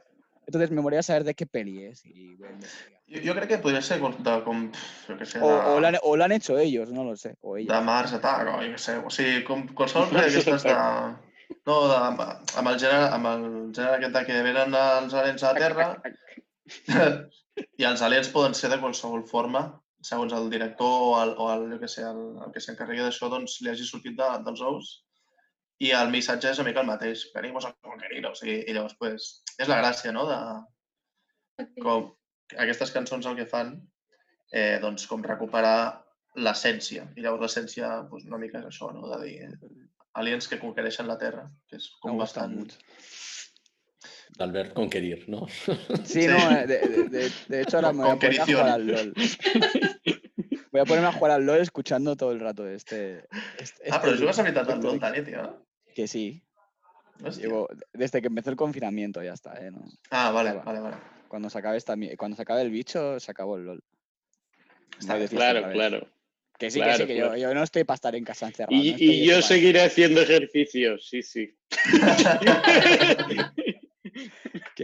Entonces 0.47 0.71
me 0.71 0.83
molaría 0.83 1.03
saber 1.03 1.25
de 1.25 1.35
qué 1.35 1.47
peli 1.47 1.85
es. 1.85 2.05
Y 2.05 2.33
investigar. 2.33 3.01
Jo, 3.09 3.21
jo 3.27 3.35
crec 3.35 3.49
que 3.49 3.59
podria 3.59 3.81
ser 3.83 3.99
com, 4.01 4.13
de, 4.17 4.43
com 4.45 4.71
jo 5.07 5.15
què 5.17 5.25
sé, 5.25 5.39
o, 5.41 5.47
o 5.47 5.81
lo 5.81 5.87
han, 5.87 5.97
o 6.03 6.17
lo 6.17 6.25
han 6.25 6.33
hecho 6.33 6.59
ellos, 6.59 6.91
no 6.93 7.03
lo 7.05 7.17
sé. 7.17 7.35
O 7.41 7.57
ella. 7.57 7.79
de 7.79 7.85
Mars 7.85 8.13
Attack, 8.13 8.49
o 8.49 8.59
jo 8.63 8.69
què 8.75 8.79
sé, 8.79 8.97
o 8.99 9.11
sigui, 9.11 9.43
com 9.45 9.67
qualsevol 9.69 10.09
cosa 10.09 10.21
d'aquestes 10.21 10.63
de... 10.65 10.75
No, 11.67 11.89
de, 11.89 11.97
amb, 11.97 12.69
el 12.69 12.79
gènere, 12.79 13.09
amb 13.13 13.27
el 13.27 13.43
gènere 13.73 13.97
aquest 13.97 14.15
de 14.17 14.25
que 14.27 14.43
venen 14.43 14.75
els 14.75 15.15
aliens 15.15 15.43
a 15.45 15.53
la 15.53 15.59
Terra 15.59 16.03
i 17.79 17.85
els 17.85 18.03
aliens 18.03 18.29
poden 18.35 18.55
ser 18.55 18.71
de 18.71 18.81
qualsevol 18.81 19.25
forma, 19.29 19.65
segons 20.05 20.35
el 20.37 20.51
director 20.53 20.95
o 21.07 21.15
el, 21.23 21.33
o 21.41 21.49
el, 21.55 21.67
què 21.81 21.89
sé, 21.91 22.05
el, 22.09 22.23
el 22.45 22.53
que 22.55 22.63
s'encarregui 22.63 23.05
d'això, 23.05 23.31
doncs 23.33 23.59
li 23.65 23.73
hagi 23.73 23.87
sortit 23.89 24.17
de, 24.19 24.29
dels 24.47 24.63
ous 24.69 24.93
i 25.83 25.91
el 25.97 26.13
missatge 26.13 26.53
és 26.53 26.61
una 26.61 26.69
mica 26.69 26.85
el 26.85 26.91
mateix, 26.91 27.25
venimos 27.35 27.67
a 27.67 27.73
conquerir, 27.83 28.23
o 28.29 28.35
sigui, 28.39 28.61
i 28.63 28.77
llavors, 28.77 28.95
pues, 29.01 29.31
és 29.59 29.71
la 29.71 29.81
gràcia, 29.81 30.13
no?, 30.15 30.27
de, 30.31 31.65
com 31.83 32.13
aquestes 32.61 32.93
cançons 32.95 33.27
el 33.27 33.37
que 33.41 33.49
fan, 33.51 33.75
eh, 34.53 34.79
doncs 34.83 35.09
com 35.11 35.25
recuperar 35.25 35.77
l'essència. 36.47 37.09
I 37.17 37.25
llavors 37.25 37.47
l'essència 37.47 37.91
doncs, 38.11 38.27
una 38.31 38.41
mica 38.43 38.61
és 38.61 38.71
això, 38.71 38.91
no? 38.95 39.07
de 39.11 39.21
dir 39.25 39.51
aliens 40.21 40.49
que 40.51 40.61
conquereixen 40.63 41.09
la 41.11 41.19
Terra, 41.19 41.49
que 41.69 41.81
és 41.81 41.91
com 42.03 42.19
gusta 42.19 42.47
bastant... 42.47 42.77
D'Albert 44.37 44.73
Conquerir, 44.75 45.29
no? 45.29 45.47
Sí, 46.05 46.27
no, 46.27 46.51
eh, 46.59 46.67
de, 46.67 46.79
de- 46.81 47.09
de- 47.09 47.31
de 47.49 47.63
hecho 47.63 47.77
ahora 47.77 47.93
me 47.93 48.03
voy 48.05 48.11
a 48.13 48.17
poner 48.19 48.41
a 48.41 48.47
jugar 48.47 48.69
al 48.69 48.87
LOL. 48.87 49.15
Voy 50.73 50.81
a 50.81 50.85
ponerme 50.85 51.09
a 51.09 51.13
jugar 51.13 51.31
al 51.33 51.47
LOL 51.47 51.61
escuchando 51.61 52.17
todo 52.17 52.33
el 52.33 52.41
rato 52.41 52.67
este. 52.69 53.27
este- 53.59 53.91
Ah, 53.93 54.01
este 54.05 54.17
jugues 54.19 54.39
a 54.39 54.43
veritat 54.43 54.69
al 54.69 54.75
este 54.75 54.83
LOL, 54.87 54.93
disc. 54.95 55.03
Dani, 55.03 55.23
tio. 55.25 55.67
Que 55.95 56.09
sí, 56.09 56.43
llevo 57.39 57.69
desde 57.93 58.21
que 58.21 58.27
empezó 58.27 58.51
el 58.51 58.57
confinamiento, 58.57 59.23
ya 59.23 59.35
está, 59.35 59.55
¿eh? 59.65 59.71
No- 59.71 59.85
Ah, 60.11 60.33
vale, 60.33 60.53
vale, 60.65 60.81
vale. 60.81 60.97
Cuando 61.29 61.49
se 61.49 61.59
acabe 61.59 61.77
esta, 61.77 61.95
cuando 62.17 62.37
se 62.37 62.43
acabe 62.43 62.63
el 62.63 62.71
bicho, 62.71 63.21
se 63.21 63.31
acabó 63.31 63.57
el 63.57 63.65
LOL. 63.67 63.85
Está 64.99 65.17
Claro, 65.29 65.71
claro. 65.73 66.09
Que 66.59 66.71
sí, 66.71 66.79
Claro, 66.79 66.93
que 66.93 67.03
sí, 67.03 67.07
que 67.09 67.17
yo, 67.17 67.25
claro. 67.27 67.37
yo 67.41 67.55
no 67.55 67.63
estoy 67.65 67.83
para 67.85 67.95
estar 67.97 68.15
en 68.15 68.25
casa 68.25 68.47
encerrado. 68.47 68.75
Y, 68.77 68.91
no 68.91 68.91
estoy 68.97 69.11
y 69.11 69.27
yo 69.27 69.43
seguiré 69.43 69.83
haciendo 69.83 70.21
ejercicios, 70.23 71.09
sí, 71.09 71.23
sí. 71.23 71.53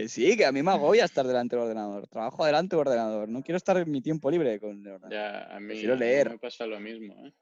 Que 0.03 0.09
sí, 0.09 0.37
que 0.37 0.45
a 0.45 0.51
mí 0.51 0.63
me 0.63 0.71
agobia 0.71 1.05
estar 1.05 1.25
delante 1.25 1.55
del 1.55 1.63
ordenador. 1.63 2.07
Trabajo 2.07 2.45
delante 2.45 2.75
del 2.75 2.87
ordenador. 2.87 3.29
No 3.29 3.43
quiero 3.43 3.57
estar 3.57 3.77
en 3.77 3.91
mi 3.91 4.01
tiempo 4.01 4.31
libre 4.31 4.59
con 4.59 4.71
el 4.71 4.93
ordenador. 4.93 5.11
Ya, 5.11 5.55
a 5.55 5.59
mí, 5.59 5.79
a 5.85 5.93
mí 5.93 5.99
leer. 5.99 6.31
me 6.31 6.37
pasa 6.39 6.65
lo 6.65 6.79
mismo, 6.79 7.13
¿eh? 7.25 7.33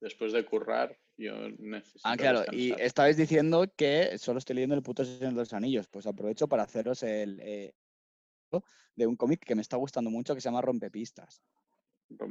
Después 0.00 0.32
de 0.32 0.44
currar, 0.44 0.96
yo 1.16 1.32
necesito 1.58 2.00
Ah, 2.02 2.16
claro, 2.16 2.42
y 2.50 2.72
estabais 2.72 3.16
diciendo 3.16 3.72
que 3.76 4.18
solo 4.18 4.40
estoy 4.40 4.56
leyendo 4.56 4.74
el 4.74 4.82
puto 4.82 5.04
Señor 5.04 5.32
de 5.32 5.38
los 5.38 5.52
Anillos. 5.52 5.86
Pues 5.86 6.06
aprovecho 6.06 6.48
para 6.48 6.64
haceros 6.64 7.04
el 7.04 7.38
eh, 7.40 7.72
de 8.96 9.06
un 9.06 9.16
cómic 9.16 9.44
que 9.44 9.54
me 9.54 9.62
está 9.62 9.76
gustando 9.76 10.10
mucho 10.10 10.34
que 10.34 10.40
se 10.40 10.48
llama 10.48 10.60
Rompepistas. 10.60 11.40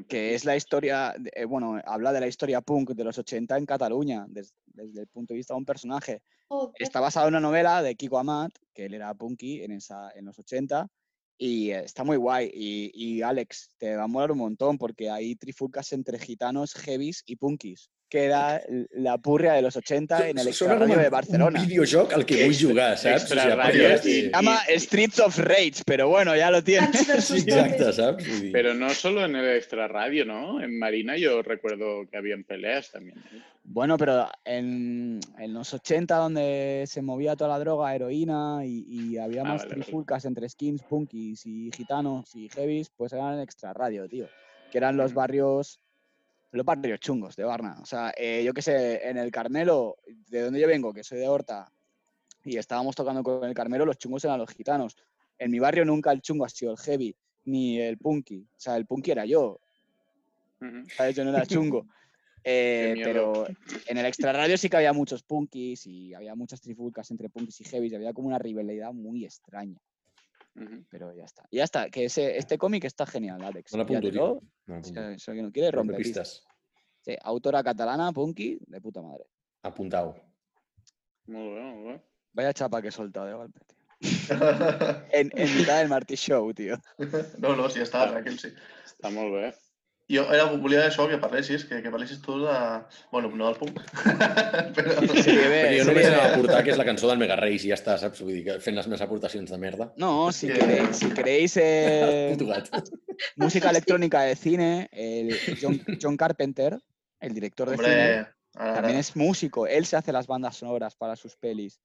Que 0.08 0.34
es 0.36 0.46
la 0.46 0.56
historia, 0.56 1.14
eh, 1.34 1.46
bueno, 1.46 1.80
habla 1.86 2.12
de 2.14 2.20
la 2.20 2.28
historia 2.28 2.62
punk 2.62 2.92
de 2.92 3.04
los 3.04 3.18
80 3.18 3.58
en 3.58 3.66
Cataluña, 3.66 4.26
des- 4.28 4.54
desde 4.66 5.02
el 5.02 5.08
punto 5.08 5.34
de 5.34 5.38
vista 5.38 5.54
de 5.54 5.60
un 5.60 5.66
personaje. 5.66 6.22
Está 6.80 7.00
basado 7.00 7.28
en 7.28 7.34
una 7.36 7.40
novela 7.40 7.82
de 7.82 7.96
Kiko 7.96 8.18
Amat, 8.20 8.52
que 8.74 8.86
él 8.86 8.94
era 8.94 9.14
punky 9.14 9.64
en, 9.64 9.72
esa, 9.72 10.12
en 10.16 10.26
los 10.26 10.38
80, 10.40 10.88
y 11.38 11.72
eh, 11.72 11.80
está 11.86 12.04
muy 12.04 12.18
guay. 12.18 12.52
Y, 12.54 12.92
y, 12.94 13.22
Alex, 13.22 13.70
te 13.78 13.96
va 13.96 14.04
a 14.04 14.08
molar 14.08 14.32
un 14.32 14.38
montón 14.40 14.78
porque 14.78 15.10
hay 15.10 15.36
trifulcas 15.36 15.92
entre 15.94 16.20
gitanos, 16.20 16.74
heavies 16.74 17.24
y 17.26 17.36
punkis, 17.38 17.90
que 18.12 18.26
era 18.26 18.62
la 18.92 19.18
purria 19.18 19.54
de 19.54 19.62
los 19.62 19.74
80 19.78 20.28
en 20.30 20.38
el 20.38 20.48
extra 20.50 20.68
Sona 20.68 20.80
com 20.80 20.88
radio 20.90 21.00
de 21.00 21.06
un 21.08 21.12
Barcelona. 21.12 21.62
videojoc 21.64 22.12
al 22.14 22.26
que 22.26 22.44
vull 22.44 22.58
jugar, 22.60 22.98
saps? 22.98 23.30
Se 23.30 24.30
llama 24.30 24.60
Streets 24.68 25.20
of 25.22 25.38
Rage, 25.40 25.82
pero 25.86 26.10
bueno, 26.10 26.36
ya 26.36 26.52
lo 26.52 26.62
tienes. 26.62 27.08
Exacte, 27.32 27.94
saps? 27.94 28.26
Pero 28.52 28.74
no 28.74 28.90
solo 28.90 29.24
en 29.24 29.36
el 29.38 29.56
extra 29.56 29.88
radio, 29.88 30.26
¿no? 30.26 30.62
En 30.62 30.78
Marina 30.78 31.16
yo 31.16 31.42
recuerdo 31.42 32.06
que 32.12 32.18
habían 32.18 32.44
peleas 32.44 32.92
también. 32.92 33.18
¿eh? 33.18 33.42
Bueno, 33.64 33.98
pero 33.98 34.28
en, 34.44 35.22
en 35.40 35.54
los 35.54 35.74
80, 35.74 36.14
donde 36.18 36.84
se 36.88 37.02
movía 37.02 37.38
toda 37.38 37.52
la 37.52 37.60
droga, 37.60 37.96
heroína, 37.96 38.66
y, 38.66 38.84
y 38.90 39.18
había 39.20 39.42
Ah, 39.42 39.46
más 39.46 39.62
vale, 39.62 39.70
vale. 39.70 39.84
trifulcas 39.84 40.26
entre 40.26 40.50
skins, 40.50 40.84
punkis 40.84 41.46
y 41.46 41.72
gitanos 41.74 42.36
y 42.36 42.50
heavies, 42.50 42.90
pues 42.90 43.14
eran 43.14 43.36
el 43.36 43.42
extra 43.44 43.72
radio, 43.74 44.10
tío. 44.10 44.28
Que 44.70 44.80
eran 44.80 44.98
los 44.98 45.14
barrios, 45.14 45.80
los 46.52 46.66
barrios 46.66 47.00
chungos 47.00 47.36
de 47.36 47.44
Barna. 47.44 47.78
O 47.82 47.86
sea, 47.86 48.14
eh, 48.18 48.44
yo 48.44 48.54
qué 48.54 48.62
sé, 48.62 49.08
en 49.08 49.18
el 49.18 49.32
Carmelo, 49.32 49.98
de 50.30 50.42
donde 50.42 50.60
yo 50.60 50.68
vengo, 50.68 50.94
que 50.94 51.04
soy 51.04 51.20
de 51.20 51.28
Horta, 51.28 51.72
y 52.44 52.58
estábamos 52.58 52.96
tocando 52.96 53.24
con 53.24 53.44
el 53.44 53.54
Carmelo, 53.54 53.86
los 53.86 53.98
chungos 53.98 54.24
eran 54.26 54.40
los 54.40 54.50
gitanos. 54.50 54.98
En 55.38 55.52
mi 55.52 55.60
barrio 55.60 55.86
nunca 55.86 56.12
el 56.12 56.22
chungo 56.22 56.46
ha 56.46 56.50
sido 56.50 56.72
el 56.72 56.78
heavy, 56.78 57.16
ni 57.46 57.80
el 57.80 57.98
punky. 57.98 58.42
O 58.42 58.60
sea, 58.60 58.78
el 58.78 58.86
punky 58.86 59.12
era 59.12 59.26
yo. 59.26 59.60
¿sabes? 60.96 61.16
Yo 61.16 61.24
no 61.24 61.32
era 61.32 61.46
chungo. 61.46 61.86
Eh, 62.44 63.00
pero 63.04 63.46
en 63.86 63.98
el 64.00 64.06
extra 64.08 64.34
radio 64.34 64.58
sí 64.58 64.68
que 64.68 64.78
había 64.78 64.94
muchos 64.94 65.22
punkis 65.22 65.86
y 65.86 66.16
había 66.16 66.34
muchas 66.34 66.60
trifulcas 66.60 67.12
entre 67.12 67.30
punkis 67.30 67.62
y 67.62 67.66
heavies 67.66 67.92
y 67.92 67.96
había 67.98 68.14
como 68.14 68.30
una 68.30 68.40
rivalidad 68.40 68.92
muy 68.94 69.26
extraña. 69.26 69.78
Pero 70.90 71.14
ya 71.14 71.24
está. 71.24 71.48
Ya 71.52 71.64
está, 71.64 71.90
que 71.90 72.06
ese, 72.06 72.38
este 72.38 72.58
cómic 72.58 72.84
está 72.84 73.06
genial, 73.06 73.42
Alex. 73.42 73.74
No 73.76 73.86
Píllatelo, 73.86 74.12
tio. 74.12 74.42
No 74.68 74.84
Si, 74.84 74.94
l'apunto. 74.94 75.20
si 75.20 75.32
alguien 75.32 75.46
lo 75.46 75.52
quiere, 75.52 75.72
rompe. 75.72 76.04
Sí, 76.04 77.16
autora 77.24 77.64
catalana, 77.64 78.12
punky, 78.12 78.60
de 78.68 78.82
puta 78.82 79.02
madre. 79.02 79.26
Apuntau. 79.64 80.14
Molt 81.28 81.54
bé, 81.56 81.62
molt 81.62 81.86
bé. 81.88 82.02
Vaya 82.34 82.54
chapa 82.54 82.82
que 82.82 82.90
he 82.90 82.92
soltado 82.92 83.26
de 83.28 83.34
golpe, 83.34 83.60
tío. 83.66 83.78
En, 85.12 85.32
en 85.36 85.58
mitad 85.58 85.80
del 85.80 85.90
Martí 85.90 86.16
Show, 86.16 86.54
tío. 86.54 86.76
No, 87.40 87.56
no, 87.56 87.70
sí, 87.70 87.80
està 87.82 88.08
tranquil, 88.10 88.38
sí. 88.40 88.52
Està 88.86 89.12
molt 89.14 89.34
bé. 89.34 89.54
Jo 90.12 90.26
era, 90.34 90.44
volia 90.60 90.82
això, 90.90 91.06
que 91.08 91.18
parlessis, 91.22 91.64
que, 91.70 91.78
que 91.82 91.92
parlessis 91.94 92.20
tu 92.22 92.36
de... 92.44 92.56
Bueno, 93.12 93.30
no 93.32 93.48
del 93.48 93.56
punk. 93.56 93.80
Però... 94.76 94.96
Sí, 95.24 95.36
bé, 95.38 95.78
jo 95.78 95.86
sí, 95.86 95.88
només 95.88 96.04
bé. 96.04 96.08
anava 96.10 96.26
a 96.26 96.34
aportar 96.34 96.64
que 96.66 96.74
és 96.74 96.80
la 96.82 96.86
cançó 96.88 97.08
del 97.08 97.22
Mega 97.22 97.38
Reis 97.40 97.64
i 97.64 97.72
ja 97.72 97.78
està, 97.78 97.96
saps? 98.02 98.20
Vull 98.26 98.34
dir 98.40 98.44
que 98.50 98.58
fent 98.64 98.76
les 98.76 98.90
meves 98.92 99.04
aportacions 99.06 99.50
de 99.54 99.60
merda. 99.62 99.92
No, 100.02 100.32
si 100.36 100.50
que- 100.52 100.60
queréis, 100.60 100.98
si 101.00 101.10
queréis 101.16 101.56
eh, 101.62 102.36
música 103.38 103.70
electrónica 103.70 104.24
de 104.24 104.36
cine, 104.36 104.90
el 104.92 105.32
John, 105.62 105.80
John 106.02 106.18
Carpenter, 106.18 106.78
el 107.22 107.34
director 107.34 107.70
de 107.70 107.78
cine, 107.78 108.28
también 108.54 108.98
es 108.98 109.16
músico. 109.16 109.66
Él 109.68 109.86
se 109.86 109.96
hace 109.96 110.12
las 110.12 110.28
bandas 110.28 110.58
sonoras 110.58 110.96
para 110.96 111.16
sus 111.16 111.38
pelis. 111.38 111.80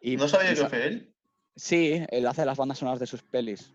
Y, 0.00 0.16
No 0.16 0.28
sabia 0.28 0.52
y 0.52 0.56
que 0.56 0.66
feia 0.68 0.84
ell? 0.86 1.14
Sí, 1.56 2.04
él 2.10 2.26
hace 2.26 2.44
las 2.44 2.56
bandas 2.58 2.78
sonoras 2.78 3.00
de 3.00 3.06
sus 3.06 3.22
pelis. 3.22 3.72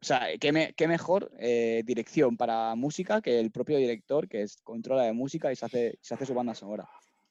O 0.00 0.04
sea, 0.04 0.28
qué, 0.38 0.52
me- 0.52 0.72
qué 0.74 0.86
mejor 0.88 1.30
eh, 1.38 1.82
dirección 1.84 2.36
para 2.36 2.74
música 2.74 3.20
que 3.22 3.40
el 3.40 3.50
propio 3.50 3.78
director 3.78 4.28
que 4.28 4.42
es, 4.42 4.58
controla 4.62 5.04
de 5.04 5.12
música 5.12 5.50
y 5.50 5.56
se 5.56 5.64
hace, 5.66 5.98
se 6.02 6.14
hace 6.14 6.26
su 6.26 6.34
banda 6.34 6.54
sonora. 6.54 6.86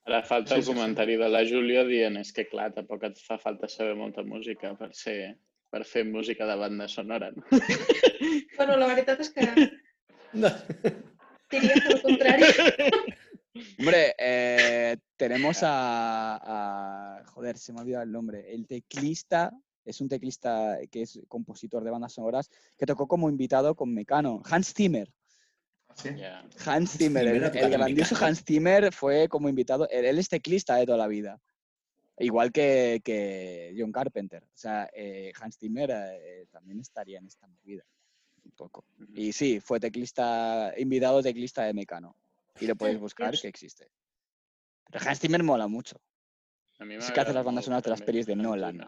Ara 0.06 0.22
falta 0.24 0.56
el 0.56 0.64
comentari 0.66 1.16
de 1.18 1.30
la 1.30 1.42
Júlia 1.46 1.84
dient 1.84 2.18
és 2.22 2.30
que, 2.34 2.44
clar, 2.46 2.68
tampoc 2.76 3.02
et 3.08 3.18
fa 3.26 3.40
falta 3.42 3.66
saber 3.68 3.96
molta 3.98 4.22
música 4.22 4.76
per, 4.78 4.92
ser, 4.94 5.38
per 5.74 5.82
fer 5.86 6.04
música 6.06 6.46
de 6.46 6.56
banda 6.62 6.88
sonora. 6.88 7.32
No? 7.34 7.42
Bueno, 8.58 8.78
la 8.78 8.88
veritat 8.88 9.20
és 9.26 9.32
que 9.34 9.48
No. 10.34 10.50
diria 11.50 11.74
que 11.82 11.94
el 11.96 12.02
contrari. 12.04 12.44
Hombre, 13.80 14.14
eh, 14.20 14.98
tenemos 15.18 15.64
a, 15.64 16.38
a- 16.44 17.24
Joder, 17.34 17.58
se 17.58 17.74
me 17.74 17.80
ha 17.80 17.82
olvidado 17.84 18.04
el 18.04 18.12
nombre. 18.12 18.46
El 18.54 18.68
teclista, 18.68 19.52
es 19.86 20.02
un 20.02 20.10
teclista 20.10 20.78
que 20.92 21.04
es 21.04 21.20
compositor 21.28 21.84
de 21.84 21.92
bandas 21.92 22.14
sonoras, 22.14 22.50
que 22.78 22.86
tocó 22.86 23.08
como 23.08 23.30
invitado 23.30 23.76
con 23.76 23.94
Mecano. 23.94 24.42
Hans 24.46 24.74
Zimmer. 24.74 25.14
Sí. 25.94 26.10
Ja. 26.18 26.46
Hans 26.66 26.98
Zimmer, 26.98 27.26
el, 27.28 27.44
el 27.44 27.70
grandioso. 27.70 28.16
Hans 28.24 28.44
Zimmer 28.44 28.92
fue 28.92 29.30
como 29.30 29.48
invitado. 29.48 29.88
Él, 29.90 30.06
él 30.06 30.20
es 30.20 30.28
teclista 30.28 30.76
de 30.76 30.86
toda 30.86 30.98
la 30.98 31.08
vida. 31.08 31.40
Igual 32.18 32.52
que, 32.52 33.02
que 33.04 33.74
John 33.78 33.92
Carpenter. 33.92 34.44
O 34.44 34.58
sea, 34.58 34.90
eh, 34.94 35.32
Hans 35.40 35.58
Zimmer 35.58 35.92
eh, 35.92 36.48
también 36.50 36.80
estaría 36.80 37.20
en 37.20 37.28
esta 37.28 37.48
movida. 37.48 37.84
Un 38.44 38.52
poco. 38.52 38.86
Y 39.14 39.32
sí, 39.34 39.60
fue 39.60 39.80
teclista, 39.80 40.74
invitado 40.78 41.22
teclista 41.22 41.64
de 41.64 41.74
Mecano. 41.74 42.16
Y 42.60 42.68
lo 42.68 42.76
podéis 42.76 43.00
buscar, 43.00 43.38
que 43.38 43.48
existe. 43.48 43.90
Pero 44.90 45.10
Hans 45.10 45.20
Zimmer 45.20 45.44
mola 45.44 45.68
mucho. 45.68 46.00
A 46.80 46.86
mi 46.86 46.96
Es 46.96 47.12
que 47.12 47.20
hace 47.20 47.34
las 47.34 47.44
bandas 47.44 47.66
sonoras 47.66 47.84
de 47.84 47.90
las 47.90 48.02
pelis 48.02 48.26
de 48.26 48.36
Nolan 48.36 48.82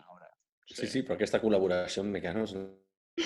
Ahora. 0.67 0.81
Sí, 0.81 0.87
sí, 0.91 1.01
però 1.03 1.15
aquesta 1.15 1.39
col·laboració 1.41 2.03
amb 2.03 2.11
Mecanos 2.17 2.53
no 2.57 2.65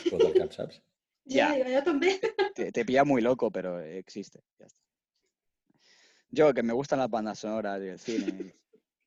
tot 0.09 0.21
el 0.27 0.33
cap, 0.37 0.51
saps? 0.53 0.81
Ja, 1.31 1.51
Ja. 1.55 1.65
jo 1.77 1.81
també. 1.85 2.15
Te, 2.55 2.71
te 2.71 2.83
pilla 2.83 3.03
muy 3.05 3.21
loco, 3.21 3.51
pero 3.51 3.79
existe. 3.79 4.39
Ya 4.59 4.65
está. 4.65 4.79
Yo, 6.31 6.53
que 6.53 6.63
me 6.63 6.73
gustan 6.73 6.99
las 6.99 7.09
bandas 7.09 7.39
sonoras 7.39 7.79
y 7.81 7.87
el 7.89 7.99
cine. 7.99 8.55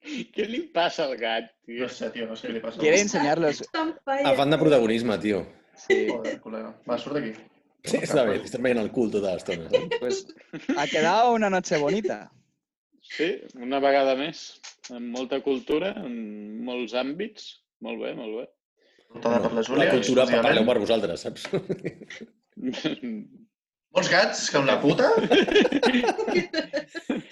Què 0.34 0.44
li 0.46 0.60
passa 0.68 1.06
al 1.08 1.16
gat, 1.16 1.50
tio? 1.64 1.82
No 1.82 1.88
sé, 1.88 2.10
tio, 2.12 2.26
no 2.28 2.36
sé 2.36 2.48
què 2.50 2.52
li 2.58 2.60
passa. 2.60 2.78
Quiere 2.78 3.00
enseñarlos. 3.00 3.62
Està. 3.64 3.84
Afant 4.30 4.52
de 4.52 4.58
protagonisme, 4.60 5.16
tio. 5.22 5.40
Sí, 5.74 6.04
Joder, 6.10 6.36
col·lega. 6.44 6.74
Va, 6.86 6.98
surt 7.00 7.16
d'aquí. 7.18 7.32
Sí, 7.84 7.98
està 8.04 8.22
bé, 8.28 8.36
t'estàs 8.44 8.62
veient 8.64 8.78
el 8.80 8.90
cul 8.92 9.10
tota 9.12 9.32
l'estona. 9.34 9.66
pues 9.98 10.26
ha 10.76 10.86
quedado 10.86 11.32
una 11.34 11.50
noche 11.50 11.76
bonita. 11.78 12.30
Sí, 13.00 13.40
una 13.60 13.80
vegada 13.80 14.14
més. 14.16 14.60
Amb 14.92 15.08
molta 15.16 15.40
cultura, 15.44 15.90
en 16.04 16.62
molts 16.64 16.94
àmbits. 16.96 17.48
Molt 17.80 17.98
bé, 18.02 18.14
molt 18.14 18.36
bé. 18.38 18.44
Portada 19.14 19.40
per 19.42 19.50
la 19.52 19.56
La 19.60 19.62
Júlia. 19.62 19.90
cultura 19.90 20.22
exclusivament. 20.24 20.42
parleu 20.42 20.66
per 20.66 20.78
vosaltres, 20.78 21.20
saps? 21.20 21.42
Molts 23.94 24.08
gats, 24.10 24.50
que 24.50 24.58
amb 24.58 24.66
la 24.66 24.80
puta. 24.82 25.10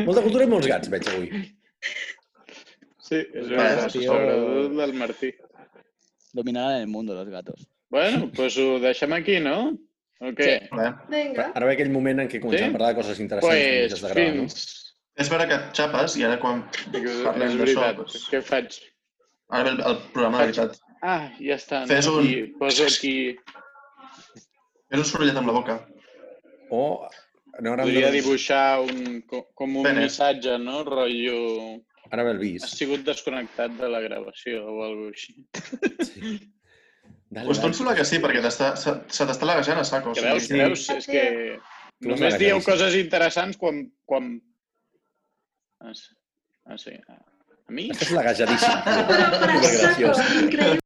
Molta 0.06 0.23
cultura 0.23 0.44
i 0.44 0.51
molts 0.51 0.69
gats, 0.70 0.89
veig 0.93 1.09
avui. 1.10 1.31
Sí, 3.02 3.19
és 3.19 3.48
tio. 3.93 4.02
sobretot 4.12 4.77
del 4.78 4.93
Martí. 4.94 5.32
Dominarán 6.32 6.81
el 6.81 6.86
mundo 6.86 7.14
los 7.14 7.28
gatos. 7.28 7.66
Bueno, 7.90 8.28
doncs 8.32 8.56
ho 8.59 8.78
deixem 8.81 9.12
aquí, 9.12 9.40
no? 9.40 9.73
O 10.23 10.31
què? 10.39 10.69
Vale. 10.70 10.94
Vinga. 11.10 11.51
Ara 11.55 11.66
ve 11.66 11.73
aquell 11.74 11.90
moment 11.93 12.20
en 12.23 12.28
què 12.31 12.39
comencem 12.40 12.69
Sí? 12.69 12.70
a 12.70 12.77
parlar 12.78 12.93
de 12.94 13.01
coses 13.02 13.19
interessants. 13.20 13.59
Pues 13.59 13.90
de 13.90 14.09
gravar, 14.09 14.35
no? 14.36 14.47
fins... 14.47 14.78
És 15.20 15.28
vera 15.28 15.44
que 15.51 15.56
et 15.59 15.74
xapes 15.77 16.14
i 16.16 16.23
ara 16.24 16.39
quan 16.40 16.62
parlem 17.27 17.51
És 17.51 17.56
d'això, 17.59 17.81
veritat. 17.82 17.97
doncs, 17.98 18.28
Què 18.31 18.40
faig? 18.40 18.78
Ara 19.52 19.64
ve 19.68 19.70
el, 19.76 19.80
el 19.92 19.98
programa 20.14 20.38
de 20.40 20.46
veritat. 20.50 20.78
Ah, 21.02 21.28
ja 21.38 21.56
està. 21.60 21.82
Fes 21.90 22.06
no? 22.08 22.16
un- 22.18 22.26
Aquí, 22.26 22.42
poso 22.60 22.86
aquí... 22.88 23.14
És 24.92 24.98
un 25.00 25.04
sorollet 25.08 25.36
amb 25.40 25.48
la 25.50 25.54
boca. 25.56 25.76
O 26.72 26.82
no, 27.60 27.72
ara, 27.74 27.84
Podria 27.84 28.08
de- 28.10 28.16
dibuixar 28.20 28.80
un, 28.84 29.20
co- 29.28 29.46
com 29.56 29.76
un 29.80 29.86
Penes. 29.86 30.08
missatge, 30.10 30.58
no? 30.62 30.82
Rotllo... 30.88 31.38
ara 32.12 32.24
ve 32.26 32.32
el 32.34 32.40
Has 32.40 32.42
vis. 32.44 32.64
sigut 32.76 33.04
desconnectat 33.06 33.72
de 33.78 33.88
la 33.88 34.00
gravació 34.04 34.64
o 34.68 34.82
alguna 34.84 35.12
així. 35.14 35.46
Sí. 36.04 36.32
Dale, 37.32 37.46
Pues 37.48 37.60
tot 37.62 37.72
sembla 37.72 37.94
que 37.96 38.04
sí, 38.04 38.18
perquè 38.20 38.42
t'està- 38.44 38.74
se, 38.76 38.92
t'està 39.08 39.46
lagejant 39.48 39.78
a 39.80 39.84
saco. 39.88 40.12
Que 40.12 40.20
veus, 40.26 40.48
creus? 40.52 40.82
És 40.92 41.06
que 41.08 41.22
Tu 42.02 42.10
només 42.10 42.36
dieu 42.40 42.58
coses 42.66 42.92
interessants 42.98 43.56
quan... 43.56 43.86
quan... 44.04 44.34
Ah, 45.80 45.94
sí. 45.96 46.12
Ah, 46.68 46.76
sí. 46.76 46.92
A 47.73 47.74
mi? 47.74 47.86
Estàs 47.89 48.11
lagajadíssim. 48.12 48.69
tio. 48.85 48.93
Però, 49.09 49.31
però, 49.40 49.57
Supergraciós. 49.65 50.16
saco, 50.20 50.44
increïble. 50.44 50.81